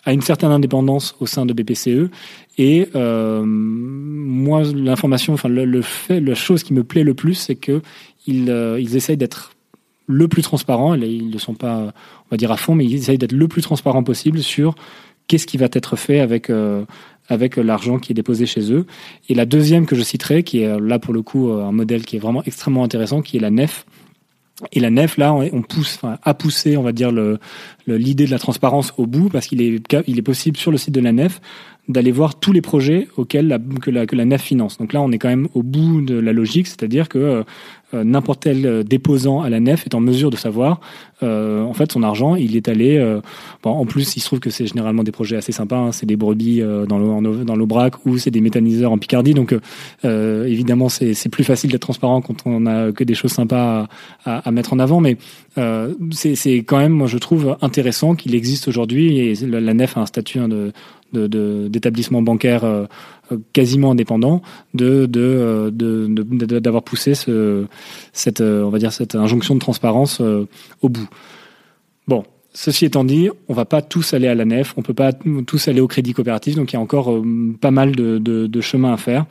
a 0.04 0.12
une 0.12 0.22
certaine 0.22 0.50
indépendance 0.50 1.14
au 1.20 1.26
sein 1.26 1.44
de 1.44 1.52
BPCE. 1.52 2.10
Et 2.56 2.88
euh, 2.94 3.42
moi, 3.44 4.62
l'information, 4.62 5.34
enfin 5.34 5.48
le, 5.48 5.82
fait, 5.82 6.20
la 6.20 6.34
chose 6.34 6.62
qui 6.62 6.72
me 6.72 6.84
plaît 6.84 7.04
le 7.04 7.14
plus, 7.14 7.34
c'est 7.34 7.56
que 7.56 7.82
ils, 8.26 8.48
ils 8.78 8.96
essayent 8.96 9.16
d'être 9.16 9.52
le 10.10 10.28
plus 10.28 10.42
transparent. 10.42 10.94
Ils 10.94 11.30
ne 11.30 11.38
sont 11.38 11.54
pas, 11.54 11.92
on 12.26 12.30
va 12.30 12.36
dire 12.36 12.50
à 12.52 12.56
fond, 12.56 12.74
mais 12.74 12.84
ils 12.84 12.94
essayent 12.94 13.18
d'être 13.18 13.32
le 13.32 13.48
plus 13.48 13.62
transparent 13.62 14.02
possible 14.02 14.40
sur 14.40 14.74
qu'est-ce 15.26 15.46
qui 15.46 15.56
va 15.56 15.68
être 15.72 15.96
fait 15.96 16.20
avec 16.20 16.50
euh, 16.50 16.84
avec 17.28 17.56
l'argent 17.56 18.00
qui 18.00 18.10
est 18.10 18.14
déposé 18.14 18.44
chez 18.44 18.72
eux. 18.72 18.86
Et 19.28 19.34
la 19.34 19.46
deuxième 19.46 19.86
que 19.86 19.94
je 19.94 20.02
citerai, 20.02 20.42
qui 20.42 20.62
est 20.62 20.80
là 20.80 20.98
pour 20.98 21.14
le 21.14 21.22
coup 21.22 21.50
euh, 21.50 21.64
un 21.64 21.72
modèle 21.72 22.04
qui 22.04 22.16
est 22.16 22.18
vraiment 22.18 22.42
extrêmement 22.42 22.82
intéressant, 22.82 23.22
qui 23.22 23.36
est 23.36 23.40
la 23.40 23.50
nef. 23.50 23.86
Et 24.72 24.80
la 24.80 24.90
nef, 24.90 25.16
là, 25.16 25.32
on 25.34 25.62
pousse, 25.62 25.98
enfin, 26.02 26.18
a 26.22 26.34
poussé, 26.34 26.76
on 26.76 26.82
va 26.82 26.92
dire, 26.92 27.12
l'idée 27.86 28.26
de 28.26 28.30
la 28.30 28.38
transparence 28.38 28.92
au 28.96 29.06
bout, 29.06 29.28
parce 29.28 29.46
qu'il 29.46 29.62
est, 29.62 30.22
possible 30.22 30.56
sur 30.56 30.70
le 30.70 30.78
site 30.78 30.94
de 30.94 31.00
la 31.00 31.12
nef 31.12 31.40
d'aller 31.88 32.12
voir 32.12 32.38
tous 32.38 32.52
les 32.52 32.60
projets 32.60 33.08
auxquels 33.16 33.58
que, 33.82 33.90
la, 33.90 34.06
que 34.06 34.14
la 34.14 34.24
nef 34.24 34.42
finance. 34.42 34.78
Donc 34.78 34.92
là, 34.92 35.00
on 35.02 35.10
est 35.10 35.18
quand 35.18 35.28
même 35.28 35.48
au 35.54 35.62
bout 35.62 36.02
de 36.02 36.14
la 36.14 36.32
logique, 36.32 36.68
c'est-à-dire 36.68 37.08
que 37.08 37.44
euh, 37.94 38.00
euh, 38.00 38.04
n'importe 38.04 38.42
quel 38.44 38.66
euh, 38.66 38.82
déposant 38.82 39.40
à 39.40 39.50
la 39.50 39.60
nef 39.60 39.86
est 39.86 39.94
en 39.94 40.00
mesure 40.00 40.30
de 40.30 40.36
savoir 40.36 40.80
euh, 41.22 41.62
en 41.62 41.72
fait 41.72 41.92
son 41.92 42.02
argent. 42.02 42.34
Il 42.34 42.56
est 42.56 42.68
allé 42.68 42.98
bon, 43.62 43.70
en 43.70 43.84
plus 43.86 44.16
il 44.16 44.20
se 44.20 44.26
trouve 44.26 44.40
que 44.40 44.50
c'est 44.50 44.66
généralement 44.66 45.02
des 45.02 45.12
projets 45.12 45.36
assez 45.36 45.52
sympas 45.52 45.76
hein, 45.76 45.92
c'est 45.92 46.06
des 46.06 46.16
brebis 46.16 46.62
dans 46.88 46.98
l'eau 46.98 47.44
dans 47.44 47.56
l'Aubrac 47.56 47.94
ou 48.06 48.18
c'est 48.18 48.30
des 48.30 48.40
méthaniseurs 48.40 48.92
en 48.92 48.98
Picardie. 48.98 49.34
Donc 49.34 49.54
évidemment 50.04 50.88
c'est 50.88 51.28
plus 51.28 51.44
facile 51.44 51.70
d'être 51.70 51.82
transparent 51.82 52.20
quand 52.22 52.46
on 52.46 52.66
a 52.66 52.92
que 52.92 53.04
des 53.04 53.14
choses 53.14 53.32
sympas 53.32 53.88
à, 54.24 54.48
à, 54.48 54.50
mettre 54.50 54.72
en 54.72 54.78
avant. 54.78 55.00
Mais 55.00 55.18
c'est 56.12 56.56
quand 56.58 56.78
même 56.78 56.92
moi 56.92 57.06
je 57.06 57.18
trouve 57.18 57.56
intéressant 57.60 58.14
qu'il 58.14 58.34
existe 58.34 58.68
aujourd'hui 58.68 59.18
et 59.18 59.34
la, 59.46 59.74
nef 59.74 59.96
a 59.96 60.00
un 60.00 60.06
statut 60.06 60.38
hein, 60.38 60.48
de 60.48 60.72
d'établissements 61.12 62.22
bancaires 62.22 62.64
euh, 62.64 62.86
quasiment 63.52 63.92
indépendants 63.92 64.42
de 64.74 65.06
d'avoir 65.06 65.70
de, 65.70 66.08
de, 66.08 66.80
poussé 66.80 67.14
ce, 67.14 67.66
cette 68.12 68.40
euh, 68.40 68.64
on 68.64 68.70
va 68.70 68.78
dire 68.78 68.92
cette 68.92 69.14
injonction 69.14 69.54
de 69.54 69.60
transparence 69.60 70.20
euh, 70.20 70.46
au 70.82 70.88
bout. 70.88 71.08
Bon, 72.08 72.24
Ceci 72.52 72.84
étant 72.84 73.04
dit, 73.04 73.30
on 73.48 73.54
va 73.54 73.64
pas 73.64 73.80
tous 73.80 74.12
aller 74.12 74.26
à 74.26 74.34
la 74.34 74.44
nef, 74.44 74.74
on 74.76 74.82
peut 74.82 74.92
pas 74.92 75.12
tous 75.46 75.68
aller 75.68 75.80
au 75.80 75.86
crédit 75.86 76.14
coopératif, 76.14 76.56
donc 76.56 76.72
il 76.72 76.74
y 76.74 76.76
a 76.76 76.80
encore 76.80 77.22
pas 77.60 77.70
mal 77.70 77.94
de, 77.94 78.60
chemin 78.60 78.92
à 78.92 78.96
faire. 78.96 79.24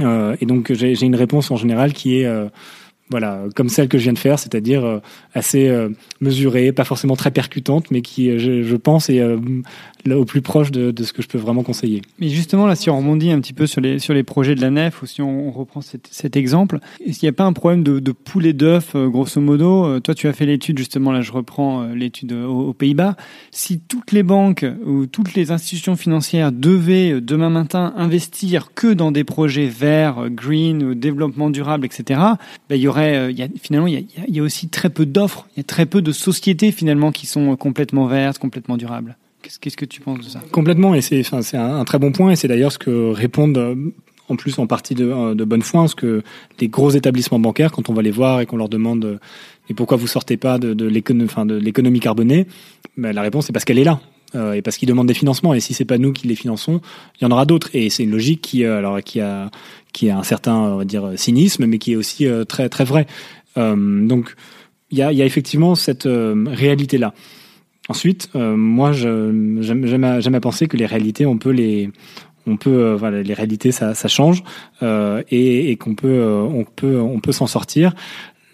Euh, 0.00 0.36
et 0.40 0.46
donc 0.46 0.72
j'ai 0.72 1.02
une 1.02 1.16
réponse 1.16 1.50
en 1.50 1.56
général 1.56 1.92
qui 1.92 2.20
est 2.20 2.26
voilà, 3.10 3.44
comme 3.54 3.68
celle 3.68 3.88
que 3.88 3.98
je 3.98 4.04
viens 4.04 4.12
de 4.12 4.18
faire, 4.18 4.38
c'est-à-dire 4.38 4.84
euh, 4.84 4.98
assez 5.32 5.68
euh, 5.68 5.90
mesurée, 6.20 6.72
pas 6.72 6.84
forcément 6.84 7.14
très 7.14 7.30
percutante, 7.30 7.90
mais 7.90 8.02
qui, 8.02 8.30
euh, 8.30 8.38
je 8.38 8.76
pense, 8.76 9.08
est 9.10 9.22
au 10.14 10.24
plus 10.24 10.42
proche 10.42 10.70
de, 10.70 10.92
ce 11.02 11.12
que 11.12 11.22
je 11.22 11.28
peux 11.28 11.38
vraiment 11.38 11.62
conseiller. 11.62 12.02
Mais 12.18 12.28
justement, 12.28 12.66
là, 12.66 12.74
si 12.74 12.90
on 12.90 12.98
rebondit 12.98 13.30
un 13.30 13.40
petit 13.40 13.52
peu 13.52 13.66
sur 13.66 13.80
les, 13.80 13.98
sur 13.98 14.14
les 14.14 14.22
projets 14.22 14.54
de 14.54 14.60
la 14.60 14.70
nef, 14.70 15.02
ou 15.02 15.06
si 15.06 15.22
on, 15.22 15.50
reprend 15.50 15.80
cet, 15.80 16.36
exemple, 16.36 16.80
est-ce 17.04 17.24
n'y 17.24 17.28
a 17.28 17.32
pas 17.32 17.44
un 17.44 17.52
problème 17.52 17.82
de, 17.82 17.98
de 17.98 18.12
poulet 18.12 18.52
d'œuf, 18.52 18.94
grosso 18.94 19.40
modo? 19.40 20.00
Toi, 20.00 20.14
tu 20.14 20.28
as 20.28 20.32
fait 20.32 20.46
l'étude, 20.46 20.78
justement, 20.78 21.12
là, 21.12 21.22
je 21.22 21.32
reprends 21.32 21.86
l'étude 21.86 22.32
aux, 22.32 22.72
Pays-Bas. 22.72 23.16
Si 23.50 23.80
toutes 23.80 24.12
les 24.12 24.22
banques 24.22 24.66
ou 24.84 25.06
toutes 25.06 25.34
les 25.34 25.50
institutions 25.50 25.96
financières 25.96 26.52
devaient, 26.52 27.20
demain 27.20 27.48
matin, 27.48 27.94
investir 27.96 28.74
que 28.74 28.92
dans 28.92 29.12
des 29.12 29.24
projets 29.24 29.66
verts, 29.66 30.28
green, 30.30 30.94
développement 30.94 31.50
durable, 31.50 31.86
etc., 31.86 32.20
ben, 32.68 32.76
il 32.76 32.82
y 32.82 32.88
aurait 32.88 33.16
euh, 33.16 33.48
finalement, 33.60 33.86
il 33.86 34.06
y 34.28 34.40
a, 34.40 34.42
aussi 34.42 34.68
très 34.68 34.90
peu 34.90 35.06
d'offres, 35.06 35.46
il 35.56 35.58
y 35.58 35.60
a 35.60 35.64
très 35.64 35.86
peu 35.86 36.02
de 36.02 36.12
sociétés 36.12 36.72
finalement 36.72 37.12
qui 37.12 37.26
sont 37.26 37.52
euh, 37.52 37.56
complètement 37.56 38.06
vertes, 38.06 38.38
complètement 38.38 38.76
durables. 38.76 39.16
Qu'est-ce 39.60 39.76
que 39.76 39.84
tu 39.84 40.00
penses 40.00 40.18
de 40.18 40.28
ça? 40.28 40.42
Complètement, 40.52 40.94
et 40.94 41.00
c'est 41.00 41.22
un, 41.54 41.84
très 41.84 41.98
bon 41.98 42.12
point, 42.12 42.30
et 42.30 42.36
c'est 42.36 42.48
d'ailleurs 42.48 42.72
ce 42.72 42.78
que 42.78 43.10
répondent 43.10 43.58
euh, 43.58 43.74
en 44.28 44.36
plus 44.36 44.58
en 44.58 44.66
partie 44.66 44.94
de, 44.94 45.34
de 45.34 45.44
bonne 45.44 45.62
foi, 45.62 45.86
ce 45.88 45.94
que 45.94 46.22
les 46.60 46.68
gros 46.68 46.90
établissements 46.90 47.38
bancaires, 47.38 47.70
quand 47.70 47.88
on 47.88 47.94
va 47.94 48.02
les 48.02 48.10
voir 48.10 48.40
et 48.40 48.46
qu'on 48.46 48.56
leur 48.56 48.68
demande 48.68 49.20
et 49.68 49.74
pourquoi 49.74 49.96
vous 49.96 50.06
sortez 50.06 50.36
pas 50.36 50.58
de, 50.58 50.86
l'économie 50.86 52.00
carbonée, 52.00 52.46
ben, 52.96 53.12
la 53.12 53.22
réponse 53.22 53.48
est 53.48 53.52
parce 53.52 53.64
qu'elle 53.64 53.78
est 53.78 53.84
là. 53.84 54.00
Euh, 54.34 54.54
et 54.54 54.62
parce 54.62 54.76
qu'ils 54.76 54.88
demandent 54.88 55.06
des 55.06 55.14
financements. 55.14 55.54
Et 55.54 55.60
si 55.60 55.72
c'est 55.72 55.84
pas 55.84 55.98
nous 55.98 56.12
qui 56.12 56.26
les 56.26 56.34
finançons, 56.34 56.80
il 57.20 57.24
y 57.24 57.26
en 57.26 57.30
aura 57.30 57.46
d'autres. 57.46 57.70
Et 57.74 57.90
c'est 57.90 58.02
une 58.02 58.10
logique 58.10 58.42
qui, 58.42 58.64
euh, 58.64 58.82
a, 58.82 59.50
un 60.02 60.22
certain, 60.22 60.80
cynisme, 61.16 61.66
mais 61.66 61.78
qui 61.78 61.92
est 61.92 61.96
aussi 61.96 62.26
euh, 62.26 62.44
très, 62.44 62.68
très 62.68 62.84
vrai. 62.84 63.06
donc, 63.56 64.34
il 64.90 64.98
y 64.98 65.02
a, 65.02 65.12
effectivement 65.12 65.74
cette 65.74 66.06
réalité 66.06 66.98
Ensuite, 67.88 68.30
moi, 68.34 68.92
j'aime 68.92 70.04
à, 70.04 70.40
penser 70.40 70.66
que 70.66 70.76
les 70.76 70.86
réalités, 70.86 71.24
on 71.26 71.38
peut 71.38 71.50
les, 71.50 71.90
on 72.46 72.56
peut, 72.56 72.94
voilà, 72.94 73.22
les 73.22 73.34
réalités, 73.34 73.70
ça, 73.70 73.94
ça 73.94 74.08
change, 74.08 74.42
et, 74.82 75.70
et 75.70 75.76
qu'on 75.76 75.94
peut, 75.94 76.24
on 76.24 76.64
peut, 76.64 76.98
on 77.00 77.20
peut 77.20 77.32
s'en 77.32 77.46
sortir. 77.46 77.94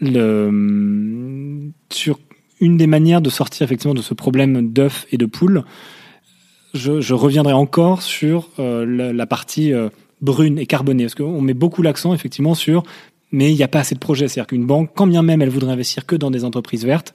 Le, 0.01 1.71
sur 1.91 2.19
une 2.63 2.77
des 2.77 2.87
manières 2.87 3.21
de 3.21 3.29
sortir 3.29 3.65
effectivement 3.65 3.95
de 3.95 4.03
ce 4.03 4.15
problème 4.15 4.73
d'œufs 4.73 5.07
et 5.11 5.19
de 5.19 5.27
poules, 5.27 5.65
je, 6.75 7.01
je, 7.01 7.13
reviendrai 7.13 7.53
encore 7.53 8.01
sur 8.01 8.49
euh, 8.59 9.13
la, 9.13 9.27
partie 9.27 9.75
euh, 9.75 9.89
brune 10.21 10.59
et 10.59 10.67
carbonée, 10.67 11.05
parce 11.05 11.17
qu'on 11.17 11.41
met 11.41 11.55
beaucoup 11.55 11.83
l'accent 11.83 12.15
effectivement 12.15 12.55
sur 12.55 12.85
mais 13.33 13.51
il 13.51 13.57
n'y 13.57 13.63
a 13.63 13.69
pas 13.69 13.81
assez 13.81 13.95
de 13.95 14.01
projets. 14.01 14.29
C'est-à-dire 14.29 14.47
qu'une 14.47 14.67
banque, 14.67 14.91
quand 14.95 15.07
bien 15.07 15.23
même 15.23 15.43
elle 15.43 15.49
voudrait 15.49 15.73
investir 15.73 16.07
que 16.07 16.17
dans 16.17 16.31
des 16.31 16.45
entreprises 16.45 16.85
vertes, 16.85 17.13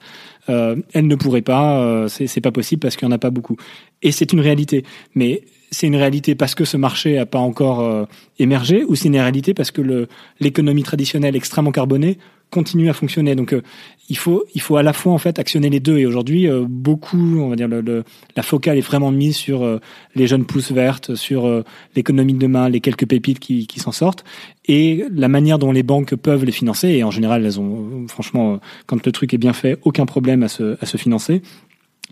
euh, 0.48 0.76
elle 0.92 1.06
ne 1.06 1.14
pourrait 1.14 1.42
pas, 1.42 1.80
euh, 1.80 2.08
c'est 2.08 2.40
pas 2.40 2.52
possible 2.52 2.80
parce 2.80 2.96
qu'il 2.96 3.08
n'y 3.08 3.12
en 3.12 3.16
a 3.16 3.18
pas 3.18 3.30
beaucoup. 3.30 3.56
Et 4.02 4.12
c'est 4.12 4.32
une 4.32 4.40
réalité. 4.40 4.84
Mais 5.14 5.42
c'est 5.70 5.86
une 5.86 5.96
réalité 5.96 6.34
parce 6.34 6.54
que 6.54 6.64
ce 6.64 6.76
marché 6.76 7.16
n'a 7.16 7.26
pas 7.26 7.38
encore 7.38 8.06
émergé, 8.38 8.84
ou 8.84 8.94
c'est 8.94 9.08
une 9.08 9.18
réalité 9.18 9.52
parce 9.52 9.70
que 9.70 10.08
l'économie 10.40 10.82
traditionnelle 10.82 11.36
extrêmement 11.36 11.72
carbonée 11.72 12.16
continue 12.50 12.88
à 12.88 12.92
fonctionner. 12.92 13.34
Donc 13.34 13.52
euh, 13.52 13.62
il 14.08 14.16
faut 14.16 14.44
il 14.54 14.60
faut 14.60 14.76
à 14.76 14.82
la 14.82 14.92
fois 14.92 15.12
en 15.12 15.18
fait 15.18 15.38
actionner 15.38 15.70
les 15.70 15.80
deux. 15.80 15.98
Et 15.98 16.06
aujourd'hui, 16.06 16.48
euh, 16.48 16.64
beaucoup, 16.68 17.38
on 17.40 17.48
va 17.48 17.56
dire, 17.56 17.68
le, 17.68 18.04
la 18.36 18.42
focale 18.42 18.78
est 18.78 18.82
vraiment 18.82 19.10
mise 19.10 19.36
sur 19.36 19.62
euh, 19.62 19.78
les 20.14 20.26
jeunes 20.26 20.44
pousses 20.44 20.72
vertes, 20.72 21.14
sur 21.14 21.64
l'économie 21.94 22.34
de 22.34 22.38
demain, 22.38 22.68
les 22.68 22.80
quelques 22.80 23.06
pépites 23.06 23.38
qui, 23.38 23.66
qui 23.66 23.80
s'en 23.80 23.92
sortent, 23.92 24.24
et 24.66 25.04
la 25.12 25.28
manière 25.28 25.58
dont 25.58 25.72
les 25.72 25.82
banques 25.82 26.14
peuvent 26.14 26.44
les 26.44 26.52
financer. 26.52 26.88
Et 26.88 27.04
en 27.04 27.10
général, 27.10 27.44
elles 27.44 27.60
ont 27.60 28.06
franchement, 28.08 28.60
quand 28.86 29.04
le 29.04 29.12
truc 29.12 29.34
est 29.34 29.38
bien 29.38 29.52
fait, 29.52 29.78
aucun 29.82 30.06
problème 30.06 30.42
à 30.42 30.48
se 30.48 30.76
à 30.80 30.86
se 30.86 30.96
financer. 30.96 31.42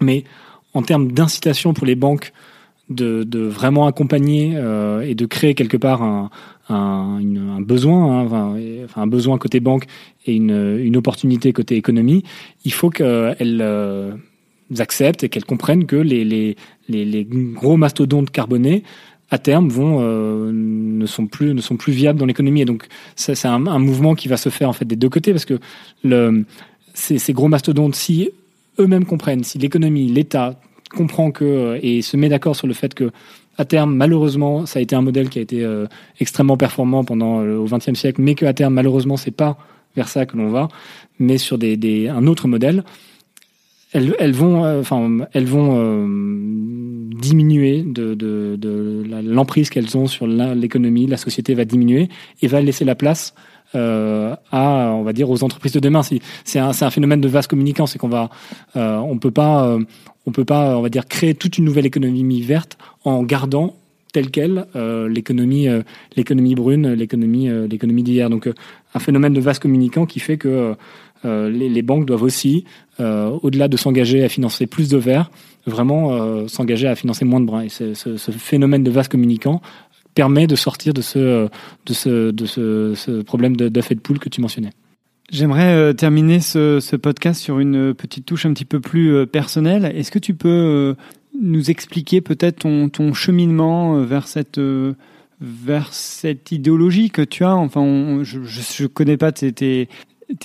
Mais 0.01 0.24
en 0.74 0.82
termes 0.82 1.11
d'incitation 1.12 1.72
pour 1.72 1.87
les 1.87 1.95
banques 1.95 2.32
de, 2.89 3.24
de 3.24 3.41
vraiment 3.41 3.87
accompagner 3.87 4.53
euh, 4.55 5.01
et 5.01 5.14
de 5.14 5.26
créer 5.26 5.55
quelque 5.55 5.76
part 5.76 6.03
un, 6.03 6.30
un, 6.69 7.21
un 7.37 7.61
besoin, 7.61 8.27
hein, 8.27 8.57
un 8.97 9.07
besoin 9.07 9.39
côté 9.39 9.61
banque 9.61 9.85
et 10.27 10.35
une, 10.35 10.97
opportunité 10.97 11.53
côté 11.53 11.77
économie, 11.77 12.25
il 12.64 12.73
faut 12.73 12.91
qu'elles 12.91 13.61
euh, 13.61 14.12
acceptent 14.79 15.25
et 15.25 15.29
qu'elles 15.29 15.45
comprennent 15.45 15.87
que 15.87 15.97
les, 15.97 16.25
les, 16.25 16.57
les, 16.89 17.25
gros 17.25 17.77
mastodontes 17.77 18.31
carbonés 18.31 18.83
à 19.31 19.39
terme 19.39 19.69
vont 19.69 19.99
euh, 20.01 20.53
ne 20.53 21.07
sont 21.07 21.27
plus 21.27 21.53
ne 21.53 21.61
sont 21.61 21.77
plus 21.77 21.93
viables 21.93 22.19
dans 22.19 22.27
l'économie. 22.27 22.62
Et 22.62 22.64
donc 22.64 22.87
c'est 23.17 23.47
un, 23.47 23.67
un, 23.67 23.79
mouvement 23.79 24.14
qui 24.14 24.29
va 24.29 24.37
se 24.37 24.49
faire 24.49 24.69
en 24.69 24.73
fait 24.73 24.85
des 24.85 24.97
deux 24.97 25.09
côtés 25.09 25.33
parce 25.33 25.45
que 25.45 25.59
le 26.05 26.45
ces, 26.95 27.19
ces 27.19 27.33
gros 27.33 27.49
mastodontes 27.49 27.95
si 27.95 28.31
eux-mêmes 28.79 29.05
comprennent 29.05 29.45
si 29.45 29.59
l'économie 29.59 30.07
l'État 30.09 30.59
comprend 30.97 31.30
que 31.30 31.78
et 31.82 32.03
se 32.03 32.16
met 32.16 32.28
d'accord 32.28 32.57
sur 32.57 32.66
le 32.66 32.74
fait 32.74 32.94
que 32.94 33.11
à 33.59 33.64
terme, 33.64 33.94
malheureusement, 33.94 34.66
ça 34.66 34.80
a 34.80 34.82
été 34.82 34.94
un 34.94 35.01
modèle 35.01 35.30
qui 35.30 35.38
a 35.38 35.42
été 35.42 35.66
extrêmement 36.20 36.59
performant 36.59 37.05
pendant 37.05 37.40
au 37.40 37.64
XXe 37.64 37.94
siècle, 37.94 38.20
mais 38.20 38.34
qu'à 38.34 38.53
terme, 38.53 38.74
malheureusement, 38.74 39.16
c'est 39.16 39.30
pas 39.30 39.57
vers 39.97 40.09
ça 40.09 40.26
que 40.26 40.36
l'on 40.36 40.51
va, 40.51 40.68
mais 41.18 41.38
sur 41.38 41.57
des, 41.57 42.09
un 42.09 42.26
autre 42.26 42.49
modèle. 42.49 42.84
Elles, 43.92 44.32
vont, 44.32 44.78
enfin, 44.78 45.20
elles 45.32 45.47
vont 45.47 46.07
diminuer 47.16 47.82
de, 47.82 48.14
de, 48.14 49.05
l'emprise 49.24 49.70
qu'elles 49.70 49.97
ont 49.97 50.07
sur 50.07 50.26
l'économie, 50.26 51.07
la 51.07 51.16
société 51.16 51.55
va 51.55 51.64
diminuer 51.64 52.09
et 52.42 52.47
va 52.47 52.61
laisser 52.61 52.84
la 52.84 52.94
place 52.94 53.34
euh, 53.74 54.36
à, 54.53 54.92
on 54.94 55.03
va 55.03 55.12
dire, 55.12 55.28
aux 55.28 55.42
entreprises 55.42 55.72
de 55.72 55.80
demain. 55.80 56.03
C'est 56.03 56.59
un, 56.59 56.70
un, 56.70 56.90
phénomène 56.90 57.20
de 57.20 57.28
vaste 57.28 57.51
communicant, 57.51 57.86
c'est 57.86 57.99
qu'on 57.99 58.09
va, 58.09 58.30
euh, 58.76 58.97
on 58.99 59.18
peut 59.18 59.30
pas, 59.30 59.66
euh, 59.66 59.80
on 60.27 60.33
peut 60.33 60.45
pas, 60.45 60.77
on 60.77 60.83
va 60.83 60.89
dire, 60.89 61.07
créer 61.07 61.35
toute 61.35 61.59
une 61.59 61.64
nouvelle 61.64 61.87
économie 61.87 62.41
verte 62.43 62.79
en 63.05 63.22
gardant 63.22 63.77
telle 64.12 64.31
quelle 64.31 64.66
euh, 64.77 65.09
l'économie, 65.09 65.68
euh, 65.68 65.83
l'économie 66.16 66.55
brune, 66.55 66.93
l'économie, 66.93 67.49
l'économie 67.68 68.03
d'hier. 68.03 68.31
Donc, 68.31 68.49
un 68.95 68.99
phénomène 68.99 69.33
de 69.33 69.41
vaste 69.41 69.62
communicant 69.62 70.07
qui 70.07 70.20
fait 70.20 70.39
que 70.39 70.74
les, 71.24 71.83
banques 71.83 72.07
doivent 72.07 72.22
aussi, 72.22 72.64
au-delà 72.99 73.66
de 73.66 73.77
s'engager 73.77 74.22
à 74.22 74.29
financer 74.29 74.66
plus 74.66 74.89
de 74.89 74.97
verre, 74.97 75.31
vraiment 75.66 76.47
s'engager 76.47 76.87
à 76.87 76.95
financer 76.95 77.24
moins 77.24 77.41
de 77.41 77.47
bruns. 77.47 77.62
Et 77.62 77.68
ce, 77.68 78.31
phénomène 78.31 78.85
de 78.85 78.91
vaste 78.93 79.11
communicant 79.11 79.61
permet 80.14 80.47
de 80.47 80.57
sortir 80.57 80.95
de 80.95 81.03
ce, 81.03 81.49
de 81.85 82.31
de 82.31 82.47
ce, 82.47 83.22
problème 83.22 83.55
et 83.61 83.70
de 83.70 84.01
poule 84.01 84.18
que 84.20 84.29
tu 84.29 84.41
mentionnais. 84.41 84.70
J'aimerais 85.31 85.74
euh, 85.74 85.93
terminer 85.93 86.41
ce, 86.41 86.97
podcast 86.97 87.41
sur 87.41 87.59
une 87.59 87.95
petite 87.95 88.27
touche 88.27 88.47
un 88.47 88.53
petit 88.53 88.64
peu 88.64 88.81
plus 88.81 89.12
euh, 89.12 89.27
personnelle. 89.27 89.85
Est-ce 89.85 90.11
que 90.11 90.20
tu 90.20 90.35
peux 90.35 90.49
euh, 90.49 90.95
nous 91.41 91.70
expliquer 91.70 92.20
peut-être 92.20 92.59
ton, 92.59 93.14
cheminement 93.14 94.01
vers 94.03 94.29
cette 94.29 94.61
vers 95.41 95.93
cette 95.93 96.53
idéologie 96.53 97.11
que 97.11 97.22
tu 97.22 97.45
as? 97.45 97.55
Enfin, 97.55 98.20
je, 98.22 98.41
je, 98.45 98.87
connais 98.87 99.16
pas 99.16 99.33
tes, 99.33 99.89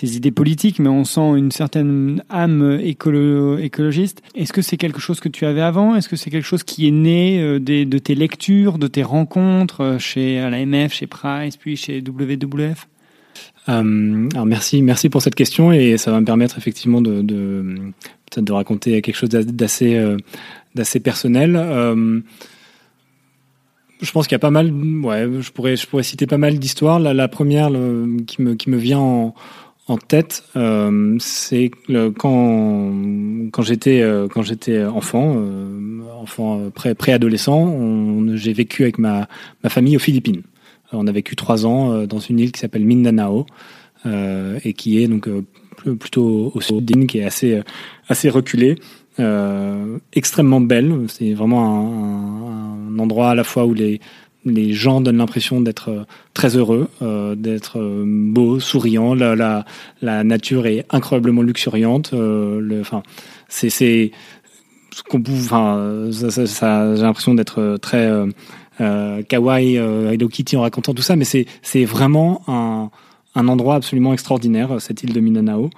idées 0.03 0.31
politiques, 0.31 0.79
mais 0.79 0.89
on 0.89 1.03
sent 1.03 1.37
une 1.37 1.51
certaine 1.51 2.23
âme 2.29 2.79
écolo 2.81 3.57
écologiste. 3.57 4.21
Est-ce 4.35 4.53
que 4.53 4.61
c'est 4.61 4.77
quelque 4.77 4.99
chose 4.99 5.19
que 5.19 5.29
tu 5.29 5.45
avais 5.45 5.61
avant? 5.61 5.95
Est-ce 5.95 6.09
que 6.09 6.15
c'est 6.15 6.29
quelque 6.29 6.45
chose 6.45 6.63
qui 6.63 6.87
est 6.87 6.91
né 6.91 7.41
euh, 7.41 7.59
des, 7.59 7.85
de 7.85 7.97
tes 7.97 8.15
lectures, 8.15 8.77
de 8.77 8.87
tes 8.87 9.03
rencontres 9.03 9.81
euh, 9.81 9.99
chez 9.99 10.39
l'AMF, 10.49 10.93
chez 10.93 11.07
Price, 11.07 11.57
puis 11.57 11.75
chez 11.75 12.01
WWF 12.01 12.87
euh, 13.69 14.29
alors 14.33 14.45
merci, 14.45 14.81
merci 14.81 15.09
pour 15.09 15.21
cette 15.21 15.35
question 15.35 15.71
et 15.71 15.97
ça 15.97 16.11
va 16.11 16.19
me 16.19 16.25
permettre 16.25 16.57
effectivement 16.57 16.99
de, 16.99 17.21
de 17.21 17.61
peut-être 18.25 18.45
de 18.45 18.51
raconter 18.51 19.01
quelque 19.01 19.15
chose 19.15 19.29
d'assez 19.29 19.95
euh, 19.95 20.17
d'assez 20.75 20.99
personnel. 20.99 21.55
Euh, 21.55 22.19
je 24.01 24.11
pense 24.11 24.25
qu'il 24.25 24.33
y 24.33 24.37
a 24.37 24.39
pas 24.39 24.51
mal, 24.51 24.71
ouais, 25.03 25.29
je 25.41 25.51
pourrais, 25.51 25.75
je 25.75 25.85
pourrais 25.85 26.03
citer 26.03 26.25
pas 26.25 26.39
mal 26.39 26.57
d'histoires. 26.57 26.99
La, 26.99 27.27
première 27.27 27.69
qui 28.25 28.41
me 28.41 28.55
qui 28.55 28.69
me 28.71 28.77
vient 28.77 28.99
en, 28.99 29.97
tête, 30.07 30.43
euh, 30.55 31.17
c'est 31.19 31.69
quand 32.17 32.93
quand 33.51 33.61
j'étais 33.61 34.01
euh, 34.01 34.27
quand 34.27 34.41
j'étais 34.41 34.83
enfant, 34.85 35.35
enfant 36.19 36.71
pré 36.73 36.95
préadolescent, 36.95 38.25
j'ai 38.35 38.53
vécu 38.53 38.83
avec 38.83 38.97
ma 38.97 39.27
ma 39.63 39.69
famille 39.69 39.97
aux 39.97 39.99
Philippines. 39.99 40.41
On 40.91 41.07
a 41.07 41.11
vécu 41.11 41.35
trois 41.35 41.65
ans 41.65 42.05
dans 42.05 42.19
une 42.19 42.39
île 42.39 42.51
qui 42.51 42.59
s'appelle 42.59 42.85
Mindanao 42.85 43.45
et 44.05 44.73
qui 44.73 45.01
est 45.01 45.07
donc 45.07 45.29
plutôt 45.99 46.51
au 46.53 46.61
sud 46.61 46.85
d'île, 46.85 47.07
qui 47.07 47.19
est 47.19 47.25
assez 47.25 47.61
assez 48.07 48.29
reculée. 48.29 48.75
extrêmement 50.13 50.61
belle. 50.61 51.05
C'est 51.07 51.33
vraiment 51.33 51.63
un, 51.65 52.95
un, 52.95 52.99
endroit 52.99 53.29
à 53.31 53.35
la 53.35 53.43
fois 53.43 53.65
où 53.65 53.73
les 53.73 53.99
les 54.45 54.73
gens 54.73 55.01
donnent 55.01 55.17
l'impression 55.17 55.61
d'être 55.61 55.89
euh, 55.89 56.03
très 56.33 56.57
heureux, 56.57 56.87
euh, 57.01 57.35
d'être 57.35 57.79
euh, 57.79 58.03
beaux, 58.05 58.59
souriants. 58.59 59.13
La, 59.13 59.35
la, 59.35 59.65
la, 60.01 60.23
nature 60.23 60.65
est 60.65 60.85
incroyablement 60.89 61.41
luxuriante. 61.41 62.11
Euh, 62.13 62.59
le, 62.59 62.81
enfin, 62.81 63.03
c'est 63.49 63.69
ce 63.69 65.03
qu'on 65.07 65.21
enfin, 65.21 66.09
ça, 66.11 66.31
ça, 66.31 66.47
ça 66.47 66.95
j'ai 66.95 67.03
l'impression 67.03 67.33
d'être 67.33 67.77
très 67.81 68.09
euh, 68.79 69.21
kawaii, 69.23 69.75
Hello 69.75 70.27
Kitty 70.27 70.55
en 70.55 70.61
racontant 70.61 70.93
tout 70.93 71.01
ça, 71.01 71.15
mais 71.15 71.25
c'est 71.25 71.85
vraiment 71.85 72.41
un 72.47 72.89
un 73.35 73.47
endroit 73.47 73.75
absolument 73.75 74.13
extraordinaire, 74.13 74.81
cette 74.81 75.03
île 75.03 75.13
de 75.13 75.19
Mindanao, 75.19 75.69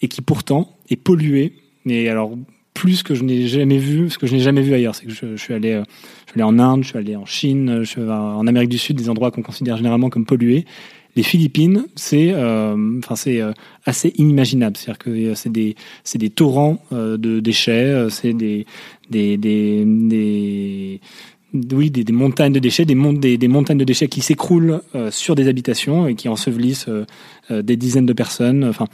et 0.00 0.08
qui 0.08 0.20
pourtant 0.20 0.76
est 0.90 0.96
pollué. 0.96 1.54
Mais 1.84 2.08
alors 2.08 2.32
plus 2.74 3.02
que 3.02 3.14
je 3.14 3.24
n'ai 3.24 3.48
jamais 3.48 3.78
vu, 3.78 4.10
ce 4.10 4.18
que 4.18 4.26
je 4.26 4.34
n'ai 4.34 4.40
jamais 4.40 4.62
vu 4.62 4.72
ailleurs. 4.74 4.94
C'est 4.94 5.06
que 5.06 5.12
je, 5.12 5.36
suis 5.36 5.54
allé, 5.54 5.72
euh, 5.72 5.82
je 6.26 6.32
suis 6.32 6.40
allé 6.40 6.44
en 6.44 6.58
Inde, 6.58 6.84
je 6.84 6.88
suis 6.88 6.98
allé 6.98 7.16
en 7.16 7.26
Chine, 7.26 7.78
je 7.80 7.84
suis 7.84 8.02
en 8.02 8.46
Amérique 8.46 8.68
du 8.68 8.78
Sud, 8.78 8.96
des 8.96 9.08
endroits 9.08 9.30
qu'on 9.30 9.42
considère 9.42 9.76
généralement 9.76 10.10
comme 10.10 10.24
pollués. 10.24 10.64
Les 11.16 11.24
Philippines, 11.24 11.86
c'est, 11.96 12.32
euh, 12.32 12.76
enfin, 12.98 13.16
c'est 13.16 13.40
euh, 13.40 13.52
assez 13.84 14.12
inimaginable. 14.16 14.76
C'est-à-dire 14.76 14.98
que 14.98 15.34
c'est 15.34 15.50
des, 15.50 15.74
c'est 16.04 16.18
des 16.18 16.30
torrents 16.30 16.80
de 16.92 17.40
déchets, 17.40 18.06
c'est 18.10 18.34
des, 18.34 18.66
des, 19.10 19.36
des, 19.36 19.84
des 19.84 21.00
oui, 21.54 21.90
des, 21.90 22.12
montagnes 22.12 22.52
de 22.52 22.58
déchets, 22.58 22.84
des, 22.84 22.94
des, 22.94 23.38
des, 23.38 23.48
montagnes 23.48 23.78
de 23.78 23.84
déchets 23.84 24.08
qui 24.08 24.20
s'écroulent 24.20 24.82
sur 25.10 25.34
des 25.34 25.48
habitations 25.48 26.06
et 26.06 26.14
qui 26.14 26.28
ensevelissent 26.28 26.88
des 27.50 27.76
dizaines 27.76 28.06
de 28.06 28.12
personnes. 28.12 28.64
Enfin, 28.64 28.86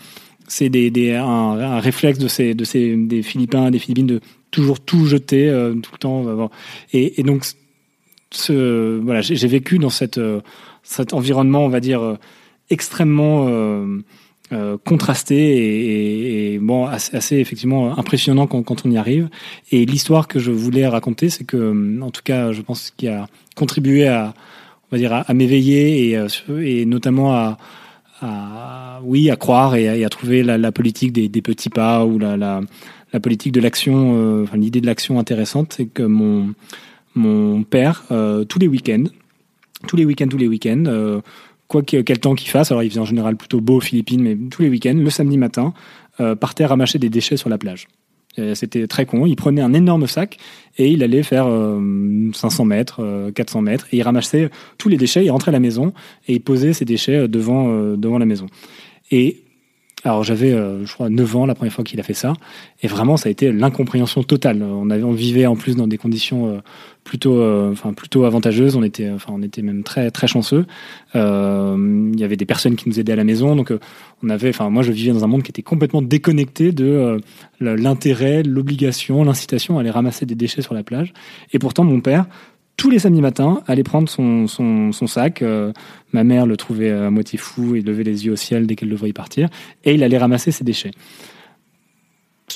c'est 0.46 0.68
des, 0.68 1.14
un, 1.14 1.80
réflexe 1.80 2.18
de 2.18 2.28
ces 2.28 2.54
de 2.54 2.64
ces 2.64 2.96
des 2.96 3.22
Philippins, 3.22 3.70
des 3.70 3.78
Philippines 3.78 4.06
de 4.06 4.20
toujours 4.50 4.80
tout 4.80 5.06
jeter 5.06 5.48
euh, 5.48 5.74
tout 5.74 5.92
le 5.92 5.98
temps. 5.98 6.50
Et, 6.92 7.22
donc 7.22 7.44
voilà, 9.02 9.20
j'ai 9.20 9.48
vécu 9.48 9.78
dans 9.78 9.90
cette 9.90 10.18
euh, 10.18 10.40
cet 10.82 11.14
environnement, 11.14 11.64
on 11.64 11.68
va 11.68 11.80
dire 11.80 12.02
euh, 12.02 12.16
extrêmement 12.70 13.48
euh, 14.54 14.76
contrasté 14.84 16.54
et, 16.54 16.58
bon 16.58 16.86
assez, 16.86 17.36
effectivement 17.36 17.98
impressionnant 17.98 18.46
quand, 18.46 18.86
on 18.86 18.90
y 18.90 18.96
arrive. 18.96 19.28
Et 19.72 19.84
l'histoire 19.84 20.28
que 20.28 20.38
je 20.38 20.50
voulais 20.50 20.86
raconter, 20.86 21.28
c'est 21.28 21.44
que 21.44 22.00
en 22.00 22.10
tout 22.10 22.22
cas, 22.22 22.52
je 22.52 22.62
pense 22.62 22.92
qu'il 22.96 23.08
a 23.08 23.26
contribué 23.56 24.06
à 24.06 24.34
on 24.90 24.96
va 24.96 24.98
dire 24.98 25.12
à, 25.12 25.34
m'éveiller 25.34 26.10
et, 26.10 26.26
et 26.62 26.86
notamment 26.86 27.34
à 27.34 27.58
oui, 29.02 29.30
à 29.30 29.36
croire 29.36 29.76
et 29.76 30.04
à, 30.04 30.08
trouver 30.08 30.42
la, 30.42 30.72
politique 30.72 31.12
des, 31.12 31.42
petits 31.42 31.70
pas 31.70 32.04
ou 32.04 32.18
la, 32.18 32.60
politique 33.22 33.52
de 33.52 33.60
l'action, 33.60 34.14
euh, 34.16 34.44
enfin, 34.44 34.56
l'idée 34.56 34.80
de 34.80 34.86
l'action 34.86 35.18
intéressante, 35.18 35.74
c'est 35.76 35.86
que 35.86 36.02
mon, 36.02 37.62
père, 37.64 38.04
euh, 38.10 38.44
tous 38.44 38.58
les 38.58 38.66
week-ends, 38.68 39.04
tous 39.86 39.96
les 39.96 40.04
week-ends, 40.04 40.28
tous 40.28 40.38
les 40.38 40.48
week-ends, 40.48 40.84
euh, 40.86 41.20
quel 41.82 42.18
temps 42.18 42.34
qu'il 42.34 42.50
fasse, 42.50 42.70
alors 42.70 42.82
il 42.82 42.90
faisait 42.90 43.00
en 43.00 43.04
général 43.04 43.36
plutôt 43.36 43.60
beau 43.60 43.76
aux 43.76 43.80
Philippines, 43.80 44.22
mais 44.22 44.36
tous 44.50 44.62
les 44.62 44.68
week-ends, 44.68 44.94
le 44.96 45.10
samedi 45.10 45.38
matin, 45.38 45.74
euh, 46.20 46.34
partait 46.34 46.66
ramasser 46.66 46.98
des 46.98 47.08
déchets 47.08 47.36
sur 47.36 47.48
la 47.48 47.58
plage. 47.58 47.88
C'était 48.54 48.88
très 48.88 49.06
con. 49.06 49.26
Il 49.26 49.36
prenait 49.36 49.60
un 49.60 49.72
énorme 49.72 50.08
sac 50.08 50.38
et 50.76 50.88
il 50.88 51.04
allait 51.04 51.22
faire 51.22 51.46
500 52.32 52.64
mètres, 52.64 53.30
400 53.32 53.62
mètres 53.62 53.86
et 53.92 53.98
il 53.98 54.02
ramassait 54.02 54.50
tous 54.76 54.88
les 54.88 54.96
déchets. 54.96 55.24
Il 55.24 55.30
rentrait 55.30 55.50
à 55.50 55.52
la 55.52 55.60
maison 55.60 55.92
et 56.26 56.32
il 56.34 56.40
posait 56.40 56.72
ses 56.72 56.84
déchets 56.84 57.28
devant 57.28 57.94
devant 57.96 58.18
la 58.18 58.26
maison. 58.26 58.46
Et 59.12 59.43
alors 60.04 60.22
j'avais, 60.22 60.52
euh, 60.52 60.84
je 60.84 60.92
crois, 60.92 61.08
9 61.08 61.36
ans 61.36 61.46
la 61.46 61.54
première 61.54 61.72
fois 61.72 61.82
qu'il 61.82 61.98
a 61.98 62.02
fait 62.02 62.14
ça, 62.14 62.34
et 62.82 62.88
vraiment 62.88 63.16
ça 63.16 63.28
a 63.28 63.32
été 63.32 63.50
l'incompréhension 63.52 64.22
totale. 64.22 64.62
On 64.62 64.90
avait, 64.90 65.02
on 65.02 65.12
vivait 65.12 65.46
en 65.46 65.56
plus 65.56 65.76
dans 65.76 65.86
des 65.86 65.96
conditions 65.96 66.48
euh, 66.48 66.58
plutôt, 67.04 67.40
euh, 67.40 67.72
enfin 67.72 67.94
plutôt 67.94 68.24
avantageuses. 68.24 68.76
On 68.76 68.82
était, 68.82 69.10
enfin 69.10 69.32
on 69.34 69.42
était 69.42 69.62
même 69.62 69.82
très 69.82 70.10
très 70.10 70.26
chanceux. 70.26 70.66
il 71.14 72.20
y 72.20 72.24
avait 72.24 72.36
des 72.36 72.44
personnes 72.44 72.76
qui 72.76 72.88
nous 72.88 73.00
aidaient 73.00 73.14
à 73.14 73.16
la 73.16 73.24
maison, 73.24 73.56
donc 73.56 73.72
on 74.22 74.28
avait, 74.28 74.50
enfin 74.50 74.68
moi 74.68 74.82
je 74.82 74.92
vivais 74.92 75.12
dans 75.12 75.24
un 75.24 75.28
monde 75.28 75.42
qui 75.42 75.50
était 75.50 75.62
complètement 75.62 76.02
déconnecté 76.02 76.72
de 76.72 77.18
l'intérêt, 77.60 78.42
l'obligation, 78.42 79.24
l'incitation 79.24 79.78
à 79.78 79.80
aller 79.80 79.90
ramasser 79.90 80.26
des 80.26 80.34
déchets 80.34 80.62
sur 80.62 80.74
la 80.74 80.82
plage. 80.82 81.14
Et 81.52 81.58
pourtant 81.58 81.84
mon 81.84 82.00
père 82.00 82.26
tous 82.76 82.90
les 82.90 82.98
samedis 82.98 83.20
matins, 83.20 83.62
aller 83.66 83.82
prendre 83.82 84.08
son, 84.08 84.46
son, 84.46 84.92
son 84.92 85.06
sac. 85.06 85.42
Euh, 85.42 85.72
ma 86.12 86.24
mère 86.24 86.46
le 86.46 86.56
trouvait 86.56 86.90
à 86.90 87.10
moitié 87.10 87.38
fou 87.38 87.76
et 87.76 87.80
levait 87.80 88.04
les 88.04 88.26
yeux 88.26 88.32
au 88.32 88.36
ciel 88.36 88.66
dès 88.66 88.76
qu'elle 88.76 88.88
le 88.88 88.96
voyait 88.96 89.12
partir. 89.12 89.48
Et 89.84 89.94
il 89.94 90.02
allait 90.02 90.18
ramasser 90.18 90.50
ses 90.50 90.64
déchets. 90.64 90.90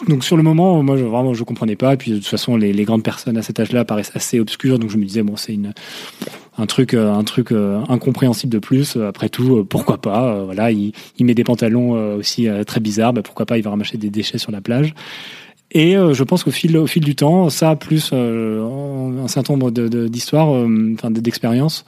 Donc 0.07 0.23
sur 0.23 0.37
le 0.37 0.43
moment, 0.43 0.83
moi 0.83 0.97
je, 0.97 1.05
vraiment 1.05 1.35
je 1.35 1.45
comprenais 1.45 1.77
pas. 1.77 1.95
Et 1.95 1.97
puis 1.97 2.11
de 2.11 2.17
toute 2.17 2.27
façon, 2.27 2.57
les, 2.57 2.73
les 2.73 2.85
grandes 2.85 3.03
personnes 3.03 3.37
à 3.37 3.43
cet 3.43 3.59
âge-là 3.59 3.85
paraissent 3.85 4.13
assez 4.15 4.39
obscures. 4.39 4.79
Donc 4.79 4.91
je 4.91 4.97
me 4.97 5.05
disais 5.05 5.23
bon, 5.23 5.37
c'est 5.37 5.55
une 5.55 5.73
un 6.61 6.67
truc 6.67 6.95
euh, 6.95 7.13
un 7.13 7.23
truc 7.23 7.53
euh, 7.53 7.81
incompréhensible 7.89 8.53
de 8.53 8.59
plus. 8.59 8.97
Après 8.97 9.29
tout, 9.29 9.65
pourquoi 9.65 9.99
pas 9.99 10.43
Voilà, 10.45 10.71
il, 10.73 10.93
il 11.19 11.27
met 11.27 11.35
des 11.35 11.45
pantalons 11.45 11.93
aussi 12.17 12.49
très 12.67 12.81
bizarres. 12.81 13.13
Bah, 13.13 13.23
pourquoi 13.23 13.47
pas 13.47 13.57
Il 13.57 13.63
va 13.63 13.71
ramasser 13.71 13.97
des 13.97 14.11
déchets 14.11 14.39
sur 14.39 14.53
la 14.53 14.61
plage. 14.61 14.95
Et 15.71 15.97
euh, 15.97 16.15
je 16.15 16.25
pense 16.25 16.45
qu'au 16.45 16.51
fil, 16.51 16.77
au 16.77 16.87
fil 16.87 17.05
du 17.05 17.15
temps, 17.15 17.51
ça 17.51 17.77
plus 17.77 18.11
euh, 18.13 19.23
un 19.23 19.29
certain 19.29 19.55
nombre 19.55 19.71
d'histoires, 19.71 20.53
de, 20.53 20.67
euh, 20.67 20.95
enfin 20.95 21.11
d'expériences, 21.11 21.85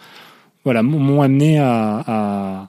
voilà, 0.65 0.83
m'ont 0.83 1.23
amené 1.23 1.59
à, 1.59 2.05
à 2.07 2.69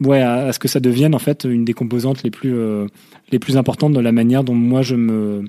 ouais, 0.00 0.22
à, 0.22 0.52
ce 0.52 0.58
que 0.58 0.68
ça 0.68 0.80
devienne 0.80 1.14
en 1.14 1.18
fait 1.18 1.44
une 1.44 1.64
des 1.64 1.74
composantes 1.74 2.22
les 2.22 2.30
plus 2.30 2.54
les 3.30 3.38
plus 3.38 3.58
importantes 3.58 3.92
de 3.92 4.00
la 4.00 4.12
manière 4.12 4.42
dont 4.42 4.54
moi 4.54 4.80
je 4.80 4.94
me 4.96 5.44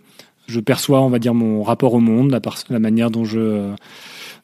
je 0.48 0.60
perçois, 0.60 1.02
on 1.02 1.10
va 1.10 1.20
dire, 1.20 1.34
mon 1.34 1.64
rapport 1.64 1.94
au 1.94 2.00
monde, 2.00 2.30
la, 2.30 2.42
la 2.70 2.80
manière 2.80 3.10
dont 3.10 3.24
je 3.24 3.74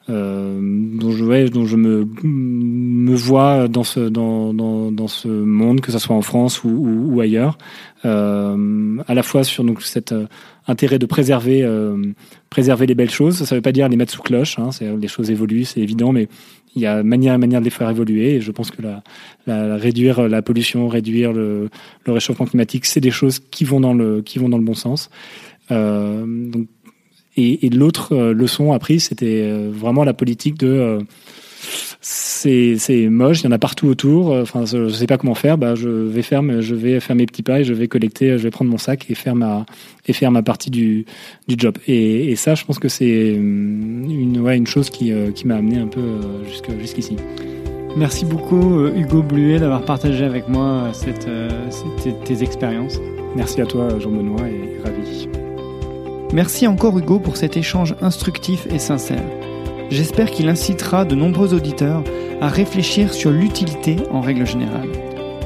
dont 0.08 1.10
je 1.10 1.24
ouais, 1.24 1.48
dont 1.48 1.64
je 1.64 1.76
me 1.76 3.14
vois 3.14 3.68
dans 3.68 3.84
ce 3.84 5.28
monde 5.28 5.80
que 5.80 5.92
ce 5.92 5.98
soit 5.98 6.16
en 6.16 6.22
France 6.22 6.64
ou, 6.64 7.20
ailleurs. 7.20 7.58
À 8.04 9.14
la 9.14 9.22
fois 9.22 9.44
sur 9.44 9.64
donc 9.64 9.82
cet 9.82 10.14
intérêt 10.66 10.98
de 10.98 11.06
préserver 11.06 11.66
les 12.86 12.94
belles 12.94 13.10
choses. 13.10 13.44
Ça 13.44 13.54
veut 13.54 13.62
pas 13.62 13.72
dire 13.72 13.88
les 13.88 13.96
mettre 13.96 14.12
sous 14.12 14.22
cloche 14.22 14.58
hein, 14.58 14.70
les 14.80 15.08
choses 15.08 15.30
évoluent 15.30 15.64
c'est 15.64 15.80
évident 15.80 16.12
mais 16.12 16.28
il 16.74 16.80
y 16.80 16.86
a 16.86 17.02
manière 17.02 17.38
manière 17.38 17.60
de 17.60 17.64
les 17.64 17.70
faire 17.70 17.90
évoluer 17.90 18.36
et 18.36 18.40
je 18.40 18.50
pense 18.50 18.70
que 18.70 18.82
réduire 19.46 20.28
la 20.28 20.42
pollution 20.42 20.88
réduire 20.88 21.32
le, 21.32 21.68
réchauffement 22.06 22.46
climatique 22.46 22.86
c'est 22.86 23.00
des 23.00 23.10
choses 23.10 23.38
qui 23.38 23.64
vont 23.64 23.80
dans 23.80 23.92
le 23.94 24.22
bon 24.64 24.74
sens. 24.74 25.10
Euh, 25.70 26.24
donc, 26.26 26.66
et, 27.36 27.66
et 27.66 27.70
l'autre 27.70 28.14
euh, 28.14 28.34
leçon 28.34 28.72
apprise, 28.72 29.04
c'était 29.04 29.42
euh, 29.42 29.70
vraiment 29.72 30.04
la 30.04 30.12
politique 30.14 30.58
de 30.58 30.68
euh, 30.68 31.00
c'est 32.00 33.06
moche, 33.08 33.42
il 33.42 33.44
y 33.44 33.46
en 33.46 33.52
a 33.52 33.58
partout 33.58 33.86
autour. 33.86 34.32
Enfin, 34.32 34.64
je, 34.64 34.88
sais 34.88 35.06
pas 35.06 35.16
comment 35.16 35.36
faire. 35.36 35.56
Bah, 35.56 35.76
je 35.76 35.88
vais 35.88 36.22
faire, 36.22 36.42
je 36.60 36.74
vais 36.74 36.98
faire 36.98 37.14
mes 37.14 37.26
petits 37.26 37.44
pas 37.44 37.60
et 37.60 37.64
je 37.64 37.72
vais 37.72 37.86
collecter, 37.86 38.36
je 38.36 38.42
vais 38.42 38.50
prendre 38.50 38.68
mon 38.72 38.78
sac 38.78 39.06
et 39.08 39.14
faire 39.14 39.36
ma 39.36 39.64
et 40.08 40.12
faire 40.12 40.32
ma 40.32 40.42
partie 40.42 40.70
du 40.70 41.06
du 41.46 41.54
job. 41.56 41.78
Et, 41.86 42.32
et 42.32 42.36
ça, 42.36 42.56
je 42.56 42.64
pense 42.64 42.80
que 42.80 42.88
c'est 42.88 43.28
une 43.28 44.40
ouais, 44.40 44.56
une 44.56 44.66
chose 44.66 44.90
qui 44.90 45.12
qui 45.36 45.46
m'a 45.46 45.54
amené 45.54 45.78
un 45.78 45.86
peu 45.86 46.02
jusqu'ici. 46.80 47.16
Merci 47.96 48.24
beaucoup 48.24 48.84
Hugo 48.86 49.22
Bluet 49.22 49.60
d'avoir 49.60 49.84
partagé 49.84 50.24
avec 50.24 50.48
moi 50.48 50.88
cette, 50.92 51.28
cette 51.70 52.24
tes 52.24 52.42
expériences. 52.42 52.98
Merci 53.36 53.60
à 53.60 53.66
toi 53.66 54.00
Jean-Benoît 54.00 54.48
et 54.48 54.82
ravi. 54.82 55.28
Merci 56.32 56.66
encore 56.66 56.98
Hugo 56.98 57.18
pour 57.18 57.36
cet 57.36 57.58
échange 57.58 57.94
instructif 58.00 58.66
et 58.70 58.78
sincère. 58.78 59.22
J'espère 59.90 60.30
qu'il 60.30 60.48
incitera 60.48 61.04
de 61.04 61.14
nombreux 61.14 61.52
auditeurs 61.52 62.02
à 62.40 62.48
réfléchir 62.48 63.12
sur 63.12 63.30
l'utilité 63.30 63.96
en 64.10 64.22
règle 64.22 64.46
générale. 64.46 64.88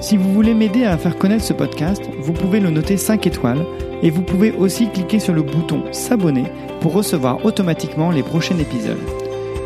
Si 0.00 0.16
vous 0.16 0.32
voulez 0.32 0.54
m'aider 0.54 0.84
à 0.84 0.96
faire 0.96 1.18
connaître 1.18 1.42
ce 1.42 1.52
podcast, 1.52 2.02
vous 2.20 2.32
pouvez 2.32 2.60
le 2.60 2.70
noter 2.70 2.96
5 2.96 3.26
étoiles 3.26 3.66
et 4.02 4.10
vous 4.10 4.22
pouvez 4.22 4.52
aussi 4.52 4.88
cliquer 4.88 5.18
sur 5.18 5.34
le 5.34 5.42
bouton 5.42 5.82
S'abonner 5.90 6.44
pour 6.80 6.92
recevoir 6.92 7.44
automatiquement 7.44 8.12
les 8.12 8.22
prochains 8.22 8.58
épisodes. 8.58 9.02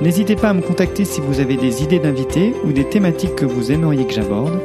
N'hésitez 0.00 0.36
pas 0.36 0.48
à 0.48 0.54
me 0.54 0.62
contacter 0.62 1.04
si 1.04 1.20
vous 1.20 1.40
avez 1.40 1.56
des 1.56 1.82
idées 1.82 1.98
d'invités 1.98 2.54
ou 2.64 2.72
des 2.72 2.88
thématiques 2.88 3.36
que 3.36 3.44
vous 3.44 3.70
aimeriez 3.70 4.06
que 4.06 4.14
j'aborde. 4.14 4.58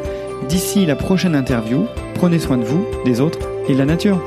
D'ici 0.47 0.85
la 0.85 0.95
prochaine 0.95 1.35
interview, 1.35 1.85
prenez 2.13 2.39
soin 2.39 2.57
de 2.57 2.63
vous, 2.63 2.85
des 3.03 3.19
autres 3.19 3.39
et 3.67 3.73
de 3.73 3.77
la 3.77 3.85
nature. 3.85 4.21